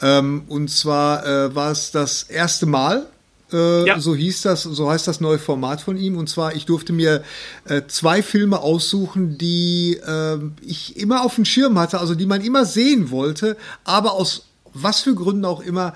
Ähm, 0.00 0.42
und 0.48 0.68
zwar 0.68 1.26
äh, 1.26 1.54
war 1.54 1.70
es 1.70 1.90
das 1.90 2.24
erste 2.24 2.66
Mal, 2.66 3.06
äh, 3.52 3.86
Ja. 3.86 4.00
so 4.00 4.14
hieß 4.14 4.42
das, 4.42 4.62
so 4.62 4.90
heißt 4.90 5.06
das 5.08 5.20
neue 5.20 5.38
Format 5.38 5.80
von 5.80 5.96
ihm. 5.96 6.16
Und 6.16 6.28
zwar, 6.28 6.54
ich 6.54 6.66
durfte 6.66 6.92
mir 6.92 7.22
äh, 7.64 7.82
zwei 7.88 8.22
Filme 8.22 8.60
aussuchen, 8.60 9.38
die 9.38 9.98
äh, 10.06 10.38
ich 10.62 10.96
immer 10.96 11.24
auf 11.24 11.36
dem 11.36 11.44
Schirm 11.44 11.78
hatte, 11.78 12.00
also 12.00 12.14
die 12.14 12.26
man 12.26 12.40
immer 12.40 12.64
sehen 12.64 13.10
wollte, 13.10 13.56
aber 13.84 14.12
aus 14.12 14.44
was 14.74 15.00
für 15.00 15.14
Gründen 15.14 15.44
auch 15.44 15.60
immer 15.60 15.94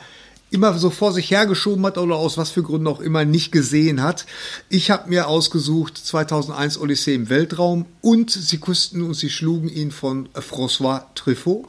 immer 0.50 0.78
so 0.78 0.90
vor 0.90 1.12
sich 1.12 1.30
hergeschoben 1.30 1.84
hat 1.84 1.98
oder 1.98 2.16
aus 2.16 2.38
was 2.38 2.50
für 2.50 2.62
Gründen 2.62 2.86
auch 2.86 3.00
immer 3.00 3.24
nicht 3.24 3.50
gesehen 3.50 4.00
hat. 4.02 4.26
Ich 4.68 4.90
habe 4.90 5.08
mir 5.08 5.26
ausgesucht 5.26 5.98
2001 5.98 6.78
Odyssee 6.78 7.14
im 7.14 7.28
Weltraum 7.28 7.84
und 8.00 8.30
sie 8.30 8.58
küssten 8.58 9.02
und 9.02 9.14
sie 9.14 9.28
schlugen 9.28 9.68
ihn 9.68 9.90
von 9.90 10.28
äh, 10.34 10.38
François 10.38 11.02
Truffaut. 11.14 11.66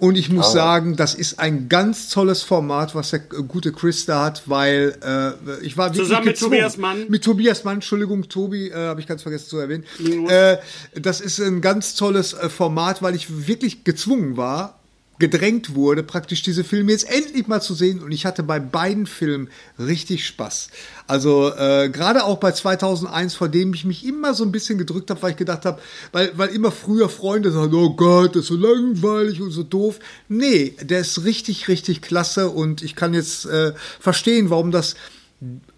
Und 0.00 0.16
ich 0.16 0.30
muss 0.30 0.52
sagen, 0.52 0.96
das 0.96 1.14
ist 1.14 1.38
ein 1.38 1.68
ganz 1.68 2.08
tolles 2.08 2.42
Format, 2.42 2.94
was 2.94 3.10
der 3.10 3.20
äh, 3.20 3.42
gute 3.46 3.70
Chris 3.70 4.06
da 4.06 4.24
hat, 4.24 4.42
weil 4.46 4.96
äh, 5.02 5.64
ich 5.64 5.76
war 5.76 5.90
wirklich 5.90 6.08
Zusammen 6.08 6.24
mit 6.24 6.34
gezwungen- 6.36 6.52
Tobias 6.52 6.76
Mann. 6.78 7.04
Mit 7.08 7.22
Tobias 7.22 7.64
Mann, 7.64 7.74
Entschuldigung, 7.74 8.28
Tobi, 8.28 8.68
äh, 8.68 8.74
habe 8.74 9.00
ich 9.00 9.06
ganz 9.06 9.22
vergessen 9.22 9.48
zu 9.48 9.58
erwähnen. 9.58 9.84
Äh, 10.28 10.56
das 10.94 11.20
ist 11.20 11.38
ein 11.38 11.60
ganz 11.60 11.94
tolles 11.94 12.32
äh, 12.32 12.48
Format, 12.48 13.02
weil 13.02 13.14
ich 13.14 13.46
wirklich 13.46 13.84
gezwungen 13.84 14.36
war, 14.38 14.79
gedrängt 15.20 15.74
wurde, 15.74 16.02
praktisch 16.02 16.42
diese 16.42 16.64
Filme 16.64 16.90
jetzt 16.90 17.08
endlich 17.08 17.46
mal 17.46 17.60
zu 17.60 17.74
sehen. 17.74 18.02
Und 18.02 18.10
ich 18.10 18.26
hatte 18.26 18.42
bei 18.42 18.58
beiden 18.58 19.06
Filmen 19.06 19.48
richtig 19.78 20.26
Spaß. 20.26 20.70
Also 21.06 21.52
äh, 21.54 21.88
gerade 21.90 22.24
auch 22.24 22.38
bei 22.38 22.50
2001, 22.50 23.34
vor 23.34 23.48
dem 23.48 23.72
ich 23.74 23.84
mich 23.84 24.04
immer 24.04 24.34
so 24.34 24.44
ein 24.44 24.50
bisschen 24.50 24.78
gedrückt 24.78 25.10
habe, 25.10 25.22
weil 25.22 25.32
ich 25.32 25.36
gedacht 25.36 25.64
habe, 25.64 25.80
weil, 26.10 26.32
weil 26.36 26.48
immer 26.48 26.72
früher 26.72 27.08
Freunde 27.08 27.52
sagen, 27.52 27.74
oh 27.74 27.94
Gott, 27.94 28.34
das 28.34 28.42
ist 28.42 28.48
so 28.48 28.56
langweilig 28.56 29.40
und 29.40 29.52
so 29.52 29.62
doof. 29.62 30.00
Nee, 30.28 30.74
der 30.80 31.00
ist 31.00 31.24
richtig, 31.24 31.68
richtig 31.68 32.02
klasse 32.02 32.50
und 32.50 32.82
ich 32.82 32.96
kann 32.96 33.14
jetzt 33.14 33.46
äh, 33.46 33.72
verstehen, 34.00 34.50
warum 34.50 34.72
das 34.72 34.96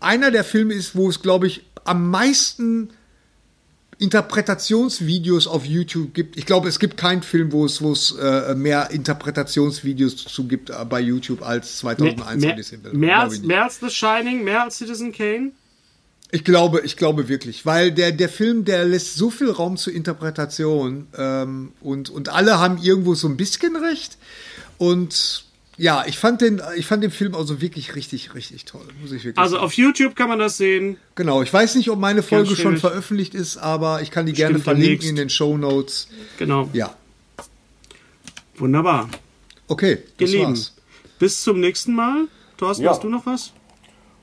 einer 0.00 0.30
der 0.30 0.44
Filme 0.44 0.74
ist, 0.74 0.96
wo 0.96 1.08
es, 1.08 1.22
glaube 1.22 1.46
ich, 1.46 1.64
am 1.84 2.10
meisten 2.10 2.90
Interpretationsvideos 4.02 5.46
auf 5.46 5.64
YouTube 5.64 6.12
gibt. 6.12 6.36
Ich 6.36 6.44
glaube, 6.44 6.68
es 6.68 6.80
gibt 6.80 6.96
keinen 6.96 7.22
Film, 7.22 7.52
wo 7.52 7.64
es, 7.64 7.80
wo 7.80 7.92
es 7.92 8.10
äh, 8.12 8.54
mehr 8.56 8.90
Interpretationsvideos 8.90 10.16
zu 10.16 10.48
gibt 10.48 10.70
äh, 10.70 10.84
bei 10.84 11.00
YouTube 11.00 11.42
als 11.42 11.78
2001 11.78 12.42
mehr, 12.42 12.56
mehr, 12.56 12.92
mehr, 12.92 13.20
als, 13.20 13.42
mehr 13.42 13.64
als 13.64 13.78
The 13.78 13.88
Shining, 13.88 14.42
mehr 14.42 14.64
als 14.64 14.78
Citizen 14.78 15.12
Kane? 15.12 15.52
Ich 16.32 16.44
glaube, 16.44 16.80
ich 16.80 16.96
glaube 16.96 17.28
wirklich, 17.28 17.64
weil 17.64 17.92
der, 17.92 18.10
der 18.10 18.28
Film, 18.28 18.64
der 18.64 18.84
lässt 18.86 19.14
so 19.14 19.30
viel 19.30 19.50
Raum 19.50 19.76
zur 19.76 19.92
Interpretation 19.92 21.06
ähm, 21.16 21.72
und, 21.80 22.10
und 22.10 22.30
alle 22.30 22.58
haben 22.58 22.78
irgendwo 22.78 23.14
so 23.14 23.28
ein 23.28 23.36
bisschen 23.36 23.76
recht. 23.76 24.18
Und 24.78 25.44
ja, 25.82 26.04
ich 26.06 26.16
fand 26.16 26.40
den, 26.40 26.62
ich 26.76 26.86
fand 26.86 27.02
den 27.02 27.10
Film 27.10 27.34
also 27.34 27.60
wirklich 27.60 27.96
richtig, 27.96 28.34
richtig 28.34 28.64
toll, 28.66 28.86
muss 29.00 29.10
ich 29.10 29.24
wirklich 29.24 29.38
Also 29.38 29.56
sagen. 29.56 29.64
auf 29.64 29.72
YouTube 29.74 30.14
kann 30.14 30.28
man 30.28 30.38
das 30.38 30.56
sehen. 30.56 30.96
Genau, 31.16 31.42
ich 31.42 31.52
weiß 31.52 31.74
nicht, 31.74 31.90
ob 31.90 31.98
meine 31.98 32.22
Folge 32.22 32.50
schon 32.50 32.56
schwierig. 32.56 32.80
veröffentlicht 32.80 33.34
ist, 33.34 33.56
aber 33.56 34.00
ich 34.00 34.10
kann 34.12 34.24
die 34.26 34.32
gerne 34.32 34.52
Stimmt, 34.54 34.64
verlinken 34.64 34.88
demnächst. 34.90 35.08
in 35.10 35.16
den 35.16 35.28
Show 35.30 35.56
Notes. 35.58 36.08
Genau. 36.38 36.68
Ja, 36.72 36.94
Wunderbar. 38.56 39.08
okay, 39.68 39.92
Ihr 40.18 40.26
das 40.26 40.30
Lieben, 40.30 40.46
war's. 40.50 40.74
bis 41.18 41.42
zum 41.42 41.58
nächsten 41.60 41.94
Mal. 41.94 42.28
Thorsten, 42.58 42.84
Ja. 42.84 42.92
hast 42.92 43.02
du 43.02 43.08
noch 43.08 43.26
was? 43.26 43.52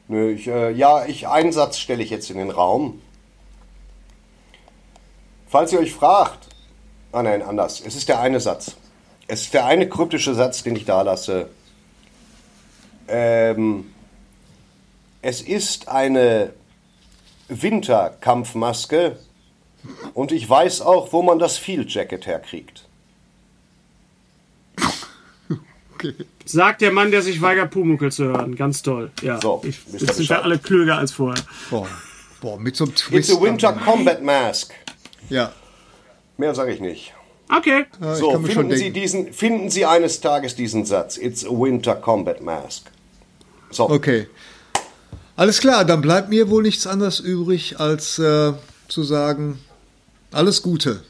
Nö, 0.07 0.31
ich, 0.31 0.47
äh, 0.47 0.71
ja, 0.71 1.05
ich, 1.07 1.27
einen 1.27 1.51
Satz 1.51 1.77
stelle 1.77 2.01
ich 2.01 2.09
jetzt 2.09 2.29
in 2.31 2.37
den 2.37 2.51
Raum. 2.51 3.01
Falls 5.47 5.73
ihr 5.73 5.79
euch 5.79 5.93
fragt, 5.93 6.47
ah 7.11 7.21
nein, 7.23 7.41
anders. 7.41 7.81
Es 7.85 7.95
ist 7.95 8.07
der 8.07 8.19
eine 8.21 8.39
Satz. 8.39 8.75
Es 9.31 9.43
ist 9.43 9.53
der 9.53 9.65
eine 9.67 9.87
kryptische 9.87 10.33
Satz, 10.33 10.63
den 10.63 10.75
ich 10.75 10.85
da 10.85 11.03
lasse. 11.03 11.49
Ähm, 13.07 13.85
es 15.21 15.41
ist 15.41 15.87
eine 15.87 16.51
Winterkampfmaske 17.47 19.17
und 20.15 20.31
ich 20.31 20.49
weiß 20.49 20.81
auch, 20.81 21.13
wo 21.13 21.21
man 21.21 21.37
das 21.37 21.57
Field 21.57 21.93
Jacket 21.93 22.25
herkriegt. 22.25 22.85
Sagt 26.45 26.81
der 26.81 26.91
Mann, 26.91 27.11
der 27.11 27.21
sich 27.21 27.39
weigert, 27.39 27.69
Pumuckel 27.69 28.11
zu 28.11 28.25
hören. 28.25 28.55
Ganz 28.55 28.81
toll. 28.81 29.11
Ja. 29.21 29.39
So, 29.39 29.61
ich, 29.63 29.77
jetzt 29.91 29.99
sind 29.99 30.01
wir 30.09 30.15
Bescheid. 30.15 30.43
alle 30.43 30.57
klüger 30.57 30.97
als 30.97 31.11
vorher. 31.11 31.43
Boah, 31.69 31.87
boah, 32.41 32.59
mit 32.59 32.75
so 32.75 32.85
einem 32.85 32.93
It's 32.93 33.03
Twist. 33.03 33.31
a 33.37 33.41
Winter 33.41 33.73
Combat 33.73 34.23
Mask. 34.23 34.73
Ja, 35.29 35.53
Mehr 36.37 36.55
sage 36.55 36.73
ich 36.73 36.79
nicht. 36.79 37.13
Okay. 37.55 37.85
ja 38.01 38.15
So, 38.15 38.31
finden 38.39 38.71
Sie, 38.71 38.83
denken. 38.85 38.93
diesen, 38.93 39.33
finden 39.33 39.69
Sie 39.69 39.85
eines 39.85 40.21
Tages 40.21 40.55
diesen 40.55 40.85
Satz. 40.85 41.17
It's 41.17 41.45
a 41.45 41.49
Winter 41.49 41.95
Combat 41.95 42.41
Mask. 42.41 42.85
So, 43.71 43.89
Okay. 43.89 44.27
Alles 45.35 45.59
klar, 45.61 45.85
dann 45.85 46.01
bleibt 46.01 46.27
mir 46.29 46.49
wohl 46.49 46.63
nichts 46.63 46.85
anderes 46.85 47.21
übrig, 47.21 47.79
als 47.79 48.19
äh, 48.19 48.51
zu 48.89 49.03
sagen, 49.03 49.57
alles 50.33 50.61
Gute. 50.61 51.01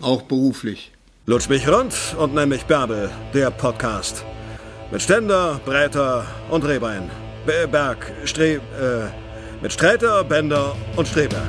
Auch 0.00 0.22
beruflich. 0.22 0.90
Lutsch 1.26 1.48
mich 1.48 1.68
rund 1.68 1.94
und 2.18 2.34
nenn 2.34 2.48
mich 2.48 2.64
Bärbel, 2.64 3.08
der 3.34 3.52
Podcast. 3.52 4.24
Mit 4.90 5.00
Ständer, 5.02 5.60
Breiter 5.64 6.26
und 6.50 6.64
Rehbein. 6.66 7.08
Be- 7.46 7.68
Berg, 7.70 8.12
Stre... 8.24 8.54
Äh, 8.54 9.62
mit 9.62 9.72
Sträter, 9.72 10.22
Bender 10.24 10.76
und 10.96 11.08
Streberg. 11.08 11.48